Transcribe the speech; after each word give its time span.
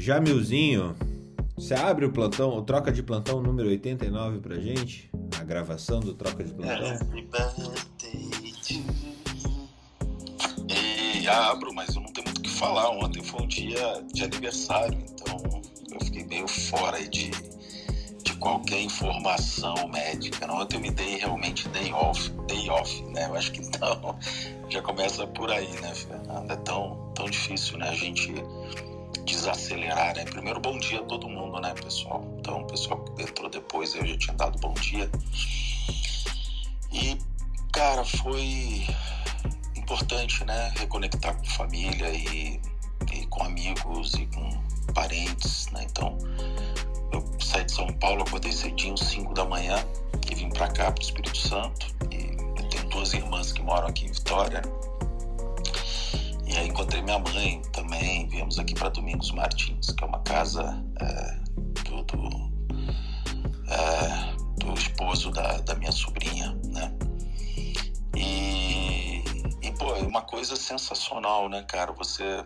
Jamilzinho, 0.00 0.96
você 1.54 1.74
abre 1.74 2.06
o 2.06 2.10
plantão, 2.10 2.56
o 2.56 2.62
troca 2.62 2.90
de 2.90 3.02
plantão 3.02 3.42
número 3.42 3.68
89 3.68 4.38
pra 4.38 4.58
gente? 4.58 5.10
A 5.38 5.44
gravação 5.44 6.00
do 6.00 6.14
troca 6.14 6.42
de 6.42 6.54
plantão? 6.54 7.06
E 11.20 11.28
abro, 11.28 11.74
mas 11.74 11.94
eu 11.94 12.00
não 12.00 12.10
tenho 12.14 12.26
muito 12.28 12.38
o 12.38 12.40
que 12.40 12.48
falar. 12.48 12.88
Ontem 12.88 13.22
foi 13.22 13.42
um 13.42 13.46
dia 13.46 14.02
de 14.10 14.24
aniversário, 14.24 14.98
então 14.98 15.60
eu 15.92 16.00
fiquei 16.00 16.24
meio 16.24 16.48
fora 16.48 17.06
de, 17.06 17.30
de 18.22 18.34
qualquer 18.38 18.80
informação 18.80 19.86
médica. 19.88 20.50
Ontem 20.50 20.76
eu 20.76 20.80
me 20.80 20.90
dei 20.90 21.16
realmente 21.16 21.68
day 21.68 21.92
off, 21.92 22.30
day 22.48 22.70
off, 22.70 23.02
né? 23.02 23.26
Eu 23.26 23.34
acho 23.34 23.52
que 23.52 23.60
então 23.60 24.18
já 24.70 24.80
começa 24.80 25.26
por 25.26 25.50
aí, 25.50 25.70
né, 25.82 25.94
Fernanda? 25.94 26.54
É 26.54 26.56
tão, 26.56 27.12
tão 27.14 27.28
difícil, 27.28 27.76
né? 27.76 27.90
A 27.90 27.94
gente 27.94 28.32
desacelerar, 29.40 30.14
né? 30.14 30.24
Primeiro, 30.24 30.60
bom 30.60 30.78
dia 30.78 31.00
a 31.00 31.04
todo 31.04 31.28
mundo, 31.28 31.60
né, 31.60 31.72
pessoal? 31.74 32.22
Então, 32.38 32.60
o 32.60 32.66
pessoal 32.66 33.02
que 33.02 33.22
entrou 33.22 33.48
depois, 33.48 33.94
eu 33.94 34.06
já 34.06 34.16
tinha 34.18 34.36
dado 34.36 34.58
bom 34.58 34.74
dia. 34.74 35.10
E, 36.92 37.16
cara, 37.72 38.04
foi 38.04 38.86
importante, 39.76 40.44
né? 40.44 40.72
Reconectar 40.78 41.36
com 41.36 41.44
família 41.46 42.10
e, 42.10 42.60
e 43.12 43.26
com 43.26 43.42
amigos 43.42 44.14
e 44.14 44.26
com 44.26 44.92
parentes, 44.92 45.68
né? 45.72 45.86
Então, 45.90 46.18
eu 47.12 47.24
saí 47.40 47.64
de 47.64 47.72
São 47.72 47.86
Paulo, 47.94 48.22
acordei 48.22 48.52
cedinho, 48.52 48.96
5 48.96 49.32
da 49.32 49.44
manhã, 49.44 49.76
e 50.30 50.34
vim 50.34 50.50
para 50.50 50.68
cá, 50.68 50.92
para 50.92 51.00
o 51.00 51.04
Espírito 51.04 51.38
Santo. 51.38 51.86
E 52.10 52.36
eu 52.60 52.68
tenho 52.68 52.88
duas 52.90 53.14
irmãs 53.14 53.52
que 53.52 53.62
moram 53.62 53.88
aqui 53.88 54.04
em 54.04 54.12
Vitória, 54.12 54.62
e 56.50 56.56
aí 56.56 56.68
encontrei 56.68 57.00
minha 57.00 57.18
mãe 57.18 57.62
também, 57.72 58.26
viemos 58.28 58.58
aqui 58.58 58.74
para 58.74 58.88
Domingos 58.88 59.30
Martins, 59.30 59.92
que 59.92 60.02
é 60.02 60.06
uma 60.06 60.20
casa 60.22 60.84
é, 61.00 61.36
do, 61.84 62.02
do, 62.02 62.52
é, 63.68 64.34
do, 64.58 64.74
esposo 64.74 65.30
da, 65.30 65.58
da 65.58 65.76
minha 65.76 65.92
sobrinha, 65.92 66.52
né? 66.64 66.92
E, 68.16 69.22
e, 69.62 69.70
pô, 69.78 69.94
é 69.94 70.02
uma 70.02 70.22
coisa 70.22 70.56
sensacional, 70.56 71.48
né, 71.48 71.62
cara? 71.62 71.92
Você 71.92 72.44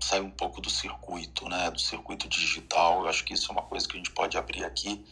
sai 0.00 0.20
um 0.20 0.30
pouco 0.30 0.60
do 0.60 0.68
circuito, 0.68 1.48
né? 1.48 1.70
Do 1.70 1.78
circuito 1.78 2.28
digital. 2.28 3.02
Eu 3.02 3.08
acho 3.08 3.24
que 3.24 3.34
isso 3.34 3.50
é 3.50 3.52
uma 3.52 3.62
coisa 3.62 3.86
que 3.86 3.94
a 3.94 3.98
gente 3.98 4.10
pode 4.10 4.36
abrir 4.36 4.64
aqui, 4.64 5.06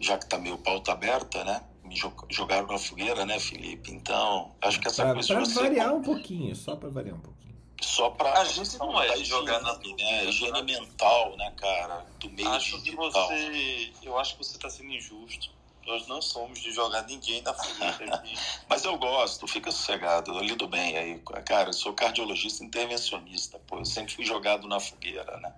já 0.00 0.18
que 0.18 0.26
tá 0.26 0.36
meio 0.36 0.58
pauta 0.58 0.90
aberta, 0.90 1.44
né? 1.44 1.62
Me 1.84 1.94
jogaram 2.30 2.66
na 2.66 2.78
fogueira, 2.78 3.24
né, 3.26 3.38
Felipe? 3.38 3.92
Então, 3.92 4.52
acho 4.60 4.80
que 4.80 4.88
essa 4.88 5.02
pra, 5.02 5.14
coisa 5.14 5.34
pra 5.34 5.44
variar 5.44 5.94
um 5.94 6.02
pouquinho, 6.02 6.56
só 6.56 6.76
para 6.76 6.88
variar 6.88 7.16
um 7.16 7.20
pouquinho. 7.20 7.54
Só 7.80 8.10
para 8.10 8.40
a 8.40 8.44
gente 8.44 8.78
não 8.78 9.00
é 9.00 9.16
jogar 9.18 9.60
na 9.60 9.76
né? 9.76 10.24
higiene 10.24 10.62
mental, 10.62 11.36
né, 11.36 11.52
cara, 11.56 12.06
do 12.18 12.30
meio 12.30 12.48
acho 12.48 12.78
digital. 12.78 13.10
que 13.10 13.12
você, 13.12 13.92
eu 14.02 14.18
acho 14.18 14.36
que 14.36 14.44
você 14.44 14.56
está 14.56 14.70
sendo 14.70 14.90
injusto. 14.90 15.50
Nós 15.86 16.06
não 16.06 16.22
somos 16.22 16.60
de 16.60 16.72
jogar 16.72 17.02
ninguém 17.02 17.42
na 17.42 17.52
fogueira. 17.52 18.22
Mas 18.68 18.84
eu 18.84 18.96
gosto, 18.96 19.46
fica 19.46 19.70
sossegado, 19.70 20.32
eu 20.32 20.40
lido 20.40 20.66
bem 20.66 20.96
aí. 20.96 21.18
Cara, 21.44 21.68
eu 21.68 21.74
sou 21.74 21.92
cardiologista 21.92 22.64
intervencionista, 22.64 23.58
pô, 23.66 23.78
eu 23.78 23.84
sempre 23.84 24.14
fui 24.14 24.24
jogado 24.24 24.66
na 24.66 24.80
fogueira, 24.80 25.38
né? 25.40 25.54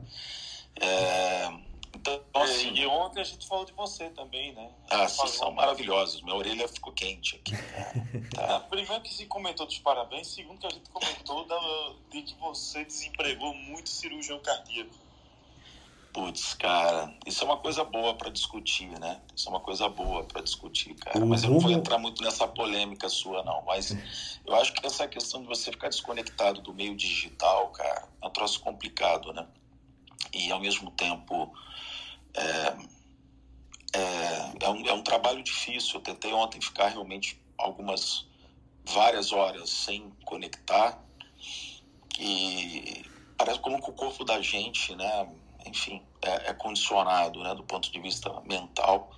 É, 0.81 1.53
então, 2.15 2.43
assim, 2.43 2.75
e 2.75 2.87
ontem 2.87 3.21
a 3.21 3.25
gente 3.25 3.47
falou 3.47 3.65
de 3.65 3.73
você 3.73 4.09
também, 4.11 4.53
né? 4.53 4.71
Ah, 4.91 5.09
vocês 5.09 5.33
são 5.33 5.51
maravilhosos. 5.53 6.23
Minha 6.23 6.37
orelha 6.37 6.69
ficou 6.69 6.93
quente 6.93 7.37
aqui. 7.37 7.53
Tá. 8.35 8.61
Primeiro 8.61 9.03
que 9.03 9.15
se 9.15 9.25
comentou 9.27 9.67
dos 9.67 9.79
parabéns, 9.79 10.29
segundo 10.29 10.59
que 10.59 10.67
a 10.67 10.71
gente 10.71 10.91
comentou 10.91 11.47
de 12.11 12.23
que 12.23 12.35
você 12.35 12.85
desempregou 12.85 13.55
muito 13.55 13.89
cirurgião 13.89 14.39
cardíaco. 14.41 14.95
Putz, 16.13 16.55
cara, 16.55 17.15
isso 17.27 17.43
é 17.43 17.47
uma 17.47 17.59
coisa 17.59 17.85
boa 17.85 18.15
para 18.15 18.31
discutir, 18.31 18.89
né? 18.99 19.21
Isso 19.35 19.49
é 19.49 19.51
uma 19.51 19.61
coisa 19.61 19.87
boa 19.89 20.25
para 20.25 20.41
discutir, 20.41 20.95
cara. 20.95 21.25
Mas 21.27 21.45
eu 21.45 21.51
não 21.51 21.59
vou 21.61 21.71
entrar 21.71 21.99
muito 21.99 22.23
nessa 22.23 22.49
polêmica 22.49 23.09
sua, 23.09 23.43
não. 23.43 23.63
Mas 23.67 23.95
eu 24.47 24.55
acho 24.55 24.73
que 24.73 24.87
essa 24.87 25.07
questão 25.07 25.43
de 25.43 25.47
você 25.47 25.71
ficar 25.71 25.89
desconectado 25.89 26.63
do 26.63 26.73
meio 26.73 26.97
digital, 26.97 27.69
cara, 27.69 28.09
é 28.23 28.27
um 28.27 28.31
troço 28.31 28.61
complicado, 28.61 29.31
né? 29.35 29.47
E 30.33 30.51
ao 30.51 30.59
mesmo 30.59 30.91
tempo 30.91 31.53
é, 32.37 32.77
é, 33.99 34.65
é, 34.65 34.71
um, 34.71 34.87
é 34.87 34.93
um 34.93 35.03
trabalho 35.03 35.43
difícil. 35.43 35.97
Eu 35.97 36.01
tentei 36.01 36.33
ontem 36.33 36.61
ficar 36.61 36.89
realmente 36.89 37.41
algumas, 37.59 38.27
várias 38.85 39.33
horas 39.33 39.71
sem 39.71 40.11
conectar 40.25 41.03
e 42.19 43.05
parece 43.37 43.61
como 43.61 43.83
que 43.83 43.91
o 43.91 43.95
corpo 43.95 44.25
da 44.25 44.41
gente, 44.41 44.95
né, 44.95 45.29
enfim, 45.67 46.03
é, 46.23 46.51
é 46.51 46.55
condicionado, 46.55 47.43
né, 47.43 47.55
do 47.55 47.63
ponto 47.63 47.91
de 47.91 48.01
vista 48.01 48.31
mental 48.43 49.13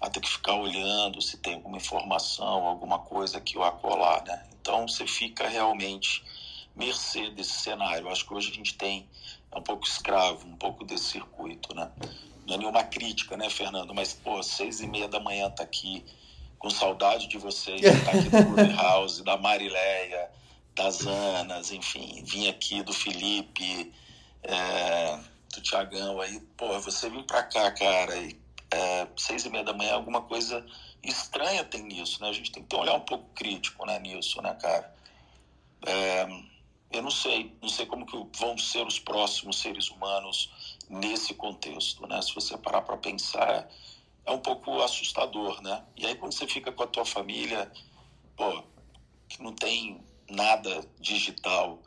a 0.00 0.10
ter 0.10 0.20
que 0.20 0.28
ficar 0.28 0.54
olhando 0.54 1.20
se 1.22 1.38
tem 1.38 1.54
alguma 1.54 1.78
informação, 1.78 2.66
alguma 2.66 2.98
coisa 2.98 3.40
que 3.40 3.56
o 3.56 3.64
acolá, 3.64 4.22
né? 4.26 4.46
Então 4.60 4.86
você 4.86 5.06
fica 5.06 5.48
realmente 5.48 6.22
mercê 6.74 7.30
desse 7.30 7.60
cenário. 7.60 8.08
Acho 8.10 8.26
que 8.26 8.34
hoje 8.34 8.50
a 8.50 8.54
gente 8.54 8.74
tem 8.74 9.08
é 9.50 9.58
um 9.58 9.62
pouco 9.62 9.86
escravo, 9.86 10.46
um 10.46 10.56
pouco 10.56 10.84
desse 10.84 11.04
circuito, 11.04 11.74
né? 11.74 11.90
Não 12.46 12.54
é 12.54 12.58
nenhuma 12.58 12.84
crítica, 12.84 13.36
né, 13.36 13.50
Fernando? 13.50 13.92
Mas, 13.94 14.12
pô, 14.12 14.42
seis 14.42 14.80
e 14.80 14.86
meia 14.86 15.08
da 15.08 15.20
manhã 15.20 15.50
tá 15.50 15.64
aqui 15.64 16.04
com 16.58 16.70
saudade 16.70 17.26
de 17.28 17.36
vocês, 17.38 17.80
tá 17.80 18.10
aqui 18.12 18.28
do 18.28 18.54
Clube 18.54 18.72
House, 18.74 19.22
da 19.22 19.36
Marileia, 19.36 20.30
das 20.74 21.06
Anas, 21.06 21.72
enfim, 21.72 22.22
vim 22.24 22.48
aqui 22.48 22.82
do 22.82 22.92
Felipe, 22.92 23.92
é, 24.42 25.18
do 25.54 25.60
Tiagão 25.60 26.20
aí, 26.20 26.40
pô, 26.56 26.78
você 26.80 27.10
vem 27.10 27.22
pra 27.24 27.42
cá, 27.42 27.70
cara, 27.72 28.16
e 28.16 28.38
é, 28.70 29.06
seis 29.16 29.44
e 29.44 29.50
meia 29.50 29.64
da 29.64 29.72
manhã, 29.72 29.94
alguma 29.94 30.22
coisa 30.22 30.64
estranha 31.02 31.64
tem 31.64 31.82
nisso, 31.82 32.20
né? 32.22 32.28
A 32.28 32.32
gente 32.32 32.50
tem 32.50 32.62
que 32.62 32.68
ter 32.68 32.76
um 32.76 32.80
olhar 32.80 32.94
um 32.94 33.00
pouco 33.00 33.28
crítico, 33.34 33.84
né, 33.86 33.98
nisso, 33.98 34.40
né, 34.40 34.56
cara? 34.60 34.94
É, 35.86 36.26
eu 36.92 37.02
não 37.02 37.10
sei, 37.10 37.54
não 37.60 37.68
sei 37.68 37.86
como 37.86 38.06
que 38.06 38.38
vão 38.38 38.56
ser 38.56 38.86
os 38.86 38.98
próximos 38.98 39.58
seres 39.58 39.88
humanos 39.88 40.50
nesse 40.88 41.34
contexto, 41.34 42.06
né? 42.06 42.20
Se 42.22 42.34
você 42.34 42.56
parar 42.56 42.82
para 42.82 42.96
pensar, 42.96 43.68
é 44.24 44.30
um 44.30 44.38
pouco 44.38 44.80
assustador, 44.82 45.60
né? 45.62 45.84
E 45.96 46.06
aí 46.06 46.14
quando 46.14 46.32
você 46.32 46.46
fica 46.46 46.72
com 46.72 46.82
a 46.82 46.86
tua 46.86 47.04
família, 47.04 47.70
pô, 48.36 48.62
que 49.28 49.42
não 49.42 49.52
tem 49.52 50.00
nada 50.28 50.84
digital, 51.00 51.80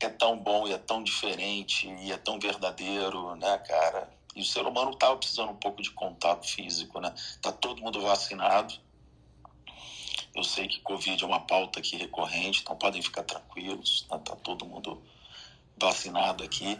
é 0.00 0.08
tão 0.08 0.36
bom 0.38 0.66
e 0.66 0.72
é 0.72 0.78
tão 0.78 1.02
diferente 1.02 1.88
e 1.88 2.12
é 2.12 2.16
tão 2.16 2.38
verdadeiro, 2.38 3.34
né, 3.36 3.58
cara? 3.58 4.10
E 4.34 4.40
o 4.40 4.44
ser 4.44 4.66
humano 4.66 4.94
tava 4.94 5.16
precisando 5.16 5.50
um 5.50 5.56
pouco 5.56 5.82
de 5.82 5.90
contato 5.90 6.46
físico, 6.46 7.00
né? 7.00 7.14
Tá 7.40 7.50
todo 7.52 7.80
mundo 7.80 8.00
vacinado. 8.02 8.74
Eu 10.34 10.44
sei 10.44 10.68
que 10.68 10.80
Covid 10.80 11.24
é 11.24 11.26
uma 11.26 11.40
pauta 11.40 11.78
aqui 11.78 11.96
recorrente, 11.96 12.60
então 12.60 12.76
podem 12.76 13.00
ficar 13.00 13.22
tranquilos, 13.22 14.06
né? 14.10 14.20
tá 14.22 14.36
todo 14.36 14.66
mundo 14.66 15.02
vacinado 15.78 16.44
aqui. 16.44 16.78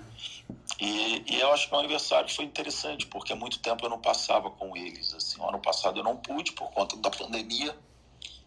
E, 0.78 1.24
e, 1.26 1.40
eu 1.40 1.52
acho 1.52 1.68
que 1.68 1.74
o 1.74 1.78
aniversário 1.78 2.28
foi 2.28 2.44
interessante, 2.44 3.06
porque 3.06 3.32
há 3.32 3.36
muito 3.36 3.58
tempo 3.60 3.84
eu 3.84 3.88
não 3.88 4.00
passava 4.00 4.50
com 4.50 4.76
eles. 4.76 5.14
Assim, 5.14 5.40
o 5.40 5.48
ano 5.48 5.58
passado 5.58 5.98
eu 5.98 6.04
não 6.04 6.16
pude 6.16 6.52
por 6.52 6.70
conta 6.70 6.96
da 6.96 7.10
pandemia 7.10 7.76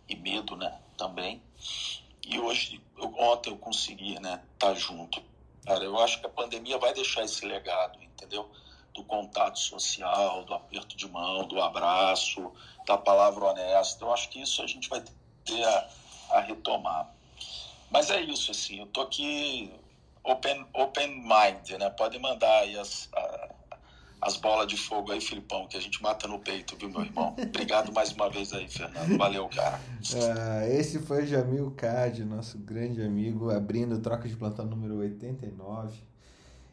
e 0.07 0.15
medo, 0.15 0.55
né, 0.55 0.79
também. 0.97 1.41
E 2.25 2.39
hoje, 2.39 2.79
eu, 2.97 3.13
ontem 3.17 3.49
eu 3.49 3.57
consegui, 3.57 4.19
né, 4.19 4.43
estar 4.53 4.67
tá 4.67 4.73
junto. 4.75 5.21
Cara, 5.65 5.83
eu 5.83 5.97
acho 5.99 6.19
que 6.19 6.27
a 6.27 6.29
pandemia 6.29 6.77
vai 6.77 6.93
deixar 6.93 7.23
esse 7.23 7.45
legado, 7.45 8.01
entendeu? 8.01 8.49
Do 8.93 9.03
contato 9.03 9.57
social, 9.57 10.43
do 10.43 10.53
aperto 10.53 10.95
de 10.95 11.07
mão, 11.07 11.47
do 11.47 11.59
abraço, 11.61 12.51
da 12.85 12.97
palavra 12.97 13.45
honesta. 13.45 14.05
Eu 14.05 14.13
acho 14.13 14.29
que 14.29 14.41
isso 14.41 14.61
a 14.61 14.67
gente 14.67 14.87
vai 14.87 15.03
ter 15.45 15.63
a, 15.63 15.89
a 16.31 16.41
retomar. 16.41 17.11
Mas 17.89 18.11
é 18.11 18.21
isso, 18.21 18.51
assim, 18.51 18.79
eu 18.79 18.87
tô 18.87 19.01
aqui 19.01 19.71
open, 20.31 20.65
open 20.73 21.21
mind, 21.21 21.79
né? 21.79 21.89
Pode 21.89 22.19
mandar 22.19 22.59
aí 22.59 22.77
as, 22.77 23.09
a, 23.13 23.49
as 24.21 24.37
bolas 24.37 24.67
de 24.67 24.77
fogo 24.77 25.11
aí, 25.11 25.21
Filipão, 25.21 25.67
que 25.67 25.77
a 25.77 25.81
gente 25.81 26.01
mata 26.01 26.27
no 26.27 26.39
peito, 26.39 26.75
viu, 26.77 26.89
meu 26.89 27.01
irmão? 27.01 27.35
Obrigado 27.41 27.91
mais 27.91 28.11
uma 28.11 28.29
vez 28.29 28.53
aí, 28.53 28.67
Fernando. 28.67 29.17
Valeu, 29.17 29.47
cara. 29.49 29.79
Ah, 30.15 30.67
esse 30.67 30.99
foi 30.99 31.25
Jamil 31.25 31.71
Cad, 31.71 32.23
nosso 32.25 32.57
grande 32.57 33.01
amigo, 33.01 33.49
abrindo 33.49 33.99
troca 33.99 34.27
de 34.27 34.35
plantão 34.35 34.65
número 34.65 34.97
89. 34.97 36.09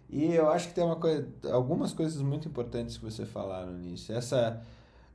E 0.08 0.32
eu 0.32 0.48
acho 0.50 0.68
que 0.68 0.74
tem 0.74 0.84
uma 0.84 0.96
coisa, 0.96 1.28
algumas 1.50 1.92
coisas 1.92 2.22
muito 2.22 2.46
importantes 2.46 2.96
que 2.96 3.04
você 3.04 3.26
falaram 3.26 3.72
nisso. 3.72 4.12
Essa 4.12 4.62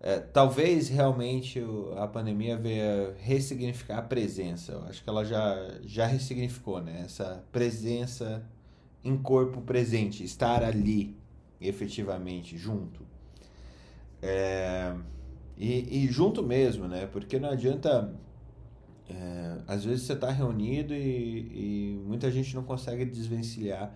é, 0.04 0.20
talvez 0.20 0.90
realmente 0.90 1.64
a 1.96 2.08
pandemia 2.08 2.58
venha 2.58 3.14
ressignificar 3.20 4.00
a 4.00 4.02
presença. 4.02 4.72
Eu 4.72 4.84
acho 4.86 5.04
que 5.04 5.10
ela 5.10 5.24
já, 5.24 5.78
já 5.84 6.08
ressignificou, 6.08 6.82
né? 6.82 7.04
Essa 7.06 7.44
presença 7.52 8.44
em 9.04 9.16
corpo 9.16 9.62
presente, 9.62 10.24
estar 10.24 10.64
ali 10.64 11.16
efetivamente, 11.60 12.58
junto. 12.58 13.06
É, 14.24 14.96
e, 15.56 16.06
e, 16.06 16.08
junto 16.08 16.42
mesmo, 16.42 16.88
né? 16.88 17.06
Porque 17.06 17.40
não 17.40 17.50
adianta. 17.50 18.12
É, 19.08 19.58
às 19.68 19.84
vezes 19.86 20.04
você 20.04 20.14
está 20.14 20.32
reunido 20.32 20.96
e, 20.96 21.98
e 21.98 22.02
muita 22.06 22.32
gente 22.32 22.56
não 22.56 22.64
consegue 22.64 23.06
desvencilhar 23.06 23.94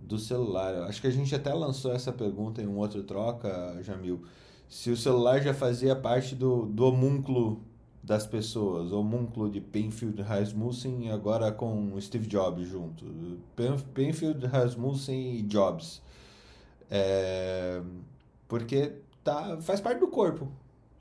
do 0.00 0.18
celular. 0.18 0.72
Eu 0.74 0.84
acho 0.84 1.00
que 1.00 1.06
a 1.08 1.12
gente 1.12 1.34
até 1.34 1.52
lançou 1.52 1.92
essa 1.92 2.12
pergunta 2.12 2.62
em 2.62 2.66
um 2.68 2.76
outro 2.76 3.02
troca, 3.02 3.82
Jamil. 3.82 4.22
Se 4.72 4.90
o 4.90 4.96
celular 4.96 5.38
já 5.42 5.52
fazia 5.52 5.94
parte 5.94 6.34
do, 6.34 6.64
do 6.64 6.86
homúnculo 6.86 7.60
das 8.02 8.26
pessoas, 8.26 8.90
o 8.90 9.00
homúnculo 9.00 9.50
de 9.50 9.60
Penfield 9.60 10.22
Rasmussen 10.22 11.10
agora 11.10 11.52
com 11.52 12.00
Steve 12.00 12.26
Jobs 12.26 12.66
junto. 12.68 13.04
Penfield 13.92 14.46
Rasmussen 14.46 15.34
e 15.36 15.42
Jobs. 15.42 16.00
É, 16.90 17.82
porque 18.48 18.94
tá, 19.22 19.60
faz 19.60 19.78
parte 19.78 19.98
do 20.00 20.08
corpo. 20.08 20.50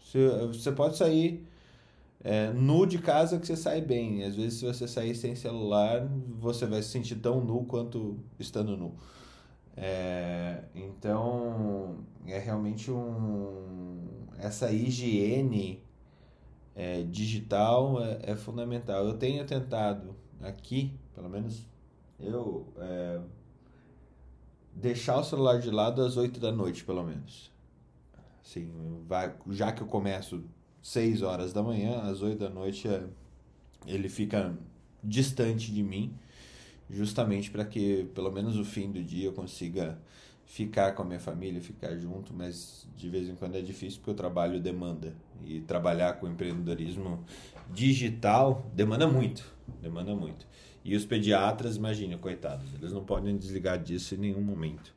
Você, 0.04 0.28
você 0.48 0.72
pode 0.74 0.98
sair 0.98 1.42
é, 2.26 2.52
nu 2.52 2.86
de 2.86 2.98
casa 2.98 3.40
que 3.40 3.48
você 3.48 3.56
sai 3.56 3.80
bem. 3.80 4.26
Às 4.26 4.36
vezes, 4.36 4.60
se 4.60 4.66
você 4.66 4.86
sair 4.86 5.16
sem 5.16 5.34
celular, 5.34 6.06
você 6.42 6.66
vai 6.66 6.82
se 6.82 6.90
sentir 6.90 7.16
tão 7.16 7.40
nu 7.40 7.64
quanto 7.64 8.18
estando 8.38 8.76
nu. 8.76 8.94
É, 9.76 10.64
então, 10.76 12.06
é 12.26 12.38
realmente 12.38 12.92
um. 12.92 14.28
Essa 14.38 14.72
higiene 14.72 15.84
é, 16.76 17.04
digital 17.04 18.04
é, 18.04 18.20
é, 18.24 18.36
fundamental. 18.36 19.06
Eu 19.06 19.18
tenho 19.18 19.46
tentado 19.46 20.16
aqui, 20.42 20.98
pelo 21.14 21.30
menos 21.30 21.66
eu, 22.20 22.72
é, 22.78 23.20
deixar 24.74 25.18
o 25.20 25.24
celular 25.24 25.60
de 25.60 25.70
lado 25.70 26.02
às 26.02 26.18
8 26.18 26.40
da 26.40 26.52
noite, 26.52 26.84
pelo 26.84 27.04
menos. 27.04 27.52
Assim, 28.44 28.72
vai, 29.08 29.36
já 29.50 29.72
que 29.72 29.82
eu 29.82 29.88
começo 29.88 30.44
6 30.82 31.22
horas 31.22 31.54
da 31.54 31.62
manhã, 31.62 32.02
às 32.02 32.22
8 32.22 32.40
da 32.40 32.50
noite 32.50 32.88
é, 32.88 33.04
ele 33.86 34.10
fica 34.10 34.58
distante 35.04 35.72
de 35.72 35.84
mim, 35.84 36.16
justamente 36.92 37.50
para 37.50 37.66
que 37.66 38.04
pelo 38.14 38.32
menos 38.32 38.58
o 38.58 38.66
fim 38.66 38.92
do 38.92 39.02
dia 39.02 39.26
eu 39.28 39.34
consiga 39.34 39.98
ficar 40.46 40.92
com 40.92 41.02
a 41.02 41.06
minha 41.06 41.20
família, 41.20 41.62
ficar 41.62 41.96
junto, 41.96 42.34
mas 42.34 42.86
de 42.98 43.10
vez 43.10 43.30
em 43.30 43.36
quando 43.36 43.56
é 43.56 43.62
difícil 43.62 44.00
porque 44.00 44.12
o 44.12 44.16
trabalho 44.16 44.60
demanda. 44.60 45.16
E 45.46 45.62
trabalhar 45.62 46.14
com 46.14 46.28
empreendedorismo 46.28 47.26
digital 47.70 48.70
demanda 48.74 49.08
muito, 49.08 49.44
demanda 49.82 50.14
muito. 50.14 50.46
E 50.84 50.96
os 50.96 51.06
pediatras, 51.06 51.78
imagina, 51.78 52.18
coitados, 52.18 52.74
eles 52.74 52.92
não 52.92 53.04
podem 53.04 53.38
desligar 53.38 53.82
disso 53.82 54.16
em 54.16 54.18
nenhum 54.18 54.42
momento, 54.42 54.94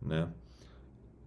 né? 0.00 0.28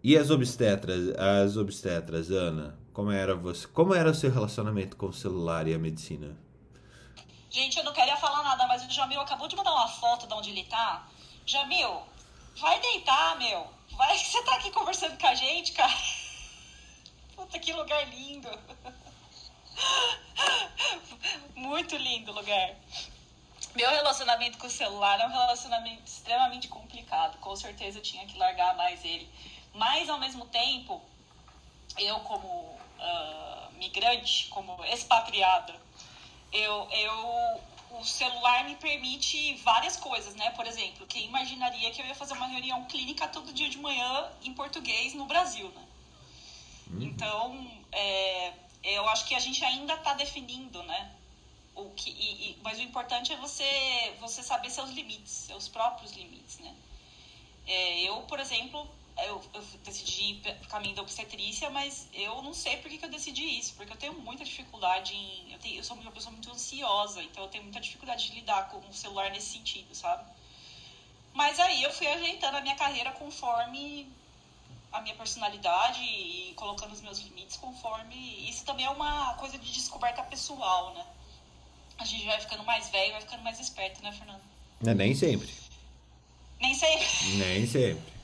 E 0.04 0.18
as 0.18 0.30
obstetras, 0.30 1.10
as 1.18 1.58
obstetras, 1.58 2.30
Ana, 2.30 2.78
como 2.94 3.12
era 3.12 3.36
você? 3.36 3.68
Como 3.68 3.94
era 3.94 4.10
o 4.10 4.14
seu 4.14 4.32
relacionamento 4.32 4.98
com 4.98 5.08
o 5.08 5.14
celular 5.14 5.68
e 5.68 5.74
a 5.74 5.80
medicina? 5.80 6.38
Gente, 7.50 7.78
eu 7.78 7.86
não 7.86 7.94
queria 7.94 8.18
falar 8.18 8.35
mas 8.76 8.84
o 8.84 8.92
Jamil 8.92 9.22
acabou 9.22 9.48
de 9.48 9.56
mandar 9.56 9.72
uma 9.72 9.88
foto 9.88 10.28
de 10.28 10.34
onde 10.34 10.50
ele 10.50 10.66
tá. 10.66 11.08
Jamil, 11.46 12.04
vai 12.58 12.78
deitar, 12.82 13.38
meu. 13.38 13.66
Vai 13.92 14.18
que 14.18 14.26
você 14.28 14.44
tá 14.44 14.56
aqui 14.56 14.70
conversando 14.70 15.18
com 15.18 15.28
a 15.28 15.34
gente, 15.34 15.72
cara. 15.72 15.98
Puta, 17.34 17.58
que 17.58 17.72
lugar 17.72 18.06
lindo. 18.10 18.50
Muito 21.56 21.96
lindo 21.96 22.34
lugar. 22.34 22.76
Meu 23.74 23.90
relacionamento 23.90 24.58
com 24.58 24.68
o 24.68 24.70
celular 24.70 25.22
é 25.22 25.26
um 25.26 25.32
relacionamento 25.32 26.04
extremamente 26.06 26.68
complicado. 26.68 27.38
Com 27.40 27.56
certeza 27.56 28.00
eu 28.00 28.04
tinha 28.04 28.28
que 28.28 28.38
largar 28.38 28.76
mais 28.76 29.06
ele. 29.06 29.30
Mas, 29.74 30.10
ao 30.10 30.20
mesmo 30.20 30.46
tempo, 30.48 31.02
eu, 31.98 32.20
como 32.22 32.48
uh, 32.48 33.72
migrante, 33.74 34.50
como 34.50 34.84
expatriada, 34.84 35.74
eu, 36.52 36.90
eu 36.92 37.62
o 38.00 38.04
celular 38.04 38.64
me 38.66 38.76
permite 38.76 39.56
várias 39.56 39.96
coisas, 39.98 40.36
né? 40.36 40.52
Por 40.52 40.66
exemplo, 40.68 41.06
quem 41.08 41.26
imaginaria 41.26 41.92
que 41.92 42.02
eu 42.02 42.06
ia 42.06 42.16
fazer 42.16 42.34
uma 42.34 42.48
reunião 42.48 42.84
clínica 42.86 43.28
todo 43.28 43.54
dia 43.54 43.70
de 43.70 43.78
manhã 43.78 44.32
em 44.44 44.54
português 44.54 45.14
no 45.14 45.26
Brasil, 45.26 45.70
né? 45.70 45.86
Uhum. 46.92 47.02
Então, 47.02 47.72
é, 47.92 48.54
eu 48.84 49.08
acho 49.10 49.26
que 49.26 49.34
a 49.36 49.40
gente 49.40 49.64
ainda 49.64 49.94
está 49.94 50.14
definindo, 50.14 50.84
né? 50.84 51.12
O 51.74 51.90
que, 51.92 52.10
e, 52.10 52.52
e, 52.52 52.58
mas 52.62 52.80
o 52.80 52.82
importante 52.82 53.34
é 53.34 53.38
você, 53.38 54.14
você 54.20 54.42
saber 54.42 54.70
seus 54.70 54.90
limites, 54.92 55.32
seus 55.32 55.68
próprios 55.68 56.14
limites, 56.14 56.60
né? 56.60 56.76
É, 57.68 58.02
eu, 58.02 58.22
por 58.24 58.40
exemplo, 58.40 58.88
eu, 59.18 59.42
eu 59.54 59.62
decidi 59.84 60.42
caminho 60.70 60.96
da 60.96 61.02
obstetrícia, 61.02 61.70
mas 61.70 62.08
eu 62.14 62.42
não 62.42 62.54
sei 62.54 62.78
por 62.78 62.90
que, 62.90 62.98
que 62.98 63.06
eu 63.06 63.10
decidi 63.10 63.44
isso, 63.60 63.74
porque 63.76 63.94
eu 63.94 63.98
tenho 63.98 64.14
muita 64.14 64.44
dificuldade 64.44 65.16
em. 65.16 65.54
Eu, 65.54 65.60
tenho, 65.60 65.78
eu 65.78 65.84
sou 65.84 65.96
uma 65.96 66.12
pessoa 66.12 66.32
muito 66.32 66.52
ansiosa, 66.52 67.24
então 67.24 67.44
eu 67.44 67.50
tenho 67.50 67.64
muita 67.64 67.80
dificuldade 67.80 68.28
de 68.28 68.36
lidar 68.36 68.70
com 68.70 68.78
o 68.78 68.94
celular 68.94 69.32
nesse 69.32 69.54
sentido, 69.54 69.96
sabe? 69.96 70.30
Mas 71.34 71.60
aí 71.60 71.84
eu 71.84 71.92
fui 71.92 72.08
ajeitando 72.08 72.58
a 72.58 72.62
minha 72.62 72.76
carreira 72.76 73.12
conforme 73.12 74.08
a 74.92 75.02
minha 75.02 75.16
personalidade 75.16 76.00
e 76.02 76.54
colocando 76.56 76.94
os 76.94 77.02
meus 77.02 77.20
limites 77.20 77.58
conforme. 77.58 78.50
Isso 78.50 78.64
também 78.66 78.86
é 78.86 78.90
uma 78.90 79.34
coisa 79.36 79.58
de 79.58 79.72
descoberta 79.72 80.24
pessoal, 80.24 80.94
né? 80.94 81.06
A 81.98 82.06
gente 82.06 82.26
vai 82.26 82.40
ficando 82.40 82.64
mais 82.64 82.90
velho, 82.90 83.14
vai 83.14 83.22
ficando 83.22 83.44
mais 83.44 83.60
esperto, 83.60 84.02
né, 84.02 84.12
Fernando? 84.12 84.42
É, 84.86 84.94
nem 84.94 85.16
sempre. 85.16 85.54
Nem 86.60 86.74
sempre. 86.74 87.08
Nem 87.38 87.68
sempre. 87.68 88.15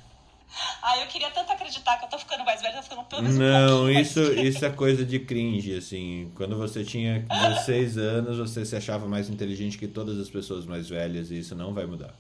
Ah, 0.82 0.98
eu 1.00 1.08
queria 1.08 1.30
tanto 1.32 1.52
acreditar 1.52 1.98
que 1.98 2.06
eu 2.06 2.10
tô 2.10 2.18
ficando 2.18 2.44
mais 2.44 2.62
velha, 2.62 2.78
tô 2.78 2.84
ficando 2.84 3.04
pelo 3.04 3.24
menos 3.24 3.38
Não, 3.38 3.84
um 3.84 3.90
isso, 3.90 4.22
isso 4.34 4.66
é 4.66 4.70
coisa 4.70 5.06
de 5.06 5.20
cringe, 5.20 5.78
assim. 5.78 6.32
Quando 6.36 6.58
você 6.58 6.84
tinha 6.84 7.20
16 7.20 7.98
anos, 7.98 8.38
você 8.38 8.66
se 8.66 8.76
achava 8.76 9.08
mais 9.08 9.30
inteligente 9.30 9.78
que 9.78 9.88
todas 9.88 10.20
as 10.20 10.30
pessoas 10.30 10.66
mais 10.66 10.90
velhas 10.90 11.32
e 11.32 11.40
isso 11.40 11.56
não 11.56 11.74
vai 11.74 11.86
mudar. 11.86 12.14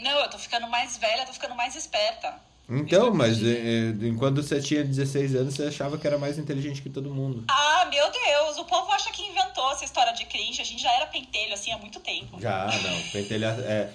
Não, 0.00 0.18
eu 0.20 0.30
tô 0.30 0.38
ficando 0.38 0.68
mais 0.68 0.96
velha, 0.96 1.26
tô 1.26 1.32
ficando 1.32 1.54
mais 1.54 1.76
esperta. 1.76 2.34
Então, 2.68 3.12
mas 3.12 3.42
é, 3.42 3.90
enquanto 4.06 4.42
você 4.42 4.60
tinha 4.60 4.82
16 4.82 5.34
anos, 5.34 5.54
você 5.54 5.64
achava 5.64 5.98
que 5.98 6.06
era 6.06 6.16
mais 6.16 6.38
inteligente 6.38 6.80
que 6.80 6.88
todo 6.88 7.10
mundo. 7.10 7.44
Ah, 7.48 7.86
meu 7.90 8.10
Deus, 8.10 8.56
o 8.56 8.64
povo 8.64 8.90
acha 8.90 9.10
que 9.12 9.22
inventou 9.22 9.70
essa 9.72 9.84
história 9.84 10.12
de 10.14 10.24
cringe. 10.24 10.62
A 10.62 10.64
gente 10.64 10.82
já 10.82 10.90
era 10.94 11.06
pentelho 11.06 11.52
assim 11.52 11.72
há 11.72 11.78
muito 11.78 12.00
tempo. 12.00 12.40
Já, 12.40 12.66
não. 12.66 13.02
Pentelho 13.12 13.44
é. 13.44 13.92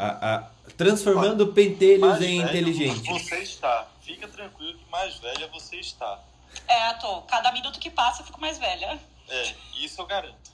A, 0.00 0.36
a, 0.36 0.70
transformando 0.78 1.52
pentelhos 1.52 2.08
mais 2.08 2.22
em 2.22 2.38
inteligentes. 2.38 3.06
Você 3.06 3.38
está. 3.40 3.86
Fica 4.00 4.26
tranquilo 4.26 4.78
que 4.78 4.90
mais 4.90 5.18
velha 5.18 5.46
você 5.48 5.76
está. 5.76 6.20
É, 6.66 6.94
tô. 6.94 7.20
Cada 7.22 7.52
minuto 7.52 7.78
que 7.78 7.90
passa 7.90 8.22
eu 8.22 8.26
fico 8.26 8.40
mais 8.40 8.58
velha. 8.58 8.98
É, 9.28 9.54
isso 9.78 10.00
eu 10.00 10.06
garanto. 10.06 10.50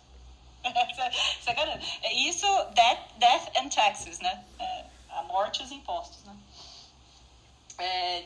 Você 1.41 1.55
garante. 1.55 2.01
É 2.03 2.13
isso, 2.13 2.47
death, 2.75 2.99
death 3.19 3.57
and 3.57 3.69
taxes, 3.69 4.19
né? 4.19 4.45
É, 4.59 4.85
a 5.11 5.23
morte 5.23 5.63
e 5.63 5.65
os 5.65 5.71
impostos, 5.71 6.25
né? 6.25 6.37
É, 7.79 8.25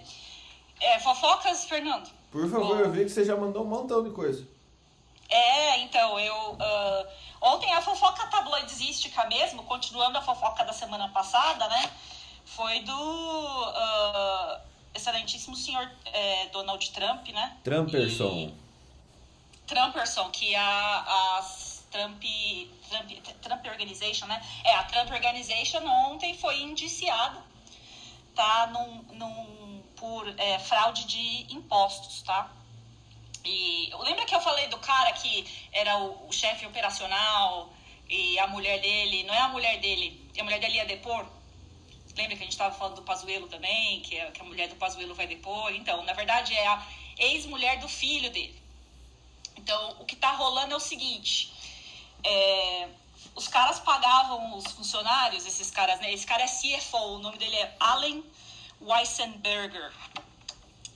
é, 0.81 0.99
fofocas, 1.01 1.67
Fernando? 1.67 2.11
Por 2.31 2.49
favor, 2.51 2.81
eu 2.81 2.91
vi 2.91 3.05
que 3.05 3.11
você 3.11 3.25
já 3.25 3.37
mandou 3.37 3.63
um 3.63 3.69
montão 3.69 4.03
de 4.03 4.11
coisa. 4.11 4.47
É, 5.31 5.79
então, 5.79 6.19
eu. 6.19 6.53
Uh, 6.53 7.07
ontem 7.41 7.73
a 7.73 7.81
fofoca 7.81 8.27
tabloidística 8.27 9.25
mesmo, 9.27 9.63
continuando 9.63 10.19
a 10.19 10.23
fofoca 10.23 10.65
da 10.65 10.73
semana 10.73 11.09
passada, 11.11 11.69
né? 11.69 11.91
Foi 12.45 12.81
do 12.81 12.93
uh, 12.93 14.61
excelentíssimo 14.93 15.55
senhor 15.55 15.89
é, 16.07 16.47
Donald 16.47 16.91
Trump, 16.91 17.29
né? 17.29 17.57
Trumperson. 17.63 18.33
E, 18.33 18.55
Trumperson, 19.69 20.29
que 20.31 20.55
a, 20.57 21.39
as 21.39 21.85
Trump, 21.93 22.23
Trump, 22.89 23.11
Trump 23.41 23.67
Organization, 23.67 24.27
né? 24.27 24.45
É, 24.65 24.75
a 24.75 24.83
Trump 24.85 25.11
Organization 25.13 25.87
ontem 25.87 26.37
foi 26.37 26.61
indiciada, 26.61 27.41
tá? 28.35 28.67
Num, 28.67 29.03
num, 29.15 29.83
por 29.95 30.27
é, 30.39 30.59
fraude 30.59 31.05
de 31.05 31.55
impostos, 31.55 32.23
tá? 32.23 32.51
E 33.45 33.91
lembra 34.01 34.25
que 34.25 34.35
eu 34.35 34.41
falei 34.41 34.67
do 34.69 34.79
cara 34.79 35.13
que 35.13 35.47
era 35.73 35.97
o, 35.99 36.29
o 36.29 36.33
chefe 36.33 36.67
operacional 36.67 37.73
e 38.09 38.39
a 38.39 38.47
mulher 38.47 38.81
dele, 38.81 39.23
não 39.25 39.35
é 39.35 39.39
a 39.39 39.49
mulher 39.49 39.79
dele, 39.81 40.29
a 40.39 40.45
mulher 40.45 40.59
dele 40.59 40.75
ia 40.75 40.85
depor? 40.85 41.27
Lembra 42.17 42.37
que 42.37 42.43
a 42.43 42.45
gente 42.45 42.53
estava 42.53 42.75
falando 42.75 42.97
do 42.97 43.03
Pazuelo 43.03 43.49
também, 43.49 44.01
que 44.01 44.19
a, 44.21 44.31
que 44.31 44.41
a 44.41 44.45
mulher 44.45 44.69
do 44.69 44.75
Pazuelo 44.77 45.15
vai 45.15 45.27
depor? 45.27 45.73
Então, 45.75 46.03
na 46.05 46.13
verdade, 46.13 46.55
é 46.55 46.67
a 46.67 46.87
ex-mulher 47.19 47.79
do 47.79 47.89
filho 47.89 48.31
dele. 48.31 48.61
Então, 49.57 49.97
o 50.01 50.05
que 50.05 50.15
está 50.15 50.33
rolando 50.33 50.75
é 50.75 50.77
o 50.77 50.81
seguinte: 50.81 51.53
é, 52.25 52.89
os 53.35 53.47
caras 53.49 53.79
pagavam 53.79 54.57
os 54.57 54.67
funcionários, 54.73 55.47
esses 55.47 55.71
caras, 55.71 56.01
né? 56.01 56.13
Esse 56.13 56.27
cara 56.27 56.43
é 56.43 56.47
CFO, 56.47 57.15
o 57.15 57.19
nome 57.19 57.39
dele 57.39 57.57
é 57.57 57.77
Allen 57.79 58.25
Weissenberger. 58.81 59.93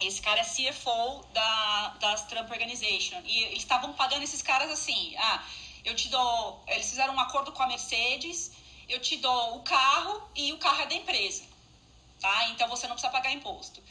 Esse 0.06 0.20
cara 0.20 0.40
é 0.40 0.44
CFO 0.44 1.24
da, 1.32 1.88
das 2.00 2.24
Trump 2.26 2.50
Organization. 2.50 3.20
E 3.24 3.44
eles 3.44 3.58
estavam 3.58 3.92
pagando 3.92 4.22
esses 4.22 4.42
caras 4.42 4.70
assim: 4.70 5.16
ah, 5.16 5.44
eu 5.84 5.94
te 5.94 6.08
dou. 6.08 6.62
Eles 6.66 6.88
fizeram 6.88 7.14
um 7.14 7.20
acordo 7.20 7.52
com 7.52 7.62
a 7.62 7.66
Mercedes, 7.66 8.52
eu 8.88 9.00
te 9.00 9.16
dou 9.16 9.56
o 9.56 9.60
carro 9.62 10.22
e 10.34 10.52
o 10.52 10.58
carro 10.58 10.82
é 10.82 10.86
da 10.86 10.94
empresa. 10.94 11.44
Tá? 12.20 12.48
Então 12.50 12.68
você 12.68 12.86
não 12.86 12.94
precisa 12.94 13.12
pagar 13.12 13.32
imposto. 13.32 13.82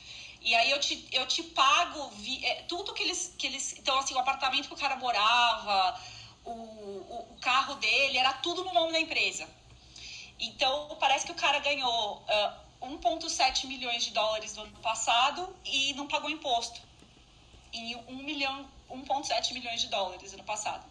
E 0.42 0.54
aí 0.56 0.72
eu 0.72 0.80
te, 0.80 1.08
eu 1.12 1.26
te 1.26 1.42
pago 1.42 2.10
vi, 2.18 2.46
é, 2.46 2.64
tudo 2.64 2.94
que 2.94 3.04
eles, 3.04 3.34
que 3.38 3.48
eles. 3.48 3.78
Então, 3.80 3.98
assim, 3.98 4.14
o 4.14 4.20
apartamento 4.20 4.68
que 4.68 4.74
o 4.74 4.78
cara 4.78 4.98
morava, 4.98 6.00
o, 6.44 6.52
o, 6.52 7.28
o 7.32 7.38
carro 7.40 7.76
dele, 7.76 8.18
era 8.18 8.34
tudo 8.34 8.64
no 8.64 8.74
nome 8.74 8.92
da 8.92 9.00
empresa. 9.00 9.48
Então, 10.40 10.98
parece 11.00 11.26
que 11.26 11.32
o 11.32 11.36
cara 11.36 11.60
ganhou 11.60 12.18
uh, 12.18 12.64
1,7 12.84 13.66
milhões 13.66 14.04
de 14.04 14.12
dólares 14.12 14.56
no 14.56 14.64
ano 14.64 14.80
passado 14.80 15.56
e 15.66 15.94
não 15.94 16.08
pagou 16.08 16.30
imposto. 16.30 16.82
Em 17.72 17.96
1 17.96 18.16
milhão, 18.18 18.68
1,7 18.90 19.54
milhões 19.54 19.82
de 19.82 19.88
dólares 19.88 20.34
ano 20.34 20.44
passado. 20.44 20.86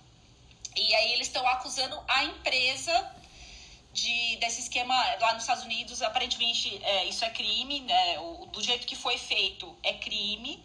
E 0.75 0.95
aí 0.95 1.13
eles 1.13 1.27
estão 1.27 1.47
acusando 1.47 2.03
a 2.09 2.25
empresa 2.25 3.15
de, 3.93 4.37
desse 4.37 4.63
esquema 4.63 4.95
lá 5.21 5.35
nos 5.35 5.43
Estados 5.43 5.65
Unidos. 5.65 6.01
Aparentemente, 6.01 6.83
é, 6.83 7.05
isso 7.05 7.25
é 7.25 7.31
crime, 7.31 7.81
né? 7.81 8.19
O, 8.21 8.47
do 8.47 8.63
jeito 8.63 8.87
que 8.87 8.97
foi 8.97 9.19
feito 9.19 9.77
é 9.83 9.93
crime. 9.93 10.63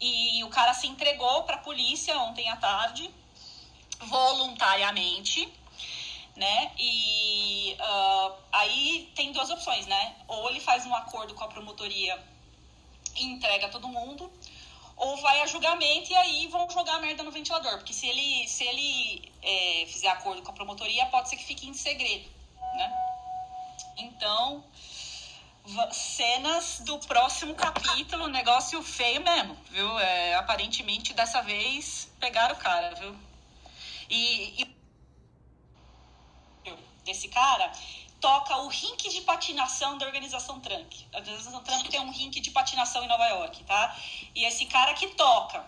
E 0.00 0.42
o 0.42 0.48
cara 0.48 0.74
se 0.74 0.86
entregou 0.86 1.44
para 1.44 1.56
a 1.56 1.60
polícia 1.60 2.18
ontem 2.18 2.48
à 2.48 2.56
tarde, 2.56 3.08
voluntariamente 4.00 5.52
né? 6.36 6.72
E 6.78 7.76
uh, 7.78 8.34
aí 8.52 9.10
tem 9.14 9.32
duas 9.32 9.50
opções, 9.50 9.86
né? 9.86 10.16
Ou 10.26 10.50
ele 10.50 10.60
faz 10.60 10.84
um 10.86 10.94
acordo 10.94 11.34
com 11.34 11.44
a 11.44 11.48
promotoria 11.48 12.18
e 13.16 13.24
entrega 13.24 13.68
todo 13.68 13.88
mundo, 13.88 14.30
ou 14.96 15.16
vai 15.18 15.40
a 15.40 15.46
julgamento 15.46 16.10
e 16.10 16.16
aí 16.16 16.46
vão 16.48 16.68
jogar 16.70 16.96
a 16.96 17.00
merda 17.00 17.22
no 17.22 17.30
ventilador. 17.30 17.76
Porque 17.78 17.92
se 17.92 18.06
ele, 18.06 18.48
se 18.48 18.64
ele 18.64 19.32
é, 19.42 19.86
fizer 19.86 20.08
acordo 20.08 20.42
com 20.42 20.50
a 20.50 20.54
promotoria, 20.54 21.06
pode 21.06 21.28
ser 21.28 21.36
que 21.36 21.44
fique 21.44 21.68
em 21.68 21.74
segredo, 21.74 22.28
né? 22.76 22.92
Então, 23.96 24.64
cenas 25.92 26.80
do 26.80 26.98
próximo 26.98 27.54
capítulo, 27.54 28.26
negócio 28.28 28.82
feio 28.82 29.22
mesmo, 29.22 29.56
viu? 29.70 29.98
É, 29.98 30.34
aparentemente, 30.34 31.14
dessa 31.14 31.40
vez, 31.42 32.08
pegaram 32.18 32.54
o 32.54 32.58
cara, 32.58 32.94
viu? 32.96 33.16
E, 34.10 34.62
e 34.62 34.73
desse 37.04 37.28
cara 37.28 37.70
toca 38.24 38.56
o 38.56 38.68
rink 38.68 39.10
de 39.10 39.20
patinação 39.20 39.98
da 39.98 40.06
organização 40.06 40.58
Trump. 40.58 40.90
A 41.12 41.18
organização 41.18 41.62
Trump 41.62 41.86
tem 41.88 42.00
um 42.00 42.10
rink 42.10 42.40
de 42.40 42.50
patinação 42.50 43.04
em 43.04 43.06
Nova 43.06 43.26
York, 43.26 43.62
tá? 43.64 43.94
E 44.34 44.46
esse 44.46 44.64
cara 44.64 44.94
que 44.94 45.08
toca. 45.08 45.62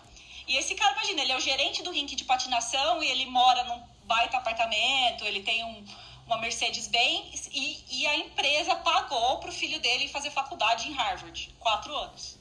E 0.47 0.57
esse 0.57 0.73
cara, 0.73 0.93
imagina, 0.93 1.21
ele 1.21 1.33
é 1.33 1.37
o 1.37 1.39
gerente 1.39 1.83
do 1.83 1.91
rink 1.91 2.15
de 2.15 2.23
patinação 2.23 3.03
e 3.03 3.11
ele 3.11 3.27
mora 3.27 3.63
num 3.65 3.79
baita 4.05 4.37
apartamento, 4.37 5.23
ele 5.23 5.43
tem 5.43 5.63
um, 5.63 5.85
uma 6.25 6.39
Mercedes-Benz 6.39 7.47
e, 7.53 7.83
e, 7.91 8.07
a 8.07 8.17
empresa 8.17 8.73
pagou 8.77 9.37
para 9.37 9.51
o 9.51 9.53
filho 9.53 9.79
dele 9.79 10.07
fazer 10.07 10.31
faculdade 10.31 10.87
em 10.87 10.93
Harvard, 10.93 11.53
quatro 11.59 11.95
anos. 11.95 12.39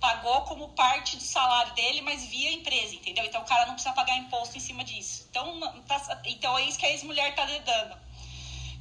Pagou 0.00 0.40
como 0.42 0.70
parte 0.70 1.16
do 1.16 1.22
salário 1.22 1.72
dele, 1.74 2.00
mas 2.00 2.24
via 2.24 2.52
empresa, 2.52 2.96
entendeu? 2.96 3.24
Então 3.24 3.42
o 3.42 3.46
cara 3.46 3.66
não 3.66 3.74
precisa 3.74 3.94
pagar 3.94 4.16
imposto 4.16 4.56
em 4.56 4.60
cima 4.60 4.82
disso. 4.82 5.24
Então, 5.30 5.60
tá, 5.86 6.20
então 6.24 6.58
é 6.58 6.62
isso 6.62 6.78
que 6.78 6.86
a 6.86 6.90
ex-mulher 6.90 7.32
tá 7.36 7.44
dedando 7.44 8.05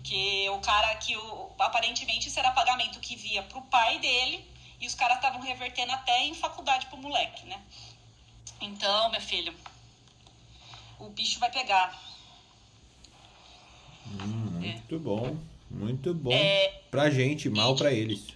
que 0.06 0.48
o 0.52 0.60
cara 0.60 0.96
que 0.96 1.18
o, 1.18 1.52
aparentemente 1.58 2.30
será 2.30 2.52
pagamento 2.52 3.00
que 3.00 3.16
via 3.16 3.42
pro 3.42 3.62
pai 3.64 3.98
dele 3.98 4.46
e 4.80 4.86
os 4.86 4.94
caras 4.94 5.18
estavam 5.18 5.42
revertendo 5.42 5.92
até 5.92 6.24
em 6.24 6.36
faculdade 6.36 6.86
pro 6.86 6.98
moleque, 6.98 7.46
né? 7.48 7.60
Então, 8.62 9.10
meu 9.10 9.20
filho, 9.20 9.54
o 11.00 11.10
bicho 11.10 11.40
vai 11.40 11.52
pegar. 11.52 12.00
Hum, 14.06 14.60
muito 14.60 14.96
é. 14.96 15.00
bom, 15.00 15.38
muito 15.72 16.14
bom. 16.14 16.32
É, 16.32 16.82
pra 16.92 17.10
gente, 17.10 17.50
mal 17.50 17.74
e, 17.74 17.78
pra 17.78 17.92
eles. 17.92 18.28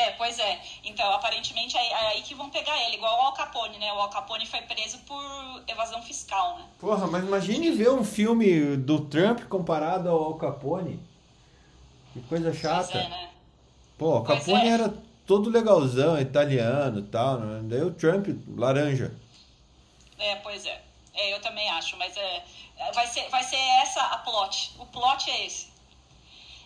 É, 0.00 0.12
pois 0.12 0.38
é. 0.38 0.58
Então, 0.82 1.12
aparentemente 1.12 1.76
é, 1.76 1.90
é 1.90 2.06
aí 2.08 2.22
que 2.22 2.34
vão 2.34 2.48
pegar 2.48 2.74
ele, 2.86 2.96
igual 2.96 3.18
o 3.18 3.26
Al 3.26 3.34
Capone, 3.34 3.76
né? 3.76 3.92
O 3.92 4.00
Al 4.00 4.08
Capone 4.08 4.46
foi 4.46 4.62
preso 4.62 4.96
por 5.00 5.62
evasão 5.68 6.00
fiscal, 6.02 6.56
né? 6.56 6.64
Porra, 6.78 7.06
mas 7.06 7.22
imagine 7.22 7.70
ver 7.70 7.90
um 7.90 8.02
filme 8.02 8.78
do 8.78 9.04
Trump 9.04 9.42
comparado 9.42 10.08
ao 10.08 10.24
Al 10.24 10.34
Capone. 10.36 10.98
Que 12.14 12.22
coisa 12.22 12.50
chata. 12.54 12.88
Pois 12.92 13.04
é, 13.04 13.08
né? 13.10 13.30
Pô, 13.98 14.16
o 14.16 14.24
Capone 14.24 14.68
é. 14.68 14.72
era 14.72 14.94
todo 15.26 15.50
legalzão, 15.50 16.18
italiano 16.18 17.00
e 17.00 17.02
tal, 17.02 17.38
né? 17.38 17.60
Daí 17.64 17.82
o 17.82 17.92
Trump, 17.92 18.28
laranja. 18.56 19.14
É, 20.18 20.36
pois 20.36 20.64
é. 20.64 20.80
É, 21.12 21.34
eu 21.34 21.42
também 21.42 21.68
acho, 21.68 21.98
mas 21.98 22.16
é, 22.16 22.42
vai, 22.94 23.06
ser, 23.06 23.28
vai 23.28 23.44
ser 23.44 23.60
essa 23.82 24.00
a 24.00 24.16
plot. 24.18 24.72
O 24.78 24.86
plot 24.86 25.30
é 25.30 25.44
esse. 25.44 25.68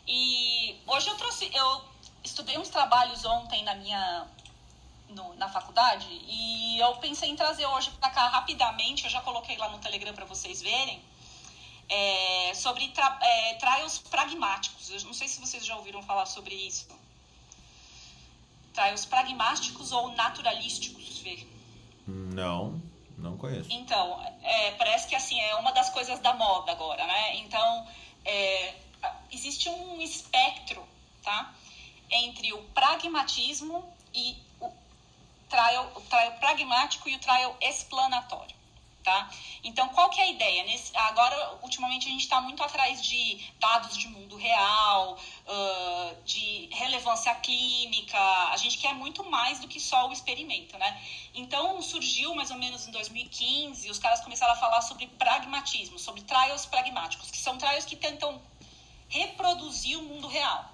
E 0.07 0.77
hoje 0.87 1.09
eu 1.09 1.17
trouxe, 1.17 1.51
eu 1.53 1.94
estudei 2.25 2.59
uns 2.59 2.69
trabalhos 2.69 3.25
ontem 3.25 3.63
na 3.63 3.75
minha 3.75 4.27
no, 5.11 5.35
na 5.35 5.49
faculdade 5.49 6.07
e 6.11 6.79
eu 6.81 6.97
pensei 6.97 7.29
em 7.29 7.37
trazer 7.37 7.67
hoje 7.67 7.91
para 7.93 8.11
cá 8.11 8.29
rapidamente, 8.29 9.05
eu 9.05 9.11
já 9.11 9.21
coloquei 9.21 9.57
lá 9.57 9.69
no 9.69 9.79
Telegram 9.79 10.15
para 10.15 10.25
vocês 10.25 10.61
verem, 10.63 11.01
é, 11.89 12.53
sobre 12.55 12.89
tra, 12.89 13.19
é, 13.21 13.55
trials 13.55 13.99
pragmáticos. 13.99 14.91
Eu 14.91 15.01
não 15.03 15.13
sei 15.13 15.29
se 15.29 15.39
vocês 15.39 15.65
já 15.65 15.77
ouviram 15.77 16.03
falar 16.03 16.27
sobre 16.27 16.55
isso. 16.55 16.89
Trials 18.73 19.05
pragmáticos 19.05 19.93
ou 19.93 20.11
naturalísticos, 20.13 21.19
Vê? 21.19 21.47
Não, 22.07 22.81
não 23.17 23.37
conheço. 23.37 23.69
Então, 23.71 24.21
é, 24.43 24.73
parece 24.73 25.07
que 25.07 25.15
assim, 25.15 25.41
é 25.41 25.55
uma 25.57 25.73
das 25.73 25.91
coisas 25.91 26.19
da 26.21 26.35
moda 26.35 26.73
agora, 26.73 27.07
né? 27.07 27.37
Então, 27.37 27.87
é, 28.25 28.75
existe 29.31 29.69
um 29.69 30.01
espectro, 30.01 30.83
tá? 31.23 31.55
Entre 32.11 32.53
o 32.53 32.63
pragmatismo 32.75 33.85
e 34.13 34.37
o 34.61 34.71
trial, 35.49 35.93
o 35.95 36.01
trial 36.03 36.33
pragmático 36.33 37.09
e 37.09 37.17
o 37.17 37.19
trial 37.19 37.57
explanatório. 37.61 38.55
Tá? 39.05 39.31
Então, 39.63 39.87
qual 39.91 40.09
que 40.09 40.19
é 40.19 40.25
a 40.25 40.31
ideia? 40.31 40.65
Nesse, 40.65 40.97
agora, 40.97 41.59
ultimamente, 41.63 42.07
a 42.07 42.11
gente 42.11 42.23
está 42.23 42.41
muito 42.41 42.63
atrás 42.63 43.05
de 43.05 43.39
dados 43.61 43.99
de 43.99 44.09
mundo 44.09 44.35
real, 44.35 45.19
uh, 45.47 46.23
de 46.25 46.71
relevância 46.73 47.35
clínica, 47.35 48.19
a 48.19 48.57
gente 48.57 48.79
quer 48.79 48.95
muito 48.95 49.23
mais 49.23 49.61
do 49.61 49.69
que 49.69 49.79
só 49.79 50.09
o 50.09 50.13
experimento, 50.13 50.79
né? 50.79 51.03
Então, 51.35 51.83
surgiu 51.83 52.35
mais 52.35 52.51
ou 52.51 52.57
menos 52.57 52.89
em 52.89 52.93
2015, 52.93 53.91
os 53.91 53.99
caras 53.99 54.23
começaram 54.23 54.55
a 54.55 54.57
falar 54.57 54.81
sobre 54.81 55.07
pragmatismo, 55.07 55.99
sobre 55.99 56.23
trials 56.23 56.65
pragmáticos, 56.65 57.31
que 57.31 57.37
são 57.37 57.59
trials 57.59 57.85
que 57.85 57.97
tentam 57.97 58.41
reproduzir 59.11 59.99
o 59.99 60.03
mundo 60.03 60.29
real 60.29 60.74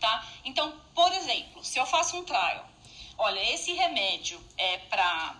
tá? 0.00 0.26
Então, 0.44 0.72
por 0.94 1.12
exemplo, 1.12 1.64
se 1.64 1.78
eu 1.78 1.86
faço 1.86 2.16
um 2.16 2.24
trial, 2.24 2.64
olha, 3.16 3.40
esse 3.52 3.72
remédio 3.72 4.42
é 4.56 4.78
para 4.78 5.36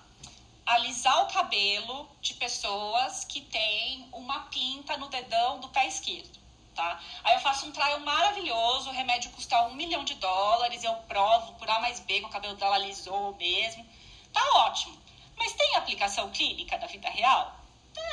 alisar 0.67 1.25
o 1.25 1.33
cabelo 1.33 2.09
de 2.21 2.35
pessoas 2.35 3.25
que 3.25 3.41
têm 3.41 4.07
uma 4.13 4.41
pinta 4.47 4.97
no 4.97 5.09
dedão 5.09 5.61
do 5.61 5.69
pé 5.69 5.87
esquerdo. 5.87 6.39
Tá? 6.75 7.01
Aí 7.25 7.35
eu 7.35 7.41
faço 7.41 7.67
um 7.67 7.73
trial 7.73 7.99
maravilhoso, 8.01 8.91
o 8.91 8.93
remédio 8.93 9.31
custa 9.33 9.63
um 9.63 9.75
milhão 9.75 10.05
de 10.05 10.15
dólares, 10.15 10.85
eu 10.85 10.95
provo 11.09 11.55
por 11.55 11.69
A 11.69 11.81
mais 11.81 11.99
B 12.01 12.21
que 12.21 12.27
o 12.27 12.29
cabelo 12.29 12.55
dela 12.55 12.77
alisou 12.77 13.35
mesmo. 13.35 13.85
Tá 14.33 14.43
ótimo. 14.59 14.97
Mas 15.37 15.55
tem 15.55 15.75
aplicação 15.77 16.31
clínica 16.31 16.77
na 16.79 16.87
vida 16.87 17.09
real? 17.09 17.57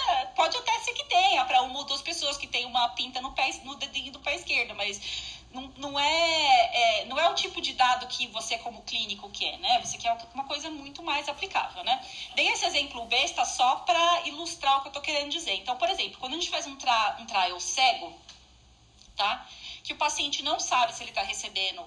É, 0.08 0.25
pode 0.28 0.58
até 0.58 0.80
ser 0.80 0.94
que 0.94 1.04
tenha, 1.06 1.46
para 1.46 1.62
uma 1.62 1.80
ou 1.80 1.86
duas 1.86 2.02
pessoas 2.02 2.38
que 2.38 2.48
tem 2.48 2.66
uma 2.66 2.90
pinta 2.90 3.22
no, 3.22 3.34
pé, 3.34 3.52
no 3.64 3.75
dedinho 3.75 4.12
do 4.12 4.20
pé 4.20 4.36
esquerdo, 4.36 4.74
mas 4.74 5.00
não, 5.56 5.72
não, 5.78 6.00
é, 6.00 7.02
é, 7.02 7.06
não 7.06 7.18
é 7.18 7.30
o 7.30 7.34
tipo 7.34 7.62
de 7.62 7.74
dado 7.74 8.06
que 8.08 8.28
você, 8.28 8.58
como 8.58 8.82
clínico, 8.82 9.30
quer, 9.30 9.58
né? 9.60 9.80
Você 9.82 9.98
quer 9.98 10.16
uma 10.34 10.44
coisa 10.44 10.70
muito 10.70 11.02
mais 11.02 11.30
aplicável, 11.30 11.82
né? 11.86 12.06
Dei 12.36 12.50
esse 12.50 12.66
exemplo 12.66 13.06
besta 13.06 13.46
só 13.46 13.78
para 13.78 14.28
ilustrar 14.28 14.78
o 14.78 14.82
que 14.82 14.88
eu 14.88 14.90
estou 14.90 15.02
querendo 15.02 15.32
dizer. 15.32 15.54
Então, 15.54 15.78
por 15.78 15.90
exemplo, 15.90 16.18
quando 16.20 16.34
a 16.34 16.36
gente 16.36 16.50
faz 16.50 16.68
um, 16.68 16.76
tra 16.76 17.18
um 17.20 17.26
trial 17.26 17.58
cego, 17.60 18.14
tá? 19.16 19.48
Que 19.82 19.94
o 19.94 19.96
paciente 19.96 20.44
não 20.44 20.60
sabe 20.60 20.94
se 20.94 21.02
ele 21.02 21.12
está 21.12 21.22
recebendo 21.22 21.86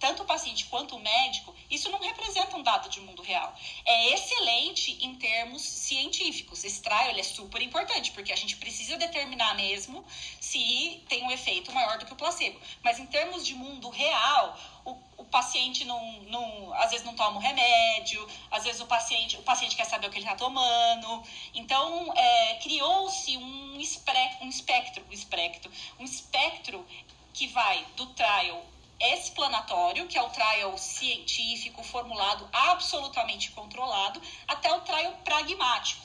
tanto 0.00 0.22
o 0.22 0.26
paciente 0.26 0.64
quanto 0.64 0.96
o 0.96 0.98
médico, 0.98 1.54
isso 1.70 1.90
não 1.90 2.00
representa 2.00 2.56
um 2.56 2.62
dado 2.62 2.88
de 2.88 3.00
mundo 3.00 3.22
real. 3.22 3.54
É 3.84 4.14
excelente 4.14 4.98
em 5.04 5.14
termos 5.14 5.62
científicos. 5.62 6.64
Esse 6.64 6.80
trial 6.80 7.10
é 7.16 7.22
super 7.22 7.60
importante, 7.60 8.10
porque 8.12 8.32
a 8.32 8.36
gente 8.36 8.56
precisa 8.56 8.96
determinar 8.96 9.54
mesmo 9.54 10.04
se 10.40 11.04
tem 11.08 11.22
um 11.22 11.30
efeito 11.30 11.70
maior 11.72 11.98
do 11.98 12.06
que 12.06 12.12
o 12.14 12.16
placebo. 12.16 12.58
Mas 12.82 12.98
em 12.98 13.06
termos 13.06 13.46
de 13.46 13.54
mundo 13.54 13.90
real, 13.90 14.58
o, 14.86 14.96
o 15.18 15.24
paciente 15.26 15.84
não, 15.84 16.12
não, 16.22 16.72
às 16.74 16.90
vezes 16.90 17.04
não 17.04 17.14
toma 17.14 17.36
o 17.36 17.40
remédio, 17.40 18.26
às 18.50 18.64
vezes 18.64 18.80
o 18.80 18.86
paciente, 18.86 19.36
o 19.36 19.42
paciente 19.42 19.76
quer 19.76 19.84
saber 19.84 20.06
o 20.06 20.10
que 20.10 20.16
ele 20.16 20.24
está 20.24 20.36
tomando. 20.36 21.22
Então, 21.54 22.12
é, 22.16 22.54
criou-se 22.54 23.36
um, 23.36 23.78
espectro, 23.78 24.46
um 24.46 24.48
espectro, 24.48 25.04
um 25.08 25.12
espectro, 25.12 25.72
um 25.98 26.04
espectro 26.04 26.86
que 27.34 27.46
vai 27.48 27.84
do 27.96 28.06
trial 28.06 28.64
explanatório, 29.00 30.06
que 30.06 30.18
é 30.18 30.22
o 30.22 30.28
trial 30.28 30.76
científico 30.76 31.82
formulado 31.82 32.48
absolutamente 32.52 33.50
controlado, 33.52 34.20
até 34.46 34.72
o 34.72 34.80
trial 34.82 35.12
pragmático, 35.24 36.02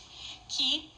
que 0.47 0.91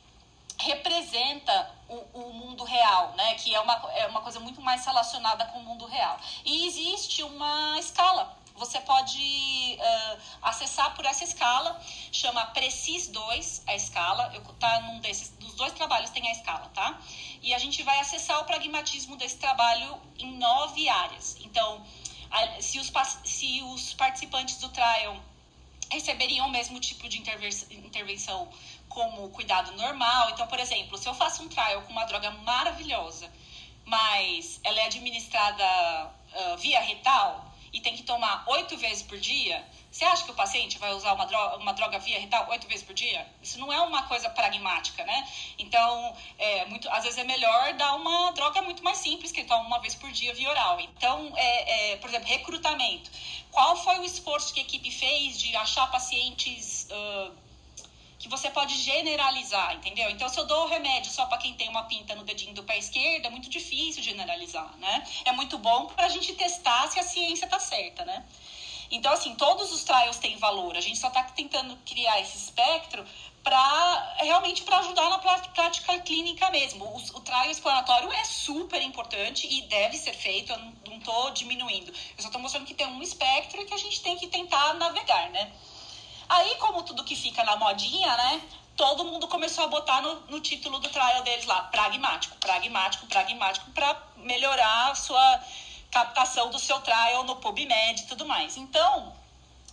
representa 0.60 1.72
o, 1.88 1.96
o, 2.20 2.34
mundo 2.34 2.64
real, 2.64 3.14
né? 3.16 3.36
Que 3.36 3.54
é 3.54 3.60
uma, 3.60 3.74
é 3.94 4.08
uma 4.08 4.22
coisa 4.22 4.40
muito 4.40 4.62
mais 4.62 4.86
relacionada 4.86 5.46
com 5.46 5.60
o 5.60 5.64
mundo 5.64 5.86
real. 5.86 6.20
E 6.44 6.68
existe 6.68 7.24
uma 7.24 7.78
escala. 7.80 8.36
Você 8.56 8.80
pode 8.82 9.78
uh, 9.80 10.18
acessar 10.42 10.96
por 10.96 11.06
essa 11.06 11.24
escala, 11.24 11.80
chama 12.12 12.44
Precis 12.48 13.08
2, 13.08 13.64
a 13.68 13.76
escala. 13.76 14.32
Eu 14.34 14.42
tá 14.56 14.82
num 14.82 15.00
desses 15.00 15.30
dois 15.58 15.74
trabalhos 15.74 16.10
têm 16.12 16.28
a 16.30 16.32
escala, 16.32 16.70
tá? 16.74 17.00
E 17.42 17.54
a 17.54 17.58
gente 17.58 17.84
vai 17.84 18.00
acessar 18.00 18.40
o 18.42 18.46
pragmatismo 18.46 19.18
desse 19.18 19.38
trabalho 19.38 20.00
em 20.18 20.38
nove 20.38 20.88
áreas. 20.88 21.38
Então, 21.42 21.84
se 22.62 22.80
os, 22.80 22.92
se 23.26 23.62
os 23.64 23.94
participantes 23.94 24.58
do 24.58 24.70
trial 24.70 25.22
receberiam 25.90 26.48
o 26.48 26.52
mesmo 26.52 26.80
tipo 26.80 27.08
de 27.08 27.18
intervenção 27.20 28.50
como 28.90 29.30
cuidado 29.30 29.72
normal. 29.74 30.30
Então, 30.32 30.48
por 30.48 30.60
exemplo, 30.60 30.98
se 30.98 31.08
eu 31.08 31.14
faço 31.14 31.44
um 31.44 31.48
trial 31.48 31.82
com 31.84 31.92
uma 31.92 32.06
droga 32.06 32.32
maravilhosa, 32.32 33.32
mas 33.86 34.60
ela 34.64 34.80
é 34.80 34.86
administrada 34.86 36.12
uh, 36.34 36.58
via 36.58 36.82
retal 36.82 37.54
e 37.72 37.80
tem 37.80 37.96
que 37.96 38.04
tomar 38.04 38.44
oito 38.48 38.78
vezes 38.78 39.04
por 39.04 39.18
dia, 39.18 39.66
você 39.98 40.06
acha 40.06 40.26
que 40.26 40.32
o 40.32 40.36
paciente 40.36 40.78
vai 40.78 40.94
usar 40.94 41.14
uma 41.14 41.26
droga, 41.26 41.58
uma 41.58 41.74
droga 41.74 41.98
via 41.98 42.20
retal 42.20 42.48
oito 42.52 42.68
vezes 42.68 42.86
por 42.86 42.94
dia? 42.94 43.26
Isso 43.42 43.60
não 43.60 43.74
é 43.74 43.82
uma 43.82 44.04
coisa 44.04 44.30
pragmática, 44.30 45.04
né? 45.04 45.28
Então, 45.58 46.16
é, 46.38 46.66
muito, 46.66 46.88
às 46.92 47.04
vezes 47.04 47.18
é 47.18 47.24
melhor 47.24 47.74
dar 47.74 47.96
uma 47.96 48.30
droga 48.32 48.62
muito 48.62 48.84
mais 48.84 49.00
simples, 49.00 49.32
que 49.32 49.40
ele 49.40 49.48
toma 49.48 49.66
uma 49.66 49.80
vez 49.80 49.96
por 49.96 50.12
dia 50.12 50.36
via 50.36 50.52
oral. 50.52 50.80
Então, 50.80 51.34
é, 51.36 51.94
é, 51.94 51.98
por 51.98 52.12
exemplo, 52.12 52.28
recrutamento. 52.28 53.10
Qual 53.50 53.76
foi 53.76 53.98
o 53.98 54.06
esforço 54.06 54.54
que 54.54 54.60
a 54.60 54.64
equipe 54.64 54.92
fez 54.92 55.40
de 55.40 55.56
achar 55.56 55.90
pacientes... 55.90 56.88
Uh, 56.92 57.48
que 58.20 58.28
você 58.28 58.50
pode 58.50 58.76
generalizar, 58.82 59.76
entendeu? 59.76 60.10
Então, 60.10 60.28
se 60.28 60.40
eu 60.40 60.46
dou 60.46 60.64
o 60.64 60.68
remédio 60.68 61.12
só 61.12 61.28
para 61.28 61.38
quem 61.38 61.54
tem 61.54 61.70
uma 61.70 61.84
pinta 61.84 62.16
no 62.16 62.24
dedinho 62.24 62.54
do 62.54 62.64
pé 62.64 62.78
esquerdo, 62.78 63.28
é 63.28 63.30
muito 63.30 63.48
difícil 63.48 64.02
generalizar, 64.02 64.76
né? 64.78 65.04
É 65.24 65.32
muito 65.32 65.58
bom 65.60 65.86
para 65.86 66.08
a 66.08 66.10
gente 66.10 66.34
testar 66.34 66.88
se 66.88 67.00
a 67.00 67.04
ciência 67.04 67.46
está 67.46 67.60
certa, 67.60 68.04
né? 68.06 68.26
Então, 68.90 69.12
assim, 69.12 69.36
todos 69.36 69.72
os 69.72 69.84
trials 69.84 70.18
têm 70.18 70.38
valor. 70.38 70.76
A 70.78 70.82
gente 70.82 70.98
só 70.98 71.08
está 71.08 71.24
tentando 71.24 71.76
criar 71.86 72.20
esse 72.22 72.38
espectro 72.38 73.06
para 73.44 74.16
realmente 74.20 74.64
para 74.64 74.80
ajudar 74.80 75.10
na 75.10 75.20
prática 75.20 76.00
clínica 76.00 76.50
mesmo. 76.52 76.86
O, 76.86 76.98
o 76.98 77.22
trial 77.22 77.50
exploratório 77.50 78.12
é 78.12 78.24
super 78.26 78.82
importante 78.82 79.48
e 79.48 79.62
deve 79.64 79.98
ser 79.98 80.14
feito. 80.14 80.52
Eu 80.52 80.60
não 80.88 80.98
estou 80.98 81.32
diminuindo. 81.32 81.92
Eu 81.92 82.22
só 82.22 82.28
estou 82.28 82.42
mostrando 82.42 82.66
que 82.66 82.74
tem 82.74 82.88
um 82.88 83.02
espectro 83.02 83.62
e 83.62 83.66
que 83.66 83.74
a 83.74 83.78
gente 83.78 84.02
tem 84.02 84.18
que 84.18 84.28
tentar 84.28 84.74
navegar, 84.74 85.30
né? 85.32 85.52
Aí, 86.30 86.56
como 86.56 86.84
tudo 86.84 87.04
que 87.04 87.16
fica 87.16 87.44
na 87.44 87.56
modinha, 87.56 88.16
né? 88.18 88.42
Todo 88.76 89.06
mundo 89.06 89.28
começou 89.28 89.64
a 89.64 89.68
botar 89.68 90.02
no, 90.02 90.16
no 90.28 90.40
título 90.40 90.78
do 90.80 90.90
trial 90.90 91.24
deles 91.24 91.46
lá, 91.46 91.64
pragmático, 91.64 92.36
pragmático, 92.38 93.08
pragmático, 93.08 93.72
para 93.72 93.98
melhorar 94.18 94.92
a 94.92 94.96
sua 94.96 95.42
captação 95.92 96.50
do 96.50 96.60
seu 96.60 96.80
trial 96.82 97.24
no 97.24 97.38
PubMed 97.38 98.02
e 98.02 98.08
tudo 98.08 98.26
mais. 98.26 98.58
Então, 98.58 99.17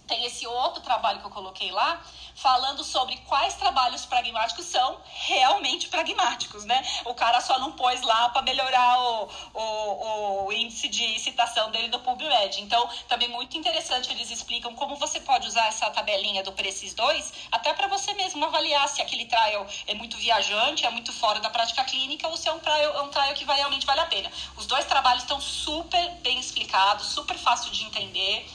tem 0.06 0.24
esse 0.24 0.46
outro 0.46 0.82
trabalho 0.82 1.20
que 1.20 1.26
eu 1.26 1.30
coloquei 1.30 1.70
lá, 1.70 2.00
falando 2.34 2.82
sobre 2.82 3.16
quais 3.28 3.54
trabalhos 3.54 4.04
pragmáticos 4.04 4.66
são 4.66 5.00
realmente 5.04 5.88
pragmáticos, 5.88 6.64
né? 6.64 6.84
O 7.04 7.14
cara 7.14 7.40
só 7.40 7.58
não 7.58 7.72
pôs 7.72 8.02
lá 8.02 8.28
para 8.28 8.42
melhorar 8.42 9.00
o, 9.00 9.28
o, 9.54 10.44
o, 10.46 10.52
índice 10.52 10.88
de 10.88 11.18
citação 11.18 11.70
dele 11.70 11.88
no 11.88 12.00
PubMed. 12.00 12.60
Então, 12.60 12.88
também 13.08 13.28
muito 13.28 13.56
interessante, 13.56 14.10
eles 14.10 14.30
explicam 14.30 14.74
como 14.74 14.96
você 14.96 15.20
pode 15.20 15.46
usar 15.46 15.66
essa 15.68 15.88
tabelinha 15.90 16.42
do 16.42 16.52
Precis 16.52 16.92
2, 16.94 17.32
até 17.52 17.72
para 17.72 17.86
você 17.86 18.12
mesmo 18.14 18.44
avaliar 18.44 18.88
se 18.88 19.00
aquele 19.00 19.26
trial 19.26 19.66
é 19.86 19.94
muito 19.94 20.16
viajante, 20.16 20.84
é 20.84 20.90
muito 20.90 21.12
fora 21.12 21.40
da 21.40 21.50
prática 21.50 21.84
clínica, 21.84 22.28
ou 22.28 22.36
se 22.36 22.48
é 22.48 22.52
um 22.52 22.58
trial, 22.58 22.96
é 22.96 23.02
um 23.02 23.08
trial 23.08 23.32
que 23.34 23.44
realmente 23.44 23.86
vale 23.86 24.00
a 24.00 24.06
pena. 24.06 24.30
Os 24.56 24.66
dois 24.66 24.84
trabalhos 24.86 25.22
estão 25.22 25.40
super 25.40 26.10
bem 26.22 26.38
explicados, 26.38 27.06
super 27.06 27.38
fácil 27.38 27.70
de 27.70 27.84
entender. 27.84 28.46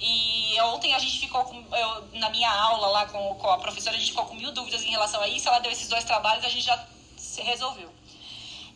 E 0.00 0.60
ontem 0.60 0.94
a 0.94 0.98
gente 0.98 1.18
ficou 1.18 1.44
com, 1.44 1.56
eu, 1.74 2.08
na 2.12 2.30
minha 2.30 2.50
aula 2.50 2.86
lá 2.88 3.06
com, 3.06 3.34
com 3.34 3.50
a 3.50 3.58
professora, 3.58 3.96
a 3.96 3.98
gente 3.98 4.10
ficou 4.10 4.26
com 4.26 4.34
mil 4.34 4.52
dúvidas 4.52 4.84
em 4.84 4.90
relação 4.90 5.20
a 5.20 5.28
isso. 5.28 5.48
Ela 5.48 5.58
deu 5.58 5.72
esses 5.72 5.88
dois 5.88 6.04
trabalhos 6.04 6.44
a 6.44 6.48
gente 6.48 6.64
já 6.64 6.86
se 7.16 7.42
resolveu. 7.42 7.92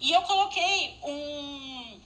E 0.01 0.11
eu 0.11 0.23
coloquei 0.23 0.99
um, 1.05 2.01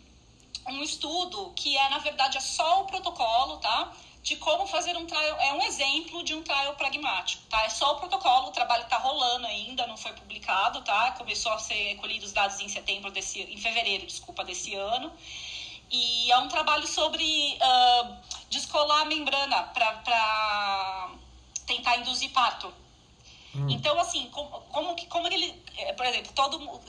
um 0.68 0.82
estudo 0.82 1.52
que 1.56 1.76
é, 1.78 1.88
na 1.88 1.98
verdade, 1.98 2.36
é 2.36 2.40
só 2.40 2.82
o 2.82 2.84
protocolo, 2.84 3.56
tá? 3.56 3.90
De 4.22 4.36
como 4.36 4.66
fazer 4.66 4.96
um 4.96 5.06
trial, 5.06 5.40
é 5.40 5.52
um 5.54 5.62
exemplo 5.62 6.22
de 6.22 6.34
um 6.34 6.42
trial 6.42 6.74
pragmático, 6.74 7.42
tá? 7.48 7.64
É 7.64 7.70
só 7.70 7.92
o 7.92 8.00
protocolo, 8.00 8.48
o 8.48 8.50
trabalho 8.50 8.82
está 8.82 8.98
rolando 8.98 9.46
ainda, 9.46 9.86
não 9.86 9.96
foi 9.96 10.12
publicado, 10.12 10.82
tá? 10.82 11.12
Começou 11.12 11.52
a 11.52 11.58
ser 11.58 11.94
recolhido 11.94 12.26
os 12.26 12.32
dados 12.32 12.60
em 12.60 12.68
setembro 12.68 13.10
desse, 13.10 13.40
em 13.40 13.56
fevereiro, 13.56 14.04
desculpa, 14.04 14.44
desse 14.44 14.74
ano. 14.74 15.10
E 15.90 16.30
é 16.30 16.38
um 16.38 16.48
trabalho 16.48 16.86
sobre 16.86 17.24
uh, 17.24 18.16
descolar 18.50 19.02
a 19.02 19.04
membrana 19.04 19.62
para 19.64 21.10
tentar 21.66 21.96
induzir 21.98 22.30
parto. 22.30 22.72
Hum. 23.54 23.68
Então, 23.70 23.98
assim, 23.98 24.28
como, 24.30 24.48
como, 24.48 24.94
que, 24.94 25.06
como 25.06 25.26
ele. 25.28 25.62
É, 25.78 25.92
por 25.92 26.06
exemplo, 26.06 26.32
todo 26.34 26.80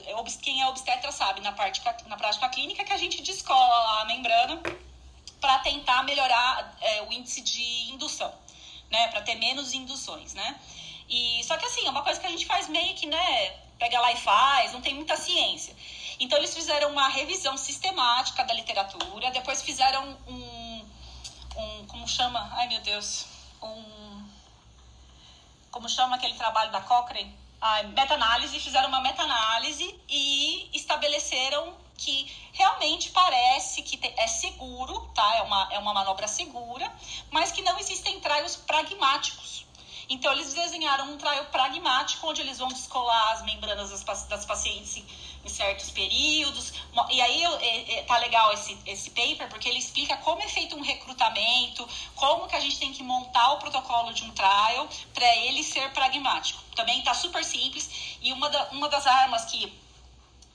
quem 0.42 0.60
é 0.62 0.66
obstetra 0.66 1.10
sabe 1.10 1.40
na, 1.40 1.52
parte, 1.52 1.82
na 2.06 2.16
prática 2.16 2.48
clínica 2.48 2.84
que 2.84 2.92
a 2.92 2.96
gente 2.96 3.22
descola 3.22 4.02
a 4.02 4.04
membrana 4.04 4.60
para 5.40 5.58
tentar 5.60 6.02
melhorar 6.02 6.76
é, 6.80 7.02
o 7.02 7.12
índice 7.12 7.40
de 7.40 7.92
indução, 7.92 8.32
né? 8.90 9.08
Para 9.08 9.22
ter 9.22 9.36
menos 9.36 9.72
induções, 9.72 10.34
né? 10.34 10.60
E, 11.08 11.42
só 11.44 11.56
que 11.56 11.64
assim, 11.64 11.86
é 11.86 11.90
uma 11.90 12.02
coisa 12.02 12.20
que 12.20 12.26
a 12.26 12.30
gente 12.30 12.44
faz 12.44 12.68
meio 12.68 12.94
que, 12.94 13.06
né? 13.06 13.50
Pega 13.78 13.98
lá 14.00 14.12
e 14.12 14.16
faz, 14.16 14.72
não 14.72 14.80
tem 14.80 14.94
muita 14.94 15.16
ciência. 15.16 15.74
Então, 16.20 16.36
eles 16.38 16.52
fizeram 16.52 16.90
uma 16.90 17.08
revisão 17.08 17.56
sistemática 17.56 18.42
da 18.44 18.52
literatura, 18.52 19.30
depois 19.30 19.62
fizeram 19.62 20.18
um. 20.26 20.57
Um 21.58 21.86
como 21.86 22.06
chama? 22.06 22.48
Ai, 22.52 22.68
meu 22.68 22.80
Deus. 22.80 23.26
Um. 23.62 24.28
Como 25.70 25.88
chama 25.88 26.16
aquele 26.16 26.34
trabalho 26.34 26.70
da 26.70 26.80
Cochrane? 26.80 27.34
Ah, 27.60 27.82
meta-análise, 27.82 28.58
fizeram 28.60 28.88
uma 28.88 29.00
meta-análise 29.00 29.98
e 30.08 30.70
estabeleceram 30.72 31.74
que 31.96 32.32
realmente 32.52 33.10
parece 33.10 33.82
que 33.82 33.98
é 34.16 34.26
seguro, 34.28 35.10
tá? 35.14 35.36
É 35.36 35.42
uma, 35.42 35.68
é 35.72 35.78
uma 35.78 35.92
manobra 35.92 36.28
segura, 36.28 36.90
mas 37.30 37.50
que 37.50 37.60
não 37.62 37.76
existem 37.78 38.20
traios 38.20 38.54
pragmáticos. 38.54 39.66
Então, 40.08 40.32
eles 40.32 40.54
desenharam 40.54 41.12
um 41.12 41.18
traio 41.18 41.44
pragmático, 41.46 42.26
onde 42.28 42.40
eles 42.40 42.58
vão 42.58 42.68
descolar 42.68 43.32
as 43.32 43.42
membranas 43.42 43.90
das, 43.90 44.24
das 44.24 44.46
pacientes 44.46 45.04
em 45.44 45.48
certos 45.48 45.90
períodos. 45.90 46.72
E 47.10 47.20
aí 47.20 47.44
é, 47.44 47.98
é, 47.98 48.02
tá 48.02 48.18
legal 48.18 48.52
esse, 48.52 48.76
esse 48.86 49.10
paper, 49.10 49.48
porque 49.48 49.68
ele 49.68 49.78
explica 49.78 50.16
como 50.18 50.42
é 50.42 50.48
feito 50.48 50.76
um 50.76 50.82
recrutamento, 50.82 51.88
como 52.14 52.46
que 52.46 52.56
a 52.56 52.60
gente 52.60 52.78
tem 52.78 52.92
que 52.92 53.02
montar 53.02 53.52
o 53.52 53.58
protocolo 53.58 54.12
de 54.12 54.24
um 54.24 54.30
trial 54.32 54.88
para 55.14 55.36
ele 55.36 55.62
ser 55.62 55.90
pragmático. 55.92 56.62
Também 56.74 57.02
tá 57.02 57.14
super 57.14 57.44
simples. 57.44 58.16
E 58.20 58.32
uma, 58.32 58.48
da, 58.50 58.68
uma 58.70 58.88
das 58.88 59.06
armas 59.06 59.44
que 59.46 59.72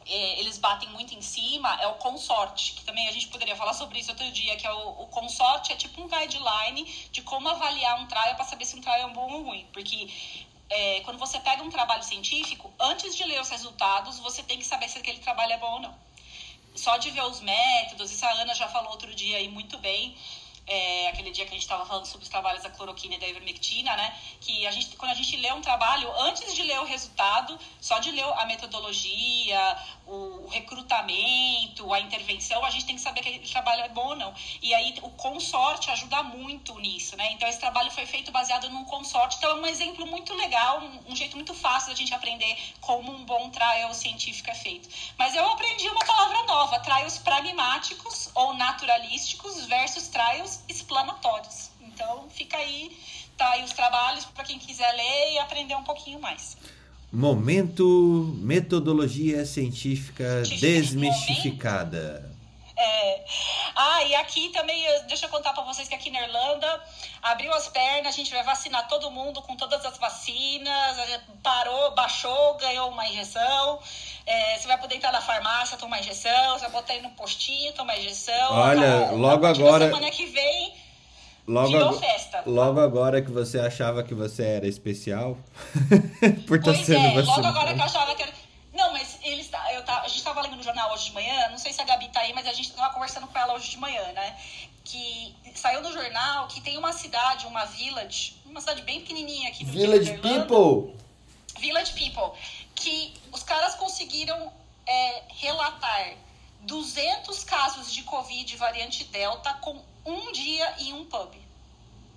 é, 0.05 0.39
eles 0.39 0.57
batem 0.57 0.89
muito 0.89 1.15
em 1.15 1.21
cima 1.21 1.77
é 1.81 1.87
o 1.87 1.93
consorte, 1.93 2.73
que 2.73 2.83
também 2.83 3.07
a 3.07 3.11
gente 3.11 3.27
poderia 3.27 3.55
falar 3.55 3.73
sobre 3.73 3.99
isso 3.99 4.11
outro 4.11 4.29
dia, 4.31 4.55
que 4.57 4.67
é 4.67 4.73
o, 4.73 5.03
o 5.03 5.07
consorte 5.07 5.71
é 5.71 5.75
tipo 5.75 6.01
um 6.01 6.07
guideline 6.07 6.83
de 7.11 7.21
como 7.21 7.47
avaliar 7.47 7.99
um 8.01 8.07
trial 8.07 8.35
para 8.35 8.45
saber 8.45 8.65
se 8.65 8.75
um 8.75 8.81
trial 8.81 9.09
é 9.09 9.13
bom 9.13 9.31
ou 9.31 9.43
ruim, 9.43 9.65
porque 9.71 10.09
é, 10.73 11.01
quando 11.01 11.19
você 11.19 11.39
pega 11.39 11.61
um 11.61 11.69
trabalho 11.69 12.03
científico, 12.03 12.73
antes 12.79 13.15
de 13.15 13.23
ler 13.23 13.39
os 13.39 13.49
resultados, 13.49 14.17
você 14.19 14.41
tem 14.41 14.57
que 14.57 14.65
saber 14.65 14.89
se 14.89 14.97
aquele 14.97 15.19
trabalho 15.19 15.53
é 15.53 15.57
bom 15.57 15.73
ou 15.73 15.79
não. 15.79 15.95
Só 16.75 16.97
de 16.97 17.11
ver 17.11 17.23
os 17.23 17.39
métodos, 17.41 18.11
isso 18.11 18.25
a 18.25 18.31
Ana 18.41 18.55
já 18.55 18.67
falou 18.67 18.91
outro 18.91 19.13
dia 19.13 19.37
aí 19.37 19.47
muito 19.47 19.77
bem, 19.77 20.17
é, 20.65 21.09
aquele 21.09 21.31
dia 21.31 21.45
que 21.45 21.51
a 21.51 21.53
gente 21.53 21.63
estava 21.63 21.85
falando 21.85 22.05
sobre 22.05 22.23
os 22.23 22.29
trabalhos 22.29 22.63
da 22.63 22.69
cloroquina 22.69 23.15
e 23.15 23.19
da 23.19 23.27
ivermectina, 23.27 23.95
né? 23.95 24.15
Que 24.39 24.65
a 24.65 24.71
gente, 24.71 24.95
quando 24.95 25.11
a 25.11 25.15
gente 25.15 25.35
lê 25.37 25.51
um 25.51 25.61
trabalho, 25.61 26.09
antes 26.21 26.53
de 26.55 26.63
ler 26.63 26.79
o 26.79 26.85
resultado, 26.85 27.59
só 27.81 27.99
de 27.99 28.11
ler 28.11 28.23
a 28.23 28.45
metodologia, 28.45 29.77
o 30.05 30.47
recrutamento, 30.49 31.93
a 31.93 31.99
intervenção, 31.99 32.63
a 32.63 32.69
gente 32.69 32.85
tem 32.85 32.95
que 32.95 33.01
saber 33.01 33.21
que 33.21 33.29
aquele 33.29 33.47
trabalho 33.47 33.81
é 33.81 33.89
bom 33.89 34.09
ou 34.09 34.15
não. 34.15 34.33
E 34.61 34.73
aí 34.73 34.95
o 35.01 35.09
consorte 35.11 35.89
ajuda 35.91 36.23
muito 36.23 36.77
nisso, 36.79 37.15
né? 37.17 37.31
Então 37.33 37.47
esse 37.47 37.59
trabalho 37.59 37.91
foi 37.91 38.05
feito 38.05 38.31
baseado 38.31 38.69
num 38.69 38.85
consorte, 38.85 39.37
então 39.37 39.51
é 39.51 39.55
um 39.55 39.65
exemplo 39.65 40.05
muito 40.05 40.33
legal, 40.33 40.79
um, 40.79 41.11
um 41.11 41.15
jeito 41.15 41.35
muito 41.35 41.53
fácil 41.53 41.89
da 41.89 41.95
gente 41.95 42.13
aprender 42.13 42.57
como 42.79 43.11
um 43.11 43.25
bom 43.25 43.49
trial 43.49 43.93
científico 43.93 44.49
é 44.49 44.55
feito. 44.55 44.87
Mas 45.17 45.35
eu 45.35 45.45
aprendi 45.49 45.89
uma 45.89 46.05
palavra 46.05 46.43
nova, 46.43 46.79
trials 46.79 47.17
pragmáticos 47.17 48.29
ou 48.33 48.53
naturalísticos 48.53 49.65
versus 49.65 50.07
trials 50.07 50.52
explanatórios. 50.67 51.69
Então 51.81 52.27
fica 52.29 52.57
aí, 52.57 52.91
tá 53.37 53.49
aí 53.51 53.63
os 53.63 53.71
trabalhos 53.71 54.25
para 54.25 54.43
quem 54.43 54.59
quiser 54.59 54.91
ler 54.93 55.33
e 55.33 55.39
aprender 55.39 55.75
um 55.75 55.83
pouquinho 55.83 56.19
mais. 56.19 56.57
Momento 57.11 58.33
metodologia 58.39 59.45
científica 59.45 60.41
desmistificada. 60.41 62.32
É. 62.83 63.25
Ah, 63.75 64.03
e 64.03 64.15
aqui 64.15 64.49
também, 64.49 64.83
deixa 65.07 65.25
eu 65.25 65.29
contar 65.29 65.53
para 65.53 65.63
vocês 65.63 65.87
que 65.87 65.95
aqui 65.95 66.09
na 66.09 66.21
Irlanda 66.21 66.81
abriu 67.21 67.53
as 67.53 67.67
pernas, 67.69 68.13
a 68.13 68.17
gente 68.17 68.31
vai 68.31 68.43
vacinar 68.43 68.87
todo 68.87 69.09
mundo 69.09 69.41
com 69.41 69.55
todas 69.55 69.85
as 69.85 69.97
vacinas, 69.97 70.97
parou, 71.41 71.91
baixou, 71.91 72.55
ganhou 72.57 72.89
uma 72.89 73.07
injeção. 73.07 73.79
É, 74.25 74.57
você 74.57 74.67
vai 74.67 74.77
poder 74.79 74.95
entrar 74.95 75.11
na 75.11 75.21
farmácia, 75.21 75.77
tomar 75.77 75.99
injeção, 75.99 76.53
você 76.53 76.61
vai 76.61 76.71
botar 76.71 76.95
ir 76.95 77.01
no 77.01 77.09
postinho, 77.11 77.73
tomar 77.73 77.97
injeção. 77.97 78.53
Olha, 78.53 79.11
logo 79.11 79.45
agora. 79.45 79.87
Semana 79.87 80.11
que 80.11 80.25
vem 80.27 80.83
Logo, 81.47 81.67
Virou 81.67 81.93
festa. 81.93 82.43
Logo 82.45 82.79
agora 82.79 83.21
que 83.21 83.29
você 83.29 83.59
achava 83.59 84.01
que 84.01 84.13
você 84.13 84.43
era 84.43 84.67
especial, 84.67 85.37
por 86.47 86.57
estar 86.57 86.73
pois 86.73 86.85
sendo 86.85 87.19
é, 87.19 87.21
Logo 87.21 87.45
agora 87.45 87.73
que 87.73 87.79
eu 87.79 87.83
achava 87.83 88.15
que 88.15 88.23
era... 88.23 88.31
hoje 90.93 91.05
de 91.05 91.13
manhã, 91.13 91.49
não 91.49 91.57
sei 91.57 91.73
se 91.73 91.81
a 91.81 91.85
Gabi 91.85 92.07
tá 92.09 92.21
aí, 92.21 92.33
mas 92.33 92.47
a 92.47 92.53
gente 92.53 92.69
estava 92.69 92.93
conversando 92.93 93.27
com 93.27 93.37
ela 93.37 93.53
hoje 93.53 93.69
de 93.69 93.77
manhã, 93.77 94.11
né? 94.13 94.37
Que 94.83 95.35
saiu 95.55 95.81
no 95.81 95.91
jornal 95.91 96.47
que 96.47 96.61
tem 96.61 96.77
uma 96.77 96.91
cidade, 96.91 97.45
uma 97.45 97.65
village, 97.65 98.35
uma 98.45 98.59
cidade 98.59 98.81
bem 98.81 99.01
pequenininha 99.01 99.49
aqui 99.49 99.65
no 99.65 99.71
Village 99.71 100.17
People! 100.17 100.95
Village 101.59 101.93
People, 101.93 102.37
que 102.75 103.13
os 103.31 103.43
caras 103.43 103.75
conseguiram 103.75 104.51
é, 104.85 105.23
relatar 105.29 106.15
200 106.61 107.43
casos 107.43 107.93
de 107.93 108.03
Covid 108.03 108.55
variante 108.57 109.03
Delta 109.05 109.53
com 109.55 109.79
um 110.05 110.31
dia 110.31 110.75
em 110.79 110.93
um 110.93 111.05
pub, 111.05 111.31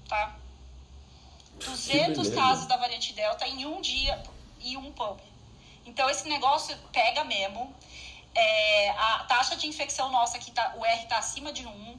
tá? 0.09 0.37
200 1.65 2.31
casos 2.31 2.67
da 2.67 2.77
variante 2.77 3.13
Delta 3.13 3.47
em 3.47 3.65
um 3.67 3.81
dia 3.81 4.23
e 4.61 4.77
um 4.77 4.93
pub. 4.93 5.19
Então, 5.87 6.11
esse 6.11 6.29
negócio 6.29 6.77
pega 6.93 7.25
mesmo. 7.25 7.75
É, 8.35 8.91
a 8.91 9.25
taxa 9.29 9.57
de 9.57 9.67
infecção 9.67 10.11
nossa 10.11 10.37
aqui, 10.37 10.51
tá, 10.51 10.75
o 10.77 10.85
R 10.85 11.07
tá 11.07 11.19
acima 11.19 11.53
de 11.53 11.67
1. 11.67 11.99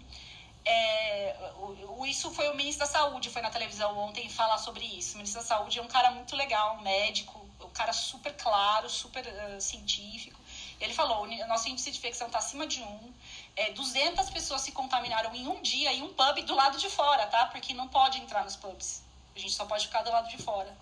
É, 0.65 1.36
o, 1.58 2.06
isso 2.06 2.30
foi 2.32 2.50
o 2.50 2.56
ministro 2.56 2.86
da 2.86 2.91
Saúde, 2.91 3.30
foi 3.30 3.41
na 3.41 3.50
televisão 3.50 3.97
ontem 3.97 4.30
falar 4.30 4.58
sobre 4.58 4.84
isso. 4.86 5.15
O 5.15 5.17
ministro 5.17 5.41
da 5.41 5.47
Saúde 5.47 5.80
é 5.80 5.82
um 5.82 5.88
cara 5.88 6.12
muito 6.12 6.36
legal, 6.36 6.76
um 6.76 6.82
médico, 6.82 7.39
um 7.62 7.69
cara 7.69 7.93
super 7.93 8.34
claro, 8.36 8.89
super 8.89 9.26
uh, 9.26 9.62
científico. 9.62 10.39
Ele 10.80 10.93
falou, 10.93 11.23
o 11.23 11.47
nosso 11.47 11.69
índice 11.69 11.89
de 11.89 11.97
infecção 11.97 12.28
está 12.28 12.39
acima 12.39 12.67
de 12.67 12.82
1. 12.82 13.13
É, 13.56 13.71
200 13.71 14.30
pessoas 14.30 14.62
se 14.62 14.71
contaminaram 14.71 15.34
em 15.34 15.47
um 15.47 15.62
dia 15.62 15.91
em 15.93 16.04
um 16.04 16.13
pub 16.13 16.43
do 16.43 16.54
lado 16.54 16.78
de 16.78 16.89
fora, 16.89 17.26
tá? 17.28 17.45
Porque 17.47 17.73
não 17.73 17.88
pode 17.88 18.19
entrar 18.19 18.43
nos 18.43 18.56
pubs. 18.56 19.02
A 19.36 19.39
gente 19.39 19.54
só 19.54 19.65
pode 19.65 19.88
ficar 19.88 20.04
do 20.04 20.12
lado 20.12 20.28
de 20.28 20.38
fora. 20.38 20.76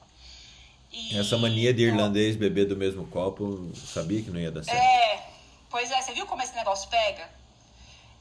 E, 0.95 1.19
Essa 1.19 1.38
mania 1.38 1.73
de 1.73 1.84
irlandês 1.84 2.38
beber 2.38 2.65
do 2.65 2.77
mesmo 2.77 3.05
copo, 3.08 3.69
sabia 3.75 4.23
que 4.23 4.31
não 4.31 4.39
ia 4.39 4.49
dar 4.49 4.63
certo. 4.63 4.79
É, 4.79 5.27
pois 5.69 5.91
é, 5.91 6.01
você 6.01 6.13
viu 6.13 6.25
como 6.25 6.41
esse 6.41 6.55
negócio 6.55 6.89
pega? 6.89 7.29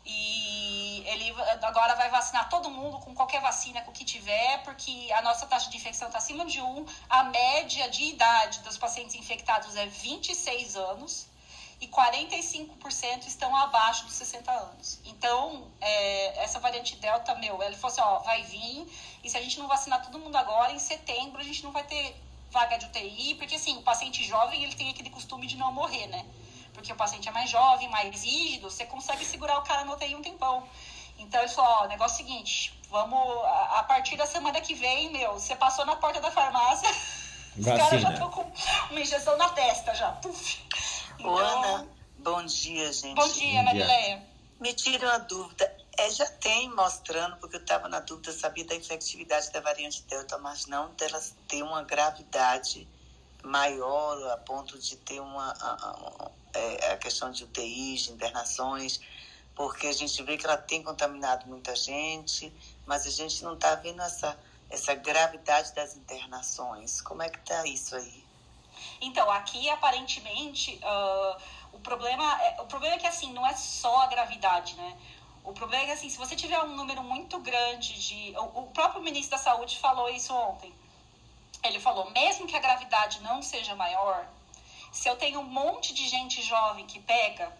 E 0.04 1.04
ele 1.06 1.32
agora 1.62 1.94
vai 1.94 2.10
vacinar 2.10 2.48
todo 2.50 2.68
mundo 2.68 2.98
com 2.98 3.14
qualquer 3.14 3.40
vacina, 3.40 3.80
com 3.82 3.92
o 3.92 3.94
que 3.94 4.04
tiver, 4.04 4.60
porque 4.64 5.08
a 5.12 5.22
nossa 5.22 5.46
taxa 5.46 5.70
de 5.70 5.76
infecção 5.76 6.08
está 6.08 6.18
acima 6.18 6.44
de 6.44 6.60
1. 6.60 6.86
A 7.08 7.24
média 7.24 7.88
de 7.88 8.02
idade 8.06 8.58
dos 8.60 8.76
pacientes 8.76 9.14
infectados 9.14 9.76
é 9.76 9.86
26 9.86 10.74
anos 10.74 11.26
e 11.80 11.86
45% 11.86 13.26
estão 13.28 13.54
abaixo 13.54 14.04
dos 14.04 14.14
60 14.14 14.50
anos. 14.50 14.98
Então, 15.04 15.68
é, 15.80 16.42
essa 16.42 16.58
variante 16.58 16.96
Delta, 16.96 17.36
meu, 17.36 17.62
ele 17.62 17.76
falou 17.76 17.92
assim, 17.92 18.00
ó, 18.00 18.18
vai 18.18 18.42
vir, 18.42 18.84
e 19.22 19.30
se 19.30 19.36
a 19.36 19.40
gente 19.40 19.60
não 19.60 19.68
vacinar 19.68 20.04
todo 20.04 20.18
mundo 20.18 20.34
agora, 20.34 20.72
em 20.72 20.78
setembro 20.80 21.40
a 21.40 21.44
gente 21.44 21.62
não 21.62 21.70
vai 21.70 21.84
ter 21.84 22.16
vaga 22.54 22.78
de 22.78 22.86
UTI, 22.86 23.34
porque 23.34 23.56
assim, 23.56 23.76
o 23.76 23.82
paciente 23.82 24.24
jovem, 24.24 24.62
ele 24.62 24.74
tem 24.74 24.88
aquele 24.88 25.10
costume 25.10 25.46
de 25.46 25.56
não 25.56 25.72
morrer, 25.72 26.06
né? 26.06 26.24
Porque 26.72 26.92
o 26.92 26.96
paciente 26.96 27.28
é 27.28 27.32
mais 27.32 27.50
jovem, 27.50 27.88
mais 27.88 28.22
rígido, 28.22 28.70
você 28.70 28.86
consegue 28.86 29.24
segurar 29.24 29.58
o 29.58 29.62
cara 29.62 29.84
no 29.84 29.92
UTI 29.92 30.14
um 30.14 30.22
tempão. 30.22 30.66
Então, 31.18 31.40
ele 31.40 31.48
falou, 31.48 31.82
ó, 31.82 31.86
negócio 31.86 32.20
é 32.20 32.24
o 32.24 32.26
seguinte, 32.26 32.80
vamos, 32.90 33.44
a, 33.44 33.80
a 33.80 33.82
partir 33.84 34.16
da 34.16 34.26
semana 34.26 34.60
que 34.60 34.74
vem, 34.74 35.10
meu, 35.10 35.34
você 35.34 35.54
passou 35.56 35.84
na 35.84 35.96
porta 35.96 36.20
da 36.20 36.30
farmácia, 36.30 36.88
os 37.58 37.64
caras 37.64 38.00
já 38.00 38.12
estão 38.12 38.30
com 38.30 38.50
uma 38.90 39.00
injeção 39.00 39.36
na 39.36 39.48
testa 39.50 39.94
já, 39.94 40.12
puf. 40.12 40.58
Então... 41.18 41.36
Ana, 41.36 41.88
bom 42.18 42.44
dia, 42.44 42.92
gente. 42.92 43.14
Bom 43.14 43.28
dia, 43.28 43.62
Marileia. 43.62 44.22
Me 44.60 44.72
tira 44.72 45.08
uma 45.08 45.18
dúvida. 45.18 45.73
É, 46.04 46.10
já 46.10 46.26
tem 46.26 46.68
mostrando, 46.68 47.38
porque 47.38 47.56
eu 47.56 47.60
estava 47.60 47.88
na 47.88 47.98
dúvida, 47.98 48.30
sabia 48.30 48.66
da 48.66 48.74
efetividade 48.74 49.50
da 49.50 49.60
variante 49.60 50.02
Delta, 50.02 50.36
mas 50.36 50.66
não 50.66 50.90
dela 50.90 51.18
ter 51.48 51.62
uma 51.62 51.82
gravidade 51.82 52.86
maior 53.42 54.32
a 54.32 54.36
ponto 54.36 54.78
de 54.78 54.96
ter 54.98 55.20
uma 55.20 55.52
a, 55.52 55.72
a, 55.72 56.30
é, 56.52 56.92
a 56.92 56.96
questão 56.98 57.30
de 57.30 57.44
UTIs, 57.44 58.02
de 58.02 58.12
internações, 58.12 59.00
porque 59.54 59.86
a 59.86 59.92
gente 59.94 60.22
vê 60.22 60.36
que 60.36 60.44
ela 60.44 60.58
tem 60.58 60.82
contaminado 60.82 61.46
muita 61.46 61.74
gente, 61.74 62.52
mas 62.84 63.06
a 63.06 63.10
gente 63.10 63.42
não 63.42 63.54
está 63.54 63.74
vendo 63.74 64.02
essa, 64.02 64.38
essa 64.68 64.94
gravidade 64.94 65.72
das 65.72 65.96
internações. 65.96 67.00
Como 67.00 67.22
é 67.22 67.30
que 67.30 67.38
está 67.38 67.66
isso 67.66 67.96
aí? 67.96 68.24
Então, 69.00 69.30
aqui 69.30 69.70
aparentemente 69.70 70.78
uh, 70.82 71.40
o 71.72 71.80
problema 71.80 72.42
é, 72.42 72.60
o 72.60 72.66
problema 72.66 72.96
é 72.96 72.98
que 72.98 73.06
assim 73.06 73.32
não 73.32 73.46
é 73.46 73.54
só 73.54 74.02
a 74.02 74.06
gravidade, 74.06 74.74
né? 74.74 74.98
O 75.44 75.52
problema 75.52 75.82
é 75.82 75.86
que 75.86 75.92
assim, 75.92 76.08
se 76.08 76.16
você 76.16 76.34
tiver 76.34 76.58
um 76.62 76.74
número 76.74 77.02
muito 77.02 77.38
grande 77.38 77.92
de 78.00 78.34
o, 78.38 78.62
próprio 78.72 79.02
ministro 79.02 79.36
da 79.36 79.42
Saúde 79.42 79.78
falou 79.78 80.08
isso 80.08 80.34
ontem. 80.34 80.74
Ele 81.62 81.78
falou, 81.78 82.10
mesmo 82.10 82.46
que 82.46 82.56
a 82.56 82.60
gravidade 82.60 83.20
não 83.20 83.42
seja 83.42 83.74
maior, 83.76 84.26
se 84.90 85.06
eu 85.08 85.16
tenho 85.16 85.40
um 85.40 85.44
monte 85.44 85.92
de 85.92 86.08
gente 86.08 86.42
jovem 86.42 86.86
que 86.86 86.98
pega, 86.98 87.54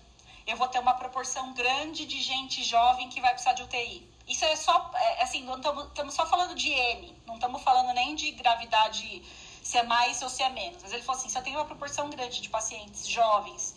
eu 0.47 0.57
vou 0.57 0.69
ter 0.69 0.79
uma 0.79 0.95
proporção 0.95 1.53
grande 1.53 2.07
de 2.07 2.23
gente 2.23 2.63
jovem 2.65 3.09
que 3.11 3.21
vai 3.21 3.31
precisar 3.31 3.53
de 3.53 3.63
UTI. 3.63 4.09
Isso 4.27 4.45
é 4.47 4.57
só, 4.57 4.91
é, 4.95 5.23
assim, 5.23 5.43
não 5.43 5.57
estamos 5.57 6.15
só 6.15 6.27
falando 6.27 6.55
de 6.55 6.71
N, 6.71 7.15
não 7.27 7.35
estamos 7.35 7.63
falando 7.63 7.93
nem 7.93 8.15
de 8.15 8.31
gravidade 8.31 9.23
se 9.63 9.77
é 9.77 9.83
mais 9.83 10.23
ou 10.23 10.29
se 10.31 10.43
é 10.43 10.49
menos. 10.49 10.83
Mas 10.83 10.93
ele 10.93 11.03
falou 11.03 11.21
assim: 11.21 11.29
se 11.29 11.37
eu 11.37 11.43
tenho 11.43 11.59
uma 11.59 11.67
proporção 11.67 12.09
grande 12.09 12.41
de 12.41 12.49
pacientes 12.49 13.07
jovens 13.07 13.75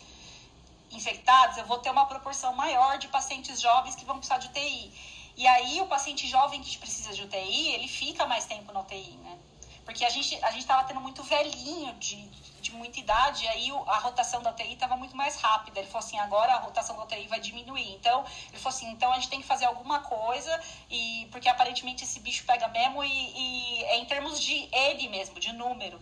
infectados, 0.90 1.56
eu 1.56 1.66
vou 1.66 1.78
ter 1.78 1.90
uma 1.90 2.06
proporção 2.06 2.54
maior 2.54 2.98
de 2.98 3.08
pacientes 3.08 3.60
jovens 3.60 3.94
que 3.94 4.04
vão 4.04 4.16
precisar 4.16 4.38
de 4.38 4.48
UTI. 4.48 4.92
E 5.36 5.46
aí, 5.46 5.80
o 5.80 5.86
paciente 5.86 6.26
jovem 6.26 6.60
que 6.60 6.76
precisa 6.78 7.12
de 7.14 7.22
UTI, 7.22 7.68
ele 7.74 7.86
fica 7.86 8.26
mais 8.26 8.44
tempo 8.46 8.72
na 8.72 8.80
UTI, 8.80 9.16
né? 9.22 9.38
Porque 9.84 10.04
a 10.04 10.10
gente 10.10 10.36
a 10.44 10.50
estava 10.58 10.84
tendo 10.84 11.00
muito 11.00 11.22
velhinho 11.22 11.94
de, 11.94 12.16
de 12.60 12.72
muita 12.72 13.00
idade, 13.00 13.44
e 13.44 13.48
aí 13.48 13.70
a 13.86 13.98
rotação 14.00 14.42
da 14.42 14.50
UTI 14.50 14.74
estava 14.74 14.96
muito 14.96 15.16
mais 15.16 15.36
rápida. 15.36 15.78
Ele 15.78 15.88
falou 15.88 16.04
assim, 16.04 16.18
agora 16.18 16.54
a 16.54 16.58
rotação 16.58 16.96
da 16.96 17.04
UTI 17.04 17.26
vai 17.26 17.40
diminuir. 17.40 17.94
Então, 17.94 18.24
ele 18.48 18.58
falou 18.58 18.76
assim, 18.76 18.90
então 18.90 19.10
a 19.10 19.14
gente 19.14 19.30
tem 19.30 19.40
que 19.40 19.46
fazer 19.46 19.64
alguma 19.64 20.00
coisa, 20.00 20.60
e 20.90 21.26
porque 21.30 21.48
aparentemente 21.48 22.04
esse 22.04 22.20
bicho 22.20 22.44
pega 22.44 22.68
mesmo, 22.68 23.02
e, 23.02 23.08
e 23.08 23.84
é 23.84 23.96
em 23.96 24.04
termos 24.04 24.40
de 24.40 24.68
ele 24.72 25.08
mesmo, 25.08 25.40
de 25.40 25.52
número. 25.52 25.98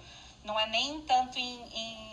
Não 0.47 0.59
é 0.59 0.67
nem 0.69 1.01
tanto 1.03 1.39
em. 1.39 1.61
em 1.75 2.07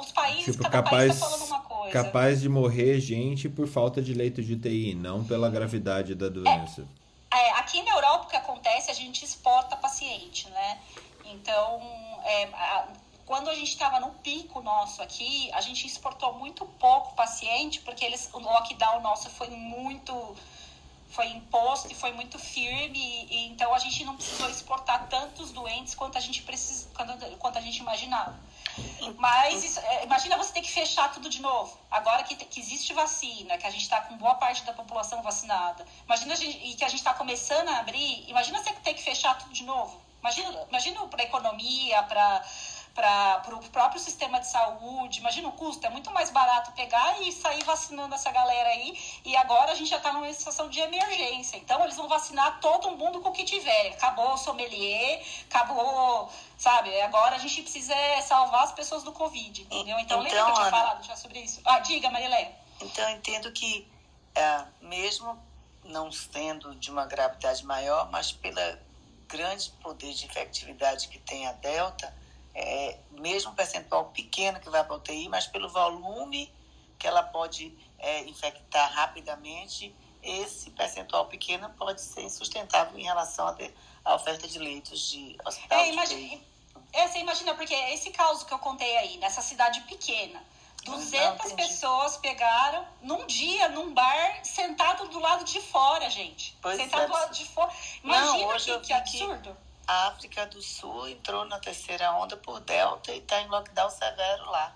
os 0.00 0.10
países, 0.10 0.44
tipo, 0.46 0.64
cada 0.64 0.82
capaz, 0.82 1.08
país 1.08 1.20
tá 1.20 1.26
falando 1.26 1.46
uma 1.46 1.60
coisa. 1.60 1.92
Capaz 1.92 2.40
de 2.40 2.48
morrer 2.48 2.98
gente 3.00 3.48
por 3.48 3.68
falta 3.68 4.02
de 4.02 4.12
leito 4.12 4.42
de 4.42 4.54
UTI, 4.54 4.94
não 4.94 5.24
pela 5.24 5.48
gravidade 5.48 6.14
da 6.14 6.28
doença. 6.28 6.86
É, 7.32 7.36
é, 7.36 7.52
aqui 7.52 7.82
na 7.82 7.92
Europa 7.92 8.24
o 8.24 8.28
que 8.28 8.36
acontece, 8.36 8.90
a 8.90 8.94
gente 8.94 9.24
exporta 9.24 9.76
paciente, 9.76 10.48
né? 10.50 10.78
Então, 11.24 11.80
é, 12.24 12.48
quando 13.26 13.50
a 13.50 13.54
gente 13.54 13.68
estava 13.68 14.00
no 14.00 14.10
pico 14.10 14.62
nosso 14.62 15.02
aqui, 15.02 15.50
a 15.52 15.60
gente 15.60 15.86
exportou 15.86 16.34
muito 16.34 16.64
pouco 16.64 17.14
paciente, 17.14 17.80
porque 17.80 18.04
eles, 18.04 18.30
o 18.32 18.38
lockdown 18.38 19.00
nosso 19.00 19.28
foi 19.30 19.50
muito 19.50 20.36
foi 21.16 21.28
imposto 21.28 21.90
e 21.90 21.94
foi 21.94 22.12
muito 22.12 22.38
firme, 22.38 23.26
e, 23.30 23.46
então 23.46 23.74
a 23.74 23.78
gente 23.78 24.04
não 24.04 24.14
precisou 24.16 24.50
exportar 24.50 25.08
tantos 25.08 25.50
doentes 25.50 25.94
quanto 25.94 26.18
a 26.18 26.20
gente 26.20 26.42
precisa, 26.42 26.88
quanto, 26.94 27.36
quanto 27.38 27.56
a 27.56 27.60
gente 27.62 27.78
imaginava. 27.78 28.38
Mas 29.16 29.64
isso, 29.64 29.80
é, 29.80 30.04
imagina 30.04 30.36
você 30.36 30.52
ter 30.52 30.60
que 30.60 30.70
fechar 30.70 31.10
tudo 31.14 31.30
de 31.30 31.40
novo. 31.40 31.78
Agora 31.90 32.22
que, 32.22 32.36
que 32.36 32.60
existe 32.60 32.92
vacina, 32.92 33.56
que 33.56 33.66
a 33.66 33.70
gente 33.70 33.82
está 33.82 34.02
com 34.02 34.18
boa 34.18 34.34
parte 34.34 34.62
da 34.64 34.74
população 34.74 35.22
vacinada, 35.22 35.86
imagina 36.04 36.36
gente, 36.36 36.58
e 36.58 36.74
que 36.74 36.84
a 36.84 36.88
gente 36.88 36.98
está 36.98 37.14
começando 37.14 37.68
a 37.68 37.78
abrir, 37.78 38.28
imagina 38.28 38.62
você 38.62 38.74
ter 38.74 38.92
que 38.92 39.02
fechar 39.02 39.38
tudo 39.38 39.54
de 39.54 39.64
novo. 39.64 39.98
Imagina, 40.20 40.66
imagina 40.68 41.06
para 41.06 41.22
a 41.22 41.24
economia, 41.24 42.02
para 42.02 42.44
para 42.96 43.54
o 43.54 43.68
próprio 43.68 44.00
sistema 44.00 44.40
de 44.40 44.48
saúde. 44.48 45.20
Imagina 45.20 45.48
o 45.48 45.52
custo, 45.52 45.86
é 45.86 45.90
muito 45.90 46.10
mais 46.10 46.30
barato 46.30 46.72
pegar 46.72 47.20
e 47.20 47.30
sair 47.30 47.62
vacinando 47.62 48.14
essa 48.14 48.30
galera 48.30 48.70
aí. 48.70 48.98
E 49.22 49.36
agora 49.36 49.72
a 49.72 49.74
gente 49.74 49.90
já 49.90 49.98
está 49.98 50.14
numa 50.14 50.32
situação 50.32 50.70
de 50.70 50.80
emergência. 50.80 51.58
Então 51.58 51.84
eles 51.84 51.94
vão 51.94 52.08
vacinar 52.08 52.58
todo 52.58 52.90
mundo 52.92 53.20
com 53.20 53.28
o 53.28 53.32
que 53.32 53.44
tiver. 53.44 53.88
Acabou 53.88 54.32
o 54.32 54.38
sommelier, 54.38 55.22
acabou, 55.50 56.32
sabe? 56.56 56.98
Agora 57.02 57.36
a 57.36 57.38
gente 57.38 57.60
precisa 57.60 57.94
salvar 58.22 58.64
as 58.64 58.72
pessoas 58.72 59.02
do 59.02 59.12
Covid, 59.12 59.60
entendeu? 59.60 59.98
Então, 59.98 60.18
então 60.18 60.20
lembra 60.20 60.30
que 60.30 60.50
eu 60.50 60.54
tinha 60.54 60.66
Ana, 60.66 60.76
falado 60.76 61.04
já 61.04 61.16
sobre 61.16 61.40
isso? 61.40 61.60
Ah, 61.66 61.80
diga, 61.80 62.08
Marilé. 62.08 62.56
Então 62.80 63.06
eu 63.10 63.16
entendo 63.16 63.52
que 63.52 63.86
é, 64.34 64.64
mesmo 64.80 65.38
não 65.84 66.10
sendo 66.10 66.74
de 66.76 66.90
uma 66.90 67.04
gravidade 67.04 67.62
maior, 67.62 68.10
mas 68.10 68.32
pela 68.32 68.80
grande 69.28 69.70
poder 69.82 70.14
de 70.14 70.24
efetividade 70.24 71.08
que 71.08 71.18
tem 71.18 71.46
a 71.46 71.52
Delta, 71.52 72.12
é, 72.56 72.96
mesmo 73.10 73.52
um 73.52 73.54
percentual 73.54 74.06
pequeno 74.06 74.58
que 74.58 74.70
vai 74.70 74.82
para 74.82 74.94
a 74.94 74.96
UTI, 74.96 75.28
mas 75.28 75.46
pelo 75.46 75.68
volume 75.68 76.50
que 76.98 77.06
ela 77.06 77.22
pode 77.22 77.76
é, 77.98 78.22
infectar 78.22 78.90
rapidamente, 78.92 79.94
esse 80.22 80.70
percentual 80.70 81.26
pequeno 81.26 81.68
pode 81.78 82.00
ser 82.00 82.22
insustentável 82.22 82.98
em 82.98 83.04
relação 83.04 83.54
à 84.02 84.14
oferta 84.14 84.48
de 84.48 84.58
leitos 84.58 85.10
de 85.10 85.36
hospital. 85.44 85.78
É, 85.78 85.92
imagina, 85.92 86.40
é, 86.94 87.06
você 87.06 87.18
imagina, 87.18 87.54
porque 87.54 87.74
esse 87.74 88.10
caso 88.10 88.46
que 88.46 88.54
eu 88.54 88.58
contei 88.58 88.96
aí, 88.96 89.18
nessa 89.18 89.42
cidade 89.42 89.82
pequena, 89.82 90.42
200 90.82 91.50
não, 91.50 91.56
pessoas 91.56 92.16
pegaram 92.16 92.86
num 93.02 93.26
dia, 93.26 93.68
num 93.68 93.92
bar, 93.92 94.40
sentado 94.44 95.08
do 95.08 95.18
lado 95.18 95.44
de 95.44 95.60
fora, 95.60 96.08
gente. 96.08 96.56
Pois 96.62 96.76
sentado 96.76 97.02
é. 97.02 97.06
do 97.06 97.12
lado 97.12 97.34
de 97.34 97.44
fora. 97.44 97.70
Imagina 98.02 98.46
não, 98.46 98.58
que, 98.58 98.78
que 98.80 98.92
absurdo. 98.94 99.65
A 99.86 100.08
África 100.08 100.46
do 100.46 100.60
Sul 100.60 101.08
entrou 101.08 101.44
na 101.44 101.58
terceira 101.60 102.12
onda 102.12 102.36
por 102.36 102.60
Delta 102.60 103.12
e 103.12 103.18
está 103.18 103.40
em 103.40 103.46
lockdown 103.46 103.88
severo 103.88 104.50
lá. 104.50 104.74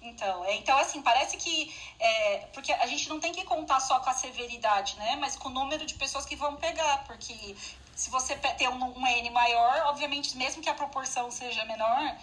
Então, 0.00 0.44
é, 0.44 0.56
então 0.56 0.76
assim, 0.78 1.00
parece 1.02 1.36
que. 1.36 1.74
É, 1.98 2.38
porque 2.52 2.72
a 2.72 2.86
gente 2.86 3.08
não 3.08 3.18
tem 3.20 3.32
que 3.32 3.42
contar 3.44 3.80
só 3.80 4.00
com 4.00 4.10
a 4.10 4.14
severidade, 4.14 4.96
né? 4.96 5.16
Mas 5.16 5.34
com 5.36 5.48
o 5.48 5.52
número 5.52 5.86
de 5.86 5.94
pessoas 5.94 6.26
que 6.26 6.36
vão 6.36 6.56
pegar. 6.56 7.04
Porque 7.04 7.56
se 7.94 8.10
você 8.10 8.36
tem 8.36 8.68
um, 8.68 8.98
um 8.98 9.06
N 9.06 9.30
maior, 9.30 9.86
obviamente, 9.86 10.36
mesmo 10.36 10.62
que 10.62 10.68
a 10.68 10.74
proporção 10.74 11.30
seja 11.30 11.64
menor, 11.64 12.16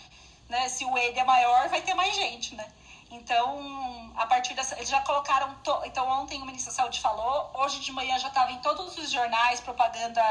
né? 0.48 0.70
Se 0.70 0.86
o 0.86 0.96
N 0.96 1.20
é 1.20 1.24
maior, 1.24 1.70
vai 1.70 1.82
ter 1.82 1.96
mais 1.96 2.14
gente, 2.16 2.54
né? 2.56 2.72
Então, 3.12 4.12
a 4.16 4.26
partir 4.26 4.54
dessa. 4.54 4.76
Eles 4.76 4.90
já 4.90 5.02
colocaram. 5.02 5.54
To, 5.64 5.82
então, 5.86 6.08
ontem 6.08 6.42
o 6.42 6.46
ministro 6.46 6.72
da 6.72 6.78
Saúde 6.78 7.02
falou, 7.02 7.52
hoje 7.54 7.80
de 7.80 7.92
manhã 7.92 8.18
já 8.18 8.30
estava 8.30 8.52
em 8.52 8.58
todos 8.60 8.98
os 8.98 9.12
jornais, 9.12 9.60
propaganda 9.60 10.22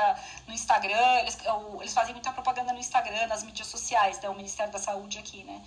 no 0.46 0.54
Instagram. 0.54 1.18
Eles, 1.20 1.38
eles 1.78 1.92
fazem 1.92 2.14
muita 2.14 2.32
propaganda 2.32 2.72
no 2.72 2.78
Instagram, 2.78 3.26
nas 3.26 3.42
mídias 3.42 3.68
sociais, 3.68 4.18
né, 4.20 4.30
o 4.30 4.34
Ministério 4.34 4.72
da 4.72 4.78
Saúde 4.78 5.18
aqui, 5.18 5.44
né? 5.44 5.62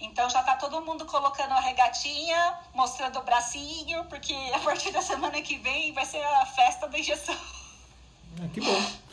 Então 0.00 0.28
já 0.28 0.42
tá 0.42 0.56
todo 0.56 0.80
mundo 0.80 1.04
colocando 1.04 1.52
a 1.52 1.60
regatinha, 1.60 2.58
mostrando 2.74 3.18
o 3.18 3.22
bracinho, 3.22 4.04
porque 4.06 4.34
a 4.54 4.58
partir 4.58 4.90
da 4.90 5.00
semana 5.00 5.40
que 5.40 5.56
vem 5.58 5.92
vai 5.92 6.04
ser 6.04 6.22
a 6.24 6.46
festa 6.46 6.88
da 6.88 6.98
injeção. 6.98 7.36
Ah, 8.42 8.48
que 8.52 8.60
bom. 8.60 9.03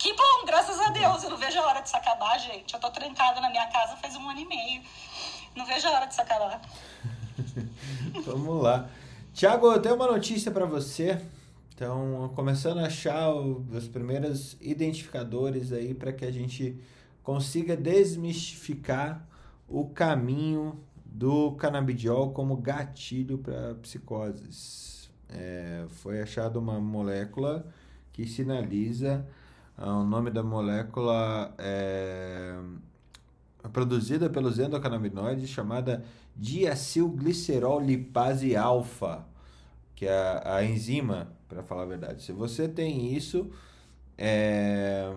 Que 0.00 0.14
bom, 0.14 0.46
graças 0.46 0.80
a 0.80 0.88
Deus. 0.88 1.22
Eu 1.22 1.28
não 1.28 1.36
vejo 1.36 1.58
a 1.58 1.66
hora 1.66 1.82
disso 1.82 1.94
acabar, 1.94 2.38
gente. 2.38 2.72
Eu 2.72 2.80
tô 2.80 2.90
trancada 2.90 3.38
na 3.38 3.50
minha 3.50 3.66
casa 3.66 3.98
faz 3.98 4.16
um 4.16 4.30
ano 4.30 4.40
e 4.40 4.46
meio. 4.46 4.82
Não 5.54 5.66
vejo 5.66 5.86
a 5.86 5.90
hora 5.90 6.06
disso 6.06 6.22
acabar. 6.22 6.58
Vamos 8.24 8.62
lá. 8.62 8.88
Tiago, 9.34 9.70
eu 9.70 9.82
tenho 9.82 9.96
uma 9.96 10.06
notícia 10.06 10.50
para 10.50 10.64
você. 10.64 11.20
Então, 11.74 12.32
começando 12.34 12.78
a 12.78 12.86
achar 12.86 13.30
os 13.30 13.88
primeiros 13.88 14.56
identificadores 14.58 15.70
aí 15.70 15.92
para 15.92 16.14
que 16.14 16.24
a 16.24 16.30
gente 16.30 16.80
consiga 17.22 17.76
desmistificar 17.76 19.22
o 19.68 19.86
caminho 19.90 20.82
do 21.04 21.52
canabidiol 21.52 22.32
como 22.32 22.56
gatilho 22.56 23.36
para 23.36 23.74
psicoses. 23.74 25.10
É, 25.28 25.84
foi 25.90 26.22
achada 26.22 26.58
uma 26.58 26.80
molécula 26.80 27.66
que 28.14 28.26
sinaliza 28.26 29.26
o 29.88 30.04
nome 30.04 30.30
da 30.30 30.42
molécula 30.42 31.54
é, 31.58 32.58
produzida 33.72 34.28
pelos 34.28 34.58
endocannabinoides 34.58 35.48
chamada 35.48 36.04
diacilglicerol 36.36 37.80
lipase 37.80 38.54
alfa, 38.56 39.26
que 39.94 40.06
é 40.06 40.12
a, 40.12 40.56
a 40.56 40.64
enzima, 40.64 41.32
para 41.48 41.62
falar 41.62 41.82
a 41.82 41.86
verdade. 41.86 42.22
Se 42.22 42.32
você 42.32 42.68
tem 42.68 43.14
isso 43.14 43.50
é, 44.18 45.12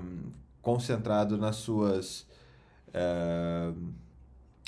concentrado 0.62 1.38
nas 1.38 1.58
suas 1.58 2.26
é, 2.94 3.74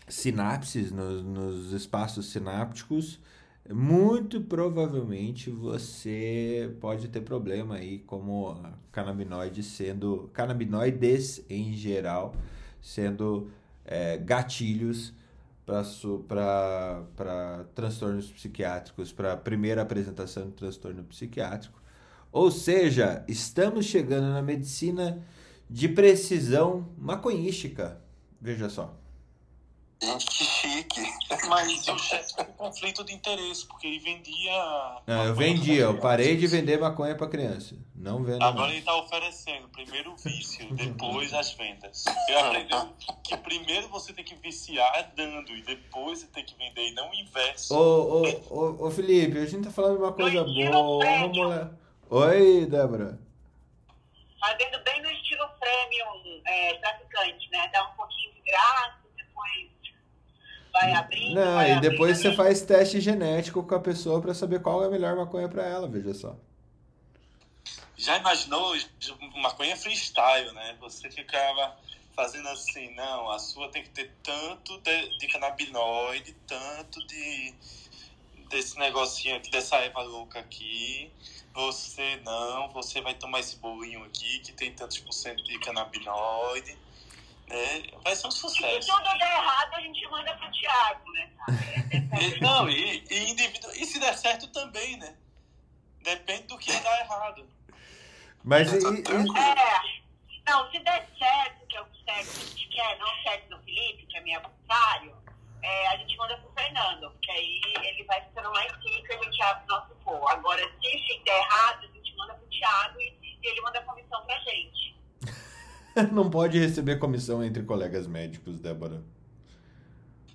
sinapses, 0.08 0.92
nos, 0.92 1.24
nos 1.24 1.72
espaços 1.72 2.32
sinápticos, 2.32 3.20
muito 3.74 4.42
provavelmente 4.42 5.50
você 5.50 6.76
pode 6.80 7.08
ter 7.08 7.22
problema 7.22 7.76
aí 7.76 8.00
como 8.00 8.62
canabinoides 8.92 9.66
sendo 9.66 10.30
canabinoides 10.34 11.44
em 11.50 11.74
geral 11.74 12.36
sendo 12.82 13.50
é, 13.84 14.18
gatilhos 14.18 15.14
para 15.66 17.66
transtornos 17.74 18.32
psiquiátricos, 18.32 19.12
para 19.12 19.36
primeira 19.36 19.82
apresentação 19.82 20.46
de 20.46 20.52
transtorno 20.52 21.04
psiquiátrico. 21.06 21.82
Ou 22.32 22.52
seja, 22.52 23.26
estamos 23.28 23.86
chegando 23.86 24.32
na 24.32 24.44
medicina 24.44 25.24
de 25.68 25.90
precisão 25.90 26.88
maconhística. 26.98 28.00
Veja 28.40 28.70
só. 28.70 28.96
Gente, 30.02 30.26
que 30.26 30.44
chique. 30.44 31.02
Mas 31.48 31.88
o 31.88 31.98
chefe 31.98 32.36
tem 32.36 32.46
conflito 32.58 33.04
de 33.04 33.14
interesse, 33.14 33.66
porque 33.66 33.88
ele 33.88 34.00
vendia. 34.00 35.02
Não, 35.08 35.26
eu 35.26 35.36
vendia, 35.36 35.82
eu 35.84 36.00
parei 36.00 36.36
de 36.36 36.48
vender 36.48 36.80
maconha 36.80 37.16
para 37.16 37.28
criança. 37.28 37.76
Não 37.96 38.24
vendo. 38.24 38.44
Agora 38.44 38.68
mais. 38.68 38.72
ele 38.72 38.80
está 38.80 38.96
oferecendo 38.96 39.68
primeiro 39.70 40.12
o 40.12 40.18
vício, 40.18 40.72
depois 40.76 41.34
as 41.34 41.54
vendas. 41.54 42.04
Ele 42.28 42.38
aprendeu 42.38 42.94
que 43.24 43.38
primeiro 43.38 43.88
você 43.88 44.14
tem 44.14 44.24
que 44.24 44.36
viciar 44.36 45.12
dando 45.16 45.56
e 45.56 45.62
depois 45.64 46.20
você 46.20 46.28
tem 46.28 46.46
que 46.46 46.56
vender 46.56 46.90
e 46.90 46.92
não 46.92 47.10
o 47.10 47.16
inverso. 47.16 47.74
Ô, 47.74 48.22
ô, 48.22 48.44
ô, 48.50 48.88
ô, 48.88 48.92
Felipe, 48.92 49.40
a 49.40 49.46
gente 49.46 49.64
tá 49.64 49.72
falando 49.72 49.98
de 49.98 50.04
uma 50.04 50.14
coisa 50.14 50.44
boa. 50.44 51.06
Vamos 51.06 51.50
lá. 51.50 51.72
Oi, 52.10 52.66
Débora. 52.66 53.20
Fazendo 54.40 54.84
bem 54.84 55.02
no 55.02 55.10
estilo 55.10 55.48
premium 55.60 56.42
é, 56.46 56.74
traficante, 56.76 57.50
né? 57.50 57.68
Dá 57.74 57.84
um 57.88 57.96
pouquinho 57.96 58.34
de 58.36 58.42
graça, 58.42 59.05
vai 60.76 60.92
abrindo. 60.94 61.36
Não, 61.36 61.56
vai 61.56 61.72
e 61.72 61.80
depois 61.80 62.18
abrindo, 62.18 62.32
você 62.32 62.36
faz 62.36 62.62
teste 62.62 63.00
genético 63.00 63.64
com 63.64 63.76
a 63.76 63.80
pessoa 63.80 64.22
para 64.22 64.34
saber 64.34 64.62
qual 64.62 64.84
é 64.84 64.88
a 64.88 64.90
melhor 64.90 65.16
maconha 65.16 65.48
para 65.48 65.64
ela, 65.64 65.88
veja 65.88 66.14
só. 66.14 66.36
Já 67.98 68.18
imaginou 68.18 68.76
maconha 69.38 69.78
freestyle, 69.78 70.52
né? 70.54 70.76
Você 70.82 71.10
ficava 71.10 71.78
fazendo 72.14 72.48
assim, 72.50 72.94
não, 72.94 73.32
a 73.32 73.40
sua 73.40 73.70
tem 73.70 73.84
que 73.84 73.90
ter 73.90 74.12
tanto 74.22 74.78
de, 74.82 75.18
de 75.18 75.28
canabinoide, 75.28 76.36
tanto 76.48 77.06
de 77.08 77.54
desse 78.50 78.78
negocinho 78.78 79.38
aqui, 79.38 79.50
dessa 79.50 79.78
erva 79.78 80.02
louca 80.02 80.40
aqui. 80.40 81.12
Você 81.54 82.18
não, 82.24 82.70
você 82.70 83.02
vai 83.02 83.14
tomar 83.16 83.40
esse 83.40 83.56
bolinho 83.58 84.04
aqui 84.04 84.40
que 84.40 84.52
tem 84.52 84.72
tantos 84.74 85.00
por 85.00 85.14
cento 85.14 85.44
de 85.44 85.58
canabinoide. 85.60 86.78
Né? 87.48 87.84
Vai 88.04 88.16
ser 88.16 88.28
um 88.28 88.32
Se 88.32 88.40
sucesso. 88.40 88.88
tudo 88.88 89.04
der 89.18 89.32
errado, 89.32 89.74
a 89.76 89.82
gente 89.82 90.08
manda 90.10 90.36
pro 90.36 90.52
Thiago, 90.52 91.12
né? 91.14 91.32
E, 92.16 92.40
não, 92.40 92.70
e, 92.70 93.04
e, 93.10 93.30
individu... 93.32 93.70
e 93.76 93.86
se 93.86 94.00
der 94.00 94.18
certo 94.18 94.48
também, 94.48 94.98
né? 94.98 95.16
Depende 96.02 96.44
do 96.44 96.58
que 96.58 96.72
dar 96.80 97.00
errado. 97.02 97.46
Mas 98.44 98.72
e, 98.72 98.78
e- 98.78 98.80
tranquilo. 98.80 99.38
É. 99.38 100.06
Não, 100.48 100.70
se 100.72 100.80
der 100.80 101.08
certo, 101.18 101.66
que 101.68 101.76
é 101.76 101.82
o 101.82 101.88
certo 102.06 102.32
que 102.32 102.42
a 102.42 102.46
gente 102.46 102.68
quer, 102.70 102.98
não 103.00 103.08
certo 103.24 103.50
do 103.50 103.60
Felipe, 103.64 104.06
que 104.06 104.18
é 104.18 104.22
meu 104.22 104.40
adversário, 104.40 105.16
é, 105.64 105.88
a 105.88 105.98
gente 105.98 106.16
manda 106.18 106.38
pro 106.38 106.52
Fernando, 106.54 107.10
porque 107.12 107.32
aí 107.32 107.62
ele 107.84 108.04
vai 108.04 108.22
ficando 108.22 108.52
mais 108.52 108.72
rico 108.74 109.08
e 109.10 109.14
a 109.14 109.24
gente 109.24 109.42
abre 109.42 109.64
o 109.64 109.68
nosso 109.68 109.96
voo. 110.06 110.28
Agora, 110.30 110.62
se 110.82 111.22
der 111.26 111.38
errado, 111.40 111.86
a 111.86 111.88
gente 111.88 112.16
manda 112.16 112.36
pro 112.36 112.48
Thiago 112.48 113.02
e, 113.02 113.40
e 113.42 113.48
ele 113.48 113.62
manda 113.62 113.80
a 113.80 113.84
comissão 113.84 114.24
pra 114.26 114.40
gente. 114.42 114.85
não 116.12 116.30
pode 116.30 116.60
receber 116.60 117.00
comissão 117.00 117.44
entre 117.44 117.64
colegas 117.64 118.08
médicos, 118.08 118.60
Débora. 118.60 119.02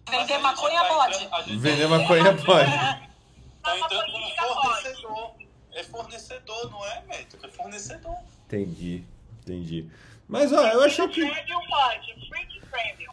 Vender 0.08 0.38
maconha 0.38 0.82
tá 0.82 0.88
pode. 0.88 1.56
Vender 1.58 1.86
maconha 1.86 2.36
pode. 2.44 2.70
Tá 3.62 3.76
Não, 3.76 3.84
entrando 3.84 4.10
como 4.10 4.62
fornecedor. 4.62 5.34
É 5.72 5.84
fornecedor, 5.84 6.70
não 6.70 6.86
é 6.86 7.02
médico, 7.06 7.44
é 7.44 7.48
fornecedor. 7.50 8.16
Entendi, 8.46 9.04
entendi. 9.42 9.86
Mas 10.26 10.50
ó, 10.50 10.66
eu 10.68 10.82
achei 10.82 11.06
que. 11.08 11.20
Premium 11.20 11.60
pode, 11.68 12.26
Freak 12.26 12.60
Premium. 12.70 13.12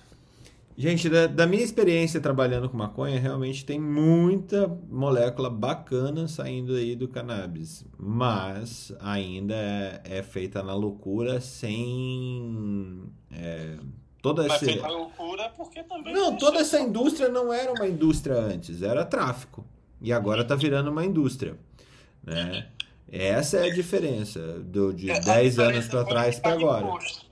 Gente, 0.79 1.09
da, 1.09 1.25
da 1.25 1.47
minha 1.47 1.63
experiência 1.63 2.21
trabalhando 2.21 2.69
com 2.69 2.77
maconha, 2.77 3.19
realmente 3.19 3.65
tem 3.65 3.79
muita 3.79 4.67
molécula 4.87 5.49
bacana 5.49 6.27
saindo 6.27 6.75
aí 6.75 6.95
do 6.95 7.07
cannabis. 7.07 7.83
Mas 7.97 8.93
ainda 8.99 9.55
é, 9.55 10.01
é 10.03 10.21
feita 10.21 10.61
na 10.61 10.75
loucura 10.75 11.41
sem. 11.41 13.01
é, 13.31 13.75
toda 14.21 14.43
Mas 14.43 14.53
essa. 14.53 14.65
feita 14.65 14.85
a 14.85 14.91
loucura 14.91 15.49
porque 15.57 15.81
também. 15.81 16.13
Não, 16.13 16.37
toda 16.37 16.59
essa 16.59 16.79
indústria 16.79 17.27
não 17.27 17.51
era 17.51 17.71
uma 17.73 17.87
indústria 17.87 18.35
antes, 18.35 18.83
era 18.83 19.03
tráfico. 19.03 19.65
E 19.99 20.13
agora 20.13 20.43
tá 20.45 20.53
virando 20.53 20.91
uma 20.91 21.03
indústria. 21.03 21.57
Né? 22.23 22.67
Essa 23.11 23.57
é 23.57 23.71
a 23.71 23.73
diferença 23.73 24.59
do, 24.59 24.93
de 24.93 25.09
É, 25.09 25.17
a 25.17 25.19
10 25.21 25.57
anos 25.57 25.87
para 25.87 26.03
trás 26.05 26.39
para 26.39 26.53
agora. 26.53 26.85
imposto. 26.85 27.26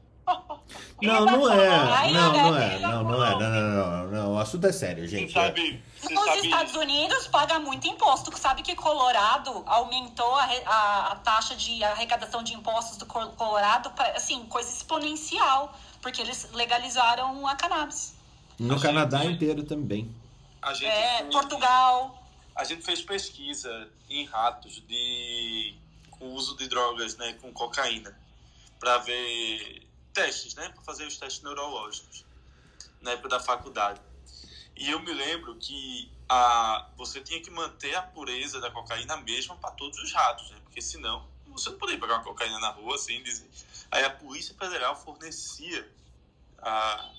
Não, 1.02 1.26
não 1.26 1.52
é. 1.52 2.12
Não, 2.12 2.32
não 2.34 2.58
é. 2.58 2.80
Não, 2.80 3.04
não 3.04 3.26
é. 3.26 3.32
Não, 3.32 3.40
não, 3.40 3.50
não, 3.50 4.08
não. 4.12 4.34
O 4.36 4.40
assunto 4.40 4.66
é 4.68 4.72
sério, 4.72 5.04
Você 5.08 5.18
gente. 5.20 5.34
sabe. 5.34 5.84
Você 6.00 6.14
Os 6.14 6.24
sabe. 6.26 6.40
Estados 6.40 6.76
Unidos 6.76 7.28
pagam 7.28 7.62
muito 7.62 7.86
imposto. 7.88 8.36
Sabe 8.38 8.62
que 8.62 8.76
Colorado 8.76 9.64
aumentou 9.66 10.34
a, 10.36 10.44
a- 10.66 11.08
a 11.12 11.16
taxa 11.18 11.56
de 11.56 11.84
arrecadação 11.84 12.42
de 12.44 12.54
impostos 12.54 12.98
do 12.98 13.06
Col- 13.06 13.30
Colorado, 13.32 13.90
pra- 13.92 14.12
assim, 14.12 14.46
coisa 14.46 14.70
exponencial, 14.70 15.78
porque 16.02 16.22
eles 16.22 16.48
legalizaram 16.54 17.46
a 17.46 17.56
cannabis. 17.56 18.16
No 18.58 18.80
Canadá 18.80 19.26
inteiro 19.26 19.64
também. 19.64 20.16
A 20.62 20.74
gente, 20.74 20.86
É, 20.86 21.18
fez, 21.18 21.30
Portugal. 21.32 22.24
a 22.56 22.64
gente 22.64 22.84
fez 22.84 23.02
pesquisa 23.02 23.90
em 24.10 24.24
ratos 24.26 24.82
de 24.88 25.76
com 26.12 26.28
uso 26.34 26.56
de 26.56 26.70
drogas, 26.70 27.18
né, 27.18 27.34
com 27.42 27.52
cocaína, 27.52 28.18
para 28.80 28.98
ver 29.00 29.86
testes, 30.16 30.56
né, 30.56 30.70
para 30.70 30.82
fazer 30.82 31.06
os 31.06 31.18
testes 31.18 31.44
neurológicos 31.44 32.26
na 33.02 33.12
época 33.12 33.30
da 33.30 33.40
faculdade. 33.40 34.02
E 34.76 34.90
eu 34.90 35.00
me 35.00 35.14
lembro 35.14 35.56
que 35.58 36.12
a, 36.28 36.90
você 36.98 37.22
tinha 37.22 37.42
que 37.42 37.52
manter 37.52 37.94
a 37.96 38.02
pureza 38.02 38.60
da 38.60 38.72
cocaína 38.72 39.18
mesma 39.18 39.56
para 39.58 39.72
todos 39.72 40.00
os 40.00 40.12
ratos, 40.12 40.50
né? 40.50 40.60
Porque 40.64 40.82
senão 40.82 41.28
você 41.48 41.70
não 41.70 41.78
podia 41.78 41.98
pegar 42.00 42.16
uma 42.16 42.24
cocaína 42.24 42.60
na 42.60 42.70
rua 42.70 42.96
assim, 42.96 43.22
dizer. 43.22 43.50
Aí 43.92 44.04
a 44.04 44.10
Polícia 44.10 44.56
Federal 44.56 44.96
fornecia 44.96 45.90
a, 46.58 47.14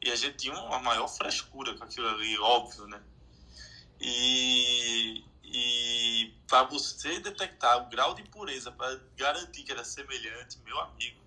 e 0.00 0.10
a 0.10 0.16
gente 0.16 0.36
tinha 0.36 0.54
uma 0.54 0.78
maior 0.78 1.08
frescura 1.08 1.74
com 1.74 1.84
aquilo 1.84 2.08
ali, 2.08 2.38
óbvio, 2.38 2.86
né? 2.86 3.02
E, 4.00 5.24
e 5.44 6.34
para 6.48 6.64
você 6.64 7.20
detectar 7.20 7.82
o 7.82 7.90
grau 7.90 8.14
de 8.14 8.22
pureza, 8.24 8.72
para 8.72 8.98
garantir 9.16 9.64
que 9.64 9.72
era 9.72 9.84
semelhante, 9.84 10.58
meu 10.64 10.78
amigo, 10.80 11.21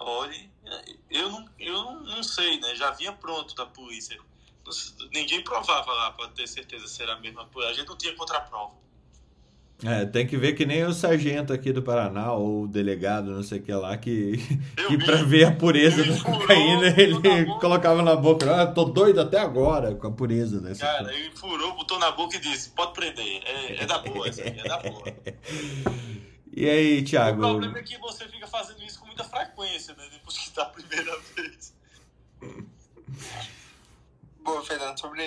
olhe, 0.00 0.50
eu 1.10 1.30
não, 1.30 1.48
eu 1.58 1.94
não 2.00 2.22
sei, 2.22 2.58
né? 2.60 2.74
Já 2.74 2.90
vinha 2.90 3.12
pronto 3.12 3.54
da 3.54 3.66
polícia. 3.66 4.18
Ninguém 5.12 5.42
provava 5.44 5.92
lá 5.92 6.12
para 6.12 6.28
ter 6.28 6.46
certeza 6.46 6.86
se 6.86 7.02
era 7.02 7.14
a 7.14 7.20
mesma. 7.20 7.48
A 7.68 7.72
gente 7.72 7.88
não 7.88 7.96
tinha 7.96 8.14
contraprova. 8.14 8.84
É, 9.82 10.06
tem 10.06 10.26
que 10.26 10.36
ver 10.36 10.54
que 10.54 10.64
nem 10.64 10.84
o 10.84 10.94
sargento 10.94 11.52
aqui 11.52 11.72
do 11.72 11.82
Paraná, 11.82 12.32
ou 12.32 12.62
o 12.62 12.68
delegado, 12.68 13.32
não 13.32 13.42
sei 13.42 13.58
o 13.58 13.62
que 13.62 13.72
lá, 13.72 13.96
que, 13.96 14.38
que 14.88 14.96
pra 14.98 15.16
ver 15.16 15.44
a 15.44 15.52
pureza 15.52 16.04
da 16.04 16.22
cocaína, 16.22 16.94
ele 16.96 17.18
na 17.18 17.58
colocava 17.58 18.00
na 18.00 18.14
boca. 18.14 18.62
Ah, 18.62 18.66
tô 18.66 18.84
doido 18.84 19.20
até 19.20 19.38
agora 19.38 19.94
com 19.94 20.06
a 20.06 20.12
pureza 20.12 20.60
dessa. 20.60 20.86
Cara, 20.86 21.04
coisa. 21.04 21.18
ele 21.18 21.36
furou, 21.36 21.74
botou 21.74 21.98
na 21.98 22.12
boca 22.12 22.36
e 22.36 22.40
disse: 22.40 22.70
pode 22.70 22.92
prender, 22.94 23.42
é, 23.44 23.82
é 23.82 23.86
da 23.86 23.98
boa, 23.98 24.28
essa 24.28 24.42
aqui, 24.42 24.60
é 24.60 24.68
da 24.68 24.78
boa. 24.78 25.04
E 26.56 26.70
aí, 26.70 27.02
Thiago? 27.02 27.44
O 27.44 27.50
problema 27.50 27.78
é 27.78 27.82
que 27.82 27.98
você 27.98 28.28
fica 28.28 28.46
fazendo 28.46 28.80
isso 28.84 29.00
com 29.00 29.03
muita 29.14 29.24
frequência, 29.24 29.94
né? 29.94 30.08
Depois 30.10 30.36
que 30.36 30.50
tá 30.50 30.62
a 30.62 30.66
primeira 30.66 31.18
vez. 31.34 31.72
Bom, 34.40 34.62
Fernando, 34.62 34.98
sobre 35.00 35.24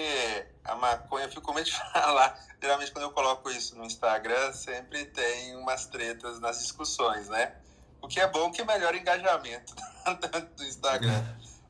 a 0.64 0.76
maconha, 0.76 1.26
eu 1.26 1.32
fico 1.32 1.54
medo 1.54 1.66
de 1.66 1.72
falar. 1.92 2.38
Geralmente, 2.62 2.92
quando 2.92 3.06
eu 3.06 3.12
coloco 3.12 3.50
isso 3.50 3.76
no 3.76 3.86
Instagram, 3.86 4.52
sempre 4.54 5.06
tem 5.06 5.56
umas 5.56 5.88
tretas 5.88 6.40
nas 6.40 6.60
discussões, 6.60 7.30
né? 7.30 7.56
O 8.02 8.08
que 8.08 8.20
é 8.20 8.28
bom 8.28 8.52
que 8.52 8.64
melhora 8.64 8.96
o 8.96 9.00
engajamento 9.00 9.74
do 10.56 10.64
Instagram. 10.64 11.24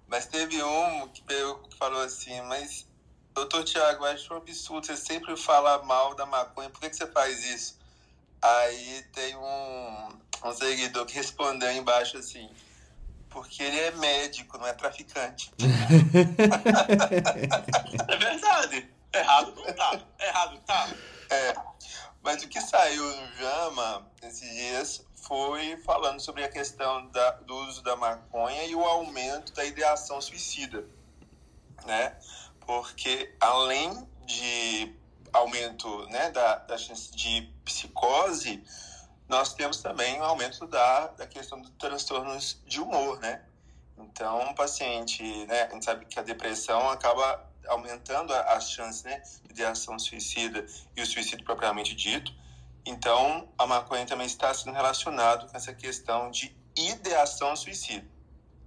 Mas 0.08 0.26
teve 0.26 0.62
um 0.64 1.08
que 1.10 1.24
falou 1.78 2.02
assim, 2.02 2.42
mas, 2.42 2.88
doutor 3.34 3.64
Tiago, 3.64 4.06
acho 4.06 4.34
um 4.34 4.38
absurdo, 4.38 4.88
você 4.88 4.98
sempre 4.98 5.36
fala 5.38 5.84
mal 5.84 6.16
da 6.16 6.26
maconha, 6.26 6.70
por 6.70 6.80
que, 6.80 6.90
que 6.90 6.96
você 6.96 7.08
faz 7.08 7.44
isso? 7.46 7.78
Aí 8.42 9.04
tem 9.14 9.36
um, 9.36 10.20
um 10.43 10.54
seguidor 10.54 11.06
que 11.06 11.15
respondeu 11.15 11.71
embaixo 11.71 12.17
assim, 12.17 12.50
porque 13.30 13.63
ele 13.63 13.80
é 13.80 13.91
médico, 13.91 14.58
não 14.58 14.67
é 14.67 14.73
traficante. 14.73 15.52
é 18.08 18.17
verdade. 18.17 18.89
Errado 19.13 19.54
não 19.56 19.73
tá. 19.73 20.00
Errado 20.19 20.60
tá. 20.65 20.89
É. 21.30 21.54
Mas 22.21 22.43
o 22.43 22.47
que 22.47 22.60
saiu 22.60 23.04
no 23.04 23.36
Jama 23.36 24.06
esses 24.21 24.50
dias 24.50 25.06
foi 25.15 25.78
falando 25.78 26.19
sobre 26.19 26.43
a 26.43 26.50
questão 26.50 27.08
da, 27.08 27.32
do 27.32 27.56
uso 27.67 27.82
da 27.84 27.95
maconha 27.95 28.63
e 28.65 28.76
o 28.76 28.84
aumento 28.84 29.54
da 29.54 29.65
ideação 29.65 30.21
suicida, 30.21 30.86
né? 31.86 32.15
Porque 32.65 33.34
além 33.39 34.08
de 34.26 34.95
aumento 35.34 36.06
né, 36.08 36.32
da, 36.32 36.56
da 36.56 36.78
chance 36.78 37.12
de 37.12 37.50
psicose, 37.63 38.63
nós 39.28 39.54
temos 39.54 39.82
também 39.82 40.20
um 40.20 40.24
aumento 40.24 40.66
da, 40.68 41.08
da 41.08 41.28
questão 41.28 41.62
dos 41.62 41.72
transtornos 41.72 42.62
de 42.66 42.80
humor, 42.80 43.20
né? 43.20 43.44
Então, 43.98 44.52
o 44.52 44.56
paciente, 44.56 45.24
né, 45.48 45.63
a 45.63 45.74
gente 45.74 45.86
sabe 45.86 46.06
que 46.06 46.20
a 46.20 46.24
depressão 46.24 46.90
acaba 46.90 47.46
aumentando 47.68 48.34
as 48.34 48.70
chances 48.70 49.04
né, 49.04 49.22
de 49.52 49.63
ação 49.63 49.98
suicida 50.00 50.66
e 50.96 51.02
o 51.02 51.06
suicídio 51.06 51.44
propriamente 51.44 51.96
dito. 51.96 52.32
Então, 52.86 53.50
a 53.58 53.68
maconha 53.68 54.06
também 54.06 54.28
está 54.28 54.54
sendo 54.54 54.74
relacionado 54.74 55.50
com 55.50 55.58
essa 55.58 55.74
questão 55.74 56.32
de 56.32 56.56
ideação 56.76 57.56
suicida. 57.56 58.08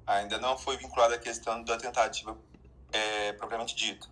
Ainda 0.06 0.38
não 0.38 0.58
foi 0.58 0.76
vinculada 0.76 1.14
à 1.14 1.18
questão 1.18 1.62
da 1.62 1.76
tentativa 1.76 2.36
é, 2.92 3.32
propriamente 3.34 3.74
dita, 3.74 4.08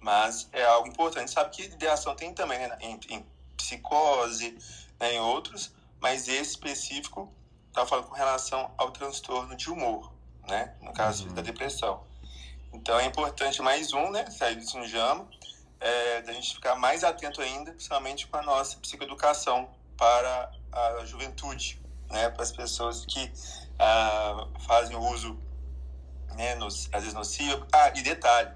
mas 0.00 0.48
é 0.52 0.64
algo 0.64 0.88
importante. 0.88 1.18
A 1.18 1.20
gente 1.20 1.32
sabe 1.32 1.50
que 1.50 1.62
ideação 1.62 2.16
tem 2.16 2.32
também 2.32 2.58
né, 2.58 2.76
em, 2.80 2.98
em 3.10 3.26
psicose, 3.56 4.58
né, 4.98 5.14
em 5.14 5.20
outros, 5.20 5.72
mas 6.00 6.28
esse 6.28 6.50
específico 6.50 7.32
está 7.68 7.86
falando 7.86 8.06
com 8.06 8.14
relação 8.14 8.72
ao 8.78 8.90
transtorno 8.90 9.54
de 9.56 9.70
humor, 9.70 10.12
né? 10.48 10.74
No 10.80 10.92
caso 10.92 11.28
uhum. 11.28 11.34
da 11.34 11.42
depressão. 11.42 12.04
Então 12.72 12.98
é 12.98 13.04
importante 13.04 13.60
mais 13.62 13.92
um, 13.92 14.10
né? 14.10 14.30
Sair 14.30 14.56
disso 14.56 14.78
no 14.78 14.86
JAMA, 14.86 15.28
é, 15.80 16.22
da 16.22 16.32
gente 16.32 16.54
ficar 16.54 16.74
mais 16.74 17.04
atento 17.04 17.40
ainda, 17.40 17.72
principalmente 17.72 18.26
com 18.26 18.36
a 18.36 18.42
nossa 18.42 18.78
psicoeducação 18.78 19.70
para 19.96 20.50
a 20.72 21.04
juventude, 21.04 21.80
né? 22.10 22.30
Para 22.30 22.42
as 22.42 22.52
pessoas 22.52 23.04
que 23.04 23.32
ah, 23.78 24.46
fazem 24.66 24.96
uso, 24.96 25.38
né? 26.34 26.54
Nos, 26.54 26.88
às 26.92 27.02
vezes 27.02 27.14
nocivo. 27.14 27.66
Ah, 27.72 27.90
e 27.94 28.02
detalhe, 28.02 28.54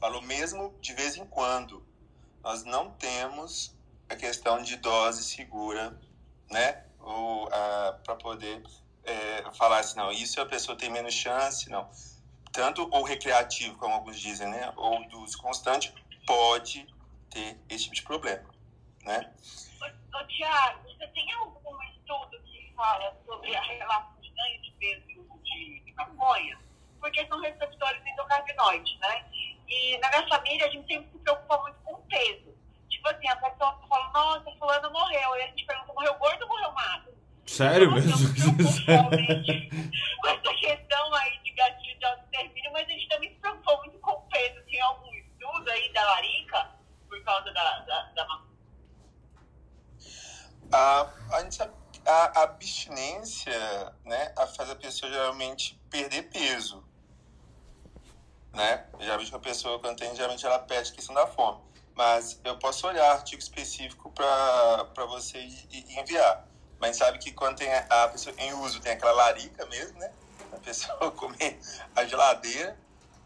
falou 0.00 0.22
mesmo 0.22 0.74
de 0.80 0.94
vez 0.94 1.16
em 1.16 1.26
quando, 1.26 1.86
nós 2.42 2.64
não 2.64 2.90
temos 2.90 3.76
a 4.08 4.16
questão 4.16 4.62
de 4.62 4.76
dose 4.76 5.22
segura 5.22 5.98
né? 6.52 6.84
Para 8.04 8.16
poder 8.16 8.62
é, 9.04 9.52
falar 9.54 9.78
assim, 9.78 9.96
não, 9.96 10.12
isso 10.12 10.40
a 10.40 10.46
pessoa 10.46 10.76
tem 10.76 10.90
menos 10.90 11.14
chance, 11.14 11.68
não. 11.70 11.90
Tanto 12.52 12.88
o 12.92 13.02
recreativo, 13.02 13.76
como 13.78 13.94
alguns 13.94 14.20
dizem, 14.20 14.48
né? 14.48 14.72
Ou 14.76 15.08
do 15.08 15.20
uso 15.20 15.38
constante, 15.38 15.92
pode 16.26 16.86
ter 17.30 17.58
esse 17.68 17.84
tipo 17.84 17.94
de 17.96 18.02
problema, 18.02 18.48
né? 19.02 19.32
Ô, 19.80 20.18
ô 20.18 20.26
Tiago, 20.26 20.82
você 20.84 21.06
tem 21.08 21.32
algum 21.32 21.82
estudo 21.82 22.40
que 22.44 22.72
fala 22.76 23.16
sobre 23.26 23.56
a 23.56 23.62
relação 23.62 24.20
de 24.20 24.30
ganho 24.30 24.62
de 24.62 24.70
peso 24.72 25.06
de 25.06 25.94
maconha? 25.96 26.58
Porque 27.00 27.26
são 27.26 27.40
receptores 27.40 28.06
endocannabinoides, 28.06 28.98
né? 29.00 29.24
E 29.66 29.98
na 29.98 30.08
minha 30.10 30.28
família 30.28 30.66
a 30.66 30.70
gente 30.70 30.86
sempre 30.86 31.10
se 31.10 31.18
preocupa 31.18 31.58
muito 31.62 31.78
com 31.80 31.94
o 31.94 32.02
peso 32.02 32.51
tipo 33.02 33.08
assim, 33.08 33.28
a 33.28 33.36
pessoa 33.36 33.78
fala, 33.88 34.10
nossa, 34.12 34.50
fulano 34.58 34.90
morreu. 34.92 35.36
E 35.36 35.42
a 35.42 35.46
gente 35.48 35.66
pergunta, 35.66 35.92
morreu 35.92 36.14
gordo 36.14 36.42
ou 36.42 36.48
morreu 36.48 36.72
magro? 36.72 37.12
Sério 37.44 37.98
então, 37.98 38.18
mesmo? 38.18 38.28
com 40.22 40.28
essa 40.28 40.54
questão 40.54 41.14
aí 41.14 41.38
de 41.42 41.50
gatilho 41.52 41.98
de 41.98 42.04
autoextermínio, 42.04 42.72
mas 42.72 42.86
a 42.86 42.92
gente 42.92 43.08
também 43.08 43.30
se 43.30 43.36
preocupou 43.40 43.78
muito 43.78 43.98
com 43.98 44.12
o 44.12 44.20
peso. 44.22 44.62
Tem 44.64 44.80
algum 44.80 45.12
estudo 45.14 45.70
aí 45.70 45.92
da 45.92 46.04
larica 46.04 46.70
por 47.08 47.24
causa 47.24 47.52
da, 47.52 47.78
da, 47.80 48.02
da... 48.14 48.42
A, 50.72 51.10
a, 51.32 51.42
gente 51.42 51.56
sabe, 51.56 51.74
a 52.06 52.42
abstinência 52.42 53.94
né, 54.04 54.32
faz 54.56 54.70
a 54.70 54.76
pessoa 54.76 55.10
geralmente 55.10 55.78
perder 55.90 56.22
peso. 56.30 56.84
Né? 58.52 58.86
Geralmente 59.00 59.34
a 59.34 59.38
pessoa, 59.38 59.78
quando 59.80 59.98
tem, 59.98 60.14
geralmente 60.14 60.46
ela 60.46 60.60
perde 60.60 60.92
a 60.92 60.94
questão 60.94 61.14
da 61.14 61.26
fome 61.26 61.71
mas 61.94 62.40
eu 62.44 62.56
posso 62.58 62.86
olhar 62.86 63.12
artigo 63.12 63.40
específico 63.40 64.10
para 64.10 65.06
você 65.06 65.38
e, 65.38 66.00
enviar. 66.00 66.46
Mas 66.80 66.96
sabe 66.96 67.18
que 67.18 67.32
quando 67.32 67.58
tem 67.58 67.72
a, 67.72 68.08
pessoa 68.08 68.34
em 68.38 68.52
uso 68.54 68.80
tem 68.80 68.92
aquela 68.92 69.12
larica 69.12 69.64
mesmo, 69.66 69.98
né? 69.98 70.12
A 70.52 70.56
pessoa 70.58 71.10
comer 71.12 71.60
a 71.94 72.04
geladeira, 72.04 72.76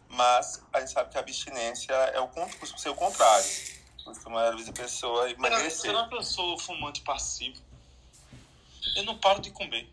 mas 0.09 0.61
a 0.71 0.79
gente 0.79 0.91
sabe 0.91 1.09
que 1.09 1.17
a 1.17 1.21
abstinência 1.21 1.93
é 1.93 2.19
o, 2.19 2.27
costuma 2.27 2.77
ser 2.77 2.89
o 2.89 2.95
contrário. 2.95 3.45
Costuma, 4.03 4.43
às 4.43 4.51
vezes, 4.51 4.69
a 4.69 4.73
pessoa 4.73 5.29
emagrecer. 5.29 5.91
Será 5.91 6.07
que 6.07 6.15
eu 6.15 6.23
sou 6.23 6.57
fumante 6.59 7.01
passivo? 7.01 7.61
Eu 8.95 9.03
não 9.03 9.17
paro 9.17 9.41
de 9.41 9.51
comer. 9.51 9.91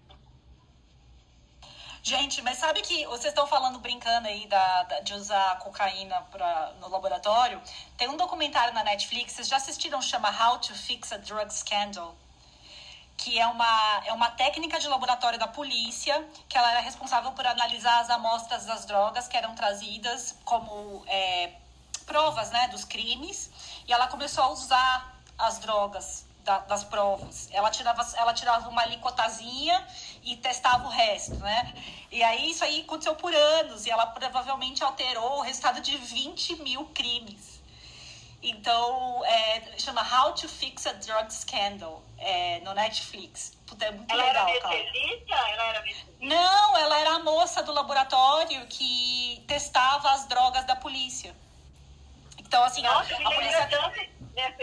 Gente, 2.07 2.43
mas 2.43 2.59
sabe 2.59 2.83
que 2.83 3.07
vocês 3.07 3.33
estão 3.33 3.47
falando, 3.47 3.79
brincando 3.79 4.29
aí 4.29 4.47
da, 4.47 4.83
da, 4.83 5.01
de 5.01 5.14
usar 5.14 5.59
cocaína 5.61 6.21
pra, 6.31 6.75
no 6.79 6.90
laboratório? 6.90 7.59
Tem 7.97 8.11
um 8.11 8.17
documentário 8.19 8.75
na 8.75 8.85
Netflix, 8.85 9.33
vocês 9.33 9.49
já 9.49 9.57
assistiram, 9.57 10.03
chama 10.03 10.29
How 10.29 10.59
to 10.59 10.75
Fix 10.75 11.12
a 11.12 11.17
Drug 11.17 11.51
Scandal? 11.51 12.14
Que 13.17 13.38
é 13.38 13.47
uma, 13.47 14.03
é 14.05 14.12
uma 14.12 14.31
técnica 14.33 14.79
de 14.79 14.87
laboratório 14.87 15.38
da 15.38 15.49
polícia, 15.49 16.23
que 16.47 16.59
ela 16.59 16.73
era 16.73 16.81
responsável 16.81 17.33
por 17.33 17.47
analisar 17.47 18.01
as 18.01 18.11
amostras 18.11 18.67
das 18.67 18.85
drogas 18.85 19.27
que 19.27 19.38
eram 19.38 19.55
trazidas 19.55 20.37
como 20.44 21.02
é, 21.07 21.55
provas 22.05 22.50
né, 22.50 22.69
dos 22.69 22.85
crimes. 22.85 23.50
E 23.88 23.94
ela 23.94 24.09
começou 24.09 24.44
a 24.44 24.48
usar 24.50 25.17
as 25.38 25.59
drogas 25.59 26.27
da, 26.45 26.59
das 26.59 26.85
provas. 26.85 27.49
Ela 27.51 27.71
tirava, 27.71 28.07
ela 28.17 28.35
tirava 28.35 28.69
uma 28.69 28.83
alicotazinha 28.83 29.85
e 30.23 30.37
testava 30.37 30.87
o 30.87 30.90
resto, 30.90 31.37
né? 31.37 31.75
E 32.11 32.23
aí 32.23 32.51
isso 32.51 32.63
aí 32.63 32.83
aconteceu 32.83 33.15
por 33.17 33.35
anos 33.35 33.87
e 33.87 33.90
ela 33.90 34.07
provavelmente 34.07 34.85
alterou 34.85 35.38
o 35.38 35.40
resultado 35.40 35.81
de 35.81 35.97
20 35.97 36.63
mil 36.63 36.85
crimes. 36.87 37.55
Então, 38.42 39.25
é, 39.25 39.79
chama 39.79 40.03
How 40.03 40.35
to 40.35 40.47
Fix 40.47 40.87
a 40.87 40.92
Drug 40.92 41.33
Scandal 41.33 42.03
é, 42.19 42.61
no 42.61 42.75
Netflix. 42.75 43.57
Puta, 43.67 43.87
é 43.87 43.90
muito 43.90 44.13
ela 44.13 44.23
legal, 44.23 44.49
era 44.49 44.61
cara. 44.61 44.75
Ela 44.75 45.65
era 45.65 45.85
Não, 46.21 46.77
ela 46.77 46.99
era 46.99 47.11
a 47.15 47.19
moça 47.21 47.63
do 47.63 47.73
laboratório 47.73 48.67
que 48.67 49.42
testava 49.49 50.11
as 50.11 50.27
drogas 50.27 50.67
da 50.67 50.77
polícia. 50.77 51.35
Então, 52.38 52.63
assim, 52.65 52.83
Nossa, 52.83 53.15
a, 53.15 53.29
a 53.29 53.35
polícia. 53.35 53.67
Tanto, 53.67 53.97
né, 54.35 54.55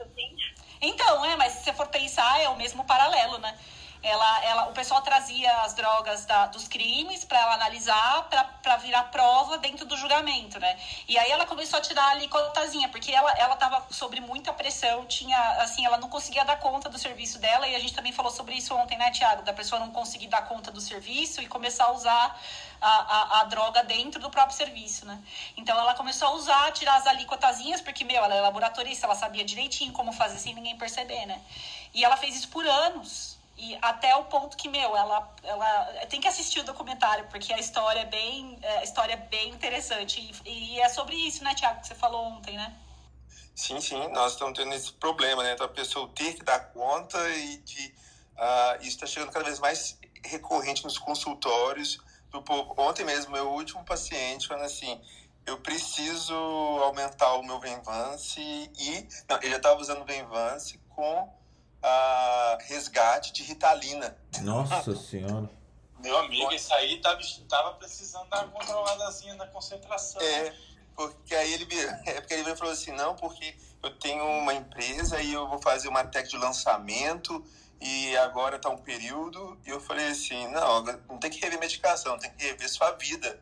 assim. 0.00 0.65
Então, 0.80 1.24
é, 1.24 1.36
mas 1.36 1.54
se 1.54 1.64
você 1.64 1.72
for 1.72 1.86
pensar, 1.88 2.40
é 2.40 2.48
o 2.48 2.56
mesmo 2.56 2.84
paralelo, 2.84 3.38
né? 3.38 3.56
Ela, 4.02 4.44
ela, 4.44 4.68
o 4.68 4.72
pessoal 4.72 5.02
trazia 5.02 5.50
as 5.62 5.74
drogas 5.74 6.24
da, 6.24 6.46
dos 6.46 6.68
crimes 6.68 7.24
para 7.24 7.40
ela 7.40 7.54
analisar, 7.54 8.28
para 8.62 8.76
virar 8.76 9.04
prova 9.04 9.58
dentro 9.58 9.84
do 9.84 9.96
julgamento, 9.96 10.58
né? 10.58 10.78
E 11.08 11.18
aí 11.18 11.30
ela 11.30 11.46
começou 11.46 11.78
a 11.78 11.82
tirar 11.82 12.08
ali 12.10 12.28
cotazinha, 12.28 12.88
porque 12.88 13.12
ela, 13.12 13.30
ela 13.32 13.56
tava 13.56 13.84
sobre 13.90 14.20
muita 14.20 14.52
pressão, 14.52 15.04
tinha, 15.06 15.38
assim, 15.62 15.84
ela 15.84 15.98
não 15.98 16.08
conseguia 16.08 16.44
dar 16.44 16.58
conta 16.58 16.88
do 16.88 16.98
serviço 16.98 17.38
dela, 17.38 17.66
e 17.68 17.74
a 17.74 17.78
gente 17.78 17.94
também 17.94 18.12
falou 18.12 18.30
sobre 18.30 18.54
isso 18.54 18.74
ontem, 18.74 18.96
né, 18.98 19.10
Tiago? 19.10 19.42
Da 19.42 19.52
pessoa 19.52 19.80
não 19.80 19.90
conseguir 19.90 20.28
dar 20.28 20.42
conta 20.42 20.70
do 20.70 20.80
serviço 20.80 21.40
e 21.42 21.46
começar 21.46 21.84
a 21.84 21.92
usar 21.92 22.40
a, 22.80 22.88
a, 22.88 23.40
a, 23.40 23.44
droga 23.44 23.82
dentro 23.82 24.20
do 24.20 24.30
próprio 24.30 24.56
serviço, 24.56 25.06
né? 25.06 25.18
Então 25.56 25.78
ela 25.78 25.94
começou 25.94 26.28
a 26.28 26.32
usar, 26.32 26.72
tirar 26.72 26.96
as 26.96 27.06
alíquotazinhas, 27.06 27.80
porque, 27.80 28.04
meu, 28.04 28.22
ela 28.22 28.34
é 28.34 28.40
laboratorista, 28.40 29.06
ela 29.06 29.14
sabia 29.14 29.44
direitinho 29.44 29.92
como 29.92 30.12
fazer 30.12 30.38
sem 30.38 30.54
ninguém 30.54 30.76
perceber, 30.76 31.26
né? 31.26 31.40
E 31.94 32.04
ela 32.04 32.16
fez 32.16 32.36
isso 32.36 32.48
por 32.48 32.66
anos. 32.66 33.35
E 33.56 33.78
até 33.80 34.14
o 34.16 34.24
ponto 34.24 34.56
que, 34.56 34.68
meu, 34.68 34.94
ela, 34.94 35.34
ela 35.42 36.06
tem 36.10 36.20
que 36.20 36.28
assistir 36.28 36.60
o 36.60 36.64
documentário, 36.64 37.26
porque 37.28 37.52
a 37.52 37.58
história 37.58 38.00
é 38.00 38.04
bem, 38.04 38.58
é, 38.60 38.78
a 38.78 38.82
história 38.82 39.14
é 39.14 39.16
bem 39.16 39.50
interessante. 39.50 40.20
E, 40.44 40.74
e 40.74 40.80
é 40.80 40.88
sobre 40.90 41.16
isso, 41.16 41.42
né, 41.42 41.54
Tiago, 41.54 41.80
que 41.80 41.86
você 41.86 41.94
falou 41.94 42.24
ontem, 42.26 42.56
né? 42.56 42.76
Sim, 43.54 43.80
sim, 43.80 44.08
nós 44.08 44.32
estamos 44.32 44.58
tendo 44.58 44.74
esse 44.74 44.92
problema, 44.92 45.42
né? 45.42 45.56
Da 45.56 45.66
pessoa 45.66 46.10
ter 46.14 46.34
que 46.34 46.44
dar 46.44 46.60
conta 46.72 47.18
e 47.30 47.56
de 47.58 47.94
uh, 48.36 48.82
isso 48.82 48.90
está 48.90 49.06
chegando 49.06 49.32
cada 49.32 49.46
vez 49.46 49.58
mais 49.58 49.98
recorrente 50.22 50.84
nos 50.84 50.98
consultórios 50.98 51.98
do 52.30 52.42
povo. 52.42 52.74
Ontem 52.76 53.04
mesmo, 53.04 53.32
meu 53.32 53.48
último 53.52 53.82
paciente 53.84 54.46
falando 54.46 54.66
assim, 54.66 55.00
eu 55.46 55.58
preciso 55.60 56.34
aumentar 56.82 57.32
o 57.36 57.42
meu 57.42 57.58
Venvance 57.58 58.38
e... 58.38 59.08
Não, 59.26 59.36
ele 59.38 59.50
já 59.50 59.56
estava 59.56 59.80
usando 59.80 60.02
o 60.02 60.04
Venvance 60.04 60.78
com 60.90 61.32
uh, 61.86 62.58
resgate 62.66 63.32
de 63.32 63.42
Ritalina. 63.42 64.16
Nossa 64.42 64.94
Senhora. 64.96 65.48
Meu 66.00 66.18
amigo, 66.18 66.52
isso 66.52 66.72
aí 66.74 67.00
tava, 67.00 67.20
tava 67.48 67.74
precisando 67.74 68.28
dar 68.28 68.44
uma 68.44 68.52
controladazinha 68.52 69.34
na 69.34 69.46
concentração. 69.46 70.20
É, 70.20 70.54
porque 70.94 71.34
aí 71.34 71.54
ele, 71.54 71.66
é 72.06 72.20
porque 72.20 72.34
ele 72.34 72.54
falou 72.56 72.72
assim, 72.72 72.92
não, 72.92 73.16
porque 73.16 73.56
eu 73.82 73.98
tenho 73.98 74.24
uma 74.24 74.54
empresa 74.54 75.20
e 75.20 75.32
eu 75.32 75.48
vou 75.48 75.58
fazer 75.58 75.88
uma 75.88 76.04
tech 76.04 76.28
de 76.28 76.36
lançamento 76.36 77.44
e 77.80 78.16
agora 78.18 78.58
tá 78.58 78.68
um 78.68 78.78
período. 78.78 79.58
E 79.66 79.70
eu 79.70 79.80
falei 79.80 80.08
assim, 80.08 80.46
não, 80.48 80.82
não 81.08 81.18
tem 81.18 81.30
que 81.30 81.40
rever 81.40 81.58
medicação, 81.58 82.18
tem 82.18 82.30
que 82.30 82.44
rever 82.44 82.68
sua 82.68 82.92
vida. 82.92 83.40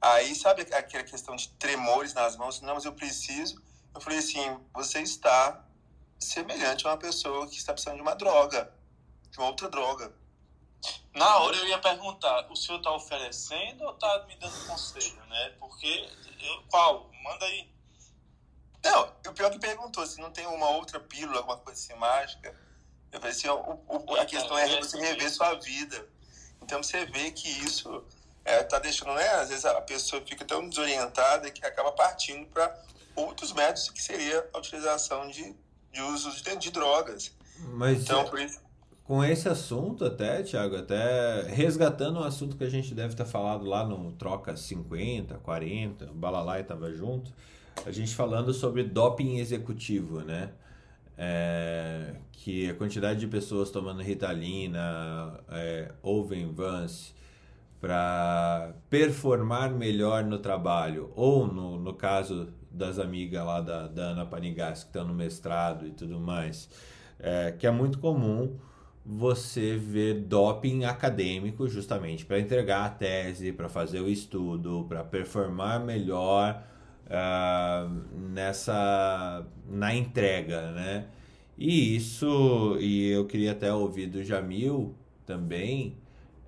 Aí, 0.00 0.34
sabe 0.34 0.62
aquela 0.62 1.04
questão 1.04 1.36
de 1.36 1.48
tremores 1.50 2.14
nas 2.14 2.36
mãos? 2.36 2.60
Não, 2.62 2.74
mas 2.74 2.84
eu 2.84 2.92
preciso. 2.92 3.60
Eu 3.94 4.00
falei 4.00 4.20
assim, 4.20 4.58
você 4.72 5.00
está 5.02 5.62
semelhante 6.20 6.86
a 6.86 6.90
uma 6.90 6.96
pessoa 6.98 7.48
que 7.48 7.56
está 7.56 7.72
precisando 7.72 7.96
de 7.96 8.02
uma 8.02 8.14
droga, 8.14 8.72
de 9.30 9.38
uma 9.38 9.48
outra 9.48 9.68
droga. 9.68 10.12
Na 11.14 11.38
hora 11.38 11.56
eu 11.56 11.66
ia 11.66 11.78
perguntar, 11.78 12.50
o 12.50 12.56
senhor 12.56 12.78
está 12.78 12.92
oferecendo 12.92 13.84
ou 13.84 13.94
está 13.94 14.24
me 14.26 14.36
dando 14.36 14.66
conselho, 14.66 15.22
né? 15.26 15.54
Porque, 15.58 16.08
eu, 16.40 16.62
qual? 16.68 17.10
Manda 17.22 17.44
aí. 17.44 17.68
Não, 18.82 19.12
o 19.26 19.32
pior 19.34 19.48
é 19.48 19.50
que 19.50 19.58
perguntou 19.58 20.06
se 20.06 20.20
não 20.20 20.30
tem 20.30 20.46
uma 20.46 20.70
outra 20.70 21.00
pílula, 21.00 21.38
alguma 21.38 21.58
coisa 21.58 21.78
assim 21.78 21.94
mágica. 21.98 22.54
Eu 23.12 23.20
falei 23.20 23.36
assim, 23.36 23.48
o, 23.48 23.80
o, 23.88 24.14
a 24.14 24.24
questão 24.24 24.56
é 24.56 24.76
você 24.78 24.98
rever 24.98 25.30
sua 25.30 25.54
vida. 25.54 26.08
Então 26.62 26.82
você 26.82 27.04
vê 27.06 27.30
que 27.32 27.48
isso 27.48 28.04
é, 28.44 28.62
tá 28.62 28.78
deixando, 28.78 29.12
né? 29.14 29.28
Às 29.34 29.48
vezes 29.48 29.64
a 29.64 29.80
pessoa 29.82 30.22
fica 30.24 30.44
tão 30.44 30.68
desorientada 30.68 31.50
que 31.50 31.64
acaba 31.66 31.92
partindo 31.92 32.46
para 32.46 32.74
outros 33.16 33.52
métodos 33.52 33.90
que 33.90 34.02
seria 34.02 34.48
a 34.54 34.58
utilização 34.58 35.28
de 35.28 35.54
de 35.92 36.00
uso 36.02 36.30
de, 36.42 36.56
de 36.56 36.70
drogas. 36.70 37.34
Mas 37.74 38.02
então, 38.02 38.24
por 38.24 38.38
isso... 38.38 38.60
com 39.04 39.24
esse 39.24 39.48
assunto 39.48 40.04
até, 40.04 40.42
Thiago, 40.42 40.76
até 40.76 41.42
resgatando 41.42 42.20
um 42.20 42.24
assunto 42.24 42.56
que 42.56 42.64
a 42.64 42.70
gente 42.70 42.94
deve 42.94 43.14
ter 43.14 43.26
falado 43.26 43.64
lá 43.64 43.84
no 43.84 44.12
Troca 44.12 44.56
50, 44.56 45.36
40, 45.38 46.10
o 46.10 46.14
Balalai 46.14 46.62
estava 46.62 46.92
junto, 46.92 47.32
a 47.84 47.90
gente 47.90 48.14
falando 48.14 48.52
sobre 48.52 48.82
doping 48.84 49.38
executivo, 49.38 50.20
né? 50.20 50.50
É, 51.22 52.14
que 52.32 52.70
a 52.70 52.74
quantidade 52.74 53.20
de 53.20 53.26
pessoas 53.26 53.70
tomando 53.70 54.00
Ritalina 54.00 55.38
é, 55.50 55.92
ou 56.02 56.24
Venvance 56.24 57.12
para 57.80 58.74
performar 58.88 59.70
melhor 59.70 60.24
no 60.24 60.38
trabalho, 60.38 61.12
ou 61.14 61.46
no, 61.46 61.78
no 61.78 61.94
caso 61.94 62.48
das 62.70 62.98
amigas 62.98 63.44
lá 63.44 63.60
da, 63.60 63.88
da 63.88 64.02
Ana 64.02 64.26
Panigas, 64.26 64.84
que 64.84 64.90
estão 64.90 65.06
no 65.06 65.14
mestrado 65.14 65.86
e 65.86 65.90
tudo 65.90 66.20
mais, 66.20 66.68
é, 67.18 67.52
que 67.52 67.66
é 67.66 67.70
muito 67.70 67.98
comum 67.98 68.56
você 69.04 69.76
ver 69.76 70.20
doping 70.20 70.84
acadêmico 70.84 71.68
justamente 71.68 72.24
para 72.24 72.38
entregar 72.38 72.84
a 72.84 72.90
tese, 72.90 73.52
para 73.52 73.68
fazer 73.68 74.00
o 74.00 74.08
estudo, 74.08 74.84
para 74.88 75.02
performar 75.02 75.84
melhor 75.84 76.62
uh, 77.06 77.90
nessa 78.32 79.44
na 79.68 79.94
entrega, 79.94 80.70
né? 80.72 81.06
E 81.58 81.96
isso, 81.96 82.76
e 82.80 83.10
eu 83.10 83.26
queria 83.26 83.52
até 83.52 83.72
ouvir 83.72 84.06
do 84.06 84.24
Jamil 84.24 84.94
também, 85.26 85.96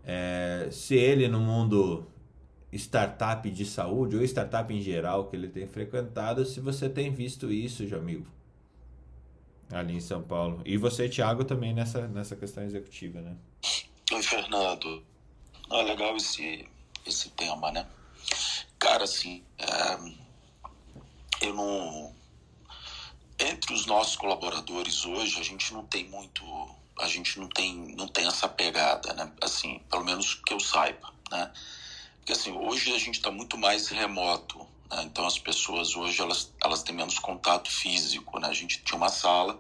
é, 0.05 0.69
se 0.71 0.95
ele 0.95 1.29
no 1.29 1.39
mundo 1.39 2.07
startup 2.73 3.51
de 3.51 3.67
saúde 3.67 4.17
ou 4.17 4.23
startup 4.23 4.73
em 4.73 4.81
geral 4.81 5.27
que 5.27 5.37
ele 5.37 5.49
tem 5.49 5.67
frequentado, 5.67 6.45
se 6.47 6.61
você 6.61 6.89
tem 6.89 7.13
visto 7.13 7.53
isso, 7.53 7.87
Jamil, 7.87 8.27
ali 9.71 9.95
em 9.95 10.01
São 10.01 10.23
Paulo. 10.23 10.63
E 10.65 10.77
você, 10.77 11.09
Thiago, 11.09 11.45
também 11.45 11.75
nessa, 11.75 12.09
nessa 12.09 12.35
questão 12.35 12.63
executiva, 12.65 13.21
né? 13.21 13.37
Oi, 14.11 14.23
Fernando. 14.23 15.05
Ah, 15.71 15.83
legal 15.83 16.17
esse, 16.17 16.69
esse 17.07 17.31
tema, 17.31 17.71
né? 17.71 17.87
Cara, 18.79 19.05
assim, 19.05 19.43
é, 19.59 21.47
eu 21.47 21.55
não. 21.55 22.15
Entre 23.39 23.75
os 23.75 23.87
nossos 23.87 24.17
colaboradores 24.17 25.05
hoje, 25.05 25.39
a 25.41 25.43
gente 25.43 25.73
não 25.73 25.85
tem 25.87 26.09
muito. 26.09 26.43
A 26.99 27.07
gente 27.07 27.39
não 27.39 27.49
tem, 27.49 27.95
não 27.97 28.07
tem 28.07 28.27
essa 28.27 28.49
pegada, 28.49 29.13
né? 29.15 29.33
Assim, 29.41 29.81
pelo 29.91 30.05
menos 30.05 30.35
que 30.35 30.53
eu 30.53 30.61
saiba, 30.61 31.13
né? 31.31 31.51
Porque 32.23 32.35
assim, 32.35 32.53
hoje 32.53 32.95
a 32.95 32.99
gente 32.99 33.17
está 33.17 33.33
muito 33.33 33.59
mais 33.59 33.89
remoto, 33.89 34.65
né? 34.89 35.03
então 35.03 35.27
as 35.27 35.41
pessoas 35.41 35.97
hoje 35.97 36.23
elas, 36.23 36.53
elas 36.63 36.85
têm 36.85 36.95
menos 36.95 37.19
contato 37.19 37.69
físico, 37.69 38.39
né? 38.39 38.47
A 38.47 38.53
gente 38.53 38.81
tinha 38.85 38.97
uma 38.97 39.09
sala, 39.09 39.59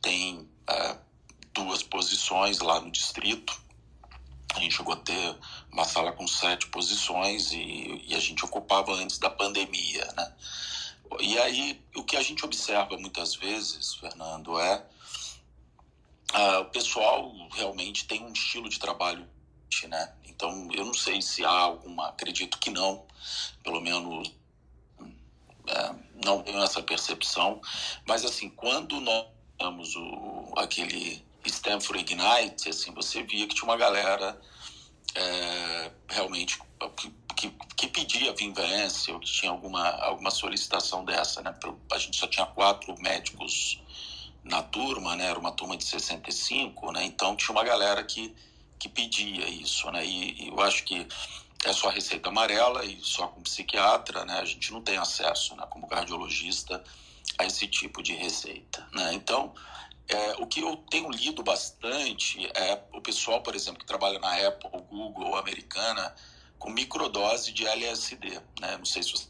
tem 0.00 0.48
é, 0.66 0.96
duas 1.52 1.82
posições 1.82 2.58
lá 2.60 2.80
no 2.80 2.90
distrito, 2.90 3.60
a 4.54 4.60
gente 4.60 4.76
chegou 4.76 4.94
a 4.94 4.96
ter 4.96 5.36
uma 5.70 5.84
sala 5.84 6.10
com 6.12 6.26
sete 6.26 6.68
posições 6.68 7.52
e, 7.52 8.02
e 8.06 8.14
a 8.14 8.20
gente 8.20 8.42
ocupava 8.46 8.94
antes 8.94 9.18
da 9.18 9.28
pandemia, 9.28 10.06
né? 10.16 10.34
E 11.20 11.38
aí, 11.38 11.78
o 11.94 12.02
que 12.02 12.16
a 12.16 12.22
gente 12.22 12.42
observa 12.46 12.96
muitas 12.96 13.34
vezes, 13.34 13.94
Fernando, 13.96 14.58
é 14.58 14.86
uh, 16.34 16.60
o 16.62 16.64
pessoal 16.66 17.30
realmente 17.52 18.06
tem 18.06 18.24
um 18.24 18.32
estilo 18.32 18.70
de 18.70 18.78
trabalho, 18.78 19.28
né? 19.88 20.14
Então, 20.42 20.68
eu 20.74 20.84
não 20.84 20.92
sei 20.92 21.22
se 21.22 21.44
há 21.44 21.50
alguma, 21.50 22.08
acredito 22.08 22.58
que 22.58 22.68
não, 22.68 23.06
pelo 23.62 23.80
menos 23.80 24.32
é, 25.68 25.94
não 26.24 26.42
tenho 26.42 26.60
essa 26.60 26.82
percepção, 26.82 27.60
mas 28.04 28.24
assim, 28.24 28.50
quando 28.50 29.00
nós 29.00 29.24
temos 29.56 29.94
o, 29.94 30.52
aquele 30.56 31.24
Stanford 31.44 32.00
Ignite, 32.00 32.70
assim, 32.70 32.90
você 32.90 33.22
via 33.22 33.46
que 33.46 33.54
tinha 33.54 33.66
uma 33.66 33.76
galera 33.76 34.36
é, 35.14 35.92
realmente 36.08 36.58
que, 36.96 37.14
que, 37.36 37.54
que, 37.76 37.86
pedia 37.86 38.32
vingança 38.32 39.12
ou 39.12 39.20
que 39.20 39.30
tinha 39.30 39.52
alguma, 39.52 39.90
alguma 39.90 40.32
solicitação 40.32 41.04
dessa, 41.04 41.40
né? 41.40 41.54
A 41.92 41.98
gente 41.98 42.16
só 42.16 42.26
tinha 42.26 42.46
quatro 42.46 43.00
médicos 43.00 43.80
na 44.42 44.60
turma, 44.60 45.14
né? 45.14 45.26
Era 45.26 45.38
uma 45.38 45.52
turma 45.52 45.76
de 45.76 45.84
65, 45.84 46.90
né? 46.90 47.04
Então 47.04 47.36
tinha 47.36 47.52
uma 47.52 47.62
galera 47.62 48.02
que 48.02 48.34
que 48.82 48.88
pedia 48.88 49.48
isso, 49.48 49.88
né? 49.92 50.04
E, 50.04 50.42
e, 50.42 50.48
eu 50.48 50.60
acho 50.60 50.82
que 50.82 51.06
é 51.64 51.72
só 51.72 51.88
receita 51.88 52.30
amarela 52.30 52.84
e 52.84 52.98
só 53.00 53.28
com 53.28 53.40
psiquiatra, 53.40 54.24
né? 54.24 54.40
A 54.40 54.44
gente 54.44 54.72
não 54.72 54.82
tem 54.82 54.96
acesso, 54.96 55.54
né? 55.54 55.64
Como 55.70 55.86
cardiologista 55.86 56.82
a 57.38 57.46
esse 57.46 57.68
tipo 57.68 58.02
de 58.02 58.12
receita, 58.12 58.84
né? 58.92 59.14
Então, 59.14 59.54
é, 60.08 60.32
o 60.40 60.48
que 60.48 60.60
eu 60.60 60.76
tenho 60.90 61.08
lido 61.10 61.44
bastante 61.44 62.44
é 62.56 62.82
o 62.92 63.00
pessoal, 63.00 63.40
por 63.40 63.54
exemplo, 63.54 63.78
que 63.78 63.86
trabalha 63.86 64.18
na 64.18 64.48
Apple, 64.48 64.68
Google, 64.90 65.36
americana, 65.36 66.12
com 66.58 66.68
microdose 66.68 67.52
de 67.52 67.64
LSD, 67.64 68.40
né? 68.60 68.76
Não 68.78 68.84
sei 68.84 69.04
se 69.04 69.12
você 69.12 69.28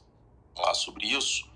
falar 0.57 0.73
sobre 0.73 1.09
isso, 1.09 1.47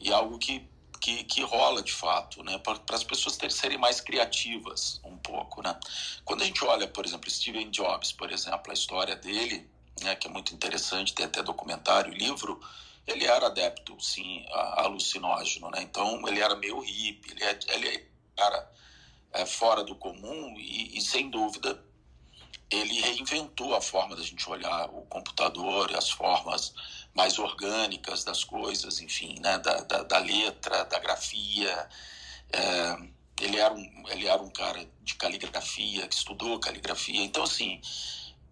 e 0.00 0.10
algo 0.10 0.38
que 0.38 0.66
que, 1.02 1.24
que 1.24 1.42
rola 1.42 1.82
de 1.82 1.92
fato, 1.92 2.44
né? 2.44 2.58
Para 2.58 2.78
as 2.94 3.02
pessoas 3.02 3.36
terem, 3.36 3.54
serem 3.54 3.76
mais 3.76 4.00
criativas 4.00 5.00
um 5.04 5.16
pouco, 5.16 5.60
né? 5.60 5.76
Quando 6.24 6.42
a 6.42 6.44
gente 6.44 6.64
olha, 6.64 6.86
por 6.86 7.04
exemplo, 7.04 7.28
Steven 7.28 7.70
Jobs, 7.70 8.12
por 8.12 8.30
exemplo, 8.30 8.70
a 8.70 8.72
história 8.72 9.16
dele, 9.16 9.68
né, 10.00 10.14
que 10.14 10.28
é 10.28 10.30
muito 10.30 10.54
interessante, 10.54 11.12
tem 11.12 11.26
até 11.26 11.42
documentário, 11.42 12.14
livro, 12.14 12.60
ele 13.04 13.26
era 13.26 13.46
adepto, 13.46 14.00
sim, 14.00 14.46
a 14.52 14.82
alucinógeno, 14.82 15.70
né? 15.70 15.82
Então, 15.82 16.22
ele 16.28 16.40
era 16.40 16.54
meio 16.54 16.78
hippie, 16.78 17.32
ele, 17.32 17.42
é, 17.42 17.58
ele 17.70 18.08
era 18.38 18.72
é, 19.32 19.44
fora 19.44 19.82
do 19.82 19.96
comum 19.96 20.54
e, 20.56 20.96
e, 20.96 21.00
sem 21.00 21.28
dúvida, 21.28 21.84
ele 22.70 23.00
reinventou 23.00 23.74
a 23.74 23.80
forma 23.80 24.14
da 24.14 24.22
gente 24.22 24.48
olhar 24.48 24.88
o 24.90 25.02
computador 25.06 25.90
e 25.90 25.96
as 25.96 26.10
formas 26.10 26.72
mais 27.14 27.38
orgânicas 27.38 28.24
das 28.24 28.42
coisas, 28.44 29.00
enfim, 29.00 29.38
né, 29.40 29.58
da, 29.58 29.80
da, 29.82 30.02
da 30.02 30.18
letra, 30.18 30.84
da 30.84 30.98
grafia. 30.98 31.88
É, 32.52 32.96
ele, 33.40 33.58
era 33.58 33.74
um, 33.74 34.04
ele 34.08 34.26
era 34.26 34.42
um 34.42 34.50
cara 34.50 34.86
de 35.02 35.14
caligrafia, 35.14 36.08
que 36.08 36.14
estudou 36.14 36.58
caligrafia. 36.58 37.22
Então, 37.22 37.44
assim, 37.44 37.80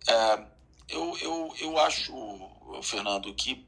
é, 0.06 0.44
eu, 0.88 1.16
eu, 1.18 1.54
eu 1.58 1.78
acho, 1.78 2.12
Fernando, 2.82 3.32
que 3.34 3.64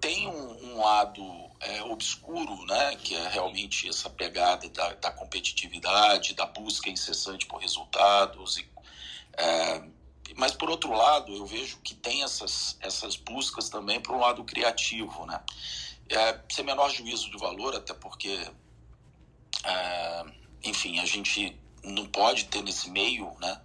tem 0.00 0.28
um, 0.28 0.72
um 0.72 0.78
lado 0.78 1.22
é, 1.60 1.82
obscuro, 1.84 2.66
né, 2.66 2.96
que 2.96 3.14
é 3.14 3.28
realmente 3.28 3.88
essa 3.88 4.10
pegada 4.10 4.68
da, 4.68 4.92
da 4.94 5.10
competitividade, 5.10 6.34
da 6.34 6.44
busca 6.46 6.90
incessante 6.90 7.46
por 7.46 7.60
resultados. 7.60 8.58
E, 8.58 8.68
é, 9.38 9.95
mas, 10.36 10.52
por 10.52 10.68
outro 10.68 10.92
lado, 10.92 11.34
eu 11.34 11.46
vejo 11.46 11.78
que 11.78 11.94
tem 11.94 12.22
essas, 12.22 12.76
essas 12.80 13.16
buscas 13.16 13.70
também 13.70 14.00
para 14.00 14.14
um 14.14 14.20
lado 14.20 14.44
criativo. 14.44 15.24
Né? 15.24 15.40
É, 16.10 16.40
sem 16.50 16.62
menor 16.62 16.90
juízo 16.90 17.30
de 17.30 17.38
valor, 17.38 17.74
até 17.74 17.94
porque, 17.94 18.46
é, 19.64 20.24
enfim, 20.62 21.00
a 21.00 21.06
gente 21.06 21.58
não 21.82 22.06
pode 22.06 22.44
ter 22.44 22.62
nesse 22.62 22.90
meio, 22.90 23.34
né? 23.40 23.60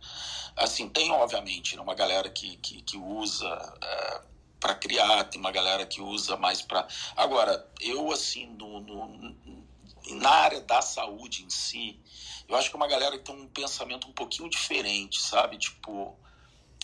Assim, 0.55 0.87
tem, 0.87 1.11
obviamente, 1.11 1.77
uma 1.77 1.93
galera 1.93 2.29
que, 2.29 2.55
que, 2.57 2.81
que 2.81 2.97
usa 2.97 3.47
é, 3.83 4.21
para 4.59 4.75
criar, 4.75 5.25
tem 5.25 5.41
uma 5.41 5.51
galera 5.51 5.85
que 5.85 6.01
usa 6.01 6.37
mais 6.37 6.61
para. 6.61 6.87
Agora, 7.17 7.69
eu, 7.81 8.11
assim, 8.11 8.47
no, 8.47 8.79
no, 8.79 9.35
na 10.11 10.29
área 10.29 10.61
da 10.61 10.81
saúde 10.81 11.43
em 11.43 11.49
si, 11.49 11.99
eu 12.47 12.55
acho 12.55 12.69
que 12.69 12.75
é 12.75 12.77
uma 12.77 12.87
galera 12.87 13.17
que 13.17 13.25
tem 13.25 13.35
um 13.35 13.47
pensamento 13.47 14.07
um 14.07 14.13
pouquinho 14.13 14.49
diferente, 14.49 15.21
sabe? 15.21 15.57
Tipo, 15.57 16.17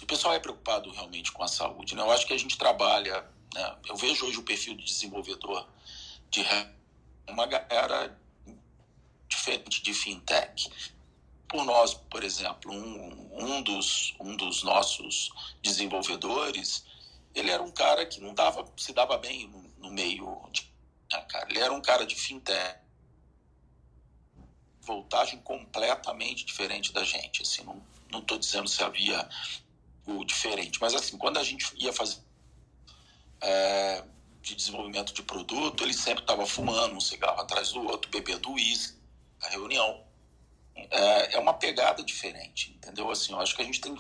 o 0.02 0.06
pessoal 0.06 0.34
é 0.34 0.40
preocupado 0.40 0.92
realmente 0.92 1.32
com 1.32 1.44
a 1.44 1.48
saúde, 1.48 1.96
né? 1.96 2.02
Eu 2.02 2.12
acho 2.12 2.26
que 2.26 2.34
a 2.34 2.38
gente 2.38 2.58
trabalha, 2.58 3.26
né? 3.54 3.78
Eu 3.88 3.96
vejo 3.96 4.26
hoje 4.26 4.38
o 4.38 4.44
perfil 4.44 4.76
de 4.76 4.86
desenvolvedor 4.86 5.68
de 6.30 6.46
uma 7.28 7.46
galera 7.46 8.18
diferente 9.28 9.82
de 9.82 9.94
fintech. 9.94 10.70
Por 11.48 11.64
nós, 11.64 11.94
por 11.94 12.24
exemplo, 12.24 12.72
um, 12.72 13.44
um, 13.44 13.62
dos, 13.62 14.16
um 14.20 14.36
dos 14.36 14.64
nossos 14.64 15.32
desenvolvedores, 15.62 16.86
ele 17.34 17.50
era 17.50 17.64
um 17.64 17.72
cara 17.72 18.06
que 18.06 18.20
não 18.20 18.34
dava, 18.34 18.66
se 18.76 18.94
dava 18.94 19.18
bem 19.18 19.48
no, 19.48 19.62
no 19.78 19.92
meio 19.92 20.48
de. 20.52 20.70
Né, 21.12 21.22
cara? 21.30 21.48
Ele 21.50 21.60
era 21.60 21.74
um 21.74 21.82
cara 21.82 22.06
de 22.06 22.16
fintech. 22.16 22.80
Voltagem 24.82 25.40
completamente 25.40 26.46
diferente 26.46 26.94
da 26.94 27.04
gente. 27.04 27.42
Assim, 27.42 27.64
não, 28.12 28.20
estou 28.20 28.38
dizendo 28.38 28.68
se 28.68 28.82
havia 28.84 29.28
diferente, 30.26 30.80
mas 30.80 30.94
assim, 30.94 31.18
quando 31.18 31.38
a 31.38 31.44
gente 31.44 31.72
ia 31.78 31.92
fazer 31.92 32.18
é, 33.42 34.04
de 34.42 34.56
desenvolvimento 34.56 35.14
de 35.14 35.22
produto, 35.22 35.84
ele 35.84 35.94
sempre 35.94 36.24
estava 36.24 36.46
fumando 36.46 36.96
um 36.96 37.02
cigarro 37.02 37.42
atrás 37.42 37.72
do 37.72 37.86
outro, 37.86 38.10
bebendo 38.10 38.52
uísque, 38.52 38.98
a 39.42 39.50
reunião. 39.50 40.06
É, 40.76 41.36
é 41.36 41.40
uma 41.40 41.54
pegada 41.54 42.04
diferente, 42.04 42.72
entendeu? 42.72 43.10
Assim, 43.10 43.34
eu 43.34 43.40
acho 43.40 43.56
que 43.56 43.62
a 43.62 43.66
gente 43.66 43.82
tem. 43.82 43.98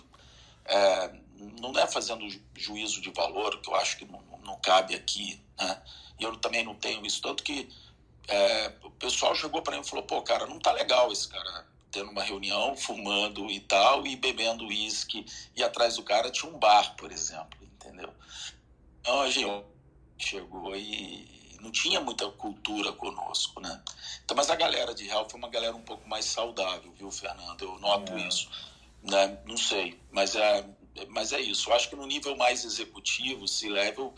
É, 0.65 1.13
não 1.59 1.77
é 1.77 1.87
fazendo 1.87 2.25
juízo 2.55 3.01
de 3.01 3.09
valor, 3.11 3.59
que 3.61 3.69
eu 3.69 3.75
acho 3.75 3.97
que 3.97 4.05
não, 4.05 4.21
não 4.43 4.59
cabe 4.59 4.95
aqui, 4.95 5.41
né? 5.59 5.81
E 6.19 6.23
eu 6.23 6.35
também 6.37 6.63
não 6.63 6.75
tenho 6.75 7.05
isso. 7.05 7.21
Tanto 7.21 7.43
que 7.43 7.67
é, 8.27 8.73
o 8.83 8.91
pessoal 8.91 9.35
chegou 9.35 9.61
para 9.61 9.75
mim 9.75 9.81
e 9.81 9.87
falou: 9.87 10.05
pô, 10.05 10.21
cara, 10.21 10.45
não 10.45 10.59
tá 10.59 10.71
legal 10.71 11.11
esse 11.11 11.27
cara 11.27 11.65
tendo 11.97 12.11
uma 12.11 12.21
reunião, 12.21 12.75
fumando 12.77 13.49
e 13.49 13.59
tal, 13.59 14.05
e 14.05 14.15
bebendo 14.15 14.67
uísque, 14.67 15.25
e 15.55 15.63
atrás 15.63 15.95
do 15.95 16.03
cara 16.03 16.29
tinha 16.29 16.51
um 16.51 16.59
bar, 16.59 16.95
por 16.95 17.11
exemplo, 17.11 17.57
entendeu? 17.63 18.13
Então 19.01 19.21
a 19.21 19.29
gente 19.31 19.65
chegou 20.19 20.75
e 20.75 21.57
não 21.59 21.71
tinha 21.71 21.99
muita 21.99 22.29
cultura 22.29 22.93
conosco, 22.93 23.59
né? 23.59 23.81
Então, 24.23 24.37
mas 24.37 24.51
a 24.51 24.55
galera 24.55 24.93
de 24.93 25.05
real 25.05 25.27
foi 25.27 25.39
uma 25.39 25.49
galera 25.49 25.75
um 25.75 25.81
pouco 25.81 26.07
mais 26.07 26.25
saudável, 26.25 26.93
viu, 26.93 27.09
Fernando? 27.09 27.63
Eu 27.63 27.79
noto 27.79 28.13
é. 28.13 28.27
isso. 28.27 28.47
Né? 29.01 29.39
Não 29.47 29.57
sei, 29.57 29.99
mas 30.11 30.35
é, 30.35 30.69
mas 31.09 31.33
é 31.33 31.41
isso. 31.41 31.69
Eu 31.69 31.75
acho 31.75 31.89
que 31.89 31.95
no 31.95 32.05
nível 32.05 32.37
mais 32.37 32.63
executivo, 32.63 33.47
C-level, 33.47 34.13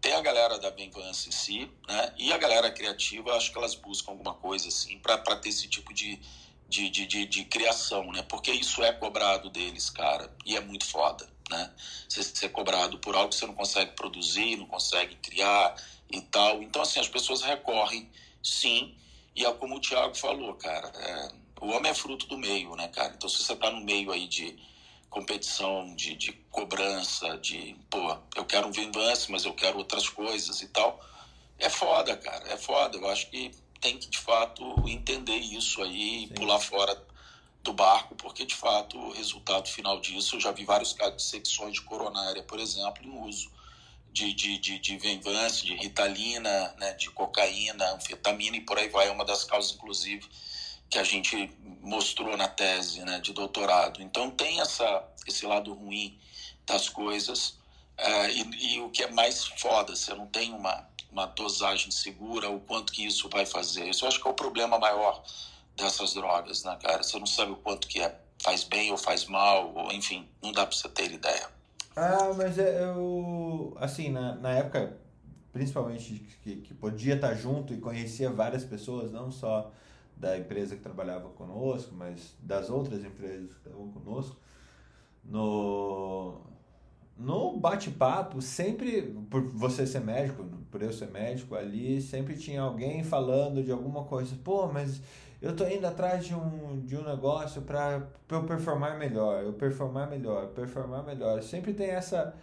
tem 0.00 0.12
a 0.12 0.20
galera 0.20 0.60
da 0.60 0.70
Benvança 0.70 1.28
em 1.28 1.32
si, 1.32 1.70
né? 1.88 2.14
E 2.16 2.32
a 2.32 2.38
galera 2.38 2.70
criativa, 2.70 3.34
acho 3.34 3.50
que 3.50 3.58
elas 3.58 3.74
buscam 3.74 4.12
alguma 4.12 4.34
coisa 4.34 4.68
assim 4.68 4.96
para 5.00 5.18
ter 5.36 5.48
esse 5.48 5.66
tipo 5.66 5.92
de, 5.92 6.20
de, 6.68 6.88
de, 6.90 7.06
de, 7.06 7.26
de, 7.26 7.44
criação, 7.44 8.10
né? 8.12 8.22
Porque 8.22 8.50
isso 8.50 8.82
é 8.82 8.92
cobrado 8.92 9.48
deles, 9.50 9.90
cara, 9.90 10.34
e 10.44 10.56
é 10.56 10.60
muito 10.60 10.84
foda, 10.84 11.28
né? 11.50 11.72
Você 12.08 12.22
ser 12.22 12.48
cobrado 12.48 12.98
por 12.98 13.14
algo 13.14 13.30
que 13.30 13.36
você 13.36 13.46
não 13.46 13.54
consegue 13.54 13.92
produzir, 13.92 14.56
não 14.56 14.66
consegue 14.66 15.14
criar 15.16 15.76
e 16.10 16.20
tal. 16.20 16.62
Então, 16.62 16.82
assim, 16.82 16.98
as 17.00 17.08
pessoas 17.08 17.42
recorrem, 17.42 18.10
sim, 18.42 18.96
e 19.34 19.44
é 19.44 19.52
como 19.52 19.76
o 19.76 19.80
Thiago 19.80 20.14
falou, 20.16 20.54
cara, 20.54 20.88
é, 20.94 21.28
o 21.60 21.68
homem 21.68 21.90
é 21.90 21.94
fruto 21.94 22.26
do 22.26 22.38
meio, 22.38 22.74
né, 22.74 22.88
cara? 22.88 23.12
Então, 23.16 23.28
se 23.28 23.42
você 23.42 23.54
tá 23.54 23.70
no 23.70 23.80
meio 23.80 24.10
aí 24.10 24.26
de 24.26 24.56
competição, 25.08 25.94
de, 25.94 26.14
de 26.14 26.32
cobrança, 26.50 27.38
de, 27.38 27.76
pô, 27.88 28.18
eu 28.34 28.44
quero 28.44 28.66
um 28.66 28.72
Vinvance, 28.72 29.30
mas 29.30 29.44
eu 29.44 29.54
quero 29.54 29.78
outras 29.78 30.08
coisas 30.08 30.60
e 30.60 30.68
tal. 30.68 31.00
É 31.58 31.70
foda, 31.70 32.16
cara, 32.16 32.52
é 32.52 32.56
foda. 32.56 32.98
Eu 32.98 33.08
acho 33.08 33.30
que 33.30 33.50
tem 33.80 33.98
que, 33.98 34.08
de 34.08 34.18
fato, 34.18 34.64
entender 34.88 35.36
isso 35.36 35.82
aí 35.82 36.24
e 36.24 36.26
pular 36.28 36.58
fora 36.58 37.00
do 37.62 37.72
barco, 37.72 38.14
porque, 38.14 38.44
de 38.44 38.54
fato, 38.54 38.96
o 38.98 39.12
resultado 39.12 39.68
final 39.68 40.00
disso, 40.00 40.36
eu 40.36 40.40
já 40.40 40.52
vi 40.52 40.64
vários 40.64 40.92
casos 40.92 41.16
de 41.16 41.22
secções 41.22 41.74
de 41.74 41.82
coronária, 41.82 42.42
por 42.42 42.60
exemplo, 42.60 43.04
em 43.04 43.28
uso 43.28 43.50
de, 44.16 44.32
de, 44.32 44.58
de, 44.58 44.78
de 44.78 44.96
Venvance, 44.96 45.66
de 45.66 45.74
Ritalina, 45.74 46.74
né, 46.78 46.94
de 46.94 47.10
cocaína, 47.10 47.92
anfetamina 47.92 48.56
e 48.56 48.62
por 48.62 48.78
aí 48.78 48.88
vai. 48.88 49.08
É 49.08 49.10
uma 49.10 49.26
das 49.26 49.44
causas, 49.44 49.74
inclusive, 49.74 50.26
que 50.88 50.98
a 50.98 51.04
gente 51.04 51.50
mostrou 51.82 52.34
na 52.36 52.48
tese 52.48 53.04
né, 53.04 53.20
de 53.20 53.34
doutorado. 53.34 54.00
Então 54.00 54.30
tem 54.30 54.60
essa, 54.60 55.04
esse 55.26 55.44
lado 55.44 55.74
ruim 55.74 56.18
das 56.64 56.88
coisas 56.88 57.58
é, 57.98 58.30
e, 58.30 58.76
e, 58.76 58.80
o 58.80 58.90
que 58.90 59.02
é 59.02 59.10
mais 59.10 59.46
foda, 59.46 59.96
você 59.96 60.14
não 60.14 60.26
tem 60.26 60.52
uma, 60.52 60.86
uma 61.10 61.26
dosagem 61.26 61.90
segura, 61.90 62.50
o 62.50 62.60
quanto 62.60 62.92
que 62.92 63.06
isso 63.06 63.28
vai 63.28 63.46
fazer. 63.46 63.88
Isso 63.88 64.04
eu 64.04 64.08
acho 64.08 64.20
que 64.20 64.28
é 64.28 64.30
o 64.30 64.34
problema 64.34 64.78
maior 64.78 65.22
dessas 65.76 66.14
drogas, 66.14 66.64
né, 66.64 66.76
cara? 66.82 67.02
Você 67.02 67.18
não 67.18 67.26
sabe 67.26 67.52
o 67.52 67.56
quanto 67.56 67.88
que 67.88 68.00
é, 68.00 68.18
faz 68.42 68.64
bem 68.64 68.90
ou 68.90 68.98
faz 68.98 69.26
mal, 69.26 69.72
ou 69.74 69.92
enfim, 69.92 70.28
não 70.42 70.52
dá 70.52 70.66
para 70.66 70.76
você 70.76 70.88
ter 70.88 71.10
ideia. 71.10 71.48
Ah, 71.96 72.32
mas 72.36 72.58
é, 72.58 72.84
eu, 72.84 73.74
assim, 73.80 74.10
na, 74.10 74.34
na 74.34 74.50
época, 74.50 74.98
principalmente 75.52 76.26
que, 76.42 76.56
que 76.56 76.74
podia 76.74 77.14
estar 77.14 77.34
junto 77.34 77.72
e 77.72 77.78
conhecia 77.78 78.30
várias 78.30 78.64
pessoas, 78.64 79.10
não 79.10 79.30
só 79.30 79.72
da 80.14 80.36
empresa 80.36 80.76
que 80.76 80.82
trabalhava 80.82 81.28
conosco, 81.30 81.94
mas 81.94 82.34
das 82.40 82.68
outras 82.68 83.04
empresas 83.04 83.50
que 83.52 83.68
estavam 83.68 83.90
conosco, 83.90 84.36
no, 85.24 85.38
no 85.38 85.75
bate-papo, 87.66 88.40
sempre, 88.40 89.02
por 89.28 89.42
você 89.42 89.84
ser 89.84 90.00
médico, 90.00 90.44
por 90.70 90.80
eu 90.82 90.92
ser 90.92 91.10
médico, 91.10 91.56
ali 91.56 92.00
sempre 92.00 92.36
tinha 92.36 92.60
alguém 92.60 93.02
falando 93.02 93.60
de 93.60 93.72
alguma 93.72 94.04
coisa. 94.04 94.36
Pô, 94.44 94.68
mas 94.68 95.02
eu 95.42 95.54
tô 95.54 95.66
indo 95.66 95.84
atrás 95.84 96.24
de 96.24 96.32
um, 96.32 96.80
de 96.84 96.96
um 96.96 97.02
negócio 97.02 97.62
para 97.62 98.06
eu 98.30 98.44
performar 98.44 98.96
melhor, 98.96 99.42
eu 99.42 99.52
performar 99.52 100.08
melhor, 100.08 100.46
performar 100.48 101.04
melhor. 101.04 101.42
Sempre 101.42 101.74
tem 101.74 101.88
essa, 101.88 102.34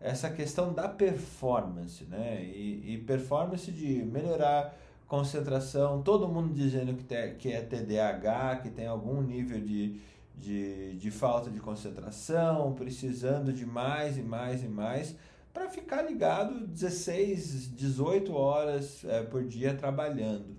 essa 0.00 0.30
questão 0.30 0.72
da 0.72 0.88
performance, 0.88 2.04
né? 2.04 2.40
E, 2.44 2.94
e 2.94 2.98
performance 2.98 3.72
de 3.72 4.04
melhorar 4.04 4.78
concentração, 5.08 6.02
todo 6.02 6.28
mundo 6.28 6.54
dizendo 6.54 6.94
que, 6.94 7.02
tem, 7.02 7.34
que 7.34 7.50
é 7.50 7.62
TDAH, 7.62 8.60
que 8.62 8.70
tem 8.70 8.86
algum 8.86 9.22
nível 9.22 9.60
de, 9.60 9.98
de, 10.38 10.96
de 10.96 11.10
falta 11.10 11.50
de 11.50 11.60
concentração, 11.60 12.72
precisando 12.74 13.52
de 13.52 13.66
mais 13.66 14.16
e 14.16 14.22
mais 14.22 14.62
e 14.62 14.68
mais, 14.68 15.16
para 15.52 15.68
ficar 15.68 16.02
ligado 16.02 16.66
16, 16.66 17.74
18 17.74 18.32
horas 18.32 19.04
é, 19.04 19.22
por 19.22 19.44
dia 19.44 19.74
trabalhando. 19.74 20.56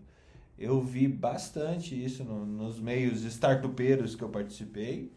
Eu 0.58 0.82
vi 0.82 1.08
bastante 1.08 1.96
isso 1.96 2.24
no, 2.24 2.46
nos 2.46 2.80
meios 2.80 3.24
startupeiros 3.24 4.16
que 4.16 4.24
eu 4.24 4.30
participei. 4.30 5.12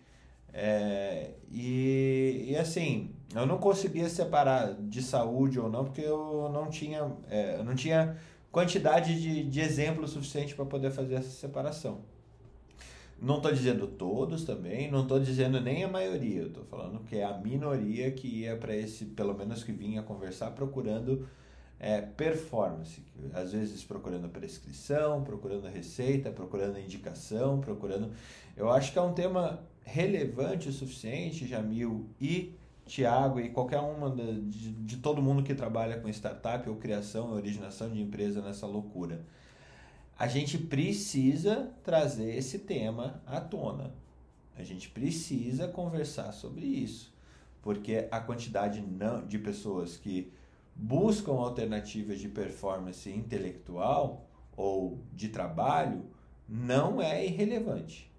É, 0.52 1.32
e, 1.50 2.46
e 2.50 2.56
assim, 2.56 3.10
eu 3.34 3.46
não 3.46 3.58
conseguia 3.58 4.08
separar 4.08 4.74
de 4.74 5.02
saúde 5.02 5.58
ou 5.58 5.68
não, 5.68 5.84
porque 5.84 6.02
eu 6.02 6.48
não 6.52 6.68
tinha, 6.68 7.10
é, 7.28 7.56
eu 7.56 7.64
não 7.64 7.74
tinha 7.74 8.16
quantidade 8.52 9.20
de, 9.20 9.42
de 9.44 9.60
exemplos 9.60 10.10
suficiente 10.10 10.54
para 10.54 10.66
poder 10.66 10.90
fazer 10.90 11.14
essa 11.14 11.30
separação. 11.30 12.02
Não 13.22 13.36
estou 13.36 13.52
dizendo 13.52 13.86
todos 13.86 14.44
também, 14.44 14.90
não 14.90 15.02
estou 15.02 15.20
dizendo 15.20 15.60
nem 15.60 15.84
a 15.84 15.88
maioria, 15.88 16.42
estou 16.42 16.64
falando 16.64 17.04
que 17.04 17.18
é 17.18 17.24
a 17.24 17.38
minoria 17.38 18.10
que 18.10 18.26
ia 18.26 18.56
para 18.56 18.74
esse, 18.74 19.04
pelo 19.04 19.32
menos 19.32 19.62
que 19.62 19.70
vinha 19.70 20.02
conversar, 20.02 20.50
procurando 20.50 21.28
é, 21.78 22.00
performance, 22.00 23.00
às 23.32 23.52
vezes 23.52 23.84
procurando 23.84 24.28
prescrição, 24.28 25.22
procurando 25.22 25.68
receita, 25.68 26.32
procurando 26.32 26.80
indicação, 26.80 27.60
procurando. 27.60 28.10
Eu 28.56 28.68
acho 28.72 28.92
que 28.92 28.98
é 28.98 29.02
um 29.02 29.14
tema 29.14 29.62
relevante 29.84 30.68
o 30.68 30.72
suficiente, 30.72 31.46
Jamil 31.46 32.08
e 32.20 32.56
Tiago 32.84 33.38
e 33.38 33.50
qualquer 33.50 33.78
uma 33.78 34.10
de, 34.10 34.40
de, 34.42 34.72
de, 34.72 34.96
todo 34.96 35.22
mundo 35.22 35.44
que 35.44 35.54
trabalha 35.54 36.00
com 36.00 36.08
startup 36.08 36.68
ou 36.68 36.74
criação 36.74 37.28
ou 37.28 37.36
originação 37.36 37.88
de 37.88 38.02
empresa 38.02 38.42
nessa 38.42 38.66
loucura. 38.66 39.24
A 40.18 40.26
gente 40.28 40.58
precisa 40.58 41.72
trazer 41.82 42.36
esse 42.36 42.60
tema 42.60 43.22
à 43.26 43.40
tona. 43.40 43.94
A 44.56 44.62
gente 44.62 44.88
precisa 44.90 45.66
conversar 45.66 46.32
sobre 46.32 46.66
isso, 46.66 47.12
porque 47.62 48.06
a 48.10 48.20
quantidade 48.20 48.80
não, 48.80 49.26
de 49.26 49.38
pessoas 49.38 49.96
que 49.96 50.32
buscam 50.74 51.32
alternativas 51.32 52.20
de 52.20 52.28
performance 52.28 53.10
intelectual 53.10 54.26
ou 54.56 55.02
de 55.12 55.28
trabalho 55.28 56.04
não 56.48 57.00
é 57.00 57.24
irrelevante. 57.24 58.10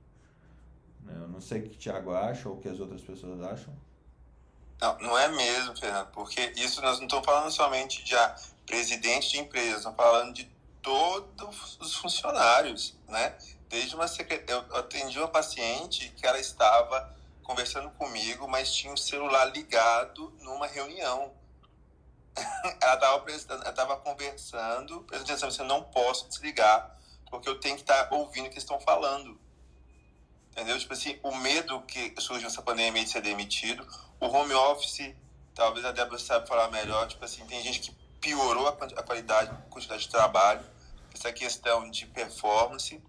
Eu 1.08 1.28
não 1.28 1.42
sei 1.42 1.60
o 1.60 1.64
que 1.64 1.76
o 1.76 1.80
Thiago 1.80 2.12
acha 2.12 2.50
ou 2.50 2.56
o 2.56 2.60
que 2.60 2.70
as 2.70 2.80
outras 2.80 3.02
pessoas 3.02 3.42
acham. 3.42 3.74
Não, 4.82 4.98
não 5.00 5.18
é 5.18 5.30
mesmo, 5.30 5.78
Fernando, 5.78 6.08
porque 6.08 6.52
isso 6.58 6.82
nós 6.82 6.98
não 6.98 7.06
estamos 7.06 7.26
falando 7.26 7.52
somente 7.52 8.04
de 8.04 8.16
presidente 8.66 9.32
de 9.32 9.40
empresa, 9.40 9.78
estamos 9.78 9.98
falando 9.98 10.34
de 10.34 10.53
todos 10.84 11.80
os 11.80 11.96
funcionários, 11.96 12.96
né? 13.08 13.36
Desde 13.68 13.96
uma 13.96 14.08
secret... 14.08 14.44
eu 14.48 14.60
atendi 14.76 15.18
uma 15.18 15.28
paciente 15.28 16.10
que 16.10 16.28
ela 16.28 16.40
estava 16.40 17.12
conversando 17.42 17.90
comigo, 17.92 18.48
mas 18.48 18.72
tinha 18.72 18.94
o 18.94 18.98
celular 18.98 19.46
ligado 19.46 20.32
numa 20.42 20.68
reunião 20.68 21.34
ela 22.82 22.96
estava 22.96 23.20
prestando, 23.20 23.68
estava 23.68 23.98
conversando, 23.98 25.02
prestando 25.02 25.32
atenção, 25.32 25.52
você 25.52 25.64
não 25.64 25.84
posso 25.84 26.28
desligar, 26.28 26.98
porque 27.30 27.48
eu 27.48 27.60
tenho 27.60 27.76
que 27.76 27.82
estar 27.82 28.06
tá 28.06 28.16
ouvindo 28.16 28.48
o 28.48 28.50
que 28.50 28.58
estão 28.58 28.80
falando. 28.80 29.40
Entendeu? 30.52 30.78
Tipo 30.78 30.94
assim, 30.94 31.20
o 31.24 31.36
medo 31.36 31.82
que 31.82 32.14
surge 32.20 32.44
nessa 32.44 32.62
pandemia 32.62 33.04
de 33.04 33.10
ser 33.10 33.22
demitido, 33.22 33.88
o 34.20 34.28
home 34.28 34.54
office, 34.54 35.16
talvez 35.56 35.86
a 35.86 35.92
Débora 35.92 36.20
saiba 36.20 36.46
falar 36.46 36.70
melhor, 36.70 37.08
tipo 37.08 37.24
assim, 37.26 37.46
tem 37.46 37.62
gente 37.62 37.80
que 37.82 37.92
piorou 38.20 38.68
a 38.68 39.04
qualidade, 39.04 39.52
a 39.52 39.70
quantidade 39.70 40.04
de 40.04 40.10
trabalho, 40.10 40.64
essa 41.14 41.32
questão 41.32 41.90
de 41.90 42.06
performance 42.08 43.02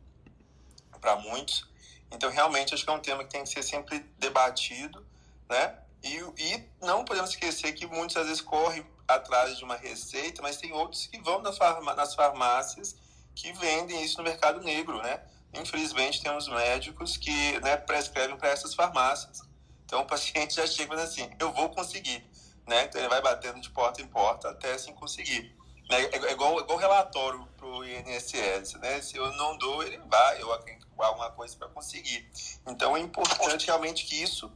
para 1.00 1.16
muitos. 1.16 1.68
Então, 2.10 2.30
realmente, 2.30 2.74
acho 2.74 2.84
que 2.84 2.90
é 2.90 2.92
um 2.92 3.00
tema 3.00 3.24
que 3.24 3.30
tem 3.30 3.42
que 3.42 3.50
ser 3.50 3.62
sempre 3.62 3.98
debatido, 4.18 5.04
né? 5.48 5.78
E, 6.02 6.16
e 6.38 6.68
não 6.80 7.04
podemos 7.04 7.30
esquecer 7.30 7.72
que 7.72 7.86
muitos 7.86 8.16
às 8.16 8.26
vezes 8.26 8.40
correm 8.40 8.86
atrás 9.08 9.56
de 9.56 9.64
uma 9.64 9.76
receita, 9.76 10.42
mas 10.42 10.56
tem 10.56 10.72
outros 10.72 11.06
que 11.06 11.18
vão 11.20 11.40
nas, 11.42 11.56
farmá 11.56 11.94
nas 11.94 12.14
farmácias 12.14 12.96
que 13.34 13.52
vendem 13.52 14.02
isso 14.04 14.18
no 14.18 14.24
mercado 14.24 14.60
negro, 14.62 15.02
né? 15.02 15.20
Infelizmente, 15.52 16.22
temos 16.22 16.48
médicos 16.48 17.16
que 17.16 17.58
né, 17.60 17.76
prescrevem 17.76 18.36
para 18.36 18.48
essas 18.48 18.74
farmácias. 18.74 19.42
Então, 19.84 20.02
o 20.02 20.06
paciente 20.06 20.54
já 20.56 20.66
chega 20.66 20.94
assim, 21.02 21.28
eu 21.38 21.52
vou 21.52 21.70
conseguir, 21.70 22.24
né? 22.66 22.84
Então, 22.84 23.00
ele 23.00 23.08
vai 23.08 23.20
batendo 23.20 23.60
de 23.60 23.70
porta 23.70 24.00
em 24.00 24.06
porta 24.06 24.50
até 24.50 24.72
assim 24.72 24.92
conseguir. 24.94 25.54
Né? 25.98 26.10
É, 26.12 26.26
é 26.28 26.32
igual, 26.32 26.58
é 26.58 26.62
igual 26.62 26.78
relatório 26.78 27.48
para 27.56 27.66
o 27.66 27.84
INSS, 27.84 28.74
né? 28.74 29.00
Se 29.00 29.16
eu 29.16 29.32
não 29.32 29.56
dou, 29.56 29.82
ele 29.82 29.98
vai, 29.98 30.42
eu 30.42 30.52
acredito 30.52 30.84
alguma 30.98 31.30
coisa 31.30 31.56
para 31.56 31.68
conseguir. 31.68 32.28
Então, 32.66 32.96
é 32.96 33.00
importante 33.00 33.66
realmente 33.66 34.04
que 34.06 34.22
isso 34.22 34.50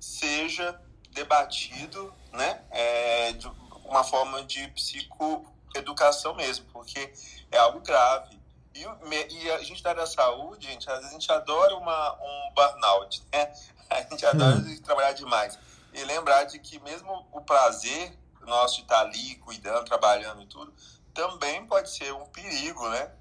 seja 0.00 0.80
debatido, 1.12 2.12
né? 2.32 2.62
É, 2.70 3.32
de, 3.32 3.46
uma 3.84 4.02
forma 4.02 4.42
de 4.42 4.66
psicoeducação 4.68 6.34
mesmo, 6.34 6.66
porque 6.72 7.12
é 7.50 7.58
algo 7.58 7.80
grave. 7.80 8.38
E, 8.74 8.80
e 8.82 9.50
a 9.52 9.62
gente 9.62 9.82
da 9.82 9.90
área 9.90 10.02
da 10.02 10.06
saúde, 10.06 10.66
gente, 10.66 10.88
às 10.90 10.96
vezes 10.96 11.10
a 11.10 11.12
gente 11.12 11.30
adora 11.30 11.76
uma, 11.76 12.12
um 12.14 12.52
burnout, 12.54 13.22
né? 13.32 13.52
A 13.90 14.00
gente 14.00 14.26
adora 14.26 14.56
hum. 14.56 14.80
trabalhar 14.82 15.12
demais. 15.12 15.56
E 15.92 16.02
lembrar 16.04 16.44
de 16.44 16.58
que 16.58 16.80
mesmo 16.80 17.28
o 17.30 17.40
prazer 17.42 18.18
nosso 18.46 18.76
de 18.76 18.82
estar 18.82 19.00
ali, 19.00 19.36
cuidando, 19.36 19.84
trabalhando 19.84 20.42
e 20.42 20.46
tudo, 20.46 20.72
também 21.12 21.66
pode 21.66 21.90
ser 21.90 22.12
um 22.12 22.26
perigo, 22.26 22.88
né? 22.88 23.12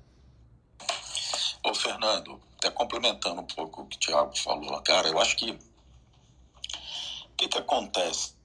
Ô, 1.64 1.74
Fernando, 1.74 2.42
até 2.58 2.70
complementando 2.72 3.42
um 3.42 3.46
pouco 3.46 3.82
o 3.82 3.88
que 3.88 3.96
o 3.96 4.00
Thiago 4.00 4.38
falou, 4.38 4.82
cara, 4.82 5.08
eu 5.08 5.20
acho 5.20 5.36
que 5.38 5.52
o 5.52 7.36
que, 7.38 7.48
que 7.48 7.58
acontece? 7.58 8.36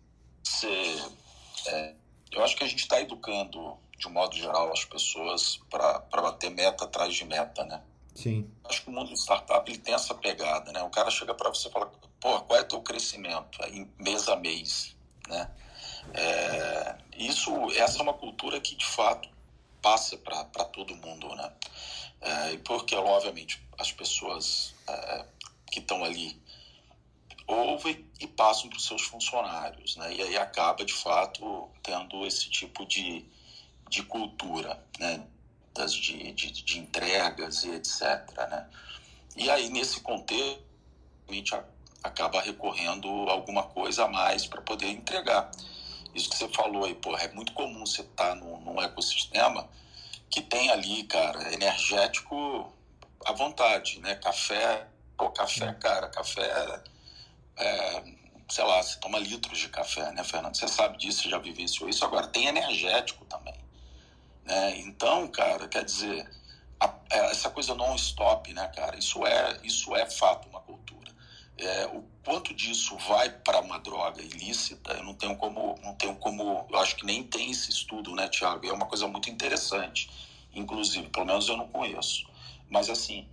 Você, 0.43 1.03
é, 1.67 1.95
eu 2.33 2.43
acho 2.45 2.57
que 2.57 2.65
a 2.65 2.67
gente 2.67 2.81
está 2.81 3.01
educando, 3.01 3.77
de 3.97 4.07
um 4.07 4.11
modo 4.11 4.37
geral, 4.37 4.73
as 4.73 4.85
pessoas 4.85 5.61
para 5.71 6.01
bater 6.13 6.51
meta 6.51 6.85
atrás 6.85 7.15
de 7.15 7.25
meta, 7.25 7.65
né? 7.65 7.83
Sim. 8.15 8.51
Acho 8.65 8.83
que 8.83 8.91
o 8.91 8.93
mundo 8.93 9.09
de 9.09 9.19
startup 9.19 9.71
ele 9.71 9.79
tem 9.79 9.95
essa 9.95 10.15
pegada, 10.15 10.73
né? 10.73 10.83
O 10.83 10.91
cara 10.91 11.11
chega 11.11 11.35
para 11.35 11.49
você 11.51 11.69
e 11.69 11.71
fala, 11.71 11.87
pô, 12.21 12.41
qual 12.41 12.59
é 12.59 12.63
o 12.63 12.69
teu 12.69 12.83
crescimento? 12.83 13.63
Aí, 13.63 13.89
mês 13.99 14.29
a 14.29 14.37
mês, 14.37 14.97
né? 15.29 15.51
É, 16.13 16.97
isso, 17.17 17.51
essa 17.73 17.99
é 17.99 18.03
uma 18.03 18.15
cultura 18.15 18.61
que, 18.61 18.75
de 18.75 18.87
fato, 18.87 19.29
passa 19.83 20.17
para 20.17 20.65
todo 20.65 20.97
mundo, 20.97 21.35
né? 21.35 21.53
É, 22.21 22.57
porque, 22.59 22.95
obviamente, 22.95 23.63
as 23.79 23.93
pessoas 23.93 24.75
é, 24.89 25.25
que 25.71 25.81
estão 25.81 26.05
ali 26.05 26.41
ouvem 27.47 28.05
e 28.21 28.27
passam 28.27 28.69
para 28.69 28.77
os 28.77 28.85
seus 28.85 29.03
funcionários, 29.03 29.97
né? 29.97 30.15
E 30.15 30.23
aí 30.23 30.37
acaba 30.37 30.85
de 30.85 30.93
fato 30.93 31.71
tendo 31.83 32.27
esse 32.27 32.51
tipo 32.51 32.85
de, 32.87 33.25
de 33.89 34.03
cultura, 34.03 34.83
né? 34.99 35.27
Das, 35.75 35.95
de, 35.95 36.33
de, 36.33 36.51
de 36.51 36.79
entregas 36.79 37.65
e 37.65 37.71
etc, 37.71 38.03
né? 38.51 38.69
E 39.37 39.49
aí 39.49 39.71
nesse 39.71 40.01
contexto 40.01 40.63
a 41.29 41.33
gente 41.33 41.55
acaba 42.03 42.41
recorrendo 42.41 43.09
alguma 43.29 43.63
coisa 43.63 44.05
a 44.05 44.09
mais 44.09 44.47
para 44.47 44.61
poder 44.63 44.89
entregar. 44.89 45.51
Isso 46.19 46.31
que 46.31 46.37
você 46.37 46.49
falou 46.49 46.85
aí, 46.85 46.95
pô, 46.95 47.17
é 47.17 47.29
muito 47.29 47.53
comum 47.53 47.87
você 47.87 48.03
estar 48.03 48.31
tá 48.31 48.35
num, 48.35 48.61
num 48.61 48.83
ecossistema 48.83 49.69
que 50.29 50.43
tem 50.43 50.71
ali, 50.71 51.05
cara, 51.05 51.55
energético 51.55 52.73
à 53.25 53.33
vontade, 53.33 53.99
né? 54.01 54.15
Café, 54.17 54.87
pô, 55.17 55.31
café, 55.31 55.73
cara, 55.75 56.09
café 56.09 56.83
é, 57.57 58.03
sei 58.49 58.65
lá, 58.65 58.83
você 58.83 58.99
toma 58.99 59.19
litros 59.19 59.59
de 59.59 59.69
café, 59.69 60.11
né, 60.13 60.25
Fernando? 60.25 60.57
Você 60.57 60.69
sabe 60.69 60.97
disso, 60.97 61.23
você 61.23 61.29
já 61.29 61.39
vivenciou 61.39 61.89
isso. 61.89 62.05
Agora, 62.05 62.27
tem 62.27 62.47
energético 62.47 63.25
também. 63.27 63.55
Né? 64.45 64.79
Então, 64.79 65.29
cara, 65.29 65.69
quer 65.69 65.85
dizer, 65.85 66.29
a, 66.81 66.93
é, 67.11 67.31
essa 67.31 67.51
coisa 67.51 67.75
non-stop, 67.75 68.53
né, 68.55 68.67
cara? 68.75 68.97
Isso 68.99 69.27
é, 69.27 69.61
isso 69.63 69.95
é 69.95 70.09
fato. 70.09 70.48
É, 71.59 71.87
o 71.87 72.05
quanto 72.25 72.55
disso 72.55 72.97
vai 73.09 73.31
para 73.31 73.61
uma 73.61 73.79
droga 73.81 74.23
ilícita, 74.23 74.93
eu 74.93 75.03
não 75.03 75.15
tenho 75.15 75.37
como, 75.37 75.77
não 75.83 75.95
tenho 75.95 76.15
como, 76.17 76.67
eu 76.71 76.79
acho 76.79 76.95
que 76.95 77.05
nem 77.05 77.25
tem 77.25 77.51
esse 77.51 77.71
estudo, 77.71 78.15
né, 78.15 78.29
Tiago? 78.29 78.65
É 78.65 78.73
uma 78.73 78.87
coisa 78.87 79.09
muito 79.09 79.29
interessante, 79.29 80.09
inclusive, 80.55 81.09
pelo 81.09 81.27
menos 81.27 81.49
eu 81.49 81.57
não 81.57 81.67
conheço. 81.67 82.29
Mas 82.71 82.89
assim, 82.89 83.27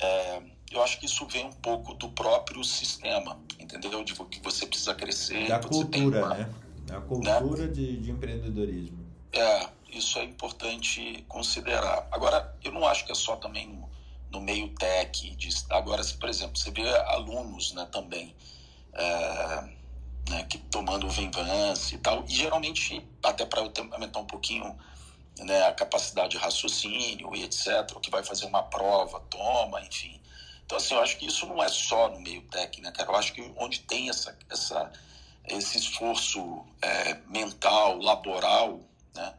é, 0.00 0.42
eu 0.70 0.82
acho 0.82 0.98
que 0.98 1.06
isso 1.06 1.26
vem 1.26 1.46
um 1.46 1.52
pouco 1.52 1.94
do 1.94 2.08
próprio 2.08 2.64
sistema, 2.64 3.38
entendeu? 3.58 4.02
De 4.02 4.14
que 4.14 4.40
você 4.40 4.66
precisa 4.66 4.94
crescer. 4.94 5.46
Da 5.48 5.58
cultura, 5.58 6.24
uma, 6.24 6.34
né? 6.34 6.50
Da 6.86 7.00
cultura 7.00 7.66
né? 7.66 7.72
de, 7.72 7.96
de 7.98 8.10
empreendedorismo. 8.10 9.04
É, 9.32 9.68
isso 9.90 10.18
é 10.18 10.24
importante 10.24 11.24
considerar. 11.28 12.08
Agora, 12.10 12.54
eu 12.64 12.72
não 12.72 12.86
acho 12.86 13.04
que 13.04 13.12
é 13.12 13.14
só 13.14 13.36
também 13.36 13.68
no, 13.68 13.88
no 14.36 14.42
meio 14.42 14.68
tech. 14.74 15.30
De, 15.36 15.48
agora, 15.70 16.02
por 16.20 16.28
exemplo, 16.28 16.56
você 16.56 16.70
vê 16.70 16.88
alunos 17.08 17.72
né, 17.72 17.86
também 17.90 18.34
é, 18.92 19.64
né, 20.28 20.42
que 20.48 20.58
tomando 20.58 21.08
Venvance 21.08 21.94
e 21.94 21.98
tal, 21.98 22.24
e 22.28 22.34
geralmente, 22.34 23.04
até 23.22 23.44
para 23.44 23.60
aumentar 23.92 24.20
um 24.20 24.26
pouquinho 24.26 24.76
né, 25.38 25.66
a 25.66 25.72
capacidade 25.72 26.30
de 26.30 26.38
raciocínio 26.38 27.34
e 27.34 27.44
etc., 27.44 27.98
que 28.00 28.10
vai 28.10 28.22
fazer 28.22 28.46
uma 28.46 28.62
prova, 28.62 29.20
toma, 29.30 29.80
enfim. 29.82 30.20
Então, 30.64 30.78
assim, 30.78 30.94
eu 30.94 31.00
acho 31.00 31.16
que 31.16 31.26
isso 31.26 31.46
não 31.46 31.62
é 31.62 31.68
só 31.68 32.08
no 32.08 32.20
meio 32.20 32.42
técnico, 32.42 32.82
né, 32.82 32.92
cara? 32.92 33.10
Eu 33.10 33.16
acho 33.16 33.32
que 33.32 33.52
onde 33.56 33.80
tem 33.80 34.08
essa, 34.08 34.36
essa, 34.50 34.92
esse 35.46 35.78
esforço 35.78 36.64
é, 36.82 37.14
mental, 37.28 37.98
laboral, 37.98 38.80
né? 39.14 39.34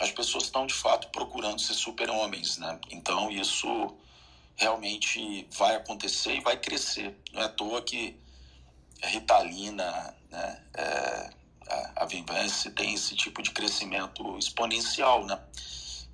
As 0.00 0.10
pessoas 0.10 0.44
estão, 0.44 0.66
de 0.66 0.72
fato, 0.72 1.08
procurando 1.08 1.60
ser 1.60 1.74
super-homens, 1.74 2.56
né? 2.56 2.78
Então, 2.90 3.30
isso 3.30 3.94
realmente 4.56 5.48
vai 5.56 5.76
acontecer 5.76 6.36
e 6.36 6.40
vai 6.40 6.56
crescer. 6.56 7.16
Não 7.32 7.42
é 7.42 7.44
à 7.44 7.48
toa 7.48 7.82
que 7.82 8.16
a 9.02 9.06
Ritalina, 9.08 10.14
né? 10.30 10.62
É, 10.74 11.30
a, 11.96 12.04
Vinvance 12.04 12.70
tem 12.70 12.94
esse 12.94 13.14
tipo 13.16 13.42
de 13.42 13.50
crescimento 13.50 14.38
exponencial, 14.38 15.24
né? 15.26 15.38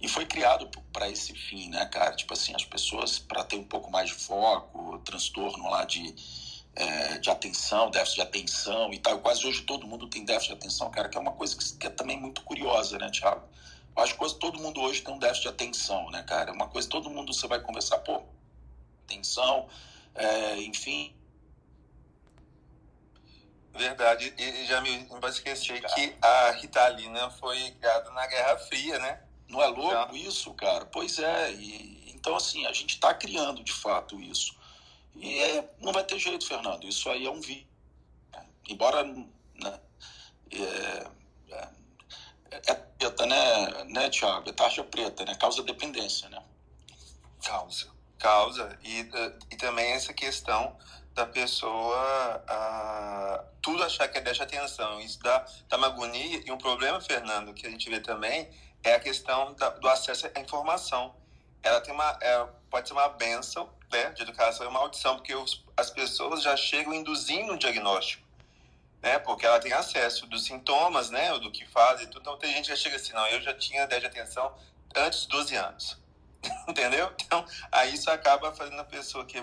E 0.01 0.09
foi 0.09 0.27
criado 0.27 0.71
para 0.93 1.09
esse 1.11 1.35
fim, 1.35 1.69
né, 1.71 1.85
cara? 1.87 2.15
Tipo 2.15 2.35
assim, 2.35 2.55
as 2.55 2.65
pessoas, 2.65 3.19
para 3.19 3.43
ter 3.43 3.57
um 3.57 3.65
pouco 3.65 3.91
mais 3.91 4.11
de 4.11 4.15
foco, 4.15 4.99
transtorno 5.01 5.69
lá 5.69 5.85
de, 5.85 6.15
é, 6.77 7.19
de 7.19 7.29
atenção, 7.31 7.91
déficit 7.91 8.17
de 8.17 8.23
atenção 8.23 8.93
e 8.93 8.99
tal. 8.99 9.19
Quase 9.19 9.45
hoje 9.47 9.63
todo 9.63 9.87
mundo 9.87 10.09
tem 10.09 10.25
déficit 10.25 10.53
de 10.53 10.59
atenção, 10.59 10.91
cara, 10.91 11.09
que 11.09 11.19
é 11.19 11.21
uma 11.21 11.33
coisa 11.33 11.57
que, 11.57 11.77
que 11.77 11.87
é 11.87 11.91
também 11.91 12.19
muito 12.19 12.43
curiosa, 12.43 12.97
né, 12.99 13.11
Thiago? 13.11 13.43
Acho 14.01 14.17
que 14.17 14.35
todo 14.39 14.61
mundo 14.61 14.81
hoje 14.81 15.03
tem 15.03 15.15
um 15.15 15.19
déficit 15.19 15.43
de 15.43 15.49
atenção, 15.49 16.11
né, 16.11 16.23
cara? 16.23 16.53
Uma 16.53 16.69
coisa, 16.69 16.89
todo 16.89 17.11
mundo 17.11 17.33
você 17.33 17.47
vai 17.47 17.61
conversar, 17.61 17.99
pô, 17.99 18.23
atenção, 19.05 19.69
é, 20.15 20.57
enfim. 20.59 21.15
Verdade, 23.75 24.35
e 24.37 24.67
já 24.67 24.81
me 24.81 25.05
não 25.05 25.21
pode 25.21 25.37
esquecer 25.37 25.81
que 25.95 26.17
a 26.21 26.51
Ritalina 26.51 27.31
foi 27.31 27.71
criada 27.73 28.11
na 28.11 28.27
Guerra 28.27 28.59
Fria, 28.59 28.99
né? 28.99 29.23
Não 29.49 29.63
é 29.63 29.67
louco 29.67 29.95
então... 29.95 30.17
isso, 30.17 30.53
cara? 30.55 30.85
Pois 30.87 31.19
é, 31.19 31.53
e, 31.53 32.13
então 32.15 32.35
assim, 32.37 32.67
a 32.67 32.73
gente 32.73 32.95
está 32.95 33.15
criando 33.15 33.63
de 33.63 33.73
fato 33.73 34.21
isso. 34.21 34.57
E 35.15 35.39
é, 35.39 35.69
não 35.81 35.93
vai 35.93 36.05
ter 36.05 36.19
jeito, 36.19 36.47
Fernando, 36.47 36.87
isso 36.87 37.09
aí 37.09 37.27
é 37.27 37.31
um 37.31 37.41
vício. 37.41 37.67
Embora, 38.69 39.03
né, 39.05 39.81
é, 40.51 41.11
é 42.51 42.75
preta, 42.75 43.27
né, 43.27 43.85
né, 43.85 44.11
Tiago? 44.11 44.49
É 44.49 44.53
taxa 44.53 44.83
preta, 44.85 45.25
né? 45.25 45.35
Causa 45.35 45.63
dependência, 45.63 46.29
né? 46.29 46.43
Causa. 47.45 47.89
Causa. 48.19 48.79
E, 48.83 49.09
e 49.51 49.57
também 49.57 49.93
essa 49.93 50.13
questão 50.13 50.77
da 51.15 51.27
pessoa 51.27 52.45
a, 52.49 53.45
tudo 53.61 53.83
achar 53.83 54.09
que 54.09 54.19
é 54.19 54.21
deixa 54.21 54.45
atenção. 54.45 55.01
Isso 55.01 55.19
dá, 55.21 55.45
dá 55.69 55.77
uma 55.77 55.89
agonia. 55.89 56.43
E 56.45 56.51
um 56.51 56.59
problema, 56.59 57.01
Fernando, 57.01 57.53
que 57.55 57.67
a 57.67 57.71
gente 57.71 57.89
vê 57.89 58.01
também, 58.01 58.51
é 58.83 58.95
a 58.95 59.01
questão 59.01 59.55
da, 59.55 59.71
do 59.71 59.89
acesso 59.89 60.29
à 60.35 60.41
informação. 60.41 61.15
Ela 61.63 61.81
tem 61.81 61.93
uma, 61.93 62.19
é, 62.21 62.47
pode 62.71 62.89
ser 62.89 62.95
uma 62.95 63.09
benção 63.09 63.69
né, 63.91 64.11
de 64.11 64.23
educação 64.23 64.65
e 64.65 64.69
uma 64.69 64.81
maldição, 64.81 65.17
porque 65.17 65.35
os, 65.35 65.65
as 65.77 65.91
pessoas 65.91 66.43
já 66.43 66.57
chegam 66.57 66.95
induzindo 66.95 67.53
um 67.53 67.57
diagnóstico 67.57 68.28
né? 69.03 69.19
Porque 69.19 69.47
ela 69.47 69.59
tem 69.59 69.73
acesso 69.73 70.27
dos 70.27 70.45
sintomas, 70.45 71.11
né? 71.11 71.37
Do 71.39 71.51
que 71.51 71.67
faz 71.67 72.01
e 72.01 72.07
tudo. 72.07 72.21
Então 72.21 72.39
tem 72.39 72.53
gente 72.53 72.71
que 72.71 72.77
chega 72.77 72.97
assim, 72.97 73.13
não, 73.13 73.27
eu 73.29 73.41
já 73.41 73.55
tinha 73.55 73.87
10 73.87 74.01
de 74.01 74.07
atenção 74.07 74.55
antes 74.95 75.27
dos 75.27 75.47
12 75.47 75.57
anos. 75.57 75.99
Entendeu? 76.69 77.13
Então, 77.21 77.45
aí 77.71 77.95
isso 77.95 78.11
acaba 78.11 78.53
fazendo 78.53 78.81
a 78.81 78.85
pessoa 78.85 79.25
que 79.25 79.43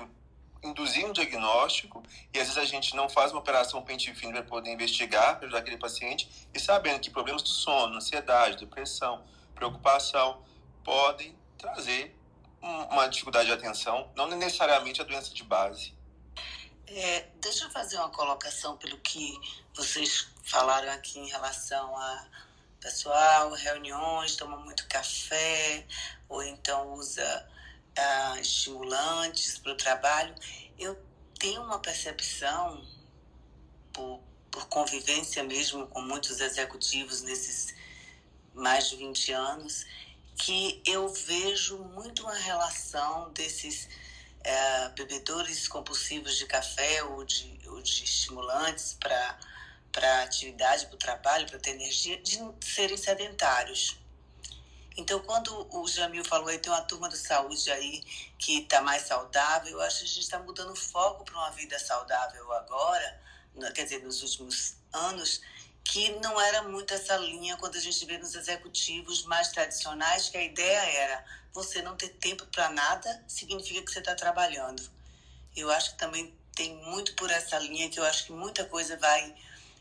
induzir 0.64 1.06
um 1.06 1.14
diagnóstico 1.14 2.01
e 2.34 2.39
às 2.39 2.47
vezes 2.47 2.58
a 2.58 2.66
gente 2.66 2.95
não 2.95 3.08
faz 3.08 3.32
uma 3.32 3.39
operação 3.39 3.82
pente 3.84 4.14
fino 4.16 4.34
para 4.34 4.43
poder 4.43 4.72
investigar, 4.72 5.38
para 5.38 5.45
ajudar 5.45 5.60
aquele 5.60 5.78
paciente 5.78 6.30
e 6.53 6.60
sabendo 6.60 6.99
que 6.99 7.12
problemas 7.12 7.43
do 7.43 7.49
sono, 7.49 7.95
ansiedade, 7.95 8.58
depressão, 8.58 9.24
preocupação 9.53 10.43
podem 10.84 11.38
trazer 11.58 12.16
uma 12.62 13.08
dificuldade 13.08 13.45
de 13.45 13.53
atenção, 13.53 14.10
não 14.16 14.28
necessariamente 14.28 14.99
a 14.99 15.03
doença 15.03 15.32
de 15.32 15.43
base. 15.43 15.94
É, 16.88 17.27
deixa 17.41 17.65
eu 17.65 17.69
fazer 17.71 17.97
uma 17.97 18.09
colocação 18.09 18.77
pelo 18.77 18.97
que 18.99 19.33
vocês 19.73 20.27
falaram 20.43 20.91
aqui 20.91 21.19
em 21.19 21.27
relação 21.27 21.97
a 21.97 22.27
pessoal, 22.79 23.51
reuniões, 23.53 24.36
toma 24.36 24.57
muito 24.57 24.88
café, 24.88 25.88
ou 26.29 26.43
então 26.43 26.93
usa 26.93 27.49
ah, 27.97 28.39
estimulantes 28.39 29.57
para 29.57 29.71
o 29.71 29.75
trabalho. 29.75 30.36
Eu 30.77 30.95
tenho 31.39 31.63
uma 31.63 31.79
percepção, 31.79 32.86
por, 33.91 34.21
por 34.51 34.67
convivência 34.67 35.43
mesmo 35.43 35.88
com 35.88 36.01
muitos 36.01 36.39
executivos 36.39 37.23
nesses 37.23 37.73
mais 38.53 38.89
de 38.89 38.97
20 38.97 39.31
anos, 39.31 39.86
que 40.38 40.81
eu 40.86 41.07
vejo 41.09 41.79
muito 41.79 42.21
uma 42.21 42.36
relação 42.36 43.31
desses 43.33 43.89
é, 44.45 44.89
bebedores 44.89 45.67
compulsivos 45.67 46.37
de 46.37 46.45
café 46.45 47.03
ou 47.03 47.25
de, 47.25 47.59
ou 47.67 47.81
de 47.81 48.03
estimulantes 48.03 48.95
para 48.99 49.37
para 49.91 50.23
atividade, 50.23 50.87
para 50.87 50.95
o 50.95 50.99
trabalho, 50.99 51.47
para 51.47 51.57
ter 51.57 51.71
energia, 51.71 52.21
de 52.21 52.37
serem 52.59 52.97
sedentários. 52.97 53.97
Então, 54.97 55.21
quando 55.21 55.67
o 55.73 55.87
Jamil 55.87 56.25
falou 56.25 56.49
aí, 56.49 56.59
tem 56.59 56.69
uma 56.69 56.81
turma 56.81 57.07
de 57.07 57.17
saúde 57.17 57.71
aí 57.71 58.03
que 58.37 58.59
está 58.59 58.81
mais 58.81 59.03
saudável, 59.03 59.71
eu 59.71 59.81
acho 59.81 59.99
que 59.99 60.03
a 60.03 60.07
gente 60.07 60.19
está 60.19 60.37
mudando 60.39 60.71
o 60.71 60.75
foco 60.75 61.23
para 61.23 61.35
uma 61.35 61.49
vida 61.51 61.79
saudável 61.79 62.51
agora, 62.51 63.21
quer 63.73 63.83
dizer, 63.83 64.03
nos 64.03 64.21
últimos 64.21 64.75
anos, 64.91 65.41
que 65.86 66.09
não 66.19 66.41
era 66.41 66.63
muito 66.63 66.93
essa 66.93 67.15
linha 67.15 67.55
quando 67.57 67.75
a 67.75 67.79
gente 67.79 68.05
vê 68.05 68.17
nos 68.17 68.33
executivos 68.33 69.23
mais 69.25 69.49
tradicionais, 69.49 70.27
que 70.27 70.38
a 70.38 70.43
ideia 70.43 70.79
era 70.79 71.23
você 71.53 71.81
não 71.81 71.95
ter 71.95 72.09
tempo 72.09 72.45
para 72.47 72.69
nada 72.69 73.23
significa 73.27 73.81
que 73.81 73.91
você 73.91 73.99
está 73.99 74.15
trabalhando. 74.15 74.83
Eu 75.55 75.71
acho 75.71 75.91
que 75.91 75.97
também 75.97 76.36
tem 76.55 76.75
muito 76.77 77.13
por 77.15 77.29
essa 77.29 77.57
linha 77.59 77.89
que 77.89 77.99
eu 77.99 78.03
acho 78.03 78.25
que 78.25 78.31
muita 78.31 78.65
coisa 78.65 78.97
vai 78.97 79.36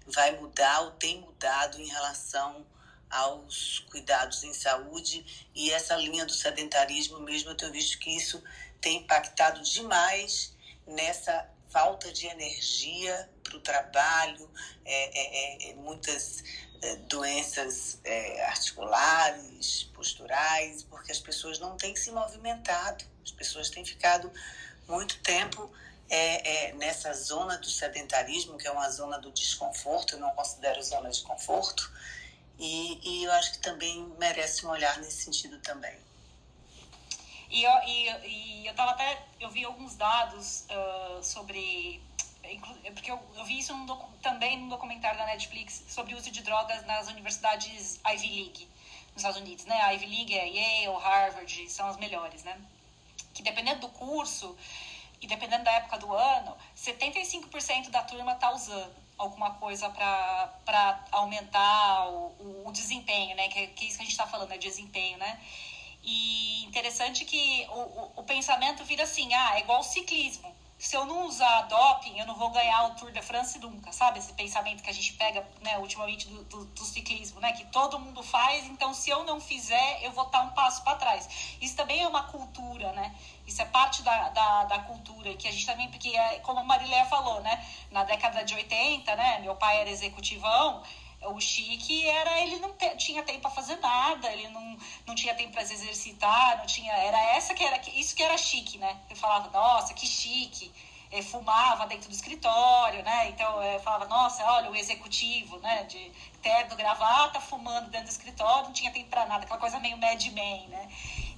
vai 0.06 0.38
mudar 0.38 0.80
ou 0.80 0.90
tem 0.90 1.20
mudado 1.22 1.80
em 1.80 1.88
relação 1.88 2.66
aos 3.08 3.78
cuidados 3.90 4.44
em 4.44 4.52
saúde 4.52 5.48
e 5.54 5.70
essa 5.70 5.96
linha 5.96 6.26
do 6.26 6.32
sedentarismo 6.32 7.18
mesmo 7.20 7.50
eu 7.50 7.54
tenho 7.54 7.72
visto 7.72 7.98
que 7.98 8.14
isso 8.14 8.42
tem 8.82 8.98
impactado 8.98 9.62
demais 9.62 10.54
nessa 10.86 11.48
falta 11.74 12.12
de 12.12 12.28
energia 12.28 13.28
para 13.42 13.56
o 13.56 13.60
trabalho, 13.60 14.48
é, 14.84 15.18
é, 15.18 15.70
é, 15.70 15.74
muitas 15.74 16.44
é, 16.80 16.94
doenças 17.08 17.98
é, 18.04 18.44
articulares, 18.44 19.82
posturais, 19.92 20.84
porque 20.84 21.10
as 21.10 21.18
pessoas 21.18 21.58
não 21.58 21.76
têm 21.76 21.96
se 21.96 22.12
movimentado, 22.12 23.04
as 23.24 23.32
pessoas 23.32 23.70
têm 23.70 23.84
ficado 23.84 24.32
muito 24.86 25.18
tempo 25.22 25.68
é, 26.08 26.68
é, 26.68 26.72
nessa 26.74 27.12
zona 27.12 27.58
do 27.58 27.68
sedentarismo, 27.68 28.56
que 28.56 28.68
é 28.68 28.70
uma 28.70 28.88
zona 28.88 29.18
do 29.18 29.32
desconforto, 29.32 30.14
eu 30.14 30.20
não 30.20 30.30
considero 30.30 30.80
zona 30.80 31.10
de 31.10 31.22
conforto, 31.22 31.92
e, 32.56 33.00
e 33.02 33.24
eu 33.24 33.32
acho 33.32 33.50
que 33.54 33.58
também 33.58 34.14
merece 34.16 34.64
um 34.64 34.70
olhar 34.70 34.96
nesse 34.98 35.24
sentido 35.24 35.58
também. 35.58 36.03
E 37.54 37.62
eu, 37.62 37.72
e, 37.86 38.08
e 38.26 38.66
eu 38.66 38.74
tava 38.74 38.90
até, 38.90 39.22
eu 39.38 39.48
vi 39.48 39.64
alguns 39.64 39.94
dados 39.94 40.66
uh, 40.68 41.22
sobre 41.22 42.02
porque 42.92 43.12
eu, 43.12 43.18
eu 43.36 43.44
vi 43.44 43.60
isso 43.60 43.72
num 43.74 43.86
também 44.20 44.58
num 44.58 44.68
documentário 44.68 45.16
da 45.16 45.24
Netflix 45.26 45.84
sobre 45.88 46.14
o 46.14 46.18
uso 46.18 46.32
de 46.32 46.42
drogas 46.42 46.84
nas 46.84 47.06
universidades 47.08 48.00
Ivy 48.04 48.28
League 48.28 48.68
nos 49.12 49.18
Estados 49.18 49.40
Unidos, 49.40 49.66
né? 49.66 49.80
A 49.82 49.90
Ivy 49.92 50.06
League 50.06 50.34
é 50.36 50.48
Yale, 50.48 50.98
Harvard, 50.98 51.70
são 51.70 51.86
as 51.86 51.96
melhores, 51.96 52.42
né? 52.42 52.60
Que 53.32 53.40
dependendo 53.40 53.82
do 53.82 53.88
curso 53.90 54.56
e 55.22 55.26
dependendo 55.28 55.62
da 55.62 55.72
época 55.74 55.96
do 55.98 56.12
ano, 56.12 56.56
75% 56.76 57.88
da 57.88 58.02
turma 58.02 58.34
tá 58.34 58.50
usando 58.50 58.92
alguma 59.16 59.54
coisa 59.54 59.88
para 59.90 61.04
aumentar 61.12 62.08
o, 62.08 62.66
o, 62.66 62.72
desempenho, 62.72 63.36
né? 63.36 63.46
Que, 63.46 63.68
que 63.68 63.84
é 63.84 63.88
isso 63.88 63.96
que 63.96 64.02
a 64.02 64.06
gente 64.06 64.12
está 64.12 64.26
falando, 64.26 64.50
é 64.50 64.58
desempenho, 64.58 65.18
né? 65.18 65.40
E 66.04 66.64
interessante 66.64 67.24
que 67.24 67.66
o, 67.70 67.80
o, 67.80 68.12
o 68.16 68.22
pensamento 68.24 68.84
vira 68.84 69.04
assim, 69.04 69.32
ah, 69.32 69.56
é 69.56 69.60
igual 69.60 69.82
ciclismo 69.82 70.54
se 70.84 70.96
eu 70.96 71.06
não 71.06 71.26
usar 71.26 71.62
doping, 71.62 72.18
eu 72.18 72.26
não 72.26 72.34
vou 72.34 72.50
ganhar 72.50 72.84
o 72.84 72.94
Tour 72.94 73.10
de 73.10 73.22
France 73.22 73.58
nunca, 73.58 73.92
sabe? 73.92 74.18
Esse 74.18 74.32
pensamento 74.32 74.82
que 74.82 74.90
a 74.90 74.92
gente 74.92 75.14
pega, 75.14 75.46
né, 75.62 75.78
ultimamente 75.78 76.28
do, 76.28 76.44
do, 76.44 76.64
do, 76.66 76.84
ciclismo, 76.84 77.40
né? 77.40 77.52
Que 77.52 77.64
todo 77.66 77.98
mundo 77.98 78.22
faz, 78.22 78.66
então 78.66 78.92
se 78.92 79.08
eu 79.08 79.24
não 79.24 79.40
fizer, 79.40 80.02
eu 80.02 80.12
vou 80.12 80.26
estar 80.26 80.42
um 80.42 80.50
passo 80.50 80.82
para 80.82 80.96
trás. 80.96 81.56
Isso 81.60 81.76
também 81.76 82.02
é 82.02 82.08
uma 82.08 82.24
cultura, 82.24 82.92
né? 82.92 83.14
Isso 83.46 83.62
é 83.62 83.64
parte 83.64 84.02
da, 84.02 84.28
da, 84.30 84.64
da 84.64 84.78
cultura, 84.80 85.34
que 85.36 85.48
a 85.48 85.52
gente 85.52 85.64
também, 85.64 85.88
porque, 85.90 86.08
é, 86.08 86.40
como 86.40 86.60
a 86.60 86.64
Marileia 86.64 87.06
falou, 87.06 87.40
né? 87.40 87.64
Na 87.90 88.04
década 88.04 88.44
de 88.44 88.54
80, 88.54 89.16
né? 89.16 89.38
Meu 89.40 89.54
pai 89.54 89.80
era 89.80 89.90
executivão, 89.90 90.82
o 91.26 91.40
chique 91.40 92.08
era 92.08 92.40
ele 92.40 92.58
não 92.58 92.72
te, 92.72 92.96
tinha 92.96 93.22
tempo 93.22 93.40
para 93.40 93.50
fazer 93.50 93.76
nada, 93.76 94.30
ele 94.32 94.48
não, 94.48 94.76
não 95.06 95.14
tinha 95.14 95.34
tempo 95.34 95.52
para 95.52 95.64
se 95.64 95.74
exercitar, 95.74 96.58
não 96.58 96.66
tinha, 96.66 96.92
era 96.92 97.18
essa 97.36 97.54
que 97.54 97.64
era 97.64 97.80
isso 97.94 98.14
que 98.14 98.22
era 98.22 98.36
chique, 98.36 98.78
né? 98.78 98.96
Eu 99.08 99.16
falava, 99.16 99.50
nossa, 99.50 99.94
que 99.94 100.06
chique. 100.06 100.72
Eu 101.10 101.22
fumava 101.22 101.86
dentro 101.86 102.08
do 102.08 102.14
escritório, 102.14 103.00
né? 103.04 103.28
Então 103.28 103.62
eu 103.62 103.78
falava, 103.80 104.06
nossa, 104.06 104.44
olha 104.44 104.70
o 104.70 104.74
executivo, 104.74 105.58
né? 105.58 105.84
De 105.84 106.10
terno, 106.42 106.74
gravata, 106.74 107.40
fumando 107.40 107.88
dentro 107.88 108.08
do 108.08 108.10
escritório, 108.10 108.64
não 108.64 108.72
tinha 108.72 108.90
tempo 108.90 109.10
para 109.10 109.24
nada, 109.26 109.44
aquela 109.44 109.60
coisa 109.60 109.78
meio 109.78 109.96
Mad 109.96 110.22
Men, 110.26 110.66
né? 110.68 110.88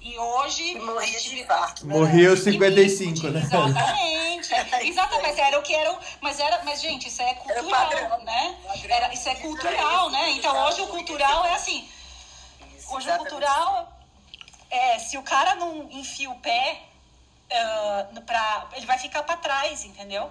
E 0.01 0.17
hoje. 0.17 0.75
Morria 0.79 1.19
de 1.19 1.41
infarto. 1.41 1.85
Né? 1.85 1.93
Morria 1.93 2.29
aos 2.29 2.39
55, 2.39 3.27
né? 3.29 3.41
Exatamente. 3.41 4.53
Exatamente. 4.87 5.41
Era 5.41 5.59
o 5.59 5.61
que 5.61 5.73
era. 5.73 5.99
Mas, 6.21 6.39
era, 6.39 6.63
mas, 6.63 6.81
gente, 6.81 7.07
isso 7.07 7.21
é 7.21 7.33
cultural, 7.33 8.23
né? 8.23 8.57
Era, 8.89 9.13
isso 9.13 9.29
é 9.29 9.35
cultural, 9.35 10.09
né? 10.09 10.31
Então 10.31 10.65
hoje 10.65 10.81
o 10.81 10.87
cultural 10.87 11.45
é 11.45 11.53
assim. 11.53 11.87
Hoje 12.89 13.09
o 13.09 13.17
cultural. 13.17 13.93
É, 14.69 14.99
se 14.99 15.17
o 15.17 15.23
cara 15.23 15.55
não 15.55 15.89
enfia 15.91 16.29
o 16.29 16.35
pé, 16.39 16.81
uh, 17.49 18.21
pra, 18.21 18.67
ele 18.73 18.85
vai 18.85 18.97
ficar 18.97 19.23
para 19.23 19.37
trás, 19.37 19.85
entendeu? 19.85 20.29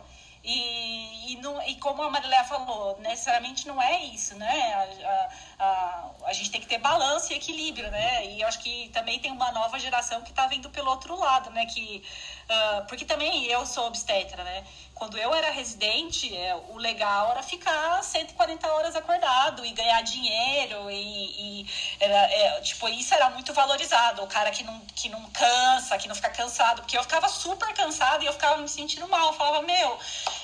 E, 0.48 1.32
e, 1.32 1.40
e 1.66 1.74
como 1.76 2.02
a 2.02 2.08
Marilé 2.08 2.44
falou, 2.44 2.96
necessariamente 3.00 3.66
não 3.66 3.82
é 3.82 4.04
isso, 4.04 4.36
né? 4.36 4.74
A, 5.08 5.28
a, 5.58 6.10
a, 6.26 6.32
gente 6.32 6.52
tem 6.52 6.60
que 6.60 6.68
ter 6.68 6.78
balanço 6.78 7.32
e 7.32 7.36
equilíbrio, 7.36 7.90
né? 7.90 8.24
E 8.26 8.40
eu 8.40 8.46
acho 8.46 8.60
que 8.60 8.88
também 8.90 9.18
tem 9.18 9.32
uma 9.32 9.50
nova 9.50 9.76
geração 9.76 10.22
que 10.22 10.30
está 10.30 10.46
vindo 10.46 10.70
pelo 10.70 10.88
outro 10.88 11.18
lado, 11.18 11.50
né? 11.50 11.66
Que 11.66 12.00
Uh, 12.48 12.86
porque 12.86 13.04
também 13.04 13.46
eu 13.46 13.66
sou 13.66 13.86
obstetra, 13.86 14.44
né? 14.44 14.64
Quando 14.94 15.18
eu 15.18 15.34
era 15.34 15.50
residente, 15.50 16.34
é, 16.34 16.54
o 16.70 16.78
legal 16.78 17.32
era 17.32 17.42
ficar 17.42 18.02
140 18.02 18.66
horas 18.66 18.96
acordado 18.96 19.66
e 19.66 19.72
ganhar 19.72 20.00
dinheiro 20.00 20.90
e, 20.90 21.60
e 21.62 21.66
era, 22.00 22.14
é, 22.14 22.60
tipo, 22.62 22.88
isso 22.88 23.12
era 23.12 23.28
muito 23.28 23.52
valorizado. 23.52 24.22
O 24.22 24.26
cara 24.26 24.50
que 24.50 24.62
não, 24.62 24.80
que 24.94 25.10
não 25.10 25.28
cansa, 25.30 25.98
que 25.98 26.08
não 26.08 26.14
fica 26.14 26.30
cansado. 26.30 26.80
Porque 26.80 26.96
eu 26.96 27.02
ficava 27.02 27.28
super 27.28 27.74
cansada 27.74 28.24
e 28.24 28.26
eu 28.26 28.32
ficava 28.32 28.56
me 28.56 28.68
sentindo 28.68 29.06
mal. 29.06 29.26
Eu 29.26 29.32
falava, 29.34 29.60
meu, 29.66 29.98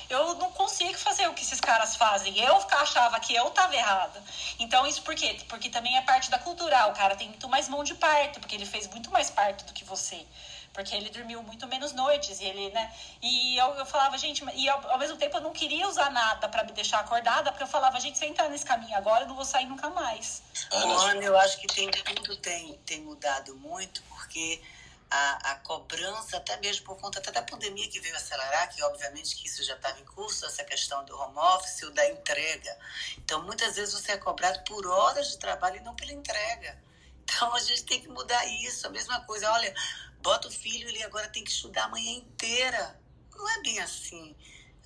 eu 0.07 0.35
não 0.35 0.51
consigo 0.51 0.99
fazer 0.99 1.27
o 1.27 1.33
que 1.33 1.41
esses 1.41 1.59
caras 1.59 1.95
fazem. 1.95 2.37
Eu 2.37 2.57
achava 2.73 3.19
que 3.19 3.33
eu 3.33 3.49
tava 3.49 3.75
errada. 3.75 4.21
Então, 4.59 4.85
isso 4.85 5.01
por 5.01 5.15
quê? 5.15 5.35
Porque 5.47 5.67
também 5.67 5.97
é 5.97 6.01
parte 6.01 6.29
da 6.29 6.37
cultura. 6.37 6.87
O 6.89 6.93
cara 6.93 7.15
tem 7.15 7.29
muito 7.29 7.49
mais 7.49 7.67
mão 7.67 7.83
de 7.83 7.95
parto, 7.95 8.39
porque 8.39 8.55
ele 8.55 8.67
fez 8.67 8.87
muito 8.87 9.09
mais 9.09 9.31
parto 9.31 9.65
do 9.65 9.73
que 9.73 9.83
você 9.83 10.23
porque 10.73 10.95
ele 10.95 11.09
dormiu 11.09 11.43
muito 11.43 11.67
menos 11.67 11.93
noites 11.93 12.39
e 12.39 12.45
ele, 12.45 12.69
né? 12.71 12.91
E 13.21 13.57
eu, 13.57 13.67
eu 13.75 13.85
falava, 13.85 14.17
gente, 14.17 14.43
e 14.55 14.67
ao, 14.67 14.91
ao 14.91 14.97
mesmo 14.97 15.17
tempo 15.17 15.37
eu 15.37 15.41
não 15.41 15.53
queria 15.53 15.87
usar 15.87 16.09
nada 16.09 16.49
para 16.49 16.63
me 16.63 16.71
deixar 16.71 16.99
acordada, 16.99 17.51
porque 17.51 17.63
eu 17.63 17.67
falava, 17.67 17.99
gente, 17.99 18.17
se 18.17 18.25
eu 18.25 18.29
entrar 18.29 18.49
nesse 18.49 18.65
caminho 18.65 18.97
agora, 18.97 19.23
eu 19.23 19.27
não 19.27 19.35
vou 19.35 19.45
sair 19.45 19.67
nunca 19.67 19.89
mais. 19.89 20.41
Ana, 20.71 21.23
eu 21.23 21.37
acho 21.37 21.59
que 21.59 21.67
tem 21.67 21.91
tudo 21.91 22.35
tem, 22.37 22.73
tem 22.85 23.01
mudado 23.01 23.55
muito, 23.55 24.01
porque 24.09 24.59
a, 25.13 25.51
a 25.51 25.55
cobrança, 25.57 26.37
até 26.37 26.57
mesmo 26.57 26.85
por 26.85 26.97
conta 26.97 27.19
até 27.19 27.31
da 27.31 27.43
pandemia 27.43 27.87
que 27.87 27.99
veio 27.99 28.15
acelerar, 28.15 28.67
que 28.73 28.81
obviamente 28.81 29.35
que 29.35 29.47
isso 29.47 29.63
já 29.63 29.75
estava 29.75 29.99
em 29.99 30.05
curso, 30.05 30.43
essa 30.43 30.63
questão 30.63 31.05
do 31.05 31.15
home 31.15 31.37
office, 31.37 31.83
ou 31.83 31.91
da 31.91 32.09
entrega. 32.09 32.75
Então, 33.19 33.43
muitas 33.43 33.75
vezes 33.75 33.93
você 33.93 34.13
é 34.13 34.17
cobrado 34.17 34.63
por 34.63 34.87
horas 34.87 35.29
de 35.29 35.37
trabalho 35.37 35.77
e 35.77 35.81
não 35.81 35.95
pela 35.95 36.11
entrega. 36.11 36.81
Então, 37.23 37.53
a 37.53 37.59
gente 37.59 37.83
tem 37.83 38.01
que 38.01 38.07
mudar 38.07 38.43
isso. 38.63 38.85
A 38.87 38.89
mesma 38.89 39.21
coisa, 39.21 39.51
olha, 39.51 39.73
bota 40.23 40.47
o 40.47 40.51
filho, 40.51 40.87
ele 40.87 41.03
agora 41.03 41.27
tem 41.27 41.43
que 41.43 41.51
estudar 41.51 41.83
a 41.83 41.89
manhã 41.89 42.13
inteira. 42.13 42.99
Não 43.35 43.47
é 43.49 43.61
bem 43.61 43.79
assim. 43.81 44.33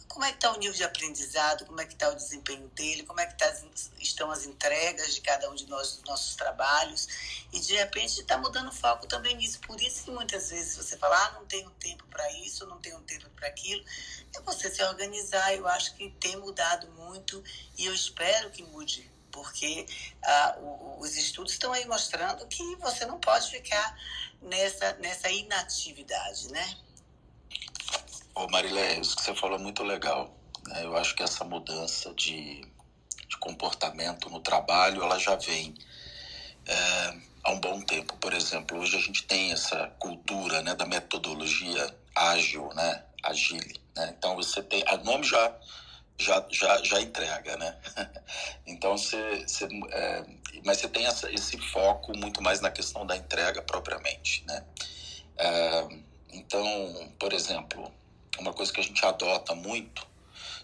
Como 0.08 0.26
é 0.26 0.30
que 0.30 0.38
está 0.38 0.52
o 0.52 0.58
nível 0.58 0.74
de 0.74 0.84
aprendizado? 0.84 1.66
Como 1.66 1.80
é 1.80 1.86
que 1.86 1.94
está 1.94 2.10
o 2.10 2.16
desempenho 2.16 2.68
dele? 2.70 3.04
Como 3.04 3.20
é 3.20 3.26
que 3.28 3.38
tá, 3.38 3.54
estão 4.00 4.32
as 4.32 4.46
entregas 4.46 5.14
de 5.14 5.22
cada 5.22 5.50
um 5.50 5.54
de 5.54 5.68
nós 5.68 5.92
dos 5.92 6.04
nossos 6.06 6.36
trabalhos? 6.36 7.08
E 7.54 7.60
de 7.60 7.76
repente 7.76 8.20
está 8.20 8.38
mudando 8.38 8.70
o 8.70 8.72
foco 8.72 9.06
também 9.06 9.36
nisso. 9.36 9.60
Por 9.60 9.80
isso 9.80 10.06
que 10.06 10.12
muitas 10.12 10.50
vezes 10.50 10.76
você 10.76 10.98
fala, 10.98 11.16
ah, 11.26 11.32
não 11.34 11.46
tenho 11.46 11.70
tempo 11.72 12.04
para 12.08 12.32
isso, 12.32 12.66
não 12.66 12.80
tenho 12.80 13.00
tempo 13.02 13.30
para 13.32 13.48
aquilo. 13.48 13.84
É 14.36 14.42
você 14.42 14.72
se 14.72 14.82
organizar. 14.84 15.54
Eu 15.54 15.68
acho 15.68 15.94
que 15.94 16.10
tem 16.20 16.36
mudado 16.38 16.90
muito 16.94 17.44
e 17.78 17.86
eu 17.86 17.94
espero 17.94 18.50
que 18.50 18.64
mude 18.64 19.12
porque 19.38 19.86
ah, 20.26 20.58
os 20.98 21.16
estudos 21.16 21.54
estão 21.54 21.72
aí 21.72 21.86
mostrando 21.86 22.46
que 22.48 22.76
você 22.78 23.06
não 23.06 23.20
pode 23.20 23.52
ficar 23.52 23.96
nessa, 24.42 24.94
nessa 24.94 25.30
inatividade, 25.30 26.52
né? 26.52 26.78
Ô 28.34 28.48
Marilé, 28.48 29.00
isso 29.00 29.16
que 29.16 29.22
você 29.22 29.36
falou 29.36 29.60
é 29.60 29.62
muito 29.62 29.84
legal. 29.84 30.36
Né? 30.66 30.84
Eu 30.84 30.98
acho 30.98 31.16
que 31.16 31.22
essa 31.22 31.44
mudança 31.44 32.12
de, 32.16 32.62
de 33.28 33.38
comportamento 33.40 34.28
no 34.30 34.40
trabalho, 34.40 35.04
ela 35.04 35.20
já 35.20 35.36
vem 35.36 35.76
é, 36.66 37.18
há 37.44 37.52
um 37.52 37.60
bom 37.60 37.80
tempo. 37.82 38.18
Por 38.18 38.34
exemplo, 38.34 38.80
hoje 38.80 38.98
a 38.98 39.02
gente 39.02 39.24
tem 39.24 39.52
essa 39.52 39.88
cultura 40.00 40.64
né, 40.64 40.74
da 40.74 40.86
metodologia 40.88 41.96
ágil, 42.16 42.70
né? 42.74 43.04
Agile. 43.24 43.80
Né? 43.96 44.16
Então 44.18 44.36
você 44.36 44.64
tem. 44.64 44.84
O 44.92 44.98
nome 45.04 45.24
já 45.26 45.56
já, 46.18 46.46
já, 46.50 46.84
já 46.84 47.02
entrega, 47.02 47.58
né? 47.58 47.78
então 48.66 48.98
você, 48.98 49.46
você 49.48 49.68
é, 49.92 50.26
mas 50.66 50.80
você 50.80 50.90
tem 50.90 51.06
essa, 51.06 51.32
esse 51.32 51.58
foco 51.58 52.18
muito 52.18 52.42
mais 52.42 52.60
na 52.60 52.72
questão 52.72 53.06
da 53.06 53.16
entrega 53.16 53.62
propriamente, 53.62 54.44
né? 54.46 54.66
É, 55.38 55.88
então, 56.34 57.14
por 57.20 57.34
exemplo, 57.34 57.92
uma 58.40 58.54
coisa 58.54 58.72
que 58.74 58.80
a 58.80 58.84
gente 58.84 59.04
adota 59.06 59.56
muito, 59.56 60.06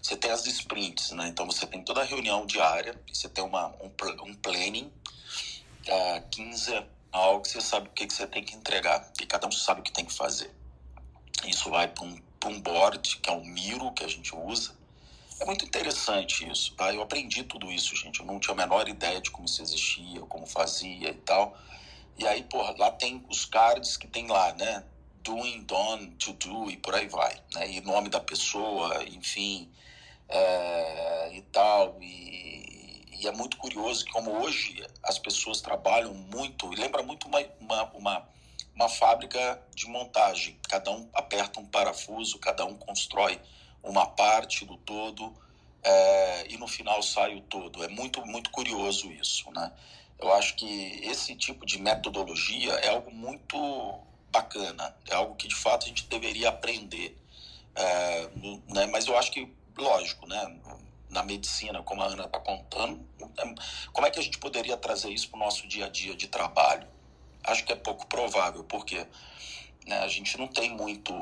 você 0.02 0.16
tem 0.16 0.30
as 0.30 0.46
sprints, 0.46 1.12
né? 1.12 1.28
Então 1.28 1.46
você 1.46 1.66
tem 1.66 1.82
toda 1.82 2.02
a 2.02 2.04
reunião 2.04 2.44
diária, 2.44 3.00
você 3.10 3.28
tem 3.28 3.42
uma, 3.42 3.68
um, 3.80 3.90
um 4.24 4.34
planning 4.34 4.92
uh, 5.88 6.28
quinzenal 6.30 7.40
que 7.40 7.48
você 7.48 7.60
sabe 7.60 7.88
o 7.88 7.92
que, 7.92 8.06
que 8.06 8.12
você 8.12 8.26
tem 8.26 8.44
que 8.44 8.54
entregar 8.54 9.10
e 9.20 9.26
cada 9.26 9.46
um 9.46 9.52
sabe 9.52 9.80
o 9.80 9.84
que 9.84 9.92
tem 9.92 10.04
que 10.04 10.12
fazer. 10.12 10.50
Isso 11.46 11.70
vai 11.70 11.88
para 11.88 12.04
um, 12.04 12.20
um 12.46 12.60
board, 12.60 13.16
que 13.18 13.30
é 13.30 13.32
um 13.32 13.44
Miro 13.44 13.92
que 13.92 14.04
a 14.04 14.08
gente 14.08 14.34
usa, 14.34 14.76
é 15.40 15.44
muito 15.44 15.64
interessante 15.64 16.48
isso, 16.48 16.74
tá? 16.74 16.92
Eu 16.92 17.02
aprendi 17.02 17.42
tudo 17.44 17.70
isso, 17.70 17.96
gente. 17.96 18.20
Eu 18.20 18.26
não 18.26 18.38
tinha 18.38 18.54
a 18.54 18.56
menor 18.56 18.88
ideia 18.88 19.20
de 19.20 19.30
como 19.30 19.46
isso 19.46 19.62
existia, 19.62 20.20
como 20.22 20.46
fazia 20.46 21.10
e 21.10 21.14
tal. 21.14 21.56
E 22.16 22.26
aí, 22.26 22.44
porra, 22.44 22.74
lá 22.78 22.90
tem 22.92 23.24
os 23.28 23.44
cards 23.44 23.96
que 23.96 24.06
tem 24.06 24.28
lá, 24.28 24.52
né? 24.54 24.84
Doing, 25.22 25.64
done, 25.64 26.10
to 26.12 26.32
do 26.34 26.70
e 26.70 26.76
por 26.76 26.94
aí 26.94 27.08
vai, 27.08 27.40
né? 27.54 27.68
E 27.70 27.80
nome 27.80 28.08
da 28.08 28.20
pessoa, 28.20 29.02
enfim, 29.04 29.70
é, 30.28 31.30
e 31.34 31.42
tal. 31.42 31.98
E, 32.00 33.18
e, 33.20 33.26
é 33.26 33.32
muito 33.32 33.56
curioso 33.56 34.04
que 34.04 34.12
como 34.12 34.30
hoje 34.30 34.86
as 35.02 35.18
pessoas 35.18 35.60
trabalham 35.60 36.14
muito, 36.14 36.72
e 36.72 36.76
lembra 36.76 37.02
muito 37.02 37.26
uma, 37.26 37.40
uma, 37.60 37.82
uma, 37.94 38.28
uma 38.74 38.88
fábrica 38.88 39.60
de 39.74 39.86
montagem. 39.88 40.58
Cada 40.68 40.90
um 40.90 41.08
aperta 41.12 41.58
um 41.58 41.66
parafuso, 41.66 42.38
cada 42.38 42.64
um 42.64 42.76
constrói 42.76 43.40
uma 43.84 44.06
parte 44.06 44.64
do 44.64 44.76
todo 44.78 45.32
é, 45.82 46.46
e 46.52 46.56
no 46.56 46.66
final 46.66 47.02
sai 47.02 47.36
o 47.36 47.40
todo. 47.42 47.84
É 47.84 47.88
muito, 47.88 48.24
muito 48.26 48.50
curioso 48.50 49.12
isso, 49.12 49.50
né? 49.52 49.70
Eu 50.18 50.32
acho 50.32 50.56
que 50.56 51.00
esse 51.02 51.34
tipo 51.36 51.66
de 51.66 51.78
metodologia 51.78 52.72
é 52.74 52.88
algo 52.88 53.10
muito 53.10 53.56
bacana, 54.32 54.96
é 55.08 55.14
algo 55.14 55.34
que 55.34 55.46
de 55.46 55.54
fato 55.54 55.84
a 55.84 55.88
gente 55.88 56.06
deveria 56.06 56.48
aprender, 56.48 57.16
é, 57.74 58.28
né? 58.72 58.86
Mas 58.86 59.06
eu 59.06 59.16
acho 59.18 59.30
que, 59.30 59.52
lógico, 59.76 60.26
né? 60.26 60.58
Na 61.10 61.22
medicina, 61.22 61.80
como 61.82 62.02
a 62.02 62.06
Ana 62.06 62.24
está 62.24 62.40
contando, 62.40 63.06
é, 63.38 63.54
como 63.92 64.06
é 64.06 64.10
que 64.10 64.18
a 64.18 64.22
gente 64.22 64.38
poderia 64.38 64.76
trazer 64.76 65.10
isso 65.10 65.28
para 65.28 65.36
o 65.36 65.40
nosso 65.40 65.66
dia 65.68 65.86
a 65.86 65.88
dia 65.88 66.16
de 66.16 66.26
trabalho? 66.26 66.88
Acho 67.44 67.64
que 67.64 67.72
é 67.72 67.76
pouco 67.76 68.06
provável, 68.06 68.64
porque 68.64 69.06
né, 69.86 69.98
a 69.98 70.08
gente 70.08 70.38
não 70.38 70.48
tem 70.48 70.70
muito 70.70 71.12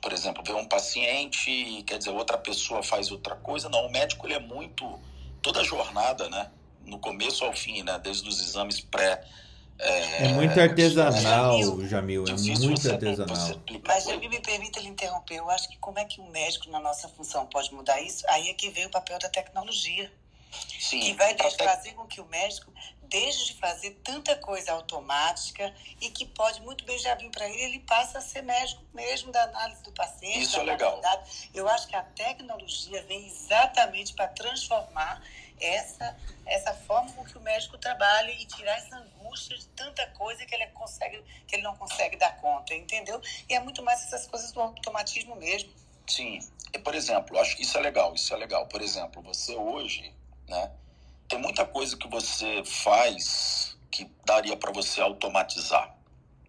por 0.00 0.12
exemplo, 0.12 0.42
ver 0.42 0.54
um 0.54 0.66
paciente 0.66 1.82
quer 1.86 1.98
dizer 1.98 2.10
outra 2.10 2.38
pessoa 2.38 2.82
faz 2.82 3.10
outra 3.10 3.36
coisa. 3.36 3.68
Não, 3.68 3.86
o 3.86 3.90
médico 3.90 4.26
ele 4.26 4.34
é 4.34 4.40
muito 4.40 4.98
toda 5.42 5.60
a 5.60 5.64
jornada, 5.64 6.28
né? 6.28 6.50
No 6.84 6.98
começo 6.98 7.44
ao 7.44 7.52
fim, 7.52 7.82
né? 7.82 7.98
Desde 7.98 8.28
os 8.28 8.40
exames 8.40 8.80
pré 8.80 9.22
é, 9.82 10.26
é 10.26 10.28
muito 10.34 10.60
artesanal, 10.60 11.58
é, 11.58 11.88
Jamil, 11.88 12.24
é 12.28 12.32
muito 12.32 12.76
você, 12.76 12.90
artesanal. 12.92 13.34
Você 13.34 13.58
Mas, 13.86 14.04
Jamil, 14.04 14.28
me 14.28 14.40
permita 14.40 14.78
lhe 14.78 14.88
interromper. 14.88 15.36
Eu 15.36 15.48
acho 15.48 15.70
que 15.70 15.78
como 15.78 15.98
é 15.98 16.04
que 16.04 16.20
um 16.20 16.28
médico, 16.28 16.68
na 16.68 16.78
nossa 16.78 17.08
função, 17.08 17.46
pode 17.46 17.72
mudar 17.72 17.98
isso? 18.02 18.22
Aí 18.28 18.50
é 18.50 18.54
que 18.54 18.68
veio 18.68 18.88
o 18.88 18.90
papel 18.90 19.18
da 19.18 19.30
tecnologia. 19.30 20.12
Sim, 20.78 21.00
que 21.00 21.14
vai 21.14 21.34
fazer 21.36 21.94
com 21.94 22.06
que 22.06 22.20
o 22.20 22.26
médico 22.26 22.72
deixe 23.10 23.46
de 23.46 23.54
fazer 23.54 23.90
tanta 24.04 24.36
coisa 24.36 24.72
automática 24.72 25.74
e 26.00 26.10
que 26.10 26.24
pode 26.24 26.62
muito 26.62 26.84
bem 26.84 26.98
já 26.98 27.14
vir 27.14 27.30
para 27.30 27.48
ele, 27.48 27.62
ele 27.62 27.78
passa 27.80 28.18
a 28.18 28.20
ser 28.20 28.42
médico 28.42 28.82
mesmo 28.94 29.32
da 29.32 29.42
análise 29.42 29.82
do 29.82 29.92
paciente. 29.92 30.42
Isso 30.42 30.60
é 30.60 30.62
legal. 30.62 31.00
Eu 31.52 31.68
acho 31.68 31.88
que 31.88 31.96
a 31.96 32.02
tecnologia 32.02 33.02
vem 33.02 33.26
exatamente 33.26 34.14
para 34.14 34.28
transformar 34.28 35.22
essa, 35.60 36.16
essa 36.46 36.72
forma 36.72 37.12
com 37.12 37.24
que 37.24 37.36
o 37.36 37.40
médico 37.40 37.76
trabalha 37.76 38.30
e 38.30 38.46
tirar 38.46 38.78
essa 38.78 38.96
angústia 38.96 39.58
de 39.58 39.66
tanta 39.68 40.06
coisa 40.12 40.46
que 40.46 40.54
ele, 40.54 40.66
consegue, 40.68 41.22
que 41.46 41.56
ele 41.56 41.62
não 41.62 41.76
consegue 41.76 42.16
dar 42.16 42.36
conta, 42.38 42.72
entendeu? 42.74 43.20
E 43.48 43.54
é 43.54 43.60
muito 43.60 43.82
mais 43.82 44.02
essas 44.04 44.26
coisas 44.26 44.52
do 44.52 44.60
automatismo 44.60 45.36
mesmo. 45.36 45.70
Sim. 46.06 46.38
E, 46.72 46.78
por 46.78 46.94
exemplo, 46.94 47.38
acho 47.38 47.56
que 47.56 47.62
isso 47.62 47.76
é 47.76 47.80
legal, 47.80 48.14
isso 48.14 48.32
é 48.32 48.36
legal. 48.36 48.66
Por 48.66 48.80
exemplo, 48.80 49.20
você 49.20 49.54
hoje 49.54 50.14
né? 50.50 50.70
Tem 51.30 51.38
muita 51.38 51.64
coisa 51.64 51.96
que 51.96 52.08
você 52.08 52.64
faz 52.64 53.78
que 53.88 54.04
daria 54.26 54.56
para 54.56 54.72
você 54.72 55.00
automatizar. 55.00 55.96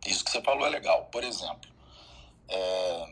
Isso 0.08 0.26
que 0.26 0.32
você 0.32 0.42
falou 0.42 0.66
é 0.66 0.70
legal. 0.72 1.06
Por 1.12 1.24
exemplo, 1.24 1.70
é, 2.50 3.08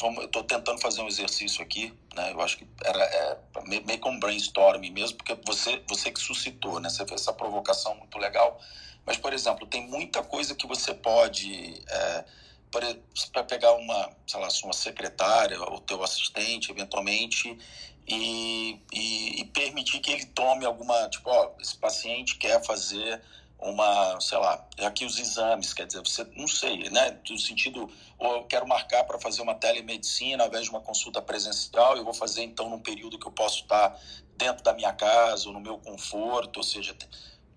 vamos, 0.00 0.18
eu 0.18 0.24
estou 0.26 0.42
tentando 0.42 0.80
fazer 0.80 1.00
um 1.00 1.06
exercício 1.06 1.62
aqui, 1.62 1.94
né? 2.12 2.32
Eu 2.32 2.40
acho 2.40 2.58
que 2.58 2.66
era 2.84 3.00
é, 3.04 3.38
meio 3.64 4.00
que 4.00 4.08
um 4.08 4.18
brainstorming 4.18 4.90
mesmo, 4.90 5.16
porque 5.16 5.38
você, 5.46 5.80
você 5.88 6.10
que 6.10 6.18
suscitou, 6.18 6.80
né? 6.80 6.90
Você 6.90 7.06
fez 7.06 7.20
essa 7.20 7.32
provocação 7.32 7.94
muito 7.94 8.18
legal. 8.18 8.60
Mas, 9.06 9.16
por 9.16 9.32
exemplo, 9.32 9.64
tem 9.64 9.86
muita 9.86 10.24
coisa 10.24 10.56
que 10.56 10.66
você 10.66 10.92
pode 10.92 11.80
é, 11.88 12.24
para 12.70 13.44
pegar 13.44 13.72
uma, 13.74 14.10
sei 14.26 14.40
lá, 14.40 14.50
sua 14.50 14.72
secretária 14.72 15.60
ou 15.60 15.80
teu 15.80 16.02
assistente, 16.02 16.70
eventualmente, 16.70 17.58
e, 18.06 18.80
e, 18.92 19.40
e, 19.40 19.44
permitir 19.46 20.00
que 20.00 20.10
ele 20.10 20.24
tome 20.26 20.64
alguma, 20.64 21.08
tipo, 21.08 21.28
ó, 21.28 21.50
esse 21.60 21.76
paciente 21.76 22.36
quer 22.36 22.64
fazer 22.64 23.22
uma, 23.58 24.20
sei 24.20 24.38
lá, 24.38 24.66
aqui 24.78 25.04
os 25.04 25.18
exames, 25.18 25.74
quer 25.74 25.86
dizer, 25.86 26.00
você, 26.00 26.24
não 26.36 26.46
sei, 26.46 26.88
né, 26.90 27.18
no 27.28 27.38
sentido, 27.38 27.90
ou 28.16 28.36
eu 28.36 28.44
quero 28.44 28.66
marcar 28.66 29.04
para 29.04 29.18
fazer 29.18 29.42
uma 29.42 29.54
telemedicina 29.54 30.44
ao 30.44 30.48
invés 30.48 30.64
de 30.64 30.70
uma 30.70 30.80
consulta 30.80 31.20
presencial, 31.20 31.96
eu 31.96 32.04
vou 32.04 32.14
fazer 32.14 32.44
então 32.44 32.70
num 32.70 32.80
período 32.80 33.18
que 33.18 33.26
eu 33.26 33.32
posso 33.32 33.62
estar 33.62 34.00
dentro 34.36 34.62
da 34.62 34.72
minha 34.72 34.92
casa 34.92 35.48
ou 35.48 35.52
no 35.52 35.60
meu 35.60 35.76
conforto, 35.78 36.58
ou 36.58 36.62
seja, 36.62 36.96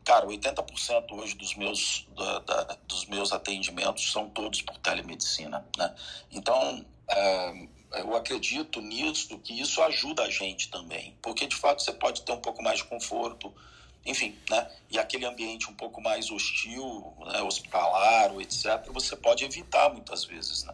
cara, 0.03 0.25
80% 0.25 1.11
hoje 1.11 1.35
dos 1.35 1.55
meus, 1.55 2.07
da, 2.15 2.39
da, 2.39 2.77
dos 2.87 3.05
meus 3.05 3.31
atendimentos 3.31 4.11
são 4.11 4.29
todos 4.29 4.61
por 4.61 4.77
telemedicina, 4.77 5.65
né? 5.77 5.93
Então, 6.31 6.85
é, 7.07 7.67
eu 7.99 8.15
acredito 8.15 8.81
nisso, 8.81 9.37
que 9.39 9.59
isso 9.59 9.81
ajuda 9.81 10.23
a 10.23 10.29
gente 10.29 10.69
também, 10.69 11.17
porque 11.21 11.45
de 11.45 11.55
fato 11.55 11.81
você 11.81 11.91
pode 11.91 12.21
ter 12.21 12.31
um 12.31 12.41
pouco 12.41 12.63
mais 12.63 12.79
de 12.79 12.85
conforto, 12.85 13.53
enfim, 14.05 14.35
né? 14.49 14.67
E 14.89 14.97
aquele 14.97 15.25
ambiente 15.25 15.69
um 15.69 15.75
pouco 15.75 16.01
mais 16.01 16.31
hostil, 16.31 17.13
né? 17.27 17.41
hospitalar, 17.43 18.33
etc., 18.39 18.91
você 18.91 19.15
pode 19.15 19.45
evitar 19.45 19.89
muitas 19.89 20.25
vezes, 20.25 20.63
né? 20.63 20.73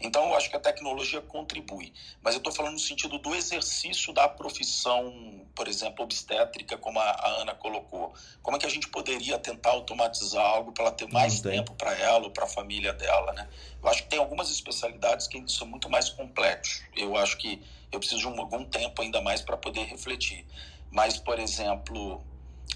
Então, 0.00 0.24
eu 0.28 0.34
acho 0.34 0.50
que 0.50 0.56
a 0.56 0.60
tecnologia 0.60 1.20
contribui. 1.20 1.92
Mas 2.20 2.34
eu 2.34 2.38
estou 2.38 2.52
falando 2.52 2.72
no 2.72 2.78
sentido 2.80 3.16
do 3.18 3.34
exercício 3.34 4.12
da 4.12 4.28
profissão, 4.28 5.46
por 5.54 5.68
exemplo, 5.68 6.04
obstétrica, 6.04 6.76
como 6.76 6.98
a, 6.98 7.10
a 7.10 7.28
Ana 7.42 7.54
colocou. 7.54 8.12
Como 8.42 8.56
é 8.56 8.60
que 8.60 8.66
a 8.66 8.70
gente 8.70 8.88
poderia 8.88 9.38
tentar 9.38 9.70
automatizar 9.70 10.44
algo 10.44 10.72
para 10.72 10.86
ela 10.86 10.92
ter 10.92 11.08
mais 11.10 11.40
tempo 11.40 11.74
para 11.74 11.96
ela 11.96 12.24
ou 12.24 12.30
para 12.30 12.44
a 12.44 12.48
família 12.48 12.92
dela, 12.92 13.32
né? 13.32 13.48
Eu 13.80 13.88
acho 13.88 14.02
que 14.02 14.08
tem 14.08 14.18
algumas 14.18 14.50
especialidades 14.50 15.28
que 15.28 15.42
são 15.48 15.66
muito 15.66 15.88
mais 15.88 16.10
complexos. 16.10 16.82
Eu 16.96 17.16
acho 17.16 17.38
que 17.38 17.62
eu 17.92 18.00
preciso 18.00 18.20
de 18.22 18.26
um, 18.28 18.40
algum 18.40 18.64
tempo 18.64 19.00
ainda 19.00 19.20
mais 19.20 19.40
para 19.40 19.56
poder 19.56 19.84
refletir. 19.84 20.44
Mas, 20.90 21.18
por 21.18 21.38
exemplo, 21.38 22.24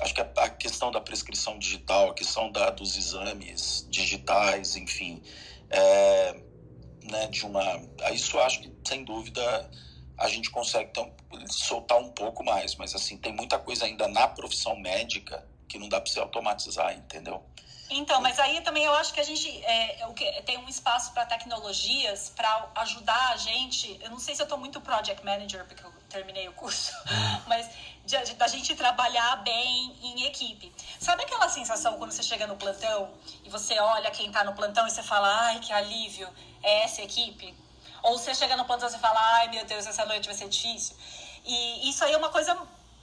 acho 0.00 0.14
que 0.14 0.20
a, 0.20 0.48
questão 0.50 0.90
da 0.90 1.00
prescrição 1.00 1.58
digital, 1.58 2.10
a 2.10 2.14
questão 2.14 2.50
da, 2.50 2.70
dos 2.70 2.96
exames 2.96 3.86
digitais, 3.90 4.76
enfim, 4.76 5.22
é, 5.70 6.40
né, 7.02 7.26
de 7.28 7.44
uma, 7.44 7.62
isso 8.12 8.38
acho 8.38 8.60
que 8.60 8.72
sem 8.86 9.04
dúvida 9.04 9.70
a 10.16 10.28
gente 10.28 10.50
consegue 10.50 10.90
então, 10.90 11.12
soltar 11.48 11.98
um 11.98 12.10
pouco 12.10 12.44
mais, 12.44 12.74
mas 12.74 12.94
assim 12.94 13.16
tem 13.16 13.32
muita 13.32 13.58
coisa 13.58 13.84
ainda 13.84 14.08
na 14.08 14.26
profissão 14.26 14.76
médica 14.76 15.46
que 15.68 15.78
não 15.78 15.88
dá 15.88 16.00
para 16.00 16.10
se 16.10 16.18
automatizar, 16.18 16.94
entendeu? 16.94 17.44
Então, 17.90 18.20
mas 18.20 18.38
aí 18.38 18.60
também 18.60 18.84
eu 18.84 18.94
acho 18.94 19.14
que 19.14 19.20
a 19.20 19.24
gente 19.24 19.48
é, 19.64 20.02
é 20.02 20.42
tem 20.42 20.58
um 20.58 20.68
espaço 20.68 21.12
para 21.12 21.24
tecnologias 21.24 22.30
para 22.36 22.70
ajudar 22.76 23.32
a 23.32 23.36
gente. 23.36 23.98
Eu 24.02 24.10
não 24.10 24.18
sei 24.18 24.34
se 24.34 24.42
eu 24.42 24.44
estou 24.44 24.58
muito 24.58 24.80
project 24.80 25.24
manager, 25.24 25.64
porque 25.64 25.82
eu 25.84 25.92
terminei 26.08 26.48
o 26.48 26.52
curso, 26.52 26.92
hum. 27.10 27.40
mas 27.48 27.68
da 28.36 28.48
gente 28.48 28.74
trabalhar 28.74 29.36
bem 29.36 29.96
em 30.02 30.24
equipe. 30.24 30.72
Sabe 30.98 31.22
aquela 31.24 31.48
sensação 31.48 31.98
quando 31.98 32.12
você 32.12 32.22
chega 32.22 32.46
no 32.46 32.56
plantão 32.56 33.12
e 33.44 33.50
você 33.50 33.78
olha 33.78 34.10
quem 34.10 34.28
está 34.28 34.42
no 34.44 34.54
plantão 34.54 34.86
e 34.86 34.90
você 34.90 35.02
fala, 35.02 35.28
ai, 35.46 35.60
que 35.60 35.72
alívio, 35.72 36.28
é 36.62 36.84
essa 36.84 37.02
equipe? 37.02 37.54
Ou 38.02 38.18
você 38.18 38.34
chega 38.34 38.56
no 38.56 38.64
plantão 38.64 38.88
e 38.88 38.92
você 38.92 38.98
fala, 38.98 39.20
ai, 39.36 39.48
meu 39.48 39.64
Deus, 39.66 39.86
essa 39.86 40.06
noite 40.06 40.26
vai 40.26 40.34
ser 40.34 40.48
difícil. 40.48 40.96
E 41.44 41.88
isso 41.90 42.02
aí 42.04 42.12
é 42.12 42.16
uma 42.16 42.30
coisa 42.30 42.56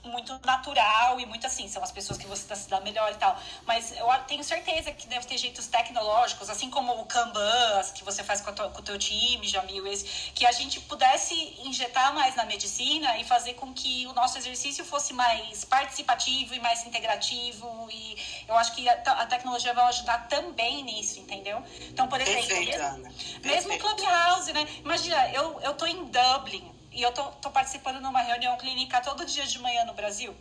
muito 0.08 0.38
natural 0.44 1.18
e 1.20 1.26
muito 1.26 1.46
assim, 1.46 1.68
são 1.68 1.82
as 1.82 1.90
pessoas 1.90 2.18
que 2.18 2.26
você 2.26 2.54
se 2.54 2.68
dá 2.68 2.80
melhor 2.80 3.10
e 3.12 3.16
tal. 3.16 3.38
Mas 3.66 3.92
eu 3.96 4.06
tenho 4.26 4.42
certeza 4.42 4.92
que 4.92 5.06
deve 5.06 5.26
ter 5.26 5.38
jeitos 5.38 5.66
tecnológicos, 5.66 6.48
assim 6.50 6.70
como 6.70 7.00
o 7.00 7.06
Kanban, 7.06 7.82
que 7.94 8.04
você 8.04 8.22
faz 8.22 8.40
com, 8.40 8.52
tua, 8.52 8.70
com 8.70 8.80
o 8.80 8.82
teu 8.82 8.98
time, 8.98 9.46
Jamil, 9.46 9.86
esse, 9.86 10.30
que 10.32 10.46
a 10.46 10.52
gente 10.52 10.80
pudesse 10.80 11.34
injetar 11.64 12.14
mais 12.14 12.34
na 12.34 12.44
medicina 12.44 13.16
e 13.18 13.24
fazer 13.24 13.54
com 13.54 13.72
que 13.72 14.06
o 14.06 14.12
nosso 14.12 14.38
exercício 14.38 14.84
fosse 14.84 15.12
mais 15.12 15.64
participativo 15.64 16.54
e 16.54 16.60
mais 16.60 16.84
integrativo. 16.86 17.88
E 17.90 18.16
eu 18.48 18.56
acho 18.56 18.74
que 18.74 18.88
a, 18.88 18.92
a 18.92 19.26
tecnologia 19.26 19.72
vai 19.74 19.84
ajudar 19.86 20.28
também 20.28 20.82
nisso, 20.82 21.20
entendeu? 21.20 21.62
Então, 21.88 22.08
por 22.08 22.20
exemplo, 22.20 22.46
Perfeito, 22.46 22.80
mesmo, 22.80 23.12
mesmo 23.44 23.78
Clubhouse, 23.78 24.52
né? 24.52 24.66
Imagina, 24.84 25.28
eu, 25.30 25.60
eu 25.60 25.74
tô 25.74 25.86
em 25.86 26.04
Dublin, 26.04 26.75
e 26.96 27.02
eu 27.02 27.12
tô, 27.12 27.24
tô 27.42 27.50
participando 27.50 28.00
numa 28.00 28.22
reunião 28.22 28.56
clínica 28.56 29.02
todo 29.02 29.24
dia 29.26 29.46
de 29.46 29.58
manhã 29.58 29.84
no 29.84 29.92
Brasil. 29.92 30.34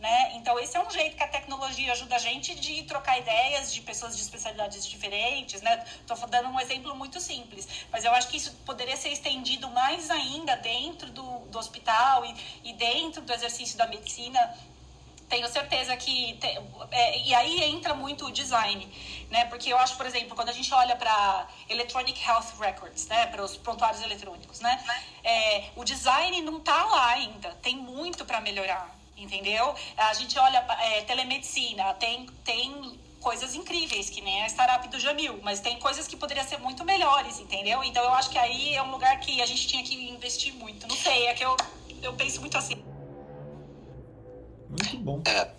Né? 0.00 0.32
Então, 0.34 0.58
esse 0.58 0.76
é 0.76 0.80
um 0.80 0.90
jeito 0.90 1.14
que 1.14 1.22
a 1.22 1.28
tecnologia 1.28 1.92
ajuda 1.92 2.16
a 2.16 2.18
gente 2.18 2.54
de 2.54 2.82
trocar 2.84 3.18
ideias 3.18 3.72
de 3.72 3.82
pessoas 3.82 4.16
de 4.16 4.22
especialidades 4.22 4.86
diferentes, 4.86 5.60
né? 5.60 5.84
Tô 6.06 6.14
dando 6.26 6.48
um 6.48 6.58
exemplo 6.58 6.96
muito 6.96 7.20
simples, 7.20 7.68
mas 7.92 8.02
eu 8.02 8.12
acho 8.14 8.28
que 8.28 8.38
isso 8.38 8.50
poderia 8.64 8.96
ser 8.96 9.10
estendido 9.10 9.68
mais 9.68 10.10
ainda 10.10 10.56
dentro 10.56 11.10
do, 11.10 11.40
do 11.40 11.58
hospital 11.58 12.24
e, 12.24 12.34
e 12.64 12.72
dentro 12.72 13.20
do 13.20 13.30
exercício 13.30 13.76
da 13.76 13.86
medicina 13.86 14.40
tenho 15.30 15.48
certeza 15.48 15.96
que. 15.96 16.34
Tem, 16.34 16.58
é, 16.90 17.22
e 17.22 17.34
aí 17.34 17.62
entra 17.62 17.94
muito 17.94 18.26
o 18.26 18.32
design, 18.32 18.86
né? 19.30 19.44
Porque 19.46 19.72
eu 19.72 19.78
acho, 19.78 19.96
por 19.96 20.04
exemplo, 20.04 20.34
quando 20.34 20.48
a 20.48 20.52
gente 20.52 20.74
olha 20.74 20.96
para 20.96 21.46
Electronic 21.68 22.20
Health 22.22 22.58
Records, 22.58 23.06
né? 23.06 23.26
Para 23.28 23.42
os 23.44 23.56
prontuários 23.56 24.02
eletrônicos, 24.02 24.60
né? 24.60 24.84
É, 25.22 25.70
o 25.76 25.84
design 25.84 26.42
não 26.42 26.58
está 26.58 26.84
lá 26.84 27.10
ainda, 27.10 27.50
tem 27.62 27.76
muito 27.76 28.24
para 28.24 28.40
melhorar, 28.40 28.94
entendeu? 29.16 29.74
A 29.96 30.12
gente 30.14 30.36
olha 30.36 30.58
é, 30.58 31.02
telemedicina, 31.02 31.94
tem, 31.94 32.26
tem 32.44 32.98
coisas 33.20 33.54
incríveis, 33.54 34.10
que 34.10 34.20
nem 34.20 34.42
a 34.42 34.46
startup 34.48 34.88
do 34.88 34.98
Jamil, 34.98 35.38
mas 35.42 35.60
tem 35.60 35.78
coisas 35.78 36.08
que 36.08 36.16
poderiam 36.16 36.46
ser 36.46 36.58
muito 36.58 36.84
melhores, 36.84 37.38
entendeu? 37.38 37.84
Então 37.84 38.02
eu 38.02 38.14
acho 38.14 38.30
que 38.30 38.38
aí 38.38 38.74
é 38.74 38.82
um 38.82 38.90
lugar 38.90 39.20
que 39.20 39.40
a 39.40 39.46
gente 39.46 39.68
tinha 39.68 39.84
que 39.84 39.94
investir 40.08 40.52
muito. 40.54 40.88
Não 40.88 40.96
sei, 40.96 41.28
é 41.28 41.34
que 41.34 41.44
eu, 41.44 41.56
eu 42.02 42.12
penso 42.14 42.40
muito 42.40 42.58
assim. 42.58 42.89
Muito 44.70 44.98
bom. 44.98 45.22
É, 45.26 45.50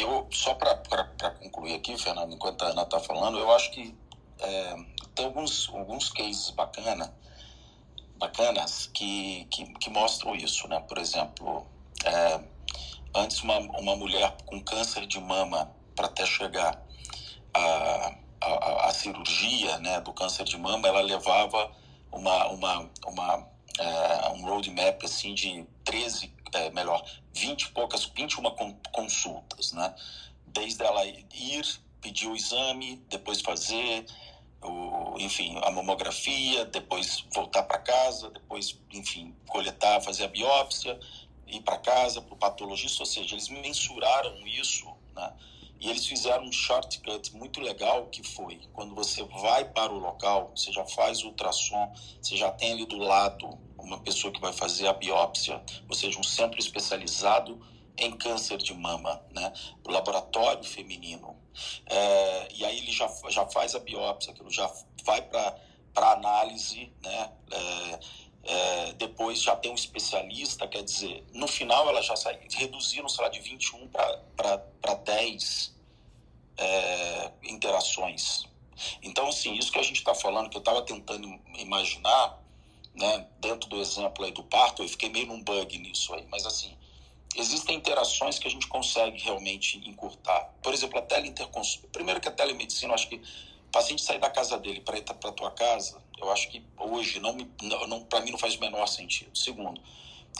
eu, 0.00 0.26
só 0.30 0.54
para 0.54 1.30
concluir 1.42 1.74
aqui, 1.74 1.96
Fernando, 1.96 2.34
enquanto 2.34 2.62
a 2.62 2.68
Ana 2.68 2.82
está 2.82 2.98
falando, 2.98 3.38
eu 3.38 3.52
acho 3.52 3.70
que 3.70 3.94
é, 4.38 4.76
tem 5.14 5.26
alguns, 5.26 5.68
alguns 5.68 6.08
cases 6.08 6.50
bacana, 6.50 7.14
bacanas 8.16 8.90
que, 8.92 9.46
que, 9.50 9.66
que 9.74 9.90
mostram 9.90 10.34
isso, 10.34 10.66
né? 10.68 10.80
Por 10.80 10.98
exemplo, 10.98 11.66
é, 12.04 12.40
antes 13.14 13.42
uma, 13.42 13.58
uma 13.58 13.94
mulher 13.94 14.34
com 14.46 14.60
câncer 14.60 15.06
de 15.06 15.20
mama, 15.20 15.70
para 15.94 16.06
até 16.06 16.26
chegar 16.26 16.82
a, 17.52 18.14
a, 18.40 18.88
a, 18.88 18.94
cirurgia 18.94 19.78
né, 19.78 20.00
do 20.00 20.12
câncer 20.12 20.44
de 20.44 20.58
mama, 20.58 20.88
ela 20.88 21.00
levava 21.00 21.70
uma, 22.10 22.48
uma, 22.48 22.90
uma, 23.06 23.48
é, 23.78 24.28
um 24.30 24.44
roadmap 24.44 25.04
assim, 25.04 25.34
de 25.34 25.64
13 25.84 26.33
é, 26.54 26.70
melhor, 26.70 27.04
20 27.32 27.62
e 27.62 27.70
poucas, 27.70 28.04
21 28.04 28.42
consultas, 28.92 29.72
né? 29.72 29.94
Desde 30.46 30.82
ela 30.82 31.04
ir, 31.04 31.64
pedir 32.00 32.28
o 32.28 32.36
exame, 32.36 33.02
depois 33.08 33.40
fazer, 33.40 34.06
o, 34.62 35.18
enfim, 35.18 35.58
a 35.62 35.70
mamografia, 35.70 36.64
depois 36.66 37.24
voltar 37.34 37.64
para 37.64 37.78
casa, 37.78 38.30
depois, 38.30 38.78
enfim, 38.92 39.34
coletar, 39.46 40.00
fazer 40.00 40.24
a 40.24 40.28
biópsia, 40.28 40.98
ir 41.46 41.60
para 41.62 41.78
casa, 41.78 42.22
para 42.22 42.34
o 42.34 42.36
patologista, 42.36 43.02
ou 43.02 43.06
seja, 43.06 43.34
eles 43.34 43.48
mensuraram 43.48 44.46
isso, 44.46 44.86
né? 45.14 45.32
E 45.80 45.90
eles 45.90 46.06
fizeram 46.06 46.44
um 46.44 46.52
shortcut 46.52 47.34
muito 47.36 47.60
legal 47.60 48.06
que 48.06 48.22
foi 48.22 48.58
quando 48.72 48.94
você 48.94 49.22
vai 49.24 49.66
para 49.66 49.92
o 49.92 49.98
local, 49.98 50.50
você 50.56 50.72
já 50.72 50.84
faz 50.86 51.22
ultrassom, 51.22 51.92
você 52.22 52.36
já 52.36 52.50
tem 52.50 52.72
ali 52.72 52.86
do 52.86 52.96
lado 52.96 53.58
uma 53.84 54.00
pessoa 54.00 54.32
que 54.32 54.40
vai 54.40 54.52
fazer 54.52 54.86
a 54.86 54.92
biópsia, 54.92 55.62
ou 55.88 55.94
seja, 55.94 56.18
um 56.18 56.22
centro 56.22 56.58
especializado 56.58 57.60
em 57.96 58.10
câncer 58.12 58.58
de 58.58 58.74
mama, 58.74 59.22
né? 59.30 59.52
O 59.86 59.90
laboratório 59.90 60.64
feminino. 60.64 61.36
É, 61.86 62.48
e 62.52 62.64
aí 62.64 62.78
ele 62.78 62.90
já, 62.90 63.08
já 63.28 63.46
faz 63.46 63.74
a 63.74 63.78
biópsia, 63.78 64.32
aquilo 64.32 64.50
já 64.50 64.70
vai 65.04 65.22
para 65.22 66.12
análise, 66.12 66.92
né? 67.02 67.32
É, 67.50 68.00
é, 68.46 68.92
depois 68.94 69.40
já 69.40 69.56
tem 69.56 69.70
um 69.70 69.74
especialista, 69.74 70.66
quer 70.68 70.82
dizer, 70.82 71.24
no 71.32 71.46
final 71.46 71.88
ela 71.88 72.02
já 72.02 72.14
sai, 72.14 72.38
reduziram, 72.52 73.08
sei 73.08 73.24
lá, 73.24 73.30
de 73.30 73.40
21 73.40 73.88
para 73.88 74.94
10 75.04 75.74
é, 76.58 77.30
interações. 77.44 78.44
Então, 79.02 79.28
assim, 79.28 79.54
isso 79.54 79.72
que 79.72 79.78
a 79.78 79.82
gente 79.82 79.98
está 79.98 80.14
falando, 80.14 80.50
que 80.50 80.56
eu 80.56 80.60
estava 80.60 80.82
tentando 80.82 81.28
imaginar, 81.58 82.43
né, 82.94 83.26
dentro 83.40 83.68
do 83.68 83.80
exemplo 83.80 84.24
aí 84.24 84.32
do 84.32 84.42
parto, 84.44 84.82
eu 84.82 84.88
fiquei 84.88 85.08
meio 85.08 85.26
num 85.26 85.42
bug 85.42 85.78
nisso 85.78 86.14
aí, 86.14 86.24
mas 86.30 86.46
assim, 86.46 86.76
existem 87.36 87.76
interações 87.76 88.38
que 88.38 88.46
a 88.46 88.50
gente 88.50 88.68
consegue 88.68 89.18
realmente 89.18 89.78
encurtar. 89.88 90.52
Por 90.62 90.72
exemplo, 90.72 90.98
a 90.98 91.02
teleinterconsulta. 91.02 91.88
Primeiro 91.88 92.20
que 92.20 92.28
a 92.28 92.32
telemedicina, 92.32 92.92
eu 92.92 92.94
acho 92.94 93.08
que 93.08 93.16
o 93.16 93.70
paciente 93.72 94.02
sair 94.02 94.20
da 94.20 94.30
casa 94.30 94.56
dele 94.58 94.80
para 94.80 94.98
ir 94.98 95.02
para 95.02 95.32
tua 95.32 95.50
casa, 95.50 96.00
eu 96.18 96.30
acho 96.30 96.48
que 96.48 96.64
hoje 96.78 97.18
não, 97.18 97.36
não, 97.88 98.04
para 98.04 98.20
mim 98.20 98.30
não 98.30 98.38
faz 98.38 98.54
o 98.54 98.60
menor 98.60 98.86
sentido. 98.86 99.36
Segundo, 99.36 99.80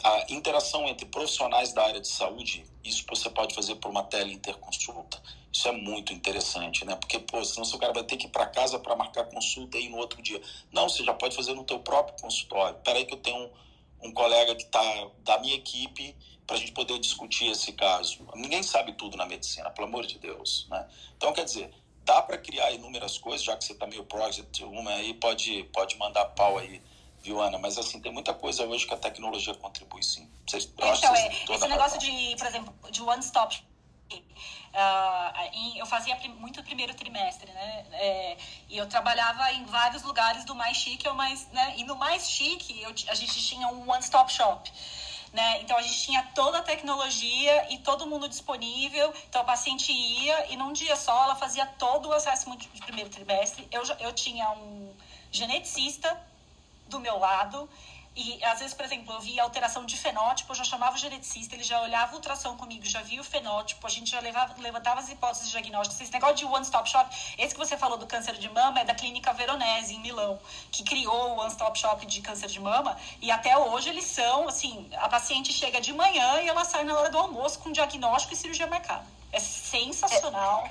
a 0.03 0.25
interação 0.29 0.87
entre 0.87 1.05
profissionais 1.05 1.73
da 1.73 1.83
área 1.83 2.01
de 2.01 2.07
saúde, 2.07 2.65
isso 2.83 3.05
você 3.07 3.29
pode 3.29 3.55
fazer 3.55 3.75
por 3.75 3.89
uma 3.89 4.03
teleinterconsulta. 4.03 5.21
Isso 5.51 5.67
é 5.67 5.71
muito 5.71 6.11
interessante, 6.11 6.83
né? 6.83 6.95
Porque, 6.95 7.17
pô, 7.17 7.43
senão 7.43 7.65
o 7.65 7.79
cara 7.79 7.93
vai 7.93 8.03
ter 8.03 8.17
que 8.17 8.27
ir 8.27 8.29
para 8.29 8.45
casa 8.45 8.77
para 8.77 8.95
marcar 8.95 9.23
consulta 9.25 9.77
aí 9.77 9.87
no 9.87 9.97
outro 9.97 10.21
dia. 10.21 10.41
Não, 10.71 10.89
você 10.89 11.03
já 11.03 11.13
pode 11.13 11.35
fazer 11.35 11.53
no 11.53 11.63
teu 11.63 11.79
próprio 11.79 12.19
consultório. 12.21 12.77
Espera 12.77 12.99
aí 12.99 13.05
que 13.05 13.13
eu 13.13 13.19
tenho 13.19 13.37
um, 13.37 14.09
um 14.09 14.11
colega 14.13 14.53
que 14.55 14.63
está 14.63 15.09
da 15.23 15.39
minha 15.39 15.55
equipe 15.55 16.15
para 16.45 16.57
a 16.57 16.59
gente 16.59 16.73
poder 16.73 16.99
discutir 16.99 17.47
esse 17.47 17.71
caso. 17.71 18.27
Ninguém 18.35 18.61
sabe 18.61 18.93
tudo 18.93 19.15
na 19.15 19.25
medicina, 19.25 19.69
pelo 19.71 19.87
amor 19.87 20.05
de 20.05 20.19
Deus, 20.19 20.67
né? 20.69 20.87
Então, 21.15 21.31
quer 21.33 21.45
dizer, 21.45 21.73
dá 22.03 22.21
para 22.21 22.37
criar 22.37 22.71
inúmeras 22.71 23.17
coisas, 23.17 23.43
já 23.43 23.55
que 23.57 23.63
você 23.63 23.73
está 23.73 23.87
meio 23.87 24.03
project 24.03 24.63
uma 24.63 24.91
aí, 24.91 25.13
pode, 25.13 25.63
pode 25.73 25.97
mandar 25.97 26.25
pau 26.25 26.57
aí 26.57 26.81
viu, 27.25 27.41
Ana? 27.41 27.57
Mas 27.57 27.77
assim, 27.77 27.99
tem 27.99 28.11
muita 28.11 28.33
coisa 28.33 28.63
hoje 28.65 28.85
que 28.85 28.93
a 28.93 28.97
tecnologia 28.97 29.55
contribui 29.55 30.03
sim. 30.03 30.29
Vocês, 30.47 30.65
então, 30.65 30.87
é, 30.87 31.45
esse 31.49 31.67
negócio 31.67 31.99
de, 31.99 32.35
por 32.37 32.47
exemplo, 32.47 32.73
de 32.91 33.01
one-stop 33.01 33.63
Uh, 34.75 35.39
em, 35.53 35.77
eu 35.77 35.85
fazia 35.85 36.15
muito 36.37 36.61
primeiro 36.61 36.93
trimestre, 36.93 37.49
né? 37.49 37.85
É, 37.93 38.37
e 38.67 38.77
eu 38.77 38.85
trabalhava 38.87 39.49
em 39.53 39.63
vários 39.63 40.03
lugares 40.03 40.43
do 40.43 40.53
mais 40.53 40.75
chique, 40.75 41.07
eu 41.07 41.13
mais, 41.13 41.47
né? 41.53 41.75
E 41.77 41.85
no 41.85 41.95
mais 41.95 42.29
chique, 42.29 42.81
eu, 42.81 42.89
a 42.89 43.15
gente 43.15 43.41
tinha 43.41 43.69
um 43.69 43.89
one-stop 43.89 44.31
shop. 44.31 44.69
Né? 45.31 45.61
Então 45.61 45.77
a 45.77 45.81
gente 45.81 46.01
tinha 46.01 46.23
toda 46.35 46.57
a 46.57 46.61
tecnologia 46.61 47.73
e 47.73 47.77
todo 47.77 48.05
mundo 48.05 48.27
disponível. 48.27 49.13
Então 49.29 49.41
a 49.41 49.43
paciente 49.45 49.93
ia 49.93 50.51
e 50.51 50.57
num 50.57 50.73
dia 50.73 50.95
só 50.97 51.23
ela 51.23 51.35
fazia 51.35 51.65
todo 51.65 52.09
o 52.09 52.13
acesso 52.13 52.53
de 52.57 52.67
primeiro 52.81 53.09
trimestre. 53.09 53.65
Eu, 53.71 53.83
eu 53.99 54.11
tinha 54.13 54.51
um 54.51 54.93
geneticista 55.31 56.21
do 56.87 56.99
meu 56.99 57.17
lado 57.17 57.69
e 58.15 58.41
às 58.45 58.59
vezes, 58.59 58.73
por 58.73 58.85
exemplo, 58.85 59.13
eu 59.13 59.19
via 59.19 59.43
alteração 59.43 59.85
de 59.85 59.97
fenótipo, 59.97 60.53
eu 60.53 60.55
já 60.55 60.63
chamava 60.63 60.95
o 60.95 60.97
geneticista, 60.97 61.53
ele 61.53 61.63
já 61.63 61.81
olhava 61.81 62.13
a 62.13 62.15
ultrassom 62.15 62.55
comigo, 62.55 62.85
já 62.85 63.01
via 63.01 63.19
o 63.19 63.23
fenótipo, 63.25 63.85
a 63.85 63.89
gente 63.89 64.09
já 64.09 64.21
levava, 64.21 64.55
levantava 64.61 65.01
as 65.01 65.09
hipóteses 65.09 65.49
diagnósticas. 65.49 65.99
Esse 65.99 66.13
negócio 66.13 66.35
de 66.37 66.45
one-stop 66.45 66.89
shop, 66.89 67.13
esse 67.37 67.53
que 67.53 67.59
você 67.59 67.75
falou 67.75 67.97
do 67.97 68.07
câncer 68.07 68.37
de 68.37 68.47
mama 68.47 68.79
é 68.79 68.85
da 68.85 68.95
clínica 68.95 69.33
Veronese, 69.33 69.95
em 69.95 69.99
Milão, 69.99 70.39
que 70.71 70.81
criou 70.83 71.31
o 71.31 71.39
one-stop 71.41 71.77
shop 71.77 72.05
de 72.05 72.21
câncer 72.21 72.47
de 72.47 72.59
mama, 72.59 72.97
e 73.21 73.29
até 73.29 73.57
hoje 73.57 73.89
eles 73.89 74.05
são, 74.05 74.47
assim, 74.47 74.89
a 74.95 75.09
paciente 75.09 75.51
chega 75.51 75.81
de 75.81 75.91
manhã 75.91 76.39
e 76.41 76.47
ela 76.47 76.63
sai 76.63 76.85
na 76.85 76.97
hora 76.97 77.09
do 77.09 77.17
almoço 77.17 77.59
com 77.59 77.69
diagnóstico 77.69 78.33
e 78.33 78.37
cirurgia 78.37 78.67
marcada. 78.67 79.05
É 79.31 79.39
sensacional. 79.39 80.69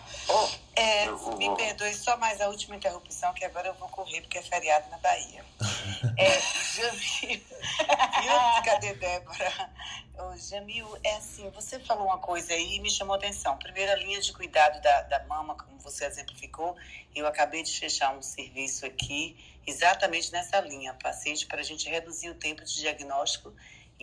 É, 0.74 1.04
é, 1.04 1.10
me 1.36 1.54
perdoe 1.54 1.94
só 1.94 2.16
mais 2.16 2.40
a 2.40 2.48
última 2.48 2.76
interrupção, 2.76 3.34
que 3.34 3.44
agora 3.44 3.68
eu 3.68 3.74
vou 3.74 3.88
correr 3.88 4.22
porque 4.22 4.38
é 4.38 4.42
feriado 4.42 4.88
na 4.90 4.98
Bahia. 4.98 5.44
É, 6.16 6.40
Jamil, 6.74 7.40
viu? 7.40 8.62
Cadê 8.64 8.94
Débora? 8.94 9.70
Ô, 10.18 10.36
Jamil, 10.36 10.86
é 11.02 11.16
assim, 11.16 11.48
você 11.50 11.80
falou 11.80 12.06
uma 12.06 12.18
coisa 12.18 12.52
aí 12.52 12.76
e 12.76 12.80
me 12.80 12.90
chamou 12.90 13.14
a 13.14 13.16
atenção. 13.16 13.56
Primeira 13.56 13.96
linha 13.96 14.20
de 14.20 14.32
cuidado 14.32 14.80
da, 14.82 15.02
da 15.02 15.24
mama, 15.24 15.56
como 15.56 15.78
você 15.78 16.04
exemplificou, 16.04 16.76
eu 17.14 17.26
acabei 17.26 17.62
de 17.62 17.72
fechar 17.72 18.14
um 18.14 18.22
serviço 18.22 18.84
aqui 18.84 19.36
exatamente 19.66 20.30
nessa 20.30 20.60
linha, 20.60 20.94
paciente, 20.94 21.46
para 21.46 21.60
a 21.60 21.64
gente 21.64 21.88
reduzir 21.88 22.30
o 22.30 22.34
tempo 22.34 22.62
de 22.64 22.74
diagnóstico 22.74 23.52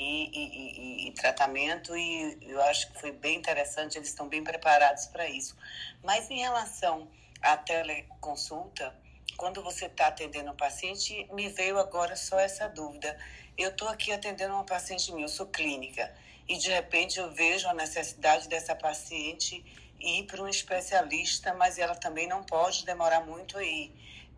e, 0.04 1.06
e, 1.06 1.08
e, 1.08 1.12
tratamento, 1.12 1.96
e 1.96 2.38
eu 2.42 2.62
acho 2.64 2.92
que 2.92 3.00
foi 3.00 3.12
bem 3.12 3.38
interessante, 3.38 3.98
eles 3.98 4.10
estão 4.10 4.28
bem 4.28 4.44
preparados 4.44 5.06
para 5.06 5.30
isso. 5.30 5.56
Mas 6.04 6.30
em 6.30 6.40
relação 6.40 7.08
à 7.42 7.56
teleconsulta, 7.56 8.96
quando 9.38 9.62
você 9.62 9.86
está 9.86 10.08
atendendo 10.08 10.52
um 10.52 10.56
paciente, 10.56 11.28
me 11.34 11.50
veio 11.50 11.78
agora 11.78 12.16
só 12.16 12.40
essa 12.40 12.68
dúvida. 12.68 13.16
Eu 13.58 13.70
estou 13.70 13.88
aqui 13.88 14.12
atendendo 14.12 14.54
uma 14.54 14.64
paciente 14.64 15.12
minha, 15.12 15.26
eu 15.26 15.30
sou 15.30 15.46
clínica, 15.46 16.12
e 16.48 16.58
de 16.58 16.70
repente 16.70 17.20
eu 17.20 17.32
vejo 17.32 17.68
a 17.68 17.74
necessidade 17.74 18.48
dessa 18.50 18.76
paciente 18.76 19.64
ir 20.00 20.24
para 20.26 20.42
um 20.42 20.48
especialista, 20.48 21.54
mas 21.54 21.78
ela 21.78 21.96
também 21.96 22.28
não 22.28 22.44
pode 22.44 22.86
demorar 22.86 23.22
muito 23.22 23.58
aí 23.58 23.92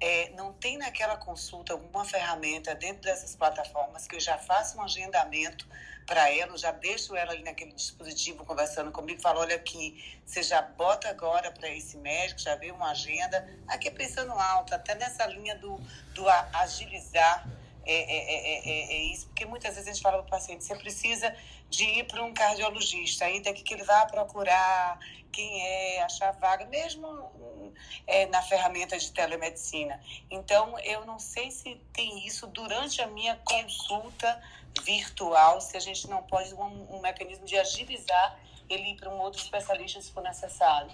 é, 0.03 0.31
não 0.31 0.51
tem 0.51 0.77
naquela 0.77 1.15
consulta 1.15 1.71
alguma 1.71 2.03
ferramenta 2.03 2.75
dentro 2.75 3.03
dessas 3.03 3.37
plataformas 3.37 4.05
que 4.05 4.17
eu 4.17 4.19
já 4.19 4.37
faço 4.37 4.77
um 4.77 4.81
agendamento 4.81 5.65
para 6.05 6.29
ela, 6.29 6.57
já 6.57 6.71
deixo 6.71 7.15
ela 7.15 7.31
ali 7.31 7.41
naquele 7.41 7.71
dispositivo 7.71 8.43
conversando 8.43 8.91
comigo, 8.91 9.21
falo, 9.21 9.39
olha 9.39 9.55
aqui, 9.55 10.19
você 10.25 10.43
já 10.43 10.61
bota 10.61 11.07
agora 11.07 11.49
para 11.53 11.69
esse 11.69 11.95
médico, 11.95 12.41
já 12.41 12.53
vê 12.57 12.69
uma 12.69 12.91
agenda, 12.91 13.49
aqui 13.65 13.87
é 13.87 13.91
pensando 13.91 14.33
alto, 14.33 14.75
até 14.75 14.93
nessa 14.93 15.25
linha 15.25 15.55
do, 15.55 15.77
do 16.13 16.27
agilizar 16.27 17.47
é, 17.85 17.93
é, 17.93 18.69
é, 18.69 18.93
é, 18.93 19.03
isso, 19.11 19.27
porque 19.27 19.45
muitas 19.45 19.75
vezes 19.75 19.89
a 19.89 19.93
gente 19.93 20.01
fala 20.01 20.17
para 20.19 20.27
o 20.27 20.29
paciente, 20.29 20.63
você 20.63 20.75
precisa 20.75 21.35
de 21.69 21.83
ir 21.83 22.03
para 22.05 22.23
um 22.23 22.33
cardiologista, 22.33 23.25
aí 23.25 23.41
daqui 23.41 23.63
que 23.63 23.73
ele 23.73 23.83
vai 23.83 24.07
procurar 24.07 24.99
quem 25.31 25.61
é, 25.61 26.03
achar 26.03 26.31
vaga, 26.33 26.65
mesmo 26.65 27.73
é, 28.05 28.27
na 28.27 28.41
ferramenta 28.43 28.97
de 28.97 29.11
telemedicina. 29.11 29.99
Então, 30.29 30.77
eu 30.79 31.05
não 31.05 31.17
sei 31.17 31.49
se 31.49 31.75
tem 31.91 32.25
isso 32.25 32.45
durante 32.47 33.01
a 33.01 33.07
minha 33.07 33.35
consulta 33.43 34.41
virtual, 34.83 35.59
se 35.59 35.75
a 35.75 35.79
gente 35.79 36.07
não 36.07 36.21
pode 36.23 36.53
um, 36.53 36.95
um 36.95 37.01
mecanismo 37.01 37.45
de 37.45 37.57
agilizar 37.57 38.39
ele 38.69 38.91
ir 38.91 38.95
para 38.95 39.09
um 39.09 39.19
outro 39.19 39.41
especialista 39.41 40.01
se 40.01 40.11
for 40.11 40.23
necessário. 40.23 40.91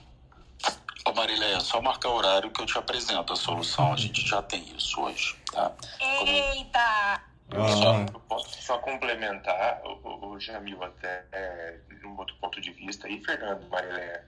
Ô 1.05 1.13
Marília, 1.13 1.57
é 1.57 1.59
só 1.59 1.81
marcar 1.81 2.09
o 2.09 2.15
horário 2.15 2.51
que 2.51 2.61
eu 2.61 2.65
te 2.65 2.77
apresento 2.77 3.33
a 3.33 3.35
solução. 3.35 3.93
A 3.93 3.97
gente 3.97 4.27
já 4.27 4.41
tem 4.41 4.63
isso 4.75 5.01
hoje, 5.01 5.35
tá? 5.51 5.71
Eita! 5.99 7.23
Só, 7.51 8.19
posso 8.27 8.61
só 8.61 8.77
complementar 8.77 9.81
o, 9.83 10.33
o 10.33 10.39
Jamil 10.39 10.83
até 10.83 11.25
é, 11.31 11.79
um 12.05 12.15
outro 12.17 12.35
ponto 12.35 12.61
de 12.61 12.71
vista. 12.71 13.09
E 13.09 13.23
Fernando, 13.23 13.67
Marília, 13.69 14.27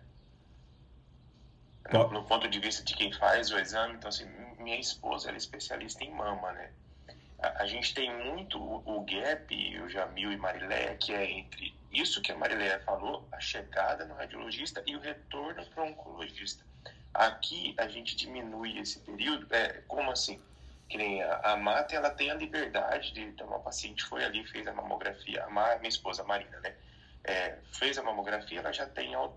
no, 1.91 2.09
no, 2.09 2.23
ponto 2.23 2.47
de 2.47 2.59
vista 2.59 2.83
de 2.83 2.95
quem 2.95 3.11
faz 3.13 3.51
o 3.51 3.59
exame, 3.59 3.93
então 3.95 4.09
assim, 4.09 4.25
minha 4.57 4.79
esposa 4.79 5.27
ela 5.27 5.37
é 5.37 5.39
especialista 5.39 6.03
em 6.03 6.11
mama, 6.11 6.51
né? 6.53 6.71
A, 7.41 7.63
a 7.63 7.65
gente 7.65 7.93
tem 7.93 8.13
muito 8.25 8.57
o, 8.57 8.97
o 8.97 9.01
gap, 9.01 9.79
o 9.79 9.89
Jamil 9.89 10.31
e 10.31 10.37
Mariléia, 10.37 10.95
que 10.95 11.13
é 11.13 11.29
entre 11.29 11.73
isso 11.91 12.21
que 12.21 12.31
a 12.31 12.37
Mariléia 12.37 12.79
falou, 12.85 13.27
a 13.31 13.39
chegada 13.39 14.05
no 14.05 14.15
radiologista 14.15 14.83
e 14.85 14.95
o 14.95 14.99
retorno 14.99 15.65
para 15.65 15.83
o 15.83 15.87
oncologista. 15.87 16.63
Aqui 17.13 17.75
a 17.77 17.87
gente 17.87 18.15
diminui 18.15 18.77
esse 18.79 18.99
período, 18.99 19.45
é, 19.53 19.81
como 19.87 20.11
assim? 20.11 20.41
Que 20.87 20.97
nem 20.97 21.21
a, 21.21 21.35
a 21.43 21.57
Mata, 21.57 21.95
ela 21.95 22.09
tem 22.09 22.31
a 22.31 22.35
liberdade 22.35 23.11
de, 23.13 23.21
então, 23.21 23.47
uma 23.47 23.59
paciente 23.59 24.03
foi 24.05 24.23
ali, 24.23 24.45
fez 24.47 24.65
a 24.67 24.73
mamografia, 24.73 25.43
a 25.43 25.77
minha 25.77 25.89
esposa 25.89 26.23
Marina, 26.23 26.59
né? 26.59 26.75
É, 27.23 27.57
fez 27.73 27.97
a 27.97 28.03
mamografia, 28.03 28.59
ela 28.59 28.71
já 28.71 28.85
tem, 28.85 29.13
ela, 29.13 29.29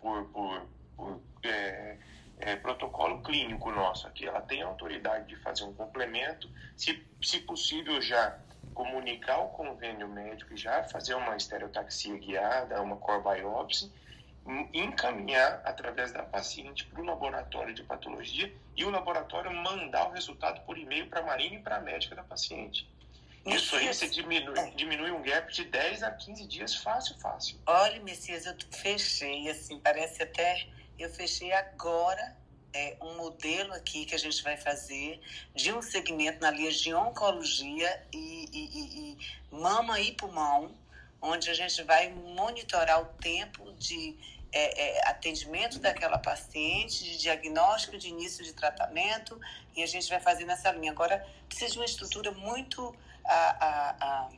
por, 0.00 0.24
por 0.28 0.66
por 0.98 1.22
é, 1.44 1.96
é, 2.40 2.56
protocolo 2.56 3.22
clínico 3.22 3.70
nosso 3.70 4.06
aqui. 4.06 4.26
Ela 4.26 4.40
tem 4.40 4.62
autoridade 4.62 5.26
de 5.26 5.36
fazer 5.36 5.64
um 5.64 5.74
complemento, 5.74 6.50
se, 6.76 7.04
se 7.22 7.40
possível 7.40 8.00
já 8.00 8.38
comunicar 8.74 9.38
o 9.38 9.48
convênio 9.48 10.08
médico 10.08 10.54
e 10.54 10.56
já 10.56 10.84
fazer 10.84 11.14
uma 11.14 11.36
estereotaxia 11.36 12.16
guiada, 12.16 12.80
uma 12.80 12.96
core 12.96 13.22
biopsy, 13.22 13.92
encaminhar 14.72 15.60
através 15.64 16.12
da 16.12 16.22
paciente 16.22 16.84
para 16.86 17.00
o 17.00 17.04
laboratório 17.04 17.74
de 17.74 17.82
patologia 17.82 18.52
e 18.76 18.84
o 18.84 18.90
laboratório 18.90 19.52
mandar 19.52 20.08
o 20.08 20.12
resultado 20.12 20.60
por 20.64 20.78
e-mail 20.78 21.06
para 21.08 21.20
a 21.20 21.22
marina 21.24 21.56
e 21.56 21.58
para 21.58 21.76
a 21.76 21.80
médica 21.80 22.14
da 22.14 22.22
paciente. 22.22 22.88
Isso 23.44 23.76
aí 23.76 23.92
você 23.92 24.08
diminui, 24.08 24.58
é. 24.58 24.70
diminui 24.70 25.10
um 25.10 25.22
gap 25.22 25.52
de 25.52 25.64
10 25.64 26.02
a 26.02 26.10
15 26.10 26.46
dias 26.46 26.74
fácil, 26.74 27.16
fácil. 27.18 27.58
Olha, 27.66 28.00
Messias, 28.00 28.46
eu 28.46 28.54
fechei, 28.70 29.48
assim, 29.48 29.80
parece 29.80 30.22
até 30.22 30.66
eu 30.98 31.10
fechei 31.10 31.52
agora 31.52 32.36
é, 32.72 32.96
um 33.00 33.16
modelo 33.16 33.72
aqui 33.72 34.04
que 34.04 34.14
a 34.14 34.18
gente 34.18 34.42
vai 34.42 34.56
fazer 34.56 35.20
de 35.54 35.72
um 35.72 35.80
segmento 35.80 36.40
na 36.40 36.50
linha 36.50 36.70
de 36.70 36.92
oncologia 36.92 38.06
e, 38.12 38.48
e, 38.52 38.68
e, 38.78 39.12
e 39.12 39.56
mama 39.56 40.00
e 40.00 40.12
pulmão, 40.12 40.74
onde 41.20 41.50
a 41.50 41.54
gente 41.54 41.82
vai 41.82 42.10
monitorar 42.10 43.02
o 43.02 43.06
tempo 43.20 43.72
de 43.72 44.16
é, 44.52 44.98
é, 44.98 45.08
atendimento 45.08 45.78
daquela 45.78 46.18
paciente, 46.18 47.04
de 47.04 47.18
diagnóstico, 47.18 47.98
de 47.98 48.08
início 48.08 48.44
de 48.44 48.52
tratamento, 48.52 49.38
e 49.76 49.82
a 49.82 49.86
gente 49.86 50.08
vai 50.08 50.20
fazer 50.20 50.44
nessa 50.44 50.70
linha. 50.72 50.92
Agora, 50.92 51.26
precisa 51.48 51.72
de 51.72 51.78
uma 51.78 51.84
estrutura 51.84 52.30
muito. 52.32 52.94
A, 53.24 53.66
a, 53.66 53.96
a, 54.00 54.30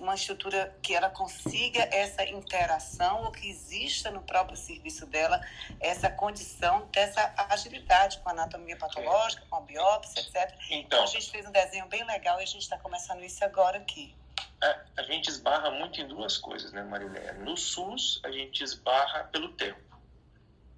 uma 0.00 0.14
estrutura 0.14 0.76
que 0.82 0.94
ela 0.94 1.10
consiga 1.10 1.80
essa 1.92 2.24
interação 2.24 3.24
ou 3.24 3.32
que 3.32 3.48
exista 3.48 4.10
no 4.10 4.22
próprio 4.22 4.56
serviço 4.56 5.06
dela 5.06 5.40
essa 5.80 6.10
condição 6.10 6.88
dessa 6.92 7.34
agilidade 7.50 8.18
com 8.18 8.28
a 8.28 8.32
anatomia 8.32 8.76
patológica, 8.76 9.44
com 9.48 9.56
a 9.56 9.60
biópsia, 9.60 10.20
etc. 10.20 10.54
Então, 10.66 10.78
então 10.78 11.02
a 11.04 11.06
gente 11.06 11.30
fez 11.30 11.46
um 11.46 11.52
desenho 11.52 11.86
bem 11.86 12.04
legal 12.04 12.40
e 12.40 12.42
a 12.42 12.46
gente 12.46 12.62
está 12.62 12.78
começando 12.78 13.22
isso 13.22 13.44
agora 13.44 13.78
aqui. 13.78 14.14
A, 14.62 14.80
a 14.98 15.02
gente 15.02 15.28
esbarra 15.28 15.70
muito 15.70 16.00
em 16.00 16.08
duas 16.08 16.38
coisas, 16.38 16.72
né, 16.72 16.82
Marilé? 16.82 17.32
No 17.34 17.56
SUS, 17.56 18.20
a 18.24 18.30
gente 18.30 18.62
esbarra 18.62 19.24
pelo 19.24 19.50
tempo 19.52 19.86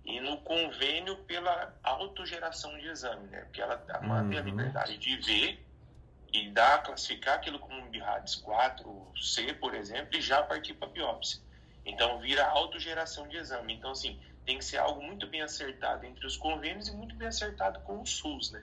e 0.05 0.21
no 0.21 0.39
convênio 0.39 1.17
pela 1.25 1.75
autogeração 1.83 2.77
de 2.79 2.89
exame, 2.89 3.27
né? 3.29 3.43
Porque 3.43 3.61
ela 3.61 3.85
a 3.89 3.99
uhum. 4.01 4.31
tem 4.31 4.39
a 4.39 4.43
liberdade 4.43 4.97
de 4.97 5.17
ver 5.19 5.68
e 6.33 6.51
dar, 6.51 6.83
classificar 6.83 7.37
aquilo 7.37 7.59
como 7.59 7.79
um 7.79 7.91
BIRADS 7.91 8.43
4C, 8.43 9.55
por 9.59 9.75
exemplo, 9.75 10.17
e 10.17 10.21
já 10.21 10.43
partir 10.43 10.75
para 10.75 10.89
biópsia. 10.89 11.41
Então, 11.85 12.21
vira 12.21 12.47
autogeração 12.47 13.27
de 13.29 13.37
exame. 13.37 13.75
Então, 13.75 13.91
assim, 13.93 14.19
tem 14.45 14.59
que 14.59 14.65
ser 14.65 14.77
algo 14.77 15.03
muito 15.03 15.27
bem 15.27 15.41
acertado 15.41 16.05
entre 16.05 16.27
os 16.27 16.37
convênios 16.37 16.89
e 16.89 16.93
muito 16.93 17.15
bem 17.15 17.29
acertado 17.29 17.81
com 17.81 18.03
o 18.03 18.07
SUS, 18.07 18.51
né? 18.51 18.63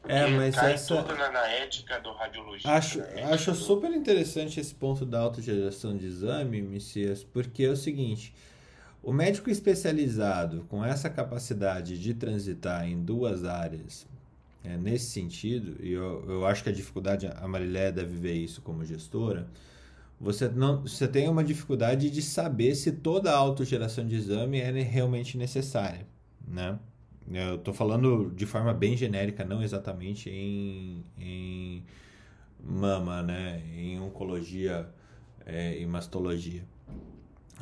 Porque 0.00 0.14
é, 0.14 0.26
mas 0.28 0.54
cai 0.54 0.74
essa... 0.74 0.96
tudo 0.96 1.16
na, 1.16 1.30
na 1.30 1.46
ética 1.46 2.00
do 2.00 2.12
radiologista. 2.12 2.70
Acho, 2.70 2.98
né? 2.98 3.24
acho 3.32 3.54
super 3.54 3.90
interessante 3.90 4.60
esse 4.60 4.74
ponto 4.74 5.06
da 5.06 5.20
autogeração 5.20 5.96
de 5.96 6.06
exame, 6.06 6.60
Messias, 6.60 7.24
porque 7.24 7.64
é 7.64 7.70
o 7.70 7.76
seguinte... 7.76 8.34
O 9.02 9.12
médico 9.12 9.50
especializado 9.50 10.64
com 10.70 10.84
essa 10.84 11.10
capacidade 11.10 11.98
de 11.98 12.14
transitar 12.14 12.86
em 12.86 13.02
duas 13.02 13.44
áreas 13.44 14.06
é, 14.64 14.76
nesse 14.76 15.10
sentido, 15.10 15.76
e 15.84 15.92
eu, 15.92 16.24
eu 16.28 16.46
acho 16.46 16.62
que 16.62 16.68
a 16.68 16.72
dificuldade, 16.72 17.26
a 17.26 17.48
Marilé 17.48 17.90
deve 17.92 18.16
ver 18.16 18.34
isso 18.34 18.62
como 18.62 18.84
gestora, 18.84 19.48
você, 20.20 20.48
não, 20.48 20.82
você 20.82 21.08
tem 21.08 21.28
uma 21.28 21.42
dificuldade 21.42 22.08
de 22.10 22.22
saber 22.22 22.74
se 22.76 22.92
toda 22.92 23.32
a 23.32 23.36
autogeração 23.36 24.06
de 24.06 24.14
exame 24.14 24.60
é 24.60 24.70
realmente 24.82 25.36
necessária, 25.36 26.06
né? 26.46 26.78
Eu 27.30 27.56
estou 27.56 27.72
falando 27.74 28.32
de 28.34 28.46
forma 28.46 28.72
bem 28.74 28.96
genérica, 28.96 29.44
não 29.44 29.62
exatamente 29.62 30.28
em, 30.30 31.04
em 31.18 31.84
mama, 32.62 33.22
né? 33.22 33.62
Em 33.74 34.00
oncologia 34.00 34.88
é, 35.46 35.78
e 35.80 35.86
mastologia. 35.86 36.64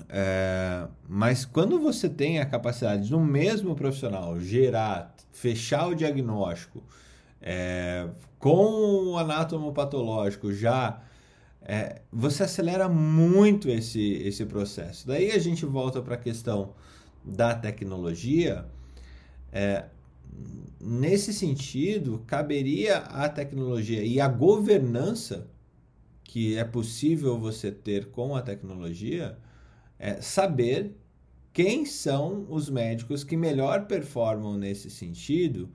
É, 0.09 0.87
mas 1.09 1.45
quando 1.45 1.79
você 1.81 2.09
tem 2.09 2.39
a 2.39 2.47
capacidade 2.47 3.07
de, 3.07 3.13
no 3.13 3.25
mesmo 3.25 3.75
profissional, 3.75 4.39
gerar, 4.41 5.15
fechar 5.33 5.89
o 5.89 5.95
diagnóstico 5.95 6.83
é, 7.41 8.09
com 8.39 9.13
o 9.13 9.19
anátomo 9.19 9.73
patológico 9.73 10.53
já, 10.53 11.03
é, 11.63 12.03
você 12.13 12.45
acelera 12.45 12.89
muito 12.89 13.69
esse, 13.69 14.15
esse 14.23 14.45
processo. 14.47 15.07
Daí 15.07 15.31
a 15.33 15.39
gente 15.39 15.65
volta 15.67 16.01
para 16.03 16.15
a 16.15 16.19
questão 16.19 16.75
da 17.25 17.55
tecnologia. 17.55 18.65
É, 19.53 19.87
nesse 20.81 21.33
sentido, 21.33 22.23
caberia 22.27 22.99
a 22.99 23.29
tecnologia 23.29 24.03
e 24.03 24.21
a 24.21 24.29
governança 24.29 25.49
que 26.31 26.57
é 26.57 26.65
possível 26.65 27.37
você 27.39 27.73
ter 27.73 28.07
com 28.13 28.37
a 28.37 28.43
tecnologia 28.43 29.37
é 30.01 30.21
saber 30.23 30.97
quem 31.53 31.85
são 31.85 32.47
os 32.49 32.71
médicos 32.71 33.23
que 33.23 33.37
melhor 33.37 33.87
performam 33.87 34.57
nesse 34.57 34.91
sentido 34.91 35.69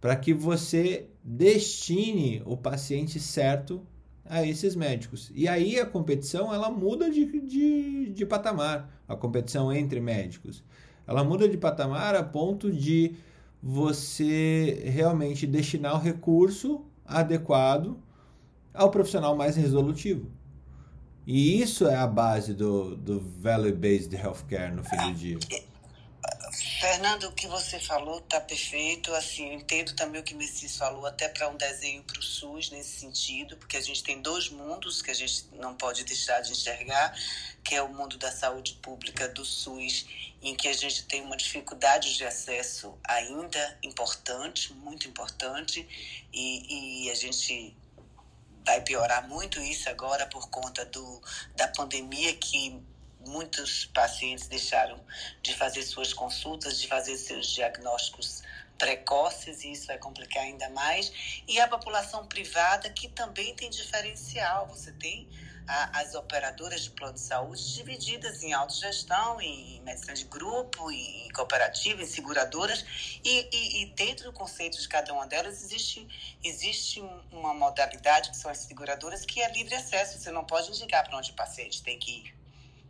para 0.00 0.14
que 0.14 0.34
você 0.34 1.08
destine 1.24 2.42
o 2.44 2.58
paciente 2.58 3.18
certo 3.18 3.80
a 4.26 4.46
esses 4.46 4.76
médicos. 4.76 5.32
E 5.34 5.48
aí 5.48 5.80
a 5.80 5.86
competição 5.86 6.52
ela 6.52 6.70
muda 6.70 7.10
de, 7.10 7.40
de, 7.40 8.10
de 8.10 8.26
patamar, 8.26 9.02
a 9.08 9.16
competição 9.16 9.72
entre 9.72 9.98
médicos. 10.00 10.62
Ela 11.06 11.24
muda 11.24 11.48
de 11.48 11.56
patamar 11.56 12.14
a 12.14 12.22
ponto 12.22 12.70
de 12.70 13.14
você 13.62 14.82
realmente 14.84 15.46
destinar 15.46 15.94
o 15.94 16.02
recurso 16.02 16.84
adequado 17.06 17.96
ao 18.74 18.90
profissional 18.90 19.34
mais 19.34 19.56
resolutivo. 19.56 20.30
E 21.26 21.60
isso 21.62 21.86
é 21.86 21.96
a 21.96 22.06
base 22.06 22.52
do, 22.52 22.96
do 22.96 23.20
value-based 23.40 24.14
healthcare 24.14 24.72
no 24.72 24.84
fim 24.84 24.96
do 24.96 25.14
dia. 25.14 25.38
Fernando, 26.80 27.24
o 27.24 27.32
que 27.32 27.46
você 27.46 27.80
falou 27.80 28.18
está 28.18 28.40
perfeito. 28.40 29.12
Assim, 29.14 29.54
entendo 29.54 29.94
também 29.94 30.20
o 30.20 30.24
que 30.24 30.34
Messias 30.34 30.76
falou, 30.76 31.06
até 31.06 31.28
para 31.28 31.48
um 31.48 31.56
desenho 31.56 32.02
para 32.02 32.18
o 32.18 32.22
SUS 32.22 32.70
nesse 32.70 33.00
sentido, 33.00 33.56
porque 33.56 33.76
a 33.76 33.80
gente 33.80 34.02
tem 34.02 34.20
dois 34.20 34.50
mundos 34.50 35.00
que 35.00 35.10
a 35.10 35.14
gente 35.14 35.46
não 35.54 35.74
pode 35.74 36.04
deixar 36.04 36.40
de 36.40 36.52
enxergar, 36.52 37.14
que 37.64 37.74
é 37.74 37.82
o 37.82 37.92
mundo 37.92 38.18
da 38.18 38.30
saúde 38.30 38.74
pública 38.82 39.28
do 39.28 39.44
SUS, 39.44 40.06
em 40.42 40.54
que 40.54 40.68
a 40.68 40.74
gente 40.74 41.04
tem 41.04 41.22
uma 41.22 41.36
dificuldade 41.36 42.14
de 42.16 42.24
acesso 42.24 42.94
ainda 43.02 43.78
importante, 43.82 44.72
muito 44.74 45.08
importante, 45.08 45.88
e, 46.32 47.06
e 47.06 47.10
a 47.10 47.14
gente 47.14 47.74
vai 48.64 48.80
piorar 48.80 49.28
muito 49.28 49.60
isso 49.60 49.88
agora 49.88 50.26
por 50.26 50.48
conta 50.48 50.84
do, 50.84 51.22
da 51.54 51.68
pandemia 51.68 52.34
que 52.36 52.82
muitos 53.26 53.86
pacientes 53.86 54.46
deixaram 54.46 55.00
de 55.42 55.54
fazer 55.54 55.82
suas 55.82 56.12
consultas, 56.12 56.80
de 56.80 56.88
fazer 56.88 57.16
seus 57.16 57.50
diagnósticos 57.50 58.42
precoces 58.78 59.64
e 59.64 59.72
isso 59.72 59.86
vai 59.86 59.98
complicar 59.98 60.42
ainda 60.42 60.68
mais. 60.70 61.42
E 61.46 61.60
a 61.60 61.68
população 61.68 62.26
privada 62.26 62.90
que 62.90 63.08
também 63.08 63.54
tem 63.54 63.70
diferencial. 63.70 64.66
Você 64.68 64.92
tem 64.92 65.28
a, 65.66 66.00
as 66.00 66.14
operadoras 66.14 66.82
de 66.82 66.90
plano 66.90 67.14
de 67.14 67.20
saúde 67.20 67.74
divididas 67.74 68.42
em 68.42 68.52
autogestão, 68.52 69.40
em 69.40 69.80
medicina 69.82 70.14
de 70.14 70.24
grupo, 70.24 70.90
em 70.90 71.28
cooperativa, 71.30 72.02
em 72.02 72.06
seguradoras, 72.06 72.84
e, 73.24 73.48
e, 73.52 73.82
e, 73.82 73.86
dentro 73.94 74.26
do 74.26 74.32
conceito 74.32 74.78
de 74.78 74.88
cada 74.88 75.12
uma 75.12 75.26
delas 75.26 75.62
existe, 75.62 76.06
existe 76.42 77.02
uma 77.32 77.54
modalidade, 77.54 78.30
que 78.30 78.36
são 78.36 78.50
as 78.50 78.58
seguradoras, 78.58 79.24
que 79.24 79.40
é 79.40 79.50
livre 79.52 79.74
acesso, 79.74 80.18
você 80.18 80.30
não 80.30 80.44
pode 80.44 80.68
indicar 80.68 81.04
para 81.04 81.16
onde 81.16 81.30
o 81.30 81.34
paciente 81.34 81.82
tem 81.82 81.98
que 81.98 82.10
ir. 82.10 82.34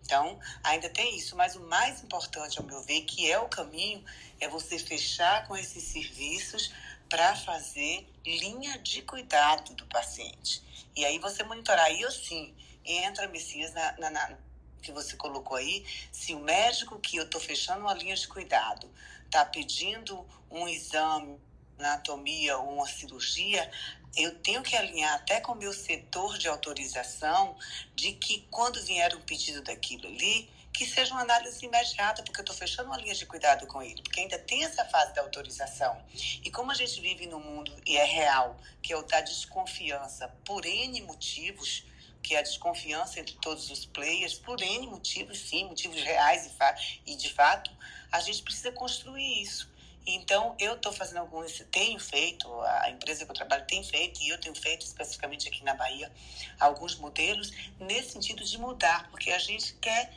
Então, 0.05 0.38
ainda 0.62 0.88
tem 0.90 1.16
isso, 1.16 1.34
mas 1.34 1.56
o 1.56 1.60
mais 1.60 2.02
importante, 2.02 2.59
ao 2.59 2.64
meu 2.64 2.82
ver, 2.82 3.01
que 3.02 3.30
é 3.30 3.38
o 3.38 3.48
caminho, 3.48 4.05
é 4.38 4.46
você 4.46 4.78
fechar 4.78 5.48
com 5.48 5.56
esses 5.56 5.82
serviços 5.82 6.70
para 7.09 7.35
fazer 7.36 8.06
linha 8.24 8.78
de 8.78 9.02
cuidado 9.02 9.74
do 9.74 9.86
paciente. 9.86 10.62
E 10.97 11.05
aí 11.05 11.18
você 11.18 11.43
monitorar. 11.43 11.90
E 11.93 12.01
eu 12.01 12.10
sim, 12.10 12.55
entra, 12.85 13.28
Messias, 13.28 13.72
na, 13.72 13.93
na, 13.98 14.10
na 14.10 14.39
que 14.82 14.93
você 14.93 15.16
colocou 15.16 15.56
aí, 15.56 15.85
se 16.12 16.35
o 16.35 16.40
médico 16.40 17.01
que 17.01 17.16
eu 17.16 17.24
estou 17.24 17.40
fechando 17.40 17.81
uma 17.81 17.94
linha 17.94 18.14
de 18.14 18.28
cuidado 18.28 18.90
está 19.24 19.44
pedindo 19.44 20.26
um 20.51 20.68
exame, 20.68 21.40
anatomia 21.78 22.59
ou 22.59 22.74
uma 22.74 22.86
cirurgia, 22.86 23.70
eu 24.16 24.39
tenho 24.40 24.62
que 24.62 24.76
alinhar 24.76 25.14
até 25.14 25.40
com 25.40 25.52
o 25.52 25.56
meu 25.56 25.72
setor 25.72 26.39
de 26.39 26.47
autorização 26.47 27.56
de 27.94 28.12
que 28.12 28.47
quando 28.51 28.81
vier 28.85 29.14
um 29.16 29.20
pedido 29.22 29.62
daquilo 29.62 30.06
ali, 30.06 30.48
que 30.74 30.84
seja 30.84 31.14
uma 31.14 31.22
análise 31.22 31.64
imediata, 31.64 32.22
porque 32.24 32.40
eu 32.40 32.42
estou 32.42 32.56
fechando 32.56 32.88
uma 32.90 32.98
linha 32.98 33.14
de 33.14 33.24
cuidado 33.24 33.64
com 33.68 33.80
ele, 33.80 34.02
porque 34.02 34.20
ainda 34.20 34.38
tem 34.40 34.64
essa 34.64 34.84
fase 34.84 35.14
da 35.14 35.22
autorização. 35.22 36.05
E 36.42 36.51
como 36.51 36.72
a 36.72 36.74
gente 36.74 37.01
vive 37.01 37.28
num 37.28 37.38
mundo, 37.38 37.72
e 37.86 37.96
é 37.96 38.05
real, 38.05 38.56
que 38.82 38.92
é 38.92 38.96
o 38.96 39.02
da 39.02 39.20
desconfiança 39.20 40.28
por 40.44 40.66
N 40.66 41.01
motivos, 41.02 41.84
que 42.20 42.34
é 42.34 42.40
a 42.40 42.42
desconfiança 42.42 43.20
entre 43.20 43.36
todos 43.36 43.70
os 43.70 43.86
players, 43.86 44.34
por 44.34 44.60
N 44.60 44.88
motivos, 44.88 45.38
sim, 45.38 45.64
motivos 45.66 46.02
reais 46.02 46.46
e, 46.46 47.12
e 47.12 47.16
de 47.16 47.32
fato, 47.32 47.70
a 48.10 48.20
gente 48.20 48.42
precisa 48.42 48.72
construir 48.72 49.42
isso. 49.42 49.72
Então, 50.06 50.55
eu 50.59 50.74
estou 50.74 50.92
fazendo 50.92 51.18
alguns, 51.18 51.64
tenho 51.70 51.98
feito, 51.98 52.46
a 52.62 52.90
empresa 52.90 53.24
que 53.24 53.30
eu 53.30 53.34
trabalho 53.34 53.64
tem 53.66 53.82
feito, 53.82 54.20
e 54.22 54.28
eu 54.28 54.38
tenho 54.38 54.55
feito 54.55 54.84
especificamente 54.84 55.48
aqui 55.48 55.64
na 55.64 55.74
Bahia, 55.74 56.12
alguns 56.60 56.96
modelos 56.96 57.52
nesse 57.78 58.10
sentido 58.10 58.44
de 58.44 58.59
mudar, 58.59 59.09
porque 59.10 59.30
a 59.30 59.38
gente 59.38 59.72
quer, 59.74 60.12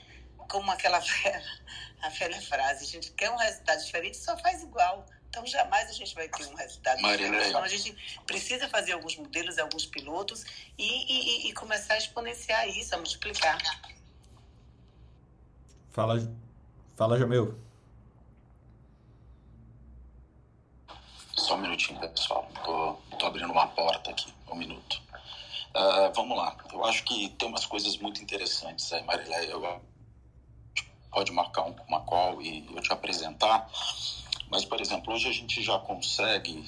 como 0.48 0.72
aquela 0.72 1.00
velha, 1.24 1.44
a 2.02 2.10
velha 2.10 2.42
frase, 2.42 2.84
a 2.84 2.88
gente 2.88 3.12
quer 3.12 3.30
um 3.32 3.38
resultado 3.38 3.84
diferente, 3.84 4.18
só 4.18 4.38
faz 4.38 4.64
igual. 4.64 5.06
Então, 5.30 5.46
jamais 5.46 5.90
a 5.90 5.94
gente 5.94 6.16
vai 6.16 6.28
ter 6.28 6.46
um 6.48 6.56
resultado 6.56 6.98
diferente. 6.98 7.50
Então, 7.50 7.64
a 7.64 7.68
gente 7.68 8.22
precisa 8.26 8.68
fazer 8.70 8.94
alguns 8.94 9.16
modelos, 9.18 9.58
alguns 9.60 9.86
pilotos 9.86 10.46
e, 10.78 10.86
e, 10.86 11.50
e 11.50 11.54
começar 11.54 11.96
a 11.96 11.98
exponenciar 11.98 12.68
isso, 12.70 12.96
a 12.96 12.98
multiplicar. 12.98 13.58
Fala, 15.92 16.32
fala 16.96 17.20
Jamil. 17.20 17.60
Só 21.36 21.56
um 21.56 21.60
minutinho, 21.60 22.00
pessoal. 22.00 22.50
Tô, 22.64 22.94
tô 23.18 23.26
abrindo 23.28 23.52
uma 23.52 23.68
porta 23.68 24.10
aqui, 24.10 24.34
um 24.50 24.56
minuto. 24.56 25.02
Uh, 25.76 26.12
vamos 26.16 26.36
lá. 26.36 26.58
Eu 26.72 26.84
acho 26.86 27.04
que 27.04 27.30
tem 27.30 27.48
umas 27.48 27.66
coisas 27.66 27.98
muito 27.98 28.22
interessantes 28.22 28.92
aí, 28.92 29.04
Marilé. 29.04 29.52
Eu, 29.52 29.82
pode 31.18 31.32
marcar 31.32 31.64
uma 31.88 32.02
call 32.02 32.40
e 32.44 32.64
eu 32.76 32.80
te 32.80 32.94
apresentar. 32.94 33.68
Mas, 34.52 34.64
por 34.64 34.80
exemplo, 34.80 35.12
hoje 35.12 35.28
a 35.28 35.32
gente 35.32 35.64
já 35.64 35.80
consegue 35.80 36.64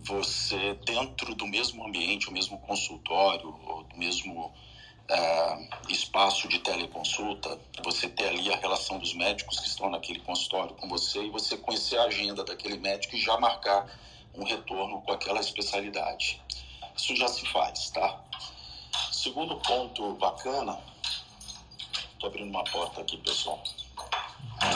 você, 0.00 0.74
dentro 0.84 1.36
do 1.36 1.46
mesmo 1.46 1.86
ambiente, 1.86 2.28
o 2.28 2.32
mesmo 2.32 2.58
consultório, 2.58 3.48
o 3.48 3.86
mesmo 3.96 4.52
é, 5.08 5.68
espaço 5.88 6.48
de 6.48 6.58
teleconsulta, 6.58 7.56
você 7.84 8.08
ter 8.08 8.26
ali 8.26 8.52
a 8.52 8.56
relação 8.56 8.98
dos 8.98 9.14
médicos 9.14 9.60
que 9.60 9.68
estão 9.68 9.88
naquele 9.88 10.18
consultório 10.18 10.74
com 10.74 10.88
você 10.88 11.22
e 11.22 11.30
você 11.30 11.56
conhecer 11.56 11.96
a 11.98 12.06
agenda 12.06 12.42
daquele 12.42 12.78
médico 12.78 13.14
e 13.14 13.20
já 13.20 13.38
marcar 13.38 13.86
um 14.34 14.42
retorno 14.42 15.00
com 15.02 15.12
aquela 15.12 15.38
especialidade. 15.38 16.42
Isso 16.96 17.14
já 17.14 17.28
se 17.28 17.46
faz, 17.46 17.90
tá? 17.90 18.20
Segundo 19.12 19.54
ponto 19.60 20.14
bacana, 20.14 20.76
estou 22.24 22.26
abrindo 22.26 22.50
uma 22.50 22.64
porta 22.64 23.00
aqui, 23.00 23.16
pessoal. 23.18 23.62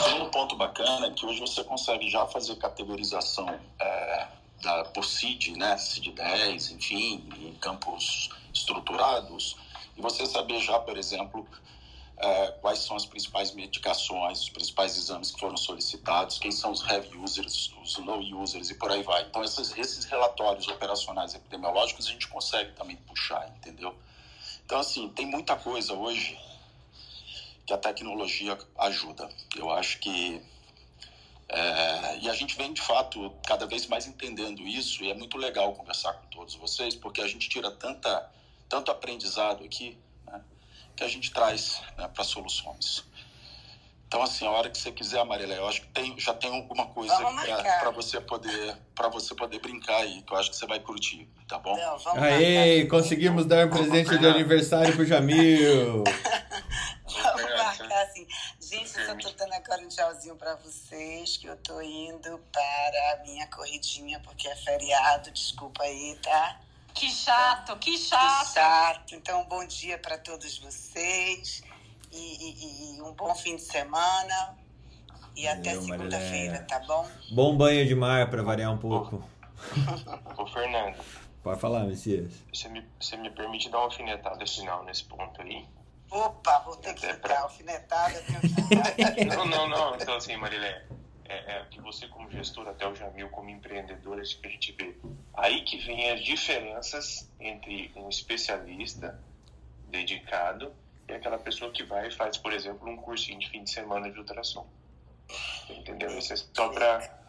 Segundo 0.03 0.29
ponto 0.29 0.55
bacana 0.55 1.07
é 1.07 1.11
que 1.11 1.25
hoje 1.25 1.39
você 1.39 1.63
consegue 1.63 2.09
já 2.09 2.25
fazer 2.27 2.55
categorização 2.57 3.49
é, 3.79 4.27
da, 4.61 4.85
por 4.85 5.03
CID, 5.05 5.57
né, 5.57 5.77
CID 5.77 6.11
10, 6.11 6.71
enfim, 6.71 7.23
em 7.39 7.53
campos 7.55 8.29
estruturados, 8.53 9.55
e 9.97 10.01
você 10.01 10.25
saber 10.25 10.59
já, 10.59 10.77
por 10.79 10.97
exemplo, 10.97 11.47
é, 12.17 12.47
quais 12.61 12.79
são 12.79 12.95
as 12.95 13.05
principais 13.05 13.51
medicações, 13.53 14.41
os 14.41 14.49
principais 14.49 14.97
exames 14.97 15.31
que 15.31 15.39
foram 15.39 15.57
solicitados, 15.57 16.37
quem 16.37 16.51
são 16.51 16.71
os 16.71 16.85
heavy 16.87 17.17
users, 17.17 17.73
os 17.81 17.97
low 17.97 18.19
users 18.19 18.69
e 18.69 18.75
por 18.75 18.91
aí 18.91 19.01
vai. 19.01 19.23
Então, 19.23 19.43
esses, 19.43 19.75
esses 19.77 20.05
relatórios 20.05 20.67
operacionais 20.67 21.33
epidemiológicos 21.33 22.07
a 22.07 22.11
gente 22.11 22.27
consegue 22.27 22.73
também 22.73 22.97
puxar, 23.07 23.47
entendeu? 23.57 23.95
Então, 24.65 24.79
assim, 24.79 25.09
tem 25.09 25.25
muita 25.25 25.55
coisa 25.55 25.93
hoje 25.93 26.37
que 27.69 27.73
a 27.73 27.77
tecnologia 27.77 28.57
ajuda. 28.79 29.29
Eu 29.55 29.69
acho 29.69 29.99
que. 29.99 30.41
É, 31.47 32.17
e 32.17 32.27
a 32.27 32.33
gente 32.33 32.57
vem, 32.57 32.73
de 32.73 32.81
fato, 32.81 33.31
cada 33.45 33.67
vez 33.67 33.85
mais 33.85 34.07
entendendo 34.07 34.63
isso, 34.63 35.03
e 35.03 35.11
é 35.11 35.13
muito 35.13 35.37
legal 35.37 35.73
conversar 35.73 36.13
com 36.13 36.25
todos 36.27 36.55
vocês, 36.55 36.95
porque 36.95 37.21
a 37.21 37.27
gente 37.27 37.47
tira 37.47 37.69
tanta, 37.69 38.27
tanto 38.67 38.89
aprendizado 38.89 39.63
aqui. 39.63 39.95
Né? 40.25 40.43
que 40.95 41.03
a 41.03 41.07
gente 41.07 41.31
traz 41.31 41.81
né, 41.95 42.07
para 42.07 42.23
soluções. 42.23 43.05
Então, 44.09 44.23
assim, 44.23 44.47
a 44.47 44.49
hora 44.49 44.71
que 44.71 44.77
você 44.79 44.91
quiser, 44.91 45.23
Marília, 45.23 45.53
eu 45.53 45.67
acho 45.67 45.81
que 45.81 45.87
tem, 45.89 46.19
já 46.19 46.33
tem 46.33 46.51
alguma 46.51 46.87
coisa 46.87 47.15
para 47.79 47.91
você 47.91 48.19
poder 48.19 48.75
para 48.95 49.07
você 49.07 49.35
poder 49.35 49.59
brincar 49.59 49.97
aí, 49.97 50.23
que 50.23 50.33
eu 50.33 50.37
acho 50.37 50.49
que 50.49 50.55
você 50.55 50.65
vai 50.65 50.79
curtir, 50.79 51.29
tá 51.47 51.59
bom? 51.59 51.77
Não, 51.77 52.23
Aê, 52.23 52.87
conseguimos 52.87 53.45
dar 53.45 53.67
um 53.67 53.69
presente 53.69 54.17
de 54.17 54.25
aniversário 54.25 54.95
pro 54.95 55.05
Jamil. 55.05 56.03
vamos 57.05 57.55
marcar 57.55 58.01
assim. 58.01 58.25
Gente, 58.59 58.97
eu 58.97 59.05
só 59.05 59.15
tô 59.15 59.29
dando 59.37 59.53
agora 59.53 59.79
um 59.83 59.87
tchauzinho 59.87 60.35
para 60.35 60.55
vocês, 60.55 61.37
que 61.37 61.45
eu 61.45 61.55
tô 61.57 61.79
indo 61.79 62.39
para 62.51 63.13
a 63.13 63.23
minha 63.23 63.45
corridinha, 63.45 64.19
porque 64.21 64.47
é 64.47 64.55
feriado, 64.55 65.29
desculpa 65.29 65.83
aí, 65.83 66.17
tá? 66.23 66.59
Que 66.95 67.11
chato, 67.11 67.77
que 67.77 67.95
chato. 67.95 68.47
Que 68.47 68.53
chato. 68.55 69.15
Então, 69.15 69.45
bom 69.45 69.63
dia 69.65 69.99
para 69.99 70.17
todos 70.17 70.57
vocês 70.57 71.61
e, 72.11 72.17
e, 72.17 72.97
e, 72.97 73.01
um 73.01 73.13
bom 73.13 73.33
fim 73.35 73.55
de 73.55 73.61
semana. 73.61 74.57
E 75.35 75.47
até 75.47 75.79
segunda-feira, 75.79 76.65
tá 76.67 76.79
bom? 76.79 77.07
Bom 77.31 77.55
banho 77.55 77.87
de 77.87 77.95
mar 77.95 78.29
para 78.29 78.43
variar 78.43 78.73
um 78.73 78.77
pouco. 78.77 79.23
Ô, 80.37 80.45
Fernando. 80.47 80.97
Pode 81.41 81.61
falar, 81.61 81.85
Messias. 81.85 82.43
Você 82.53 82.67
me, 82.67 82.85
você 82.99 83.15
me 83.15 83.29
permite 83.29 83.69
dar 83.69 83.77
uma 83.77 83.85
alfinetada 83.85 84.45
final 84.45 84.83
nesse 84.83 85.05
ponto 85.05 85.41
aí? 85.41 85.65
Opa, 86.11 86.59
vou 86.65 86.75
ter 86.77 86.93
que 86.93 87.01
ficar 87.01 87.19
pra... 87.19 87.39
alfinetada. 87.41 88.21
não, 89.35 89.45
não, 89.45 89.69
não. 89.69 89.95
Então, 89.95 90.15
assim, 90.15 90.35
Marilé, 90.35 90.85
é, 91.25 91.57
é, 91.57 91.65
que 91.69 91.79
você 91.79 92.07
como 92.07 92.29
gestor, 92.31 92.67
até 92.67 92.87
o 92.87 92.95
Jamil 92.95 93.29
como 93.29 93.49
empreendedor, 93.49 94.19
é 94.19 94.23
isso 94.23 94.39
que 94.41 94.47
a 94.47 94.49
gente 94.49 94.71
vê. 94.73 94.97
Aí 95.35 95.63
que 95.63 95.77
vem 95.77 96.11
as 96.11 96.21
diferenças 96.21 97.31
entre 97.39 97.91
um 97.95 98.09
especialista 98.09 99.21
dedicado 99.89 100.73
e 101.09 101.15
aquela 101.15 101.39
pessoa 101.39 101.71
que 101.71 101.83
vai 101.83 102.07
e 102.07 102.11
faz, 102.11 102.37
por 102.37 102.53
exemplo, 102.53 102.87
um 102.87 102.97
cursinho 102.97 103.39
de 103.39 103.49
fim 103.49 103.63
de 103.63 103.71
semana 103.71 104.11
de 104.11 104.19
ultrassom. 104.19 104.67
Entendeu? 105.69 106.17
Isso 106.17 106.33
é 106.33 106.35
só 106.37 106.69
para 106.69 107.19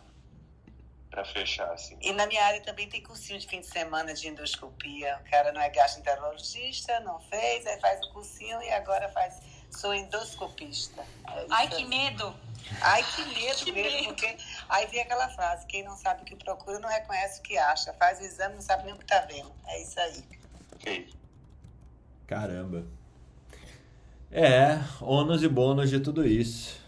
para 1.11 1.25
fechar 1.25 1.73
assim. 1.73 1.99
E 2.01 2.13
na 2.13 2.25
minha 2.27 2.45
área 2.45 2.61
também 2.61 2.89
tem 2.89 3.03
cursinho 3.03 3.39
de 3.41 3.47
fim 3.47 3.61
de 3.61 3.67
semana 3.67 4.15
de 4.15 4.29
endoscopia. 4.29 5.21
O 5.27 5.29
cara 5.29 5.51
não 5.51 5.61
é 5.61 5.69
gastroenterologista, 5.69 7.01
não 7.01 7.19
fez, 7.23 7.67
aí 7.67 7.81
faz 7.81 8.01
o 8.07 8.13
cursinho 8.13 8.63
e 8.63 8.71
agora 8.71 9.09
faz 9.09 9.41
sou 9.71 9.93
endoscopista. 9.93 11.03
É 11.27 11.47
Ai, 11.51 11.69
que 11.69 11.85
medo! 11.85 12.33
Ai, 12.81 13.03
que 13.03 13.25
medo 13.35 13.59
que 13.65 13.73
mesmo, 13.73 13.99
medo. 13.99 14.07
porque 14.15 14.37
aí 14.69 14.87
vem 14.87 15.01
aquela 15.01 15.29
frase, 15.31 15.67
quem 15.67 15.83
não 15.83 15.97
sabe 15.97 16.23
o 16.23 16.25
que 16.25 16.37
procura 16.37 16.79
não 16.79 16.89
reconhece 16.89 17.41
o 17.41 17.43
que 17.43 17.59
acha. 17.59 17.93
Faz 17.95 18.21
o 18.21 18.23
exame, 18.23 18.55
não 18.55 18.63
sabe 18.63 18.85
nem 18.85 18.95
o 18.95 18.99
que 18.99 19.07
tá 19.07 19.21
vendo. 19.23 19.53
É 19.67 19.83
isso 19.83 19.99
aí. 19.99 20.25
Ok. 20.75 21.13
Caramba. 22.29 23.00
É, 24.33 24.79
ônus 25.01 25.43
e 25.43 25.49
bônus 25.49 25.91
de 25.91 25.99
tudo 25.99 26.25
isso, 26.25 26.79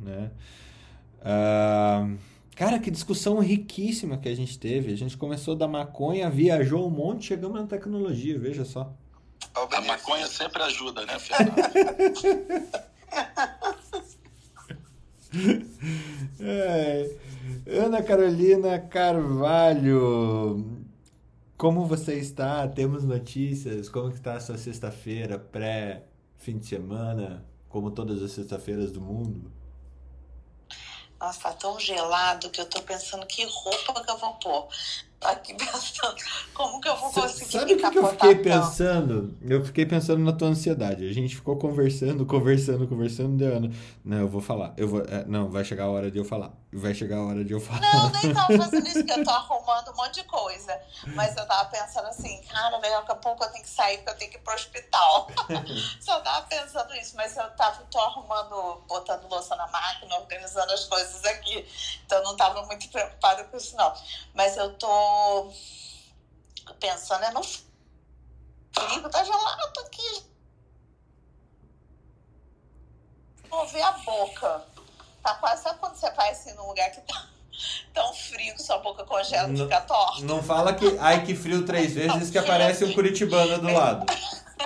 né? 0.00 0.30
Uh, 1.18 2.16
cara, 2.54 2.78
que 2.78 2.92
discussão 2.92 3.40
riquíssima 3.40 4.18
que 4.18 4.28
a 4.28 4.36
gente 4.36 4.56
teve. 4.56 4.92
A 4.92 4.96
gente 4.96 5.16
começou 5.16 5.56
da 5.56 5.66
maconha, 5.66 6.30
viajou 6.30 6.86
um 6.86 6.90
monte, 6.90 7.26
chegamos 7.26 7.60
na 7.60 7.66
tecnologia, 7.66 8.38
veja 8.38 8.64
só. 8.64 8.94
A 9.54 9.80
maconha 9.80 10.28
sempre 10.28 10.62
ajuda, 10.62 11.04
né, 11.04 11.18
Fernando? 11.18 11.58
é. 16.40 17.16
Ana 17.66 18.02
Carolina 18.02 18.78
Carvalho, 18.78 20.64
como 21.56 21.84
você 21.84 22.14
está? 22.14 22.68
Temos 22.68 23.02
notícias? 23.02 23.88
Como 23.88 24.10
está 24.10 24.34
a 24.34 24.40
sua 24.40 24.56
sexta-feira 24.56 25.36
pré 25.38 26.04
fim 26.42 26.58
de 26.58 26.66
semana, 26.66 27.46
como 27.68 27.90
todas 27.90 28.22
as 28.22 28.32
sextas-feiras 28.32 28.90
do 28.90 29.00
mundo? 29.00 29.50
Nossa, 31.20 31.40
tá 31.40 31.52
tão 31.52 31.78
gelado 31.78 32.50
que 32.50 32.60
eu 32.60 32.66
tô 32.66 32.82
pensando 32.82 33.24
que 33.26 33.44
roupa 33.44 34.02
que 34.04 34.10
eu 34.10 34.18
vou 34.18 34.32
pôr 34.34 34.68
aqui 35.20 35.54
pensando 35.54 36.16
como 36.52 36.80
que 36.80 36.88
eu 36.88 36.96
vou 36.96 37.12
conseguir 37.12 37.52
Sabe 37.52 37.74
o 37.74 37.76
que, 37.76 37.90
que, 37.90 37.98
eu 37.98 38.08
fiquei 38.08 38.34
pensando? 38.34 39.38
Eu 39.40 39.64
fiquei 39.64 39.86
pensando 39.86 40.18
na 40.24 40.32
tua 40.32 40.48
ansiedade. 40.48 41.08
A 41.08 41.12
gente 41.12 41.36
ficou 41.36 41.56
conversando, 41.56 42.26
conversando, 42.26 42.88
conversando, 42.88 43.40
ano. 43.42 43.72
Não, 44.04 44.18
eu 44.18 44.28
vou 44.28 44.40
falar. 44.40 44.74
Eu 44.76 44.88
vou, 44.88 45.02
é, 45.02 45.24
não, 45.26 45.48
vai 45.48 45.64
chegar 45.64 45.84
a 45.84 45.90
hora 45.90 46.10
de 46.10 46.18
eu 46.18 46.24
falar. 46.24 46.52
Vai 46.74 46.94
chegar 46.94 47.18
a 47.18 47.26
hora 47.26 47.44
de 47.44 47.52
eu 47.52 47.60
falar. 47.60 47.80
Não, 47.80 48.08
nem 48.08 48.32
tava 48.32 48.56
fazendo 48.56 48.86
isso, 48.88 49.04
que 49.04 49.12
eu 49.12 49.22
tô 49.22 49.30
arrumando 49.30 49.90
um 49.90 49.94
monte 49.94 50.22
de 50.22 50.24
coisa. 50.24 50.80
Mas 51.08 51.36
eu 51.36 51.46
tava 51.46 51.68
pensando 51.68 52.08
assim, 52.08 52.40
cara, 52.44 52.78
daqui 52.78 53.12
a 53.12 53.14
pouco 53.14 53.44
eu 53.44 53.50
tenho 53.50 53.62
que 53.62 53.68
sair 53.68 53.98
porque 53.98 54.10
eu 54.10 54.16
tenho 54.16 54.30
que 54.30 54.38
ir 54.38 54.40
pro 54.40 54.54
hospital. 54.54 55.28
Só 56.00 56.18
tava 56.20 56.46
pensando 56.46 56.94
isso, 56.94 57.14
mas 57.14 57.36
eu 57.36 57.50
tava, 57.56 57.84
tô 57.90 58.00
arrumando, 58.00 58.82
botando 58.88 59.28
louça 59.28 59.54
na 59.54 59.66
máquina, 59.66 60.16
organizando 60.16 60.72
as 60.72 60.86
coisas 60.86 61.22
aqui. 61.26 61.68
Então 62.06 62.22
não 62.22 62.36
tava 62.36 62.64
muito 62.64 62.88
preocupada 62.88 63.44
com 63.44 63.58
isso, 63.58 63.76
não. 63.76 63.92
Mas 64.32 64.56
eu 64.56 64.72
tô 64.78 65.52
pensando 66.80 67.22
é 67.22 67.30
no 67.32 67.42
frio, 67.42 69.10
tá 69.10 69.22
gelado 69.22 69.80
aqui. 69.80 70.24
Mover 73.50 73.84
a 73.84 73.92
boca. 73.92 74.71
Tá 75.22 75.34
quase, 75.34 75.62
sabe 75.62 75.78
quando 75.78 75.94
você 75.94 76.10
vai 76.10 76.30
assim 76.30 76.52
num 76.54 76.66
lugar 76.68 76.90
que 76.90 77.00
tá 77.02 77.26
tão 77.94 78.12
frio 78.14 78.54
que 78.54 78.62
sua 78.62 78.78
boca 78.78 79.04
congela 79.04 79.52
e 79.52 79.56
fica 79.56 79.80
torta? 79.82 80.22
Não 80.22 80.42
fala 80.42 80.74
que, 80.74 80.98
ai 80.98 81.24
que 81.24 81.34
frio 81.34 81.64
três 81.64 81.92
vezes 81.94 82.30
que 82.30 82.38
aparece 82.38 82.84
um 82.84 82.92
curitibano 82.92 83.58
do 83.58 83.72
lado. 83.72 84.06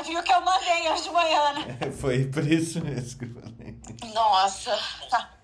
Viu 0.05 0.23
que 0.23 0.33
eu 0.33 0.41
mandei 0.43 0.91
hoje 0.91 1.05
de 1.05 1.11
manhã, 1.11 1.53
né? 1.55 1.91
Foi 1.91 2.27
por 2.27 2.47
isso 2.47 2.85
mesmo 2.85 3.19
que 3.19 3.24
eu 3.24 3.35
falei. 3.35 4.12
Nossa, 4.12 4.78
tá 5.11 5.37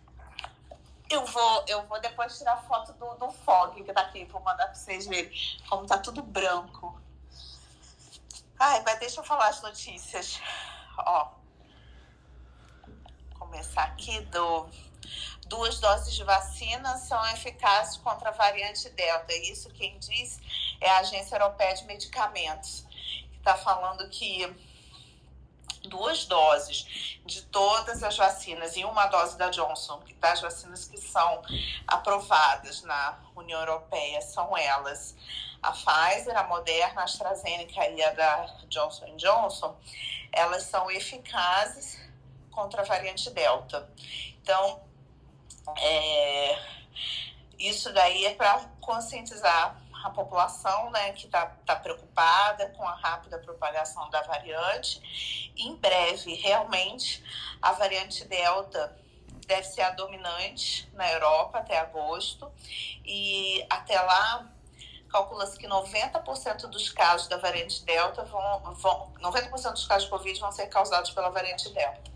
eu 1.13 1.27
vou, 1.27 1.65
eu 1.69 1.87
vou 1.87 2.01
depois 2.01 2.39
tirar 2.39 2.57
foto 2.63 2.93
do, 2.95 3.15
do 3.17 3.31
fog 3.31 3.83
que 3.83 3.93
tá 3.93 4.01
aqui, 4.01 4.25
vou 4.25 4.41
mandar 4.41 4.67
pra 4.67 4.75
vocês 4.75 5.07
verem 5.07 5.31
como 5.69 5.87
tá 5.87 5.99
tudo 5.99 6.23
branco. 6.23 6.99
Ai, 8.59 8.83
mas 8.85 8.99
deixa 8.99 9.21
eu 9.21 9.25
falar 9.25 9.49
as 9.49 9.61
notícias. 9.61 10.41
Ó. 10.99 11.33
Começar 13.39 13.83
aqui 13.83 14.21
do 14.23 14.67
duas 15.53 15.79
doses 15.79 16.15
de 16.15 16.25
vacina 16.25 16.97
são 16.97 17.23
eficazes 17.27 17.99
contra 17.99 18.31
a 18.31 18.33
variante 18.33 18.89
Delta. 18.89 19.35
Isso 19.35 19.69
quem 19.69 19.99
diz 19.99 20.41
é 20.81 20.89
a 20.89 21.01
Agência 21.01 21.37
Europeia 21.37 21.75
de 21.75 21.85
Medicamentos, 21.85 22.87
que 23.31 23.37
está 23.37 23.55
falando 23.55 24.09
que 24.09 24.51
duas 25.83 26.25
doses 26.25 27.19
de 27.27 27.43
todas 27.43 28.03
as 28.03 28.17
vacinas 28.17 28.77
e 28.77 28.85
uma 28.85 29.07
dose 29.09 29.37
da 29.37 29.51
Johnson, 29.51 30.03
das 30.19 30.41
vacinas 30.41 30.87
que 30.87 30.97
são 30.97 31.43
aprovadas 31.87 32.81
na 32.83 33.19
União 33.37 33.61
Europeia, 33.61 34.23
são 34.23 34.57
elas 34.57 35.15
a 35.63 35.71
Pfizer, 35.73 36.35
a 36.35 36.45
Moderna, 36.45 37.03
a 37.03 37.05
AstraZeneca 37.05 37.91
e 37.91 38.03
a 38.03 38.11
da 38.13 38.47
Johnson 38.69 39.17
Johnson, 39.17 39.77
elas 40.33 40.63
são 40.63 40.91
eficazes 40.91 42.01
contra 42.51 42.81
a 42.81 42.85
variante 42.87 43.29
Delta. 43.31 43.87
Então, 44.41 44.81
é, 45.79 46.59
isso 47.59 47.93
daí 47.93 48.27
é 48.27 48.35
para 48.35 48.59
conscientizar 48.81 49.81
a 50.05 50.11
população 50.11 50.91
né, 50.91 51.13
que 51.13 51.27
está 51.27 51.47
tá 51.65 51.77
preocupada 51.77 52.69
com 52.77 52.87
a 52.87 52.95
rápida 52.95 53.39
propagação 53.39 54.11
da 54.11 54.23
variante. 54.23 55.53
Em 55.57 55.77
breve, 55.77 56.35
realmente, 56.35 57.23
a 57.61 57.73
variante 57.73 58.25
Delta 58.25 58.97
deve 59.47 59.65
ser 59.65 59.83
a 59.83 59.91
dominante 59.91 60.89
na 60.95 61.11
Europa 61.13 61.59
até 61.59 61.79
agosto. 61.79 62.51
E 63.05 63.65
até 63.71 64.01
lá, 64.01 64.51
calcula-se 65.09 65.59
que 65.59 65.69
90% 65.69 66.67
dos 66.69 66.91
casos 66.91 67.29
da 67.29 67.37
variante 67.37 67.85
Delta 67.85 68.25
vão, 68.25 68.75
vão 68.75 69.13
90% 69.21 69.73
dos 69.73 69.87
casos 69.87 70.05
de 70.05 70.11
Covid 70.11 70.41
vão 70.41 70.51
ser 70.51 70.67
causados 70.67 71.11
pela 71.11 71.31
variante 71.31 71.69
Delta. 71.71 72.12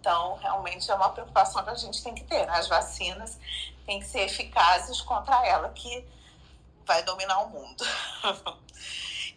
Então, 0.00 0.36
realmente 0.36 0.90
é 0.90 0.94
uma 0.94 1.10
preocupação 1.10 1.62
que 1.62 1.70
a 1.70 1.74
gente 1.74 2.02
tem 2.02 2.14
que 2.14 2.24
ter. 2.24 2.46
Né? 2.46 2.52
As 2.52 2.68
vacinas 2.68 3.38
têm 3.84 4.00
que 4.00 4.06
ser 4.06 4.20
eficazes 4.20 5.00
contra 5.00 5.46
ela, 5.46 5.68
que 5.70 6.06
vai 6.86 7.02
dominar 7.02 7.40
o 7.40 7.50
mundo. 7.50 7.84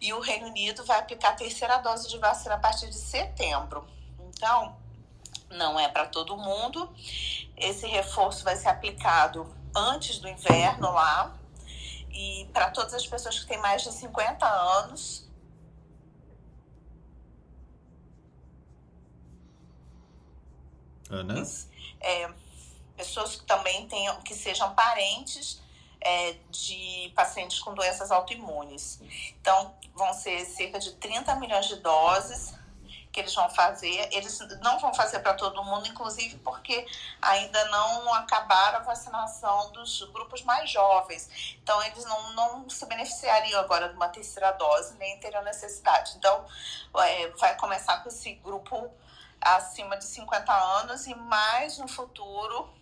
e 0.00 0.12
o 0.12 0.20
Reino 0.20 0.46
Unido 0.46 0.84
vai 0.84 0.98
aplicar 0.98 1.30
a 1.30 1.34
terceira 1.34 1.78
dose 1.78 2.08
de 2.08 2.18
vacina 2.18 2.54
a 2.54 2.58
partir 2.58 2.88
de 2.88 2.96
setembro. 2.96 3.86
Então, 4.18 4.76
não 5.50 5.78
é 5.78 5.88
para 5.88 6.06
todo 6.06 6.36
mundo. 6.36 6.92
Esse 7.56 7.86
reforço 7.86 8.42
vai 8.42 8.56
ser 8.56 8.68
aplicado 8.68 9.54
antes 9.74 10.18
do 10.18 10.28
inverno 10.28 10.90
lá. 10.92 11.34
E 12.10 12.48
para 12.52 12.70
todas 12.70 12.94
as 12.94 13.06
pessoas 13.06 13.38
que 13.38 13.46
têm 13.46 13.58
mais 13.58 13.82
de 13.82 13.92
50 13.92 14.46
anos. 14.46 15.21
É, 22.00 22.30
pessoas 22.96 23.36
que 23.36 23.44
também 23.44 23.86
tenham, 23.88 24.20
que 24.22 24.34
sejam 24.34 24.74
parentes 24.74 25.60
é, 26.00 26.36
de 26.50 27.12
pacientes 27.14 27.58
com 27.60 27.74
doenças 27.74 28.10
autoimunes. 28.10 29.00
Então, 29.40 29.74
vão 29.94 30.12
ser 30.14 30.44
cerca 30.44 30.78
de 30.78 30.92
30 30.94 31.34
milhões 31.36 31.66
de 31.66 31.76
doses 31.76 32.54
que 33.12 33.20
eles 33.20 33.34
vão 33.34 33.48
fazer. 33.50 34.08
Eles 34.10 34.38
não 34.62 34.78
vão 34.78 34.92
fazer 34.94 35.20
para 35.20 35.34
todo 35.34 35.62
mundo, 35.62 35.86
inclusive 35.86 36.38
porque 36.38 36.86
ainda 37.20 37.62
não 37.66 38.12
acabaram 38.14 38.78
a 38.78 38.82
vacinação 38.82 39.70
dos 39.72 40.02
grupos 40.12 40.42
mais 40.42 40.70
jovens. 40.70 41.56
Então, 41.62 41.80
eles 41.82 42.04
não, 42.06 42.32
não 42.32 42.70
se 42.70 42.84
beneficiariam 42.86 43.60
agora 43.60 43.90
de 43.90 43.94
uma 43.94 44.08
terceira 44.08 44.50
dose, 44.52 44.96
nem 44.96 45.18
teriam 45.20 45.44
necessidade. 45.44 46.14
Então, 46.16 46.44
é, 46.98 47.28
vai 47.32 47.54
começar 47.56 48.02
com 48.02 48.08
esse 48.08 48.34
grupo 48.36 48.90
acima 49.42 49.96
de 49.96 50.04
50 50.04 50.52
anos 50.52 51.06
e 51.06 51.14
mais 51.14 51.78
no 51.78 51.88
futuro 51.88 52.72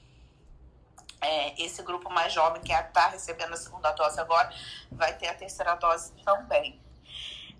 é, 1.20 1.62
esse 1.62 1.82
grupo 1.82 2.08
mais 2.10 2.32
jovem 2.32 2.62
que 2.62 2.72
está 2.72 3.08
recebendo 3.08 3.52
a 3.52 3.56
segunda 3.56 3.92
dose 3.92 4.18
agora 4.18 4.50
vai 4.90 5.14
ter 5.16 5.28
a 5.28 5.34
terceira 5.34 5.74
dose 5.74 6.12
também. 6.24 6.80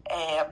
É, 0.09 0.49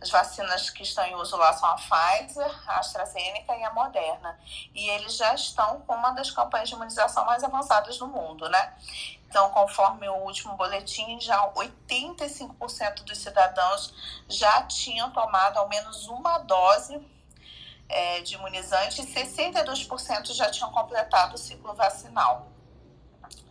as 0.00 0.10
vacinas 0.10 0.70
que 0.70 0.82
estão 0.82 1.04
em 1.04 1.14
uso 1.14 1.36
lá 1.36 1.52
são 1.52 1.68
a 1.68 1.76
Pfizer, 1.76 2.68
a 2.68 2.78
AstraZeneca 2.78 3.54
e 3.54 3.62
a 3.62 3.72
Moderna. 3.72 4.38
E 4.74 4.88
eles 4.88 5.16
já 5.16 5.34
estão 5.34 5.82
com 5.82 5.94
uma 5.94 6.10
das 6.12 6.30
campanhas 6.30 6.70
de 6.70 6.74
imunização 6.74 7.24
mais 7.26 7.44
avançadas 7.44 7.98
do 7.98 8.06
mundo, 8.06 8.48
né? 8.48 8.74
Então, 9.28 9.50
conforme 9.50 10.08
o 10.08 10.14
último 10.24 10.56
boletim, 10.56 11.20
já 11.20 11.52
85% 11.52 13.04
dos 13.04 13.18
cidadãos 13.18 13.94
já 14.26 14.62
tinham 14.64 15.10
tomado 15.12 15.58
ao 15.58 15.68
menos 15.68 16.08
uma 16.08 16.38
dose 16.38 17.00
é, 17.90 18.20
de 18.20 18.34
imunizante 18.34 19.02
e 19.02 19.06
62% 19.06 20.32
já 20.32 20.50
tinham 20.50 20.70
completado 20.70 21.34
o 21.34 21.38
ciclo 21.38 21.74
vacinal. 21.74 22.50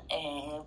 É, 0.09 0.61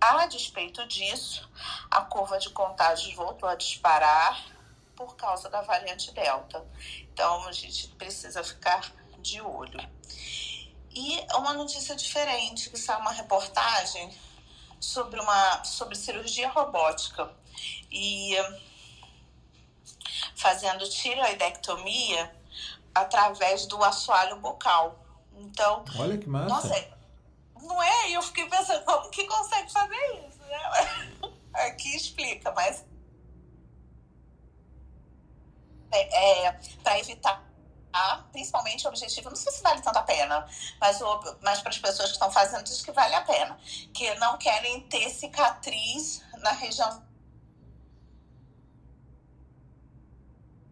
a 0.00 0.26
despeito 0.26 0.86
disso, 0.86 1.48
a 1.90 2.00
curva 2.02 2.38
de 2.38 2.50
contágios 2.50 3.14
voltou 3.14 3.48
a 3.48 3.54
disparar 3.54 4.46
por 4.94 5.16
causa 5.16 5.50
da 5.50 5.60
variante 5.62 6.12
Delta. 6.12 6.64
Então, 7.12 7.46
a 7.48 7.52
gente 7.52 7.88
precisa 7.88 8.42
ficar 8.44 8.92
de 9.18 9.40
olho. 9.40 9.80
E 10.94 11.18
uma 11.34 11.54
notícia 11.54 11.96
diferente, 11.96 12.70
que 12.70 12.76
saiu 12.76 13.00
uma 13.00 13.12
reportagem 13.12 14.14
sobre 14.78 15.20
uma 15.20 15.64
sobre 15.64 15.94
cirurgia 15.94 16.48
robótica 16.48 17.32
e 17.90 18.34
fazendo 20.34 20.88
tiroidectomia 20.88 22.41
através 22.94 23.66
do 23.66 23.82
assoalho 23.82 24.36
bucal. 24.36 24.98
Então, 25.34 25.84
olha 25.98 26.18
que 26.18 26.28
massa. 26.28 26.48
Nossa, 26.48 26.88
não 27.60 27.82
é? 27.82 28.10
Eu 28.10 28.22
fiquei 28.22 28.48
pensando, 28.48 28.84
como 28.84 29.10
que 29.10 29.26
consegue 29.26 29.70
fazer 29.72 30.26
isso? 30.28 30.38
Né? 30.40 31.32
Aqui 31.66 31.96
explica, 31.96 32.50
mas 32.52 32.84
é, 35.90 36.46
é 36.46 36.52
para 36.82 36.98
evitar 36.98 37.52
principalmente 38.32 38.86
o 38.86 38.88
objetivo, 38.88 39.28
não 39.28 39.36
sei 39.36 39.52
se 39.52 39.62
vale 39.62 39.82
tanto 39.82 39.98
a 39.98 40.02
pena, 40.02 40.46
mas, 40.80 41.00
o, 41.00 41.36
mas 41.42 41.60
para 41.60 41.70
as 41.70 41.78
pessoas 41.78 42.08
que 42.08 42.14
estão 42.14 42.30
fazendo, 42.30 42.64
diz 42.64 42.80
que 42.80 42.90
vale 42.90 43.14
a 43.14 43.20
pena, 43.20 43.58
que 43.92 44.14
não 44.14 44.38
querem 44.38 44.80
ter 44.88 45.10
cicatriz 45.10 46.22
na 46.38 46.52
região 46.52 47.02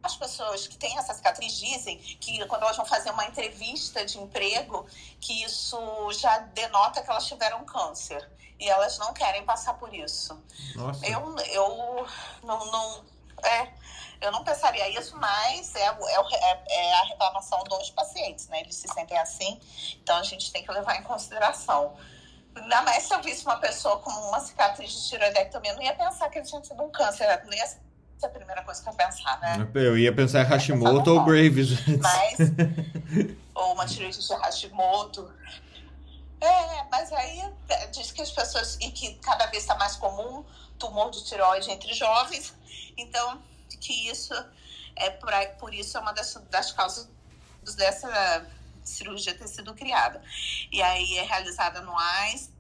as 0.03 0.17
pessoas 0.17 0.67
que 0.67 0.77
têm 0.77 0.97
essa 0.99 1.13
cicatriz 1.15 1.53
dizem 1.59 1.99
que 1.99 2.45
quando 2.47 2.63
elas 2.63 2.77
vão 2.77 2.87
fazer 2.87 3.11
uma 3.11 3.27
entrevista 3.27 4.05
de 4.05 4.19
emprego, 4.19 4.87
que 5.21 5.45
isso 5.45 5.79
já 6.13 6.39
denota 6.39 7.03
que 7.03 7.11
elas 7.11 7.27
tiveram 7.27 7.65
câncer. 7.65 8.29
E 8.59 8.69
elas 8.69 8.99
não 8.99 9.15
querem 9.15 9.43
passar 9.45 9.75
por 9.75 9.95
isso. 9.95 10.39
Nossa. 10.75 11.07
Eu, 11.07 11.35
eu 11.47 12.07
não, 12.43 12.67
não, 12.67 13.05
é, 13.43 13.73
eu 14.21 14.31
não 14.31 14.45
pensaria 14.45 14.89
isso, 14.99 15.17
mas 15.17 15.75
é, 15.75 15.87
é, 15.87 16.63
é, 16.69 16.95
a 16.95 17.03
reclamação 17.05 17.63
dos 17.65 17.91
pacientes, 17.91 18.49
né? 18.49 18.61
Eles 18.61 18.77
se 18.77 18.87
sentem 18.89 19.19
assim, 19.19 19.59
então 20.03 20.17
a 20.19 20.23
gente 20.23 20.53
tem 20.53 20.63
que 20.63 20.71
levar 20.71 20.97
em 20.97 21.03
consideração. 21.03 21.97
Ainda 22.55 22.83
mais 22.83 23.05
se 23.05 23.15
eu 23.15 23.23
visse 23.23 23.45
uma 23.47 23.57
pessoa 23.57 23.99
com 24.01 24.11
uma 24.11 24.41
cicatriz 24.41 24.93
de 24.93 25.09
tiroidectomia, 25.09 25.71
eu 25.71 25.77
não 25.77 25.83
ia 25.83 25.95
pensar 25.95 26.29
que 26.29 26.39
ele 26.39 26.47
tinha 26.47 26.61
tido 26.61 26.83
um 26.83 26.91
câncer, 26.91 27.27
não 27.47 27.55
ia 27.55 27.65
é 28.25 28.29
a 28.29 28.31
primeira 28.31 28.63
coisa 28.63 28.83
que 28.83 28.89
eu 28.89 28.93
pensar, 28.93 29.39
né? 29.41 29.69
Eu 29.75 29.99
ia 29.99 30.15
pensar 30.15 30.43
em 30.43 30.45
Hashimoto 30.45 31.11
ou 31.11 31.25
Graves. 31.25 31.71
Mas, 31.87 32.39
ou 33.55 33.75
uma 33.75 33.87
tiroide 33.87 34.19
de 34.19 34.35
Hashimoto. 34.35 35.31
É, 36.41 36.85
mas 36.91 37.13
aí 37.13 37.53
é, 37.69 37.87
diz 37.89 38.13
que 38.13 38.23
as 38.23 38.31
pessoas, 38.31 38.79
e 38.81 38.91
que 38.91 39.15
cada 39.17 39.47
vez 39.47 39.63
está 39.63 39.75
mais 39.77 39.97
comum 39.97 40.45
tumor 40.79 41.11
de 41.11 41.23
tiroide 41.25 41.71
entre 41.71 41.93
jovens, 41.93 42.55
então 42.97 43.43
que 43.81 44.09
isso 44.09 44.35
é 44.97 45.11
por, 45.11 45.31
por 45.59 45.75
isso 45.75 45.97
é 45.97 46.01
uma 46.01 46.13
das, 46.13 46.35
das 46.51 46.73
causas 46.73 47.09
dessa 47.77 48.47
cirurgia 48.83 49.35
ter 49.35 49.49
sido 49.49 49.75
criada. 49.75 50.23
E 50.73 50.83
aí 50.83 51.19
é 51.19 51.23
realizada 51.23 51.81
no 51.83 51.97
AIS, 51.97 52.51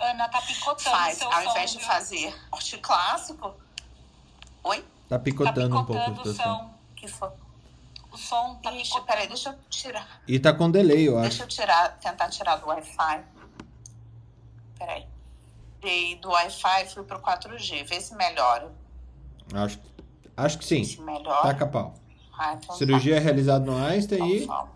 Ana 0.00 0.28
tá 0.28 0.40
picotando 0.42 0.96
Faz, 0.96 1.18
seu 1.18 1.28
ao 1.32 1.42
som, 1.42 1.50
invés 1.50 1.70
de 1.72 1.78
viu? 1.78 1.86
fazer 1.86 2.34
corte 2.50 2.78
clássico. 2.78 3.54
Oi? 4.64 4.84
Tá 5.08 5.18
picotando, 5.18 5.70
tá 5.74 5.80
um 5.80 5.84
pouco 5.84 5.92
picotando 6.04 6.28
o 6.28 6.32
o 6.32 6.34
som. 6.34 6.42
som. 6.42 6.74
Que 6.96 7.08
foi? 7.08 7.30
O 8.12 8.16
som 8.18 8.54
tá 8.56 8.72
Ixi, 8.72 8.82
picotando. 8.84 9.06
peraí, 9.06 9.28
deixa 9.28 9.50
eu 9.50 9.58
tirar. 9.70 10.22
E 10.26 10.38
tá 10.38 10.52
com 10.52 10.70
delay, 10.70 11.08
eu 11.08 11.18
acho. 11.18 11.28
Deixa 11.28 11.42
eu 11.44 11.48
tirar, 11.48 11.98
tentar 11.98 12.28
tirar 12.30 12.56
do 12.56 12.66
Wi-Fi. 12.66 13.24
Peraí. 14.78 15.06
E 15.82 16.16
do 16.16 16.28
Wi-Fi 16.30 16.86
fui 16.86 17.02
pro 17.04 17.20
4G. 17.20 17.84
Vê 17.84 18.00
se 18.00 18.14
melhora. 18.14 18.70
Acho, 19.54 19.78
acho 20.36 20.58
que 20.58 20.64
sim. 20.64 20.84
Se 20.84 21.00
melhora. 21.00 21.42
Taca 21.42 21.66
pau. 21.66 21.94
Ah, 22.38 22.54
então 22.54 22.74
Cirurgia 22.76 23.16
é 23.16 23.18
realizada 23.18 23.64
no 23.64 23.76
Einstein 23.76 24.18
tá. 24.18 24.26
e. 24.26 24.42
Então, 24.44 24.56
fala. 24.56 24.70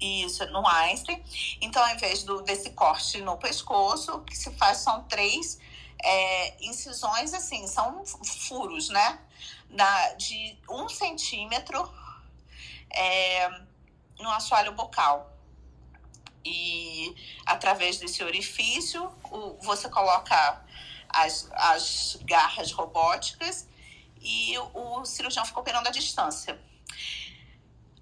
Isso, 0.00 0.44
no 0.46 0.66
Einstein. 0.66 1.22
Então, 1.60 1.82
ao 1.82 1.94
invés 1.94 2.22
do, 2.22 2.42
desse 2.42 2.70
corte 2.70 3.20
no 3.22 3.36
pescoço, 3.38 4.16
o 4.16 4.20
que 4.22 4.36
se 4.36 4.50
faz 4.52 4.78
são 4.78 5.04
três 5.04 5.58
é, 6.02 6.64
incisões, 6.64 7.32
assim, 7.32 7.66
são 7.66 8.04
furos, 8.06 8.88
né? 8.90 9.18
Da, 9.70 10.12
de 10.14 10.58
um 10.70 10.88
centímetro 10.88 11.90
é, 12.90 13.48
no 14.18 14.30
assoalho 14.30 14.72
bucal. 14.72 15.32
E 16.44 17.14
através 17.44 17.98
desse 17.98 18.22
orifício, 18.22 19.10
o, 19.24 19.56
você 19.62 19.88
coloca 19.88 20.64
as, 21.08 21.48
as 21.52 22.18
garras 22.22 22.70
robóticas 22.70 23.66
e 24.20 24.56
o, 24.58 25.00
o 25.00 25.04
cirurgião 25.04 25.44
fica 25.44 25.58
operando 25.58 25.88
à 25.88 25.92
distância. 25.92 26.60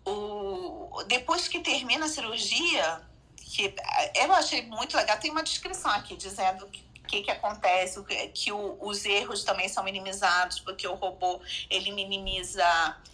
O, 0.06 1.02
depois 1.06 1.48
que 1.48 1.60
termina 1.60 2.06
a 2.06 2.08
cirurgia, 2.08 3.02
que 3.36 3.74
eu 4.14 4.32
achei 4.32 4.62
muito 4.62 4.96
legal, 4.96 5.18
tem 5.18 5.30
uma 5.30 5.42
descrição 5.42 5.90
aqui 5.90 6.16
dizendo 6.16 6.66
que 6.66 6.84
o 7.04 7.06
que, 7.06 7.22
que 7.22 7.30
acontece, 7.30 8.02
que, 8.32 8.50
o, 8.50 8.78
os 8.80 9.04
erros 9.04 9.44
também 9.44 9.68
são 9.68 9.84
minimizados, 9.84 10.58
porque 10.60 10.88
o 10.88 10.94
robô 10.94 11.38
ele 11.68 11.92
minimiza, 11.92 12.64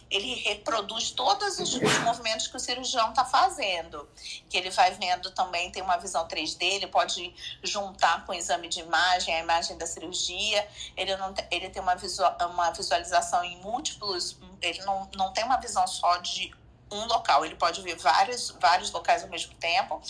ele 0.08 0.34
reproduz 0.36 1.10
todos 1.10 1.58
os, 1.58 1.74
os 1.74 1.98
movimentos 1.98 2.46
que 2.46 2.56
o 2.56 2.60
cirurgião 2.60 3.10
está 3.10 3.24
fazendo. 3.24 4.08
Que 4.48 4.56
ele 4.56 4.70
vai 4.70 4.92
vendo 4.92 5.32
também, 5.32 5.72
tem 5.72 5.82
uma 5.82 5.96
visão 5.96 6.26
3D, 6.28 6.62
ele 6.62 6.86
pode 6.86 7.34
juntar 7.64 8.24
com 8.24 8.30
o 8.30 8.34
exame 8.34 8.68
de 8.68 8.78
imagem, 8.78 9.34
a 9.34 9.40
imagem 9.40 9.76
da 9.76 9.86
cirurgia. 9.86 10.66
Ele, 10.96 11.16
não, 11.16 11.34
ele 11.50 11.68
tem 11.68 11.82
uma, 11.82 11.96
visual, 11.96 12.36
uma 12.48 12.70
visualização 12.70 13.42
em 13.42 13.60
múltiplos, 13.60 14.38
ele 14.62 14.80
não, 14.82 15.10
não 15.16 15.32
tem 15.32 15.44
uma 15.44 15.56
visão 15.56 15.84
só 15.88 16.18
de 16.18 16.52
um 16.90 17.06
local, 17.06 17.44
ele 17.44 17.54
pode 17.54 17.80
ver 17.82 17.96
vários, 17.96 18.50
vários 18.60 18.90
locais 18.90 19.22
ao 19.22 19.28
mesmo 19.28 19.54
tempo 19.54 20.00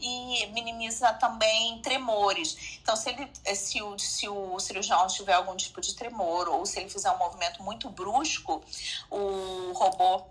e 0.00 0.46
minimiza 0.46 1.12
também 1.14 1.78
tremores. 1.82 2.78
Então, 2.82 2.96
se, 2.96 3.10
ele, 3.10 3.28
se, 3.54 3.82
o, 3.82 3.98
se 3.98 4.28
o 4.28 4.58
cirurgião 4.58 5.06
tiver 5.08 5.34
algum 5.34 5.54
tipo 5.56 5.80
de 5.80 5.94
tremor 5.94 6.48
ou 6.48 6.64
se 6.64 6.80
ele 6.80 6.88
fizer 6.88 7.10
um 7.10 7.18
movimento 7.18 7.62
muito 7.62 7.88
brusco, 7.90 8.62
o 9.10 9.72
robô 9.74 10.22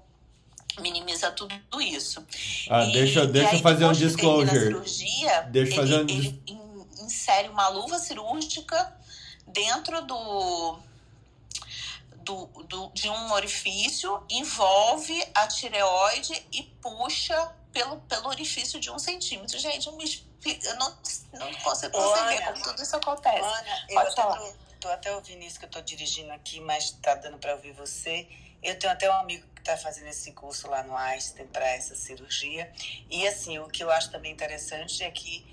minimiza 0.79 1.31
tudo 1.31 1.53
isso. 1.81 2.25
Ah, 2.69 2.83
E- 2.85 2.93
deixa, 2.93 3.27
deixa 3.27 3.55
eu 3.55 3.59
fazer 3.59 3.85
um 3.85 3.91
disclosure. 3.91 4.59
cirurgia, 4.59 5.41
Deixa 5.43 5.71
eu 5.73 5.75
fazer 5.75 5.95
um 6.03 6.09
ele, 6.09 6.43
insere 7.01 7.49
uma 7.49 7.67
luva 7.67 7.99
cirúrgica 7.99 8.95
dentro 9.45 10.01
do, 10.03 10.79
do, 12.23 12.45
do- 12.63 12.89
de 12.93 13.09
um 13.09 13.31
orifício, 13.33 14.23
envolve 14.29 15.23
a 15.33 15.47
tireoide 15.47 16.33
e 16.51 16.63
puxa 16.81 17.55
pelo, 17.71 17.97
pelo 18.01 18.27
orifício 18.29 18.79
de 18.79 18.89
um 18.91 18.99
centímetro. 18.99 19.57
Gente, 19.57 19.91
me 19.93 20.03
explica, 20.03 20.67
eu 20.67 20.75
não, 20.75 20.97
não 21.33 21.53
consigo 21.55 21.91
conceber 21.93 22.43
como 22.45 22.63
tudo 22.63 22.81
isso 22.83 22.95
acontece. 22.95 23.39
Ana, 23.39 23.85
eu 23.89 23.95
Pode 23.95 24.07
até 24.11 24.21
falar. 24.21 24.37
tô, 24.37 24.53
tô 24.81 24.89
até 24.89 25.15
ouvindo 25.15 25.43
isso 25.43 25.59
que 25.59 25.65
eu 25.65 25.69
tô 25.69 25.81
dirigindo 25.81 26.31
aqui, 26.33 26.59
mas 26.59 26.91
tá 27.01 27.15
dando 27.15 27.37
para 27.37 27.53
ouvir 27.53 27.71
você. 27.73 28.27
Eu 28.61 28.77
tenho 28.77 28.93
até 28.93 29.09
um 29.09 29.13
amigo 29.19 29.47
que 29.55 29.61
está 29.61 29.75
fazendo 29.77 30.07
esse 30.07 30.31
curso 30.33 30.67
lá 30.69 30.83
no 30.83 30.95
Einstein 30.95 31.47
para 31.47 31.67
essa 31.67 31.95
cirurgia. 31.95 32.71
E 33.09 33.27
assim, 33.27 33.57
o 33.59 33.67
que 33.69 33.83
eu 33.83 33.89
acho 33.89 34.11
também 34.11 34.31
interessante 34.31 35.03
é 35.03 35.09
que 35.09 35.45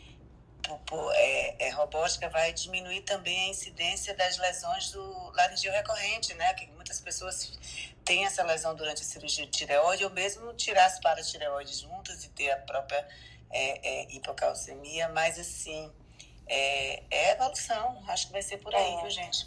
é, 1.14 1.66
é, 1.66 1.70
robótica 1.70 2.28
vai 2.28 2.52
diminuir 2.52 3.02
também 3.02 3.46
a 3.46 3.48
incidência 3.48 4.14
das 4.14 4.36
lesões 4.38 4.90
do 4.90 5.30
laringeu 5.34 5.72
recorrente, 5.72 6.34
né? 6.34 6.54
Que 6.54 6.66
muitas 6.68 7.00
pessoas 7.00 7.52
têm 8.04 8.24
essa 8.24 8.42
lesão 8.42 8.74
durante 8.74 9.02
a 9.02 9.04
cirurgia 9.04 9.44
de 9.44 9.52
tireoide, 9.52 10.04
ou 10.04 10.10
mesmo 10.10 10.52
tirar 10.54 10.86
as 10.86 10.98
paratireoides 11.00 11.80
juntas 11.80 12.24
e 12.24 12.28
ter 12.30 12.50
a 12.50 12.56
própria 12.56 13.06
é, 13.50 13.88
é, 13.88 14.12
hipocalcemia, 14.14 15.08
mas 15.08 15.38
assim, 15.38 15.92
é, 16.46 17.02
é 17.10 17.32
evolução, 17.32 18.02
acho 18.08 18.26
que 18.26 18.32
vai 18.32 18.42
ser 18.42 18.58
por 18.58 18.74
aí, 18.74 18.94
é. 18.94 19.00
viu, 19.00 19.10
gente? 19.10 19.46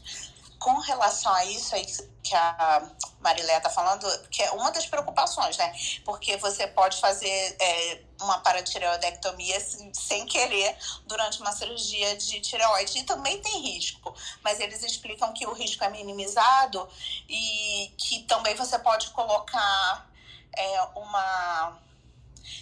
Com 0.62 0.78
relação 0.78 1.34
a 1.34 1.44
isso 1.44 1.74
aí 1.74 1.84
que 2.22 2.36
a 2.36 2.88
Marilé 3.20 3.58
está 3.58 3.70
falando, 3.70 4.08
que 4.30 4.44
é 4.44 4.52
uma 4.52 4.72
das 4.72 4.86
preocupações, 4.86 5.58
né? 5.58 5.74
Porque 6.06 6.38
você 6.38 6.68
pode 6.68 7.00
fazer 7.02 7.58
é, 7.60 8.02
uma 8.22 8.38
paratireoidectomia 8.42 9.60
sem 9.92 10.28
querer 10.28 10.78
durante 11.08 11.42
uma 11.42 11.52
cirurgia 11.52 12.16
de 12.16 12.40
tireoide. 12.42 13.00
E 13.00 13.04
também 13.04 13.42
tem 13.42 13.74
risco, 13.74 14.14
mas 14.44 14.60
eles 14.60 14.84
explicam 14.84 15.34
que 15.34 15.48
o 15.48 15.52
risco 15.52 15.84
é 15.84 15.90
minimizado 15.90 16.88
e 17.28 17.92
que 17.98 18.20
também 18.24 18.54
você 18.54 18.78
pode 18.78 19.10
colocar 19.10 20.08
é, 20.56 20.82
uma 20.96 21.76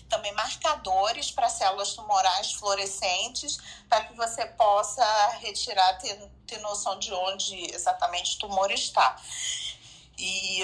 também 0.09 0.31
marcadores 0.33 1.31
para 1.31 1.49
células 1.49 1.93
tumorais 1.93 2.53
fluorescentes, 2.53 3.57
para 3.87 4.05
que 4.05 4.13
você 4.15 4.45
possa 4.45 5.03
retirar, 5.39 5.97
ter, 5.99 6.17
ter 6.45 6.59
noção 6.59 6.97
de 6.99 7.13
onde 7.13 7.73
exatamente 7.73 8.35
o 8.35 8.39
tumor 8.39 8.71
está. 8.71 9.15
E 10.17 10.63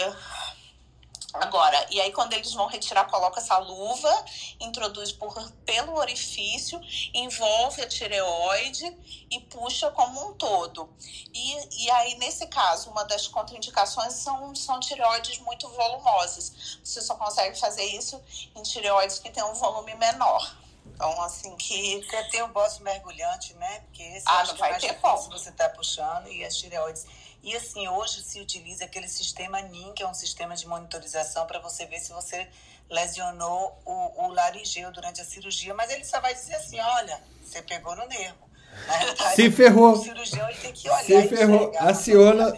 Agora, 1.34 1.86
e 1.90 2.00
aí 2.00 2.12
quando 2.12 2.34
eles 2.34 2.54
vão 2.54 2.68
retirar, 2.68 3.06
coloca 3.06 3.40
essa 3.40 3.58
luva, 3.58 4.26
introduz 4.60 5.12
por, 5.12 5.34
pelo 5.66 5.98
orifício, 5.98 6.80
envolve 7.14 7.82
a 7.82 7.88
tireoide 7.88 8.98
e 9.30 9.40
puxa 9.42 9.92
como 9.92 10.30
um 10.30 10.34
todo. 10.34 10.90
E, 11.34 11.84
e 11.84 11.92
aí, 11.92 12.16
nesse 12.16 12.48
caso, 12.48 12.90
uma 12.90 13.04
das 13.04 13.28
contraindicações 13.28 14.14
são, 14.14 14.56
são 14.56 14.80
tireoides 14.80 15.40
muito 15.40 15.68
volumosas. 15.70 16.80
Você 16.84 17.02
só 17.02 17.16
consegue 17.16 17.60
fazer 17.60 17.84
isso 17.84 18.22
em 18.56 18.64
tireoides 18.64 19.20
que 19.20 19.30
têm 19.30 19.44
um 19.44 19.54
volume 19.54 19.94
menor. 19.96 20.56
Então, 20.86 21.22
assim 21.22 21.56
que. 21.58 22.02
Você 22.04 22.24
tem 22.30 22.42
o 22.44 22.48
bócio 22.48 22.84
mergulhante, 22.84 23.54
né? 23.56 23.82
Porque 23.82 24.04
esse 24.04 24.24
ah, 24.26 24.46
não 24.46 24.56
vai 24.56 24.80
ter 24.80 24.94
como. 25.00 25.30
Você 25.32 25.50
está 25.50 25.68
puxando 25.70 26.28
e 26.28 26.46
as 26.46 26.56
tireoides 26.56 27.06
e 27.46 27.56
assim, 27.56 27.88
hoje 27.88 28.24
se 28.24 28.42
utiliza 28.42 28.86
aquele 28.86 29.08
sistema 29.08 29.62
NIM, 29.62 29.94
que 29.94 30.02
é 30.02 30.08
um 30.08 30.16
sistema 30.16 30.56
de 30.56 30.68
monitorização 30.68 31.46
para 31.46 31.60
você 31.60 31.86
ver 31.86 32.00
se 32.00 32.12
você 32.12 32.48
lesionou 32.90 33.80
o, 33.86 34.26
o 34.26 34.34
laringeu 34.34 34.92
durante 34.92 35.22
a 35.22 35.24
cirurgia, 35.24 35.72
mas 35.76 35.92
ele 35.92 36.04
só 36.04 36.20
vai 36.20 36.34
dizer 36.34 36.56
assim, 36.56 36.80
olha, 36.80 37.22
você 37.44 37.62
pegou 37.62 37.96
no 37.96 38.08
nervo. 38.08 38.50
Verdade, 38.88 39.36
se 39.36 39.52
ferrou. 39.52 39.92
O 39.92 40.04
cirurgião 40.04 40.50
ele 40.50 40.58
tem 40.58 40.74
que 40.74 40.90
olhar 40.90 41.04
se 41.04 41.28
ferrou. 41.28 41.72
Aciona. 41.78 42.52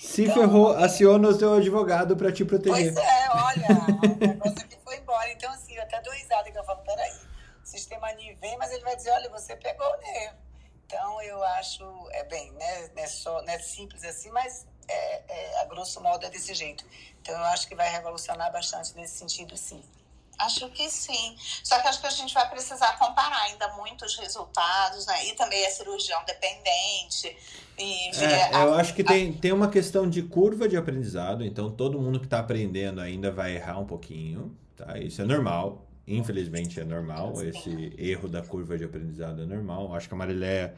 Se 0.00 0.22
então, 0.22 0.34
ferrou, 0.34 0.72
aciona 0.72 1.28
o 1.28 1.38
seu 1.38 1.54
advogado 1.54 2.16
para 2.16 2.32
te 2.32 2.44
proteger. 2.44 2.92
Pois 2.92 3.06
é, 3.06 3.28
olha, 3.30 3.68
o 4.02 4.16
negócio 4.18 4.64
aqui 4.64 4.76
foi 4.82 4.96
embora. 4.96 5.30
Então, 5.30 5.52
assim, 5.52 5.76
eu 5.76 5.82
até 5.82 6.02
dou 6.02 6.12
risada 6.12 6.50
que 6.50 6.58
eu 6.58 6.64
falo, 6.64 6.80
peraí, 6.80 7.12
o 7.62 7.66
sistema 7.66 8.12
NIM 8.14 8.34
vem, 8.34 8.58
mas 8.58 8.72
ele 8.72 8.82
vai 8.82 8.96
dizer, 8.96 9.12
olha, 9.12 9.30
você 9.30 9.54
pegou 9.54 9.86
o 9.86 9.96
nervo. 9.98 10.45
Então, 10.86 11.20
eu 11.22 11.42
acho, 11.44 11.84
é 12.12 12.24
bem, 12.24 12.52
né, 12.52 12.90
não 12.94 13.02
é, 13.02 13.06
só, 13.06 13.42
não 13.42 13.52
é 13.52 13.58
simples 13.58 14.04
assim, 14.04 14.30
mas 14.30 14.66
é, 14.88 15.22
é, 15.28 15.60
a 15.62 15.64
grosso 15.64 16.00
modo 16.00 16.24
é 16.24 16.30
desse 16.30 16.54
jeito. 16.54 16.84
Então, 17.20 17.34
eu 17.34 17.44
acho 17.46 17.66
que 17.66 17.74
vai 17.74 17.90
revolucionar 17.90 18.52
bastante 18.52 18.94
nesse 18.94 19.18
sentido, 19.18 19.56
sim. 19.56 19.82
Acho 20.38 20.68
que 20.68 20.88
sim. 20.90 21.34
Só 21.64 21.80
que 21.80 21.88
acho 21.88 22.00
que 22.00 22.06
a 22.06 22.10
gente 22.10 22.34
vai 22.34 22.48
precisar 22.50 22.98
comparar 22.98 23.40
ainda 23.42 23.68
muitos 23.74 24.16
resultados, 24.16 25.06
né? 25.06 25.26
E 25.26 25.32
também 25.34 25.64
é 25.64 25.70
cirurgião 25.70 26.22
dependente. 26.26 27.34
E 27.78 28.10
é, 28.22 28.54
a, 28.54 28.62
eu 28.62 28.74
acho 28.74 28.94
que 28.94 29.02
a... 29.02 29.06
tem, 29.06 29.32
tem 29.32 29.52
uma 29.52 29.68
questão 29.68 30.08
de 30.08 30.22
curva 30.22 30.68
de 30.68 30.76
aprendizado, 30.76 31.42
então 31.42 31.70
todo 31.70 32.00
mundo 32.00 32.20
que 32.20 32.26
está 32.26 32.38
aprendendo 32.38 33.00
ainda 33.00 33.30
vai 33.30 33.56
errar 33.56 33.78
um 33.78 33.86
pouquinho, 33.86 34.54
tá? 34.76 34.98
Isso 34.98 35.22
é 35.22 35.24
normal. 35.24 35.85
Infelizmente 36.06 36.78
é 36.78 36.84
normal, 36.84 37.42
esse 37.42 37.92
erro 37.98 38.28
da 38.28 38.40
curva 38.40 38.78
de 38.78 38.84
aprendizado 38.84 39.42
é 39.42 39.46
normal. 39.46 39.92
Acho 39.94 40.08
que 40.08 40.14
a 40.14 40.16
Marilé, 40.16 40.74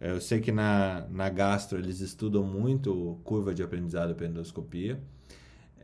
eu 0.00 0.20
sei 0.20 0.40
que 0.40 0.50
na, 0.50 1.06
na 1.10 1.28
gastro 1.28 1.78
eles 1.78 2.00
estudam 2.00 2.42
muito 2.42 3.20
curva 3.22 3.54
de 3.54 3.62
aprendizado 3.62 4.14
para 4.14 4.26
endoscopia. 4.26 4.98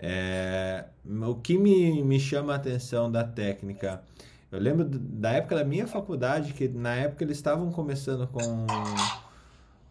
É, 0.00 0.84
o 1.04 1.34
que 1.34 1.58
me, 1.58 2.02
me 2.02 2.18
chama 2.18 2.52
a 2.52 2.56
atenção 2.56 3.10
da 3.10 3.24
técnica, 3.24 4.02
eu 4.50 4.58
lembro 4.58 4.84
da 4.84 5.32
época 5.32 5.56
da 5.56 5.64
minha 5.64 5.86
faculdade, 5.86 6.54
que 6.54 6.68
na 6.68 6.94
época 6.94 7.24
eles 7.24 7.36
estavam 7.36 7.70
começando 7.70 8.26
com. 8.28 8.66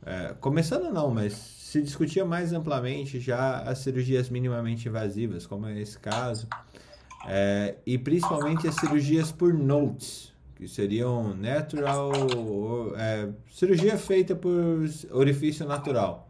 É, 0.03 0.33
começando 0.39 0.91
não, 0.91 1.11
mas 1.11 1.33
se 1.33 1.81
discutia 1.81 2.23
mais 2.23 2.53
amplamente 2.53 3.19
já 3.19 3.59
as 3.59 3.79
cirurgias 3.79 4.29
minimamente 4.29 4.87
invasivas, 4.87 5.45
como 5.45 5.67
é 5.67 5.79
esse 5.79 5.99
caso. 5.99 6.47
É, 7.27 7.75
e 7.85 7.97
principalmente 7.97 8.67
as 8.67 8.75
cirurgias 8.75 9.31
por 9.31 9.53
notes, 9.53 10.33
que 10.55 10.67
seriam 10.67 11.35
natural, 11.35 12.11
é, 12.97 13.29
cirurgia 13.51 13.97
feita 13.97 14.35
por 14.35 14.85
orifício 15.11 15.65
natural. 15.65 16.27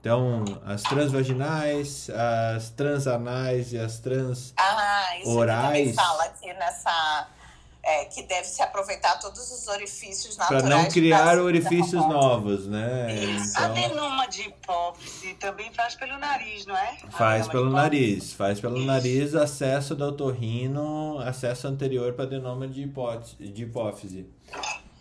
Então, 0.00 0.44
as 0.66 0.82
transvaginais, 0.82 2.10
as 2.10 2.70
transanais 2.70 3.72
e 3.72 3.78
as 3.78 4.00
transorais. 4.00 4.54
Ah, 4.58 5.18
isso 5.18 5.30
orais. 5.30 5.94
fala 5.94 6.24
aqui 6.24 6.52
nessa 6.54 7.28
é, 7.92 8.04
que 8.06 8.22
deve 8.22 8.46
se 8.46 8.62
aproveitar 8.62 9.18
todos 9.18 9.50
os 9.50 9.68
orifícios 9.68 10.36
naturais. 10.36 10.62
Para 10.62 10.76
não 10.76 10.88
criar 10.88 11.38
orifícios 11.38 12.00
novos, 12.06 12.66
né? 12.66 13.14
Isso. 13.14 13.50
Então... 13.50 13.64
Adenoma 13.64 14.26
de 14.28 14.42
hipófise 14.42 15.34
também 15.34 15.72
faz 15.72 15.94
pelo 15.94 16.18
nariz, 16.18 16.66
não 16.66 16.76
é? 16.76 16.96
Faz 17.10 17.48
pelo 17.48 17.70
nariz, 17.70 18.32
faz 18.32 18.60
pelo 18.60 18.78
Isso. 18.78 18.86
nariz 18.86 19.34
acesso 19.34 19.94
do 19.94 20.04
otorrino, 20.04 21.18
acesso 21.18 21.68
anterior 21.68 22.12
para 22.14 22.24
adenoma 22.24 22.66
de, 22.66 22.82
hipótese, 22.82 23.36
de 23.38 23.62
hipófise. 23.64 24.26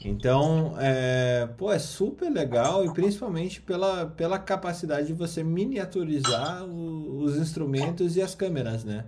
Então, 0.04 0.76
é, 0.80 1.48
pô, 1.58 1.72
é 1.72 1.78
super 1.78 2.30
legal 2.30 2.84
e 2.84 2.92
principalmente 2.92 3.62
pela, 3.62 4.08
pela 4.08 4.40
capacidade 4.40 5.08
de 5.08 5.14
você 5.14 5.44
miniaturizar 5.44 6.64
o, 6.64 7.20
os 7.20 7.38
instrumentos 7.38 8.18
e 8.18 8.22
as 8.22 8.34
câmeras, 8.34 8.84
né? 8.84 9.06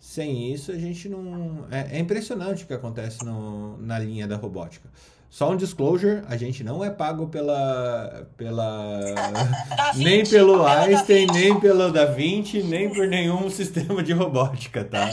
Sem 0.00 0.50
isso, 0.50 0.72
a 0.72 0.78
gente 0.78 1.10
não. 1.10 1.68
É, 1.70 1.96
é 1.96 1.98
impressionante 1.98 2.64
o 2.64 2.66
que 2.66 2.72
acontece 2.72 3.22
no, 3.22 3.76
na 3.76 3.98
linha 3.98 4.26
da 4.26 4.34
robótica. 4.34 4.88
Só 5.28 5.50
um 5.50 5.56
disclosure, 5.56 6.24
a 6.26 6.38
gente 6.38 6.64
não 6.64 6.82
é 6.82 6.90
pago 6.90 7.28
pela. 7.28 8.26
pela 8.36 8.98
nem 9.94 10.26
pelo 10.26 10.66
Einstein, 10.66 11.26
nem 11.26 11.60
pelo 11.60 11.92
Da 11.92 12.06
Vinci, 12.06 12.62
nem 12.62 12.88
por 12.92 13.06
nenhum 13.06 13.50
sistema 13.50 14.02
de 14.02 14.14
robótica, 14.14 14.82
tá? 14.84 15.06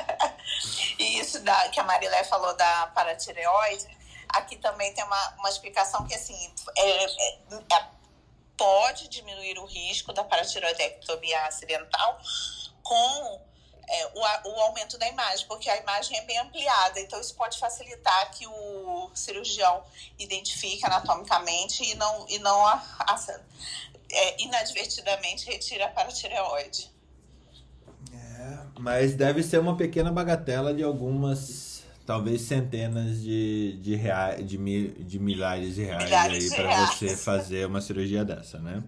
e 1.00 1.18
isso 1.18 1.42
da, 1.42 1.68
que 1.70 1.80
a 1.80 1.84
Marilé 1.84 2.22
falou 2.24 2.54
da 2.56 2.92
paratireoide, 2.94 3.86
aqui 4.28 4.56
também 4.56 4.92
tem 4.92 5.02
uma, 5.02 5.34
uma 5.38 5.48
explicação 5.48 6.06
que 6.06 6.14
assim 6.14 6.36
é, 6.76 7.04
é, 7.04 7.54
é, 7.72 7.86
pode 8.54 9.08
diminuir 9.08 9.58
o 9.58 9.64
risco 9.64 10.12
da 10.12 10.22
paratireoidectomia 10.22 11.46
acidental 11.46 12.20
com 12.82 13.40
é, 13.88 14.06
o, 14.14 14.20
o 14.20 14.60
aumento 14.62 14.98
da 14.98 15.08
imagem, 15.08 15.46
porque 15.46 15.68
a 15.68 15.76
imagem 15.80 16.16
é 16.16 16.22
bem 16.22 16.38
ampliada, 16.38 17.00
então 17.00 17.20
isso 17.20 17.34
pode 17.34 17.58
facilitar 17.58 18.30
que 18.32 18.46
o 18.46 19.10
cirurgião 19.14 19.82
identifique 20.18 20.84
anatomicamente 20.84 21.84
e 21.84 21.94
não, 21.94 22.26
e 22.28 22.38
não 22.38 22.66
a, 22.66 22.82
a, 23.00 23.16
é, 24.10 24.42
inadvertidamente 24.42 25.46
retire 25.46 25.82
a 25.82 25.88
paratireoide. 25.88 26.90
É, 28.12 28.58
mas 28.78 29.14
deve 29.14 29.42
ser 29.42 29.58
uma 29.58 29.76
pequena 29.76 30.10
bagatela 30.10 30.72
de 30.72 30.82
algumas, 30.82 31.84
talvez 32.06 32.42
centenas 32.42 33.22
de, 33.22 33.78
de, 33.80 33.94
reais, 33.94 34.46
de, 34.46 34.58
mil, 34.58 34.92
de 34.98 35.18
milhares 35.18 35.74
de 35.74 35.84
reais 35.84 36.04
milhares 36.04 36.52
aí 36.52 36.56
para 36.56 36.86
você 36.86 37.16
fazer 37.16 37.66
uma 37.66 37.80
cirurgia 37.80 38.24
dessa, 38.24 38.58
né? 38.58 38.82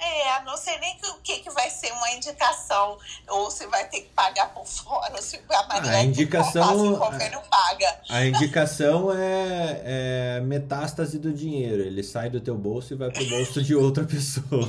É, 0.00 0.42
não 0.44 0.56
sei 0.56 0.78
nem 0.78 0.96
o 1.10 1.14
que, 1.22 1.38
que 1.40 1.50
vai 1.50 1.68
ser 1.70 1.92
uma 1.92 2.10
indicação, 2.12 2.98
ou 3.28 3.50
se 3.50 3.66
vai 3.66 3.86
ter 3.88 4.02
que 4.02 4.08
pagar 4.10 4.52
por 4.54 4.66
fora, 4.66 5.12
ou 5.12 5.22
se 5.22 5.40
a 5.50 5.62
Maria 5.64 5.90
a 5.90 6.02
indicação, 6.02 6.94
o 6.94 6.98
convênio 6.98 7.40
paga. 7.50 8.00
A 8.08 8.24
indicação 8.24 9.12
é, 9.12 9.82
é, 9.84 10.40
metástase 10.40 11.18
do 11.18 11.32
dinheiro. 11.32 11.82
Ele 11.82 12.02
sai 12.02 12.30
do 12.30 12.40
teu 12.40 12.56
bolso 12.56 12.94
e 12.94 12.96
vai 12.96 13.10
pro 13.10 13.28
bolso 13.28 13.62
de 13.62 13.74
outra 13.74 14.04
pessoa. 14.04 14.68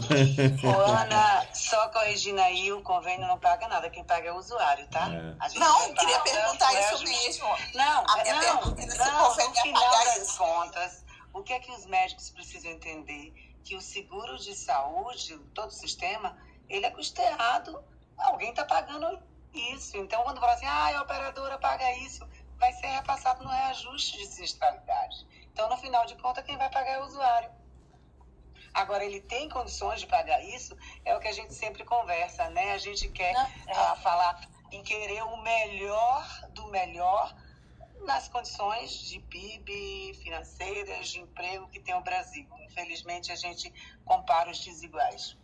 Ô, 0.64 0.92
Ana, 0.92 1.46
só 1.54 1.90
corrigindo 1.90 2.42
aí, 2.42 2.72
o 2.72 2.82
convênio 2.82 3.28
não 3.28 3.38
paga 3.38 3.68
nada. 3.68 3.90
Quem 3.90 4.04
paga 4.04 4.30
é 4.30 4.32
o 4.32 4.38
usuário, 4.38 4.88
tá? 4.88 5.10
É. 5.14 5.60
Não, 5.60 5.94
queria 5.94 6.20
perguntar 6.22 6.74
isso 6.80 7.04
mesmo. 7.04 7.48
Não, 7.76 8.04
a 8.08 8.24
minha 8.24 8.36
não, 8.36 8.42
pergunta 8.42 8.82
é 8.82 8.90
se 8.90 8.98
não, 8.98 9.24
o 9.24 9.30
convênio 9.30 9.50
no 9.50 9.62
final 9.62 9.92
das 9.92 10.18
isso. 10.18 10.38
contas, 10.38 11.04
o 11.34 11.44
que 11.44 11.54
é 11.54 11.60
que 11.60 11.72
os 11.72 11.86
médicos 11.86 12.30
precisam 12.32 12.72
entender? 12.72 13.34
Que 13.70 13.76
o 13.76 13.82
seguro 13.82 14.36
de 14.40 14.56
saúde, 14.56 15.38
todo 15.54 15.68
o 15.68 15.72
sistema, 15.72 16.36
ele 16.68 16.88
é 16.88 16.90
custeado, 16.90 17.84
alguém 18.18 18.50
está 18.50 18.66
pagando 18.66 19.22
isso. 19.54 19.96
Então, 19.96 20.24
quando 20.24 20.40
fala 20.40 20.54
assim, 20.54 20.66
ah, 20.66 20.98
a 20.98 21.02
operadora 21.04 21.56
paga 21.60 21.96
isso, 21.98 22.28
vai 22.58 22.74
ser 22.74 22.88
repassado 22.88 23.44
no 23.44 23.50
reajuste 23.52 24.18
de 24.18 24.26
sinistralidade. 24.26 25.28
Então, 25.54 25.70
no 25.70 25.78
final 25.78 26.04
de 26.08 26.16
contas, 26.16 26.44
quem 26.44 26.58
vai 26.58 26.68
pagar 26.72 26.94
é 26.94 27.00
o 27.00 27.06
usuário. 27.06 27.52
Agora, 28.74 29.06
ele 29.06 29.22
tem 29.22 29.48
condições 29.48 30.00
de 30.00 30.08
pagar 30.08 30.44
isso, 30.44 30.76
é 31.06 31.16
o 31.16 31.20
que 31.20 31.28
a 31.28 31.32
gente 31.32 31.54
sempre 31.54 31.86
conversa, 31.86 32.50
né? 32.50 32.72
A 32.72 32.80
gente 32.80 33.08
quer 33.10 33.34
Não, 33.34 33.42
é. 33.42 33.74
Ah, 33.76 33.96
falar 33.98 34.50
em 34.72 34.82
querer 34.82 35.22
o 35.22 35.38
melhor 35.38 36.26
do 36.54 36.66
melhor 36.70 37.36
nas 38.06 38.28
condições 38.28 38.92
de 38.92 39.20
PIB, 39.20 40.14
financeiras, 40.24 41.10
de 41.10 41.20
emprego 41.20 41.68
que 41.70 41.80
tem 41.80 41.96
o 41.96 42.02
Brasil. 42.02 42.48
Infelizmente, 42.62 43.32
a 43.32 43.36
gente 43.36 43.74
compara 44.06 44.50
os 44.50 44.60
desiguais. 44.60 45.38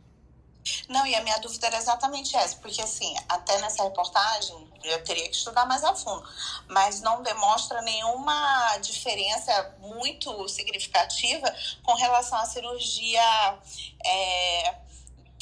Não, 0.89 1.05
e 1.05 1.15
a 1.15 1.21
minha 1.21 1.37
dúvida 1.37 1.67
era 1.67 1.77
exatamente 1.77 2.35
essa, 2.35 2.57
porque 2.57 2.81
assim, 2.81 3.15
até 3.29 3.59
nessa 3.59 3.83
reportagem 3.83 4.67
eu 4.83 5.03
teria 5.03 5.27
que 5.29 5.35
estudar 5.35 5.65
mais 5.65 5.83
a 5.83 5.93
fundo, 5.93 6.27
mas 6.67 7.01
não 7.01 7.21
demonstra 7.21 7.81
nenhuma 7.83 8.77
diferença 8.79 9.75
muito 9.79 10.47
significativa 10.47 11.53
com 11.83 11.93
relação 11.93 12.37
à 12.39 12.45
cirurgia 12.45 13.59
é, 14.03 14.75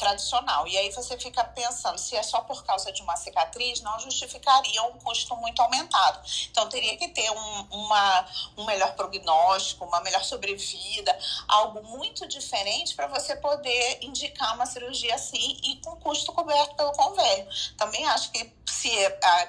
tradicional. 0.03 0.67
E 0.67 0.77
aí 0.77 0.91
você 0.91 1.17
fica 1.17 1.43
pensando, 1.45 1.97
se 1.97 2.15
é 2.15 2.21
só 2.21 2.41
por 2.41 2.63
causa 2.65 2.91
de 2.91 3.01
uma 3.01 3.15
cicatriz, 3.15 3.81
não 3.81 3.97
justificaria 3.99 4.83
um 4.83 4.99
custo 4.99 5.35
muito 5.37 5.61
aumentado. 5.61 6.19
Então 6.51 6.67
teria 6.67 6.97
que 6.97 7.07
ter 7.07 7.31
um, 7.31 7.67
uma, 7.71 8.25
um 8.57 8.65
melhor 8.65 8.93
prognóstico, 8.95 9.85
uma 9.85 10.01
melhor 10.01 10.23
sobrevida, 10.23 11.17
algo 11.47 11.81
muito 11.83 12.27
diferente 12.27 12.93
para 12.95 13.07
você 13.07 13.35
poder 13.37 13.99
indicar 14.01 14.55
uma 14.55 14.65
cirurgia 14.65 15.15
assim 15.15 15.57
e 15.63 15.77
com 15.77 15.95
custo 15.97 16.33
coberto 16.33 16.75
pelo 16.75 16.91
convênio. 16.91 17.47
Também 17.77 18.05
acho 18.07 18.29
que 18.31 18.53
se 18.69 18.91
a, 19.23 19.47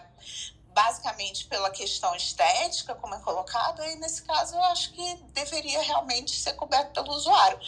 basicamente 0.74 1.46
pela 1.46 1.70
questão 1.70 2.14
estética, 2.16 2.94
como 2.96 3.14
é 3.14 3.20
colocado, 3.20 3.80
aí 3.80 3.96
nesse 3.96 4.22
caso 4.24 4.56
eu 4.56 4.62
acho 4.64 4.92
que 4.92 5.14
deveria 5.32 5.80
realmente 5.80 6.36
ser 6.36 6.54
coberto 6.54 6.92
pelo 6.92 7.14
usuário. 7.14 7.58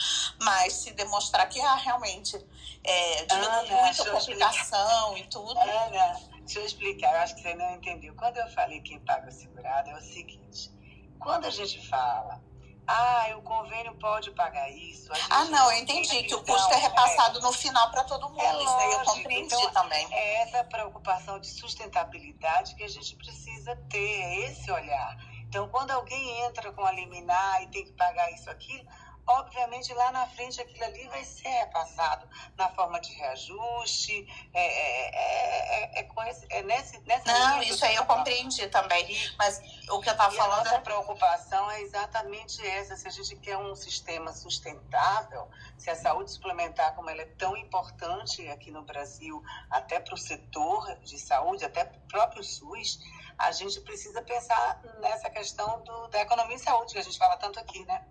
Mas 0.42 0.72
se 0.72 0.92
demonstrar 0.92 1.48
que 1.48 1.60
ah, 1.60 1.76
realmente 1.76 2.36
é, 2.84 3.24
diminui 3.24 3.70
muito 3.70 4.02
a 4.02 4.10
complicação 4.10 5.16
e 5.16 5.26
tudo. 5.28 5.58
Ana, 5.58 6.20
deixa 6.40 6.58
eu 6.58 6.66
explicar, 6.66 7.14
eu 7.14 7.20
acho 7.20 7.36
que 7.36 7.42
você 7.42 7.54
não 7.54 7.74
entendeu. 7.76 8.14
Quando 8.16 8.36
eu 8.38 8.48
falei 8.48 8.80
quem 8.80 8.98
paga 9.00 9.28
o 9.28 9.32
segurado, 9.32 9.90
é 9.90 9.94
o 9.94 10.02
seguinte: 10.02 10.70
quando 11.18 11.46
a 11.46 11.50
gente 11.50 11.86
fala 11.88 12.42
ah, 12.86 13.26
o 13.36 13.42
convênio 13.42 13.94
pode 13.96 14.30
pagar 14.30 14.70
isso. 14.70 15.10
Ah, 15.28 15.44
não, 15.46 15.72
eu 15.72 15.78
entendi 15.78 16.22
que 16.22 16.34
o 16.34 16.42
custo 16.42 16.72
é 16.72 16.76
repassado 16.76 17.38
é, 17.38 17.42
no 17.42 17.52
final 17.52 17.90
para 17.90 18.04
todo 18.04 18.28
mundo. 18.28 18.40
É 18.40 18.62
isso 18.62 18.76
aí 18.76 18.92
eu 18.92 19.04
compreendi 19.04 19.54
então, 19.54 19.72
também. 19.72 20.06
É 20.12 20.42
essa 20.42 20.62
preocupação 20.64 21.40
de 21.40 21.48
sustentabilidade 21.48 22.74
que 22.76 22.84
a 22.84 22.88
gente 22.88 23.16
precisa 23.16 23.74
ter, 23.90 24.20
é 24.22 24.46
esse 24.46 24.70
olhar. 24.70 25.16
Então, 25.48 25.68
quando 25.68 25.90
alguém 25.90 26.44
entra 26.44 26.72
com 26.72 26.84
a 26.84 26.92
liminar 26.92 27.62
e 27.62 27.68
tem 27.68 27.84
que 27.84 27.92
pagar 27.92 28.30
isso, 28.32 28.50
aquilo, 28.50 28.84
obviamente 29.27 29.93
lá 29.94 30.12
na 30.12 30.27
frente 30.28 30.61
aquilo 30.61 30.85
ali 30.85 31.09
vai 31.09 31.24
ser 31.24 31.48
repassado 31.48 32.28
na 32.57 32.69
forma 32.70 33.01
de 33.01 33.12
reajuste, 33.12 34.27
é, 34.55 34.61
é, 34.61 36.01
é, 36.01 36.01
é, 36.01 36.31
esse, 36.31 36.47
é 36.51 36.62
nesse, 36.62 36.98
nessa 37.01 37.32
Não, 37.32 37.62
isso 37.62 37.85
aí 37.85 37.94
eu 37.97 38.07
compreendi 38.07 38.69
também, 38.69 39.07
mas 39.39 39.61
o 39.90 40.01
que 40.01 40.09
eu 40.09 40.12
estava 40.12 40.35
falando... 40.35 40.66
A 40.69 40.81
preocupação 40.81 41.70
é 41.70 41.82
exatamente 41.82 42.65
essa, 42.66 42.97
se 42.97 43.07
a 43.07 43.11
gente 43.11 43.36
quer 43.36 43.57
um 43.57 43.74
sistema 43.74 44.32
sustentável, 44.32 45.48
se 45.77 45.90
a 45.90 45.97
saúde 45.97 46.31
suplementar, 46.31 46.94
como 46.94 47.11
ela 47.11 47.23
é 47.23 47.27
tão 47.39 47.57
importante 47.57 48.48
aqui 48.48 48.70
no 48.70 48.82
Brasil, 48.82 49.43
até 49.70 49.98
para 50.01 50.15
o 50.15 50.19
setor 50.19 50.97
de 51.01 51.19
saúde, 51.19 51.65
até 51.65 51.85
para 51.85 51.98
o 51.98 52.09
próprio 52.09 52.44
SUS, 52.44 52.98
a 53.38 53.52
gente 53.52 53.80
precisa 53.80 54.22
pensar 54.22 54.82
nessa 55.00 55.28
questão 55.30 55.82
do, 55.84 56.08
da 56.08 56.22
economia 56.22 56.56
e 56.56 56.58
saúde, 56.58 56.92
que 56.92 56.98
a 56.98 57.02
gente 57.02 57.18
fala 57.18 57.36
tanto 57.36 57.58
aqui, 57.58 57.84
né? 57.84 58.02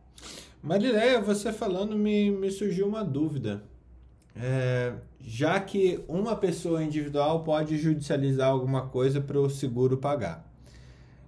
Marileia, 0.62 1.22
você 1.22 1.52
falando 1.52 1.96
me, 1.96 2.32
me 2.32 2.52
surgiu 2.52 2.88
uma 2.88 3.04
dúvida. 3.04 3.64
É, 4.36 4.94
já 5.22 5.60
que 5.60 6.04
uma 6.08 6.36
pessoa 6.36 6.84
individual 6.84 7.44
pode 7.44 7.78
judicializar 7.78 8.50
alguma 8.50 8.88
coisa 8.88 9.22
para 9.22 9.40
o 9.40 9.50
seguro 9.50 9.98
pagar. 9.98 10.46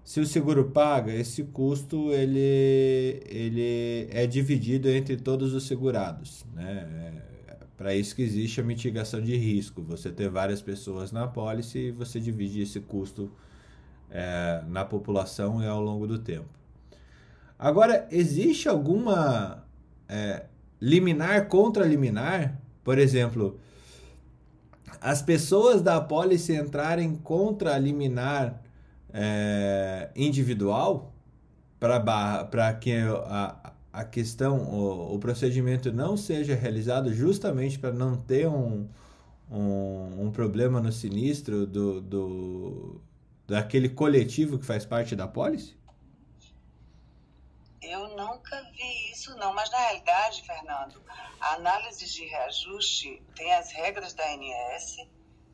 Se 0.04 0.20
o 0.20 0.26
seguro 0.26 0.72
paga, 0.72 1.14
esse 1.14 1.44
custo 1.44 2.12
ele, 2.12 3.22
ele 3.26 4.08
é 4.12 4.26
dividido 4.26 4.90
entre 4.90 5.18
todos 5.18 5.54
os 5.54 5.68
segurados. 5.68 6.46
Né? 6.54 7.24
É, 7.48 7.56
para 7.78 7.94
isso 7.94 8.16
que 8.16 8.22
existe 8.24 8.60
a 8.60 8.64
mitigação 8.64 9.22
de 9.22 9.36
risco. 9.36 9.82
Você 9.84 10.12
ter 10.12 10.30
várias 10.30 10.62
pessoas 10.62 11.12
na 11.12 11.28
pólice 11.28 11.78
e 11.78 11.92
você 11.92 12.20
divide 12.20 12.62
esse 12.62 12.80
custo 12.80 13.32
é, 14.10 14.62
na 14.68 14.86
população 14.86 15.62
e 15.62 15.68
ao 15.68 15.82
longo 15.82 16.08
do 16.08 16.20
tempo. 16.20 16.50
Agora, 17.58 18.08
existe 18.12 18.70
alguma 18.70 19.64
é, 20.08 20.46
liminar 20.82 21.48
contra 21.48 21.86
liminar? 21.86 22.60
Por 22.84 22.98
exemplo, 22.98 23.60
as 25.02 25.22
pessoas 25.22 25.82
da 25.82 25.98
apólice 25.98 26.56
entrarem 26.56 27.16
contra 27.16 27.76
a 27.76 27.78
liminar 27.78 28.62
é, 29.14 30.10
individual 30.16 31.14
para 31.80 32.74
que 32.74 32.94
a, 32.94 33.74
a 33.94 34.04
questão, 34.04 34.60
o, 34.60 35.16
o 35.16 35.20
procedimento 35.20 35.92
não 35.92 36.16
seja 36.16 36.56
realizado 36.56 37.14
justamente 37.14 37.80
para 37.80 37.92
não 37.92 38.16
ter 38.16 38.48
um, 38.48 38.88
um, 39.52 40.26
um, 40.26 40.32
problema 40.32 40.80
no 40.80 40.92
sinistro 40.92 41.66
do, 41.66 42.02
do, 42.02 43.02
daquele 43.48 43.90
coletivo 43.90 44.60
que 44.60 44.66
faz 44.66 44.86
parte 44.86 45.16
da 45.16 45.28
pólice? 45.28 45.78
Eu 47.82 48.10
nunca 48.10 48.62
vi 48.74 49.12
isso, 49.12 49.34
não. 49.38 49.54
Mas, 49.54 49.72
na 49.72 49.78
realidade, 49.78 50.44
Fernando, 50.46 51.02
a 51.40 51.54
análise 51.54 52.06
de 52.06 52.26
reajuste 52.26 53.24
tem 53.34 53.54
as 53.54 53.72
regras 53.72 54.14
da 54.14 54.24
ANS, 54.26 55.08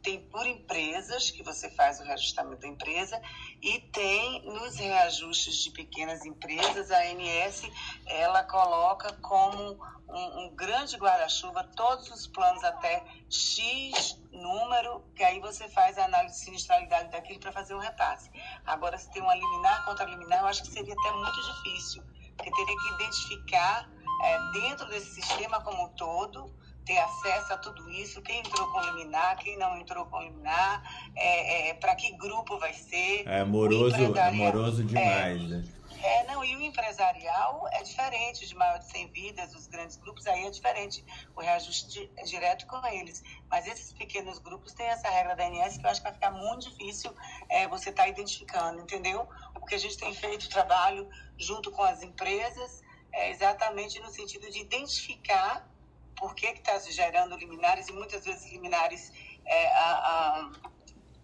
tem 0.04 0.20
por 0.28 0.46
empresas, 0.46 1.32
que 1.32 1.42
você 1.42 1.70
faz 1.72 2.00
o 2.00 2.04
reajustamento 2.04 2.62
da 2.62 2.68
empresa, 2.68 3.20
e 3.62 3.80
tem 3.92 4.46
nos 4.46 4.76
reajustes 4.76 5.56
de 5.64 5.72
pequenas 5.72 6.26
empresas, 6.26 6.92
a 6.92 7.00
ANS, 7.00 7.64
ela 8.06 8.44
coloca 8.44 9.14
como 9.22 9.82
um, 10.08 10.46
um 10.46 10.56
grande 10.56 10.98
guarda-chuva 10.98 11.64
todos 11.76 12.12
os 12.12 12.28
planos 12.28 12.64
até 12.64 13.04
X 13.30 14.22
número, 14.32 15.04
que 15.16 15.24
aí 15.24 15.40
você 15.40 15.68
faz 15.70 15.98
a 15.98 16.06
análise 16.06 16.36
de 16.36 16.46
sinistralidade 16.46 17.10
daquilo 17.10 17.40
para 17.40 17.52
fazer 17.52 17.74
o 17.74 17.80
repasse. 17.80 18.30
Agora, 18.66 18.98
se 18.98 19.10
tem 19.12 19.22
uma 19.22 19.34
liminar 19.34 19.86
contra 19.86 20.06
liminar, 20.06 20.42
eu 20.42 20.48
acho 20.48 20.62
que 20.62 20.70
seria 20.70 20.94
até 20.94 21.12
muito 21.12 21.42
difícil 21.42 22.04
porque 22.36 22.52
teria 22.52 22.76
que 22.76 22.94
identificar 23.04 23.90
é, 24.24 24.52
dentro 24.52 24.88
desse 24.88 25.22
sistema 25.22 25.62
como 25.62 25.86
um 25.86 25.90
todo, 25.90 26.54
ter 26.86 26.98
acesso 26.98 27.54
a 27.54 27.58
tudo 27.58 27.90
isso, 27.90 28.22
quem 28.22 28.40
entrou 28.40 28.68
com 28.72 28.82
liminar, 28.82 29.38
quem 29.38 29.58
não 29.58 29.78
entrou 29.78 30.06
com 30.06 30.22
liminar, 30.22 30.84
é, 31.16 31.70
é, 31.70 31.74
para 31.76 31.96
que 31.96 32.12
grupo 32.18 32.58
vai 32.60 32.74
ser. 32.74 33.28
É 33.28 33.44
moroso, 33.44 33.96
é 33.96 34.32
moroso 34.32 34.84
demais, 34.84 35.42
é, 35.42 35.46
né? 35.46 35.64
É, 36.04 36.26
não, 36.26 36.44
e 36.44 36.54
o 36.58 36.62
empresarial 36.62 37.66
é 37.72 37.82
diferente, 37.82 38.46
de 38.46 38.54
maior 38.56 38.78
de 38.78 38.92
100 38.92 39.08
vidas, 39.14 39.56
os 39.56 39.68
grandes 39.68 39.96
grupos, 39.96 40.28
aí 40.28 40.46
é 40.46 40.50
diferente 40.50 41.02
o 41.34 41.40
reajuste 41.40 42.12
é 42.18 42.24
direto 42.24 42.68
com 42.68 42.86
eles. 42.88 43.24
Mas 43.50 43.66
esses 43.68 43.94
pequenos 43.94 44.38
grupos 44.38 44.74
têm 44.74 44.88
essa 44.88 45.10
regra 45.10 45.34
da 45.34 45.46
ANS 45.48 45.78
que 45.78 45.86
eu 45.86 45.90
acho 45.90 46.02
que 46.02 46.04
vai 46.04 46.14
ficar 46.14 46.32
muito 46.32 46.70
difícil 46.70 47.16
é, 47.48 47.70
você 47.70 47.90
estar 47.90 48.04
tá 48.04 48.10
identificando, 48.10 48.82
entendeu? 48.82 49.26
Porque 49.54 49.76
a 49.76 49.78
gente 49.78 49.98
tem 49.98 50.14
feito 50.14 50.50
trabalho 50.50 51.10
junto 51.38 51.72
com 51.72 51.84
as 51.84 52.04
empresas, 52.04 52.82
é, 53.14 53.30
exatamente 53.32 53.98
no 54.02 54.10
sentido 54.10 54.50
de 54.52 54.60
identificar 54.60 55.73
por 56.16 56.36
que 56.36 56.48
está 56.48 56.78
gerando 56.80 57.36
liminares, 57.38 57.88
e 57.88 57.94
muitas 57.94 58.26
vezes 58.26 58.52
liminares 58.52 59.12
é, 59.46 59.68
a, 59.76 59.92
a 59.92 60.52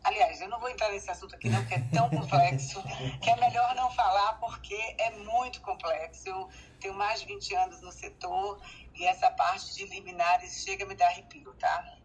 Aliás, 0.03 0.39
eu 0.39 0.47
não 0.47 0.59
vou 0.59 0.69
entrar 0.69 0.89
nesse 0.91 1.11
assunto 1.11 1.35
aqui 1.35 1.49
não, 1.49 1.59
porque 1.59 1.75
é 1.75 1.83
tão 1.93 2.09
complexo, 2.09 2.81
que 3.21 3.29
é 3.29 3.35
melhor 3.35 3.75
não 3.75 3.91
falar, 3.91 4.33
porque 4.39 4.75
é 4.97 5.11
muito 5.19 5.61
complexo. 5.61 6.27
Eu 6.27 6.49
tenho 6.79 6.93
mais 6.93 7.19
de 7.19 7.27
20 7.27 7.55
anos 7.55 7.81
no 7.81 7.91
setor 7.91 8.59
e 8.95 9.05
essa 9.05 9.29
parte 9.31 9.75
de 9.75 9.85
liminares 9.85 10.63
chega 10.63 10.85
a 10.85 10.87
me 10.87 10.95
dar 10.95 11.07
arrepio, 11.07 11.53
tá? 11.59 11.97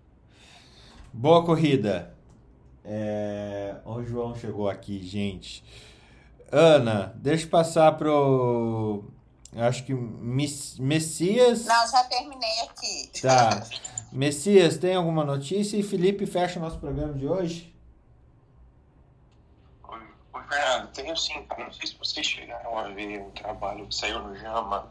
Boa 1.12 1.44
corrida. 1.44 2.14
É... 2.84 3.76
O 3.84 4.02
João 4.02 4.34
chegou 4.34 4.68
aqui, 4.68 5.00
gente. 5.02 5.64
Ana, 6.50 7.14
deixa 7.16 7.46
eu 7.46 7.50
passar 7.50 7.92
pro. 7.96 9.04
Acho 9.56 9.84
que 9.84 9.94
Messias. 9.94 11.64
Não, 11.66 11.88
já 11.88 12.04
terminei 12.04 12.60
aqui. 12.68 13.20
Tá. 13.20 13.66
Messias, 14.12 14.76
tem 14.78 14.96
alguma 14.96 15.24
notícia? 15.24 15.76
E 15.76 15.82
Felipe 15.82 16.26
fecha 16.26 16.58
o 16.58 16.62
nosso 16.62 16.78
programa 16.78 17.14
de 17.14 17.26
hoje? 17.26 17.74
Fernando, 20.54 20.92
tenho 20.92 21.16
sim, 21.16 21.46
Não 21.58 21.72
sei 21.72 21.88
se 21.88 21.96
vocês 21.96 22.26
chegaram 22.26 22.78
a 22.78 22.88
ver 22.88 23.20
um 23.20 23.30
trabalho 23.30 23.86
que 23.86 23.94
saiu 23.94 24.20
no 24.20 24.36
Jama 24.36 24.88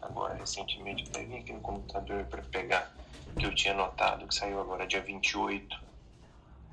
agora 0.00 0.34
recentemente. 0.34 1.04
Até 1.08 1.24
vim 1.24 1.38
aqui 1.38 1.52
no 1.52 1.60
computador 1.60 2.24
para 2.24 2.42
pegar, 2.42 2.94
que 3.38 3.46
eu 3.46 3.54
tinha 3.54 3.74
notado, 3.74 4.26
que 4.26 4.34
saiu 4.34 4.60
agora 4.60 4.86
dia 4.86 5.00
28. 5.00 5.74
Uh, 5.74 5.80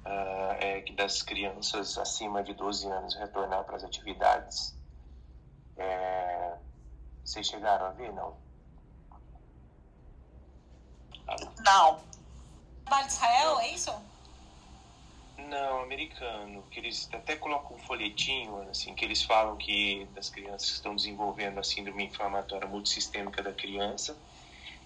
ah, 0.05 0.57
é 0.59 0.81
que 0.81 0.93
das 0.93 1.21
crianças 1.21 1.97
acima 1.97 2.43
de 2.43 2.53
12 2.53 2.87
anos 2.87 3.15
retornar 3.15 3.63
para 3.63 3.77
as 3.77 3.83
atividades. 3.83 4.75
É, 5.77 6.53
Vocês 7.23 7.47
chegaram 7.47 7.85
a 7.85 7.91
ver, 7.91 8.11
não? 8.13 8.35
Não. 11.63 11.99
Trabalho 12.83 13.07
de 13.07 13.13
Israel, 13.13 13.59
é 13.59 13.67
isso? 13.69 13.93
Não, 15.37 15.81
americano. 15.81 16.63
Que 16.63 16.79
eles 16.79 17.09
até 17.13 17.35
colocam 17.35 17.77
um 17.77 17.79
folhetinho, 17.79 18.69
assim, 18.69 18.93
que 18.95 19.05
eles 19.05 19.23
falam 19.23 19.55
que 19.57 20.05
das 20.13 20.29
crianças 20.29 20.69
que 20.69 20.75
estão 20.75 20.95
desenvolvendo 20.95 21.59
a 21.59 21.63
síndrome 21.63 22.05
inflamatória 22.05 22.67
multissistêmica 22.67 23.41
da 23.41 23.53
criança. 23.53 24.17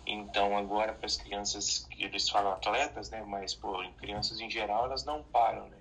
Então, 0.06 0.56
agora, 0.56 0.94
para 0.94 1.08
as 1.08 1.18
crianças, 1.18 1.88
que 1.90 2.04
eles 2.04 2.30
falam 2.30 2.52
atletas, 2.52 3.10
né? 3.10 3.24
Mas, 3.26 3.56
pô, 3.56 3.84
crianças 3.98 4.40
em 4.40 4.50
geral, 4.50 4.86
elas 4.86 5.04
não 5.04 5.24
param, 5.24 5.68
né? 5.68 5.78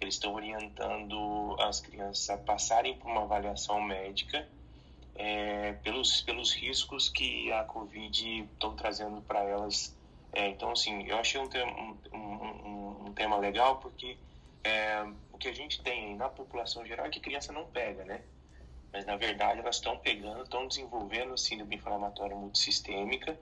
Eles 0.00 0.14
estão 0.14 0.34
orientando 0.34 1.56
as 1.60 1.80
crianças 1.80 2.28
a 2.28 2.36
passarem 2.36 2.98
por 2.98 3.08
uma 3.08 3.22
avaliação 3.22 3.80
médica 3.80 4.48
é, 5.14 5.72
pelos, 5.74 6.22
pelos 6.22 6.52
riscos 6.52 7.08
que 7.08 7.52
a 7.52 7.64
Covid 7.64 8.42
estão 8.52 8.74
trazendo 8.74 9.20
para 9.22 9.40
elas. 9.42 9.96
É, 10.32 10.48
então, 10.48 10.70
assim, 10.72 11.06
eu 11.06 11.18
achei 11.18 11.40
um, 11.40 11.48
tema, 11.48 11.72
um, 12.12 12.16
um, 12.16 13.06
um 13.06 13.12
tema 13.12 13.36
legal 13.36 13.76
porque 13.76 14.16
é, 14.64 15.04
o 15.32 15.38
que 15.38 15.48
a 15.48 15.52
gente 15.52 15.82
tem 15.82 16.16
na 16.16 16.28
população 16.28 16.86
geral 16.86 17.06
é 17.06 17.10
que 17.10 17.20
criança 17.20 17.52
não 17.52 17.66
pega, 17.66 18.04
né? 18.04 18.22
Mas, 18.92 19.06
na 19.06 19.16
verdade, 19.16 19.60
elas 19.60 19.76
estão 19.76 19.96
pegando, 19.98 20.42
estão 20.42 20.68
desenvolvendo 20.68 21.36
síndrome 21.36 21.76
inflamatória 21.76 22.36
multissistêmica 22.36 23.38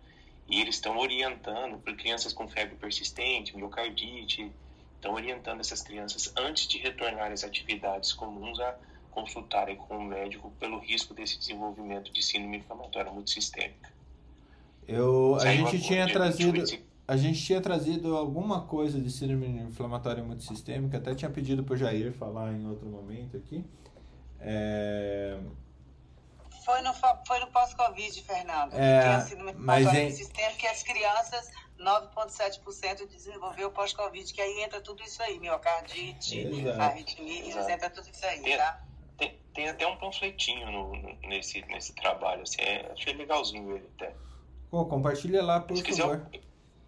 e 0.49 0.61
eles 0.61 0.77
estão 0.77 0.97
orientando 0.99 1.79
para 1.79 1.95
crianças 1.95 2.33
com 2.33 2.49
febre 2.49 2.77
persistente, 2.77 3.57
miocardite, 3.57 4.51
estão 4.95 5.15
orientando 5.15 5.61
essas 5.61 5.83
crianças 5.83 6.33
antes 6.37 6.67
de 6.69 6.79
retornar 6.79 7.33
às 7.33 7.43
atividades 7.43 8.13
comuns 8.13 8.61
a 8.61 8.77
consultarem 9.11 9.77
com 9.77 9.99
o 9.99 10.05
médico 10.05 10.51
pelo 10.59 10.79
risco 10.79 11.13
desse 11.15 11.39
desenvolvimento 11.39 12.13
de 12.13 12.23
síndrome 12.23 12.59
inflamatória 12.59 13.11
multissistêmica. 13.11 13.93
Eu, 14.87 15.37
a 15.37 15.55
gente 15.55 15.81
tinha 15.81 16.11
trazido 16.11 16.65
a 17.11 17.17
gente 17.17 17.45
tinha 17.45 17.61
trazido 17.61 18.17
alguma 18.17 18.63
coisa 18.69 19.01
de 19.01 19.11
síndrome 19.11 19.49
inflamatória 19.63 20.23
multissistêmica, 20.23 20.97
até 20.97 21.13
tinha 21.13 21.29
pedido 21.29 21.65
para 21.65 21.75
o 21.75 21.77
Jair 21.77 22.13
falar 22.13 22.53
em 22.53 22.65
outro 22.69 22.87
momento 22.87 23.37
aqui. 23.37 23.65
É... 24.39 25.37
Foi 26.65 26.81
no, 26.83 26.95
foi 27.27 27.41
no 27.41 27.49
pós-Covid, 27.49 28.23
Fernando. 28.23 28.75
É, 28.75 29.01
que 29.01 29.09
a 29.09 29.21
síndrome 29.23 29.51
inflamatória 29.51 30.03
multissistêmica 30.03 30.57
que 30.57 30.67
as 30.69 30.83
crianças 30.85 31.51
9,7% 31.81 33.09
desenvolveu 33.09 33.73
pós-Covid, 33.73 34.33
que 34.33 34.41
aí 34.41 34.63
entra 34.63 34.81
tudo 34.81 35.03
isso 35.03 35.21
aí, 35.21 35.37
miocardite, 35.41 36.47
arritmias, 36.79 37.69
entra 37.69 37.91
tudo 37.91 38.09
isso 38.09 38.25
aí, 38.25 38.57
tá? 38.57 38.81
Tem, 39.21 39.39
tem 39.53 39.69
até 39.69 39.87
um 39.87 39.97
panfletinho 39.97 40.73
no, 40.73 40.97
nesse, 41.29 41.61
nesse 41.67 41.95
trabalho, 41.95 42.43
assim, 42.43 42.63
é, 42.63 42.91
achei 42.91 43.13
legalzinho 43.13 43.77
ele 43.77 43.87
até. 43.95 44.15
Pô, 44.71 44.87
compartilha 44.87 45.43
lá, 45.43 45.61
por 45.61 45.77
Se 45.77 45.83
favor. 45.95 46.27
Quiser, 46.31 46.43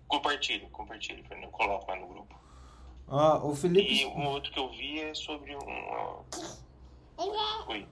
compartilhe, 0.09 0.67
compartilhe, 0.71 1.23
eu 1.31 1.49
coloco 1.51 1.91
lá 1.91 1.97
no 1.99 2.07
grupo. 2.07 2.35
Ah, 3.07 3.37
o 3.45 3.55
Felipe... 3.55 4.01
E 4.01 4.07
um 4.07 4.27
outro 4.29 4.51
que 4.51 4.59
eu 4.59 4.71
vi 4.71 5.01
é 5.01 5.13
sobre 5.15 5.55
um... 5.55 6.25
Oi. 7.69 7.87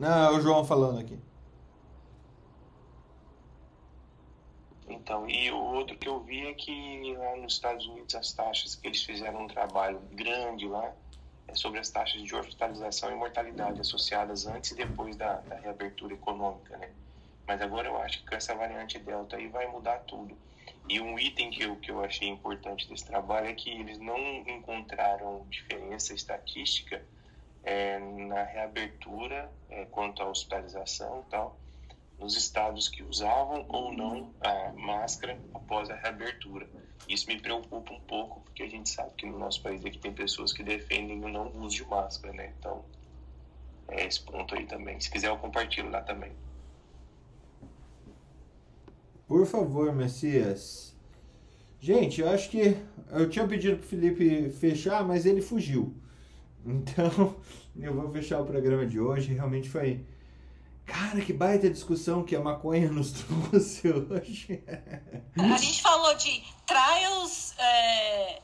Não, 0.00 0.34
é 0.34 0.36
o 0.36 0.40
João 0.40 0.64
falando 0.64 0.98
aqui. 0.98 1.16
Então, 4.88 5.30
e 5.30 5.48
o 5.52 5.62
outro 5.62 5.96
que 5.96 6.08
eu 6.08 6.18
vi 6.24 6.44
é 6.44 6.54
que 6.54 7.14
lá 7.16 7.36
nos 7.36 7.52
Estados 7.52 7.86
Unidos 7.86 8.16
as 8.16 8.32
taxas 8.32 8.74
que 8.74 8.88
eles 8.88 9.04
fizeram 9.04 9.44
um 9.44 9.46
trabalho 9.46 10.00
grande 10.10 10.66
lá 10.66 10.92
sobre 11.54 11.80
as 11.80 11.88
taxas 11.88 12.22
de 12.22 12.34
hospitalização 12.34 13.10
e 13.10 13.14
mortalidade 13.14 13.80
associadas 13.80 14.46
antes 14.46 14.70
e 14.70 14.76
depois 14.76 15.16
da, 15.16 15.34
da 15.40 15.56
reabertura 15.56 16.14
econômica, 16.14 16.76
né? 16.76 16.90
Mas 17.46 17.60
agora 17.60 17.88
eu 17.88 18.00
acho 18.00 18.24
que 18.24 18.34
essa 18.34 18.54
variante 18.54 18.98
Delta 18.98 19.36
aí 19.36 19.48
vai 19.48 19.66
mudar 19.66 19.98
tudo. 20.00 20.36
E 20.88 21.00
um 21.00 21.18
item 21.18 21.50
que 21.50 21.62
eu, 21.62 21.76
que 21.76 21.90
eu 21.90 22.02
achei 22.04 22.28
importante 22.28 22.88
desse 22.88 23.04
trabalho 23.04 23.48
é 23.48 23.54
que 23.54 23.70
eles 23.70 23.98
não 23.98 24.18
encontraram 24.46 25.46
diferença 25.48 26.14
estatística 26.14 27.02
é, 27.62 27.98
na 27.98 28.42
reabertura 28.42 29.50
é, 29.68 29.84
quanto 29.86 30.22
à 30.22 30.28
hospitalização 30.28 31.24
e 31.26 31.30
tal, 31.30 31.58
nos 32.20 32.36
estados 32.36 32.88
que 32.88 33.02
usavam 33.02 33.64
ou 33.68 33.92
não 33.92 34.32
a 34.40 34.72
máscara 34.74 35.40
após 35.54 35.88
a 35.90 35.94
reabertura. 35.94 36.68
Isso 37.08 37.26
me 37.26 37.40
preocupa 37.40 37.92
um 37.92 38.00
pouco, 38.00 38.40
porque 38.42 38.62
a 38.62 38.68
gente 38.68 38.88
sabe 38.90 39.10
que 39.16 39.26
no 39.26 39.38
nosso 39.38 39.62
país 39.62 39.84
aqui 39.84 39.98
tem 39.98 40.12
pessoas 40.12 40.52
que 40.52 40.62
defendem 40.62 41.24
o 41.24 41.28
não 41.28 41.50
uso 41.60 41.76
de 41.76 41.84
máscara, 41.86 42.32
né? 42.34 42.52
Então, 42.58 42.84
é 43.88 44.06
esse 44.06 44.20
ponto 44.20 44.54
aí 44.54 44.66
também. 44.66 45.00
Se 45.00 45.10
quiser, 45.10 45.28
eu 45.28 45.38
compartilho 45.38 45.90
lá 45.90 46.02
também. 46.02 46.32
Por 49.26 49.46
favor, 49.46 49.94
Messias. 49.94 50.94
Gente, 51.80 52.20
eu 52.20 52.28
acho 52.28 52.50
que 52.50 52.76
eu 53.10 53.30
tinha 53.30 53.46
pedido 53.48 53.78
pro 53.78 53.86
Felipe 53.86 54.50
fechar, 54.50 55.02
mas 55.06 55.24
ele 55.24 55.40
fugiu. 55.40 55.94
Então, 56.64 57.36
eu 57.80 57.94
vou 57.94 58.10
fechar 58.10 58.40
o 58.40 58.44
programa 58.46 58.84
de 58.86 59.00
hoje. 59.00 59.32
Realmente 59.32 59.68
foi. 59.68 60.04
Cara, 60.90 61.20
que 61.20 61.32
baita 61.32 61.70
discussão 61.70 62.24
que 62.24 62.34
a 62.34 62.40
maconha 62.40 62.90
nos 62.90 63.12
trouxe 63.22 63.88
hoje. 63.88 64.62
A 65.36 65.56
gente 65.56 65.80
falou 65.80 66.14
de 66.16 66.42
trials 66.66 67.54
é, 67.56 68.40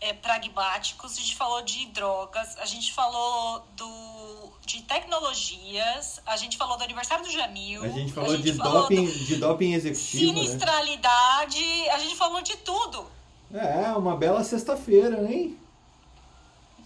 é, 0.00 0.12
pragmáticos, 0.14 1.18
a 1.18 1.20
gente 1.20 1.36
falou 1.36 1.60
de 1.62 1.84
drogas, 1.86 2.56
a 2.58 2.64
gente 2.64 2.92
falou 2.94 3.66
do, 3.76 4.52
de 4.64 4.82
tecnologias, 4.82 6.20
a 6.24 6.36
gente 6.38 6.56
falou 6.56 6.78
do 6.78 6.84
aniversário 6.84 7.22
do 7.22 7.30
Jamil. 7.30 7.84
A 7.84 7.88
gente 7.88 8.12
falou, 8.12 8.30
a 8.30 8.36
gente 8.36 8.52
de, 8.52 8.58
falou 8.58 8.82
doping, 8.82 9.06
de 9.06 9.36
doping 9.36 9.72
executivo. 9.74 10.32
Né? 10.32 10.42
Sinistralidade, 10.42 11.60
né? 11.60 11.90
a 11.90 11.98
gente 11.98 12.16
falou 12.16 12.40
de 12.40 12.56
tudo. 12.56 13.06
É, 13.52 13.92
uma 13.92 14.16
bela 14.16 14.42
sexta-feira, 14.42 15.30
hein? 15.30 15.58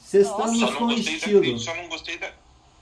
Sextamos 0.01 0.75
com 0.75 0.91
estilo. 0.91 1.53
Da, 1.53 1.59
só 1.59 1.77
não 1.77 1.89
gostei 1.89 2.19
da. 2.19 2.33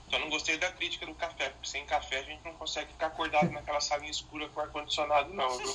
Só 0.09 0.17
não 0.19 0.29
gostei 0.29 0.57
da 0.57 0.71
crítica 0.71 1.05
do 1.05 1.13
café, 1.13 1.49
porque 1.49 1.67
sem 1.67 1.85
café 1.85 2.19
a 2.19 2.23
gente 2.23 2.43
não 2.45 2.53
consegue 2.53 2.91
ficar 2.91 3.07
acordado 3.07 3.51
naquela 3.51 3.81
salinha 3.81 4.09
escura 4.09 4.47
com 4.49 4.61
ar-condicionado, 4.61 5.33
não, 5.33 5.49
viu? 5.57 5.67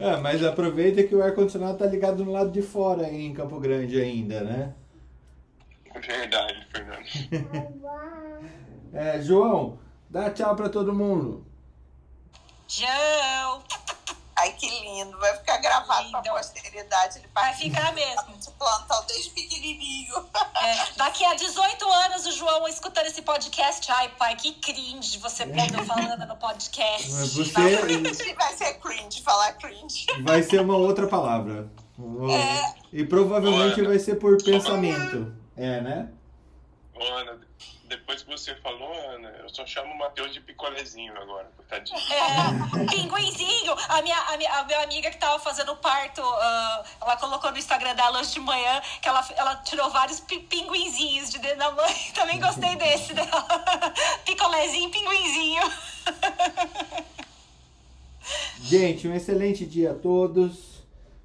é, 0.00 0.16
mas 0.16 0.44
aproveita 0.44 1.04
que 1.04 1.14
o 1.14 1.22
ar-condicionado 1.22 1.78
tá 1.78 1.86
ligado 1.86 2.24
no 2.24 2.32
lado 2.32 2.50
de 2.50 2.62
fora 2.62 3.06
aí 3.06 3.24
em 3.24 3.32
Campo 3.32 3.60
Grande 3.60 4.00
ainda, 4.00 4.40
né? 4.40 4.74
Verdade, 5.94 6.66
Fernando. 6.70 7.04
é, 8.92 9.20
João, 9.22 9.78
dá 10.10 10.30
tchau 10.30 10.56
pra 10.56 10.68
todo 10.68 10.92
mundo. 10.92 11.46
Tchau! 12.66 13.64
Ai, 14.38 14.52
que 14.52 14.68
lindo. 14.68 15.18
Vai 15.18 15.36
ficar 15.36 15.58
gravado 15.58 16.06
lindo. 16.06 16.22
pra 16.22 16.32
posteridade. 16.32 17.18
Ele 17.18 17.28
vai 17.34 17.52
ficar 17.54 17.92
mesmo. 17.92 18.36
De 18.38 18.50
plantão 18.52 19.04
desde 19.06 19.30
pequenininho. 19.30 20.14
É, 20.60 20.92
daqui 20.96 21.24
a 21.24 21.34
18 21.34 21.92
anos, 21.92 22.26
o 22.26 22.32
João 22.32 22.68
escutando 22.68 23.06
esse 23.06 23.22
podcast. 23.22 23.90
Ai, 23.90 24.08
pai, 24.10 24.36
que 24.36 24.52
cringe 24.54 25.18
você 25.18 25.46
pega 25.46 25.84
falando 25.84 26.26
no 26.26 26.36
podcast. 26.36 27.10
Você... 27.10 27.52
Vai 28.34 28.54
ser 28.54 28.74
cringe, 28.80 29.22
falar 29.22 29.52
cringe. 29.54 30.06
Vai 30.22 30.42
ser 30.42 30.60
uma 30.60 30.76
outra 30.76 31.06
palavra. 31.06 31.70
É. 32.30 32.74
E 32.92 33.04
provavelmente 33.04 33.82
vai 33.82 33.98
ser 33.98 34.16
por 34.16 34.40
pensamento. 34.42 35.32
É, 35.56 35.80
né? 35.80 36.08
Ana, 37.00 37.40
depois 37.88 38.22
que 38.22 38.30
você 38.30 38.54
falou, 38.56 38.92
Ana, 39.10 39.28
eu 39.42 39.48
só 39.48 39.66
chamo 39.66 39.92
o 39.92 39.98
Matheus 39.98 40.32
de 40.32 40.40
picolézinho 40.40 41.16
agora, 41.16 41.50
coitadinho. 41.56 41.98
É, 41.98 42.86
pinguinzinho! 42.86 43.72
A 43.88 44.02
minha, 44.02 44.16
a 44.16 44.36
minha, 44.36 44.52
a 44.58 44.64
minha 44.64 44.82
amiga 44.82 45.10
que 45.10 45.16
tava 45.16 45.38
fazendo 45.38 45.74
parto, 45.76 46.20
uh, 46.20 46.84
ela 47.00 47.16
colocou 47.16 47.50
no 47.50 47.58
Instagram 47.58 47.94
dela 47.94 48.20
hoje 48.20 48.34
de 48.34 48.40
manhã 48.40 48.80
que 49.00 49.08
ela, 49.08 49.26
ela 49.36 49.56
tirou 49.56 49.90
vários 49.90 50.20
pinguinzinhos 50.20 51.30
de 51.30 51.38
dentro 51.38 51.58
da 51.58 51.70
mãe. 51.72 51.94
Também 52.14 52.38
gostei 52.38 52.76
desse 52.76 53.14
dela. 53.14 53.46
Picolézinho, 54.24 54.90
pinguinzinho. 54.90 55.62
Gente, 58.60 59.08
um 59.08 59.14
excelente 59.14 59.64
dia 59.64 59.92
a 59.92 59.94
todos. 59.94 60.78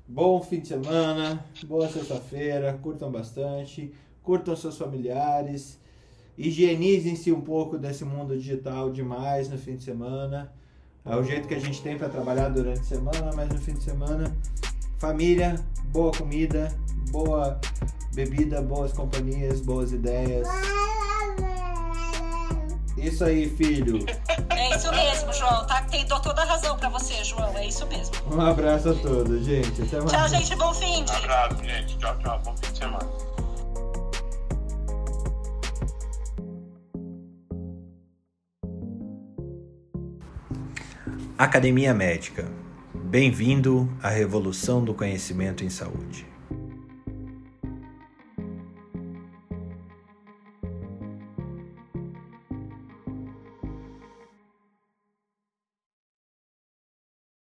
Bom 0.08 0.42
fim 0.42 0.60
de 0.60 0.68
semana, 0.68 1.44
boa 1.66 1.90
sexta-feira, 1.90 2.78
curtam 2.82 3.10
bastante, 3.10 3.94
curtam 4.22 4.56
seus 4.56 4.78
familiares 4.78 5.82
higienizem-se 6.38 7.32
um 7.32 7.42
pouco 7.42 7.78
desse 7.78 8.04
mundo 8.04 8.38
digital 8.38 8.92
demais 8.92 9.50
no 9.50 9.58
fim 9.58 9.76
de 9.76 9.84
semana. 9.84 10.52
É 11.06 11.16
o 11.16 11.24
jeito 11.24 11.48
que 11.48 11.54
a 11.54 11.60
gente 11.60 11.82
tem 11.82 11.98
para 11.98 12.10
trabalhar 12.10 12.50
durante 12.50 12.80
a 12.80 12.84
semana, 12.84 13.32
mas 13.36 13.50
no 13.50 13.58
fim 13.60 13.74
de 13.74 13.84
semana, 13.84 14.36
família, 14.98 15.56
boa 15.92 16.12
comida, 16.12 16.74
boa 17.12 17.60
bebida, 18.14 18.62
boas 18.62 18.94
companhias, 18.94 19.60
boas 19.60 19.92
ideias. 19.92 20.48
Isso 22.98 23.26
aí, 23.26 23.50
filho. 23.50 24.06
É 24.50 24.76
isso 24.78 24.90
mesmo, 24.92 25.34
João. 25.34 25.68
Tá? 25.68 25.82
Tem 25.82 26.06
toda 26.08 26.42
a 26.42 26.46
razão 26.46 26.78
para 26.78 26.88
você, 26.88 27.22
João. 27.24 27.58
É 27.58 27.68
isso 27.68 27.86
mesmo. 27.88 28.16
Um 28.32 28.40
abraço 28.40 28.90
a 28.90 28.94
todos, 28.94 29.44
gente. 29.44 29.82
Até 29.82 29.98
mais. 30.00 30.12
Tchau, 30.12 30.28
gente. 30.30 30.56
Bom 30.56 30.74
fim 30.74 31.04
de. 31.04 31.12
Um 31.12 31.16
abraço, 31.16 31.64
gente. 31.66 31.98
Tchau, 31.98 32.18
tchau. 32.20 32.42
Bom 32.46 32.56
fim 32.56 32.72
de 32.72 32.78
semana. 32.78 33.33
Academia 41.44 41.94
Médica. 41.94 42.50
Bem-vindo 42.94 43.90
à 44.02 44.08
revolução 44.08 44.82
do 44.82 44.94
conhecimento 44.94 45.62
em 45.62 45.70
saúde. 45.70 46.26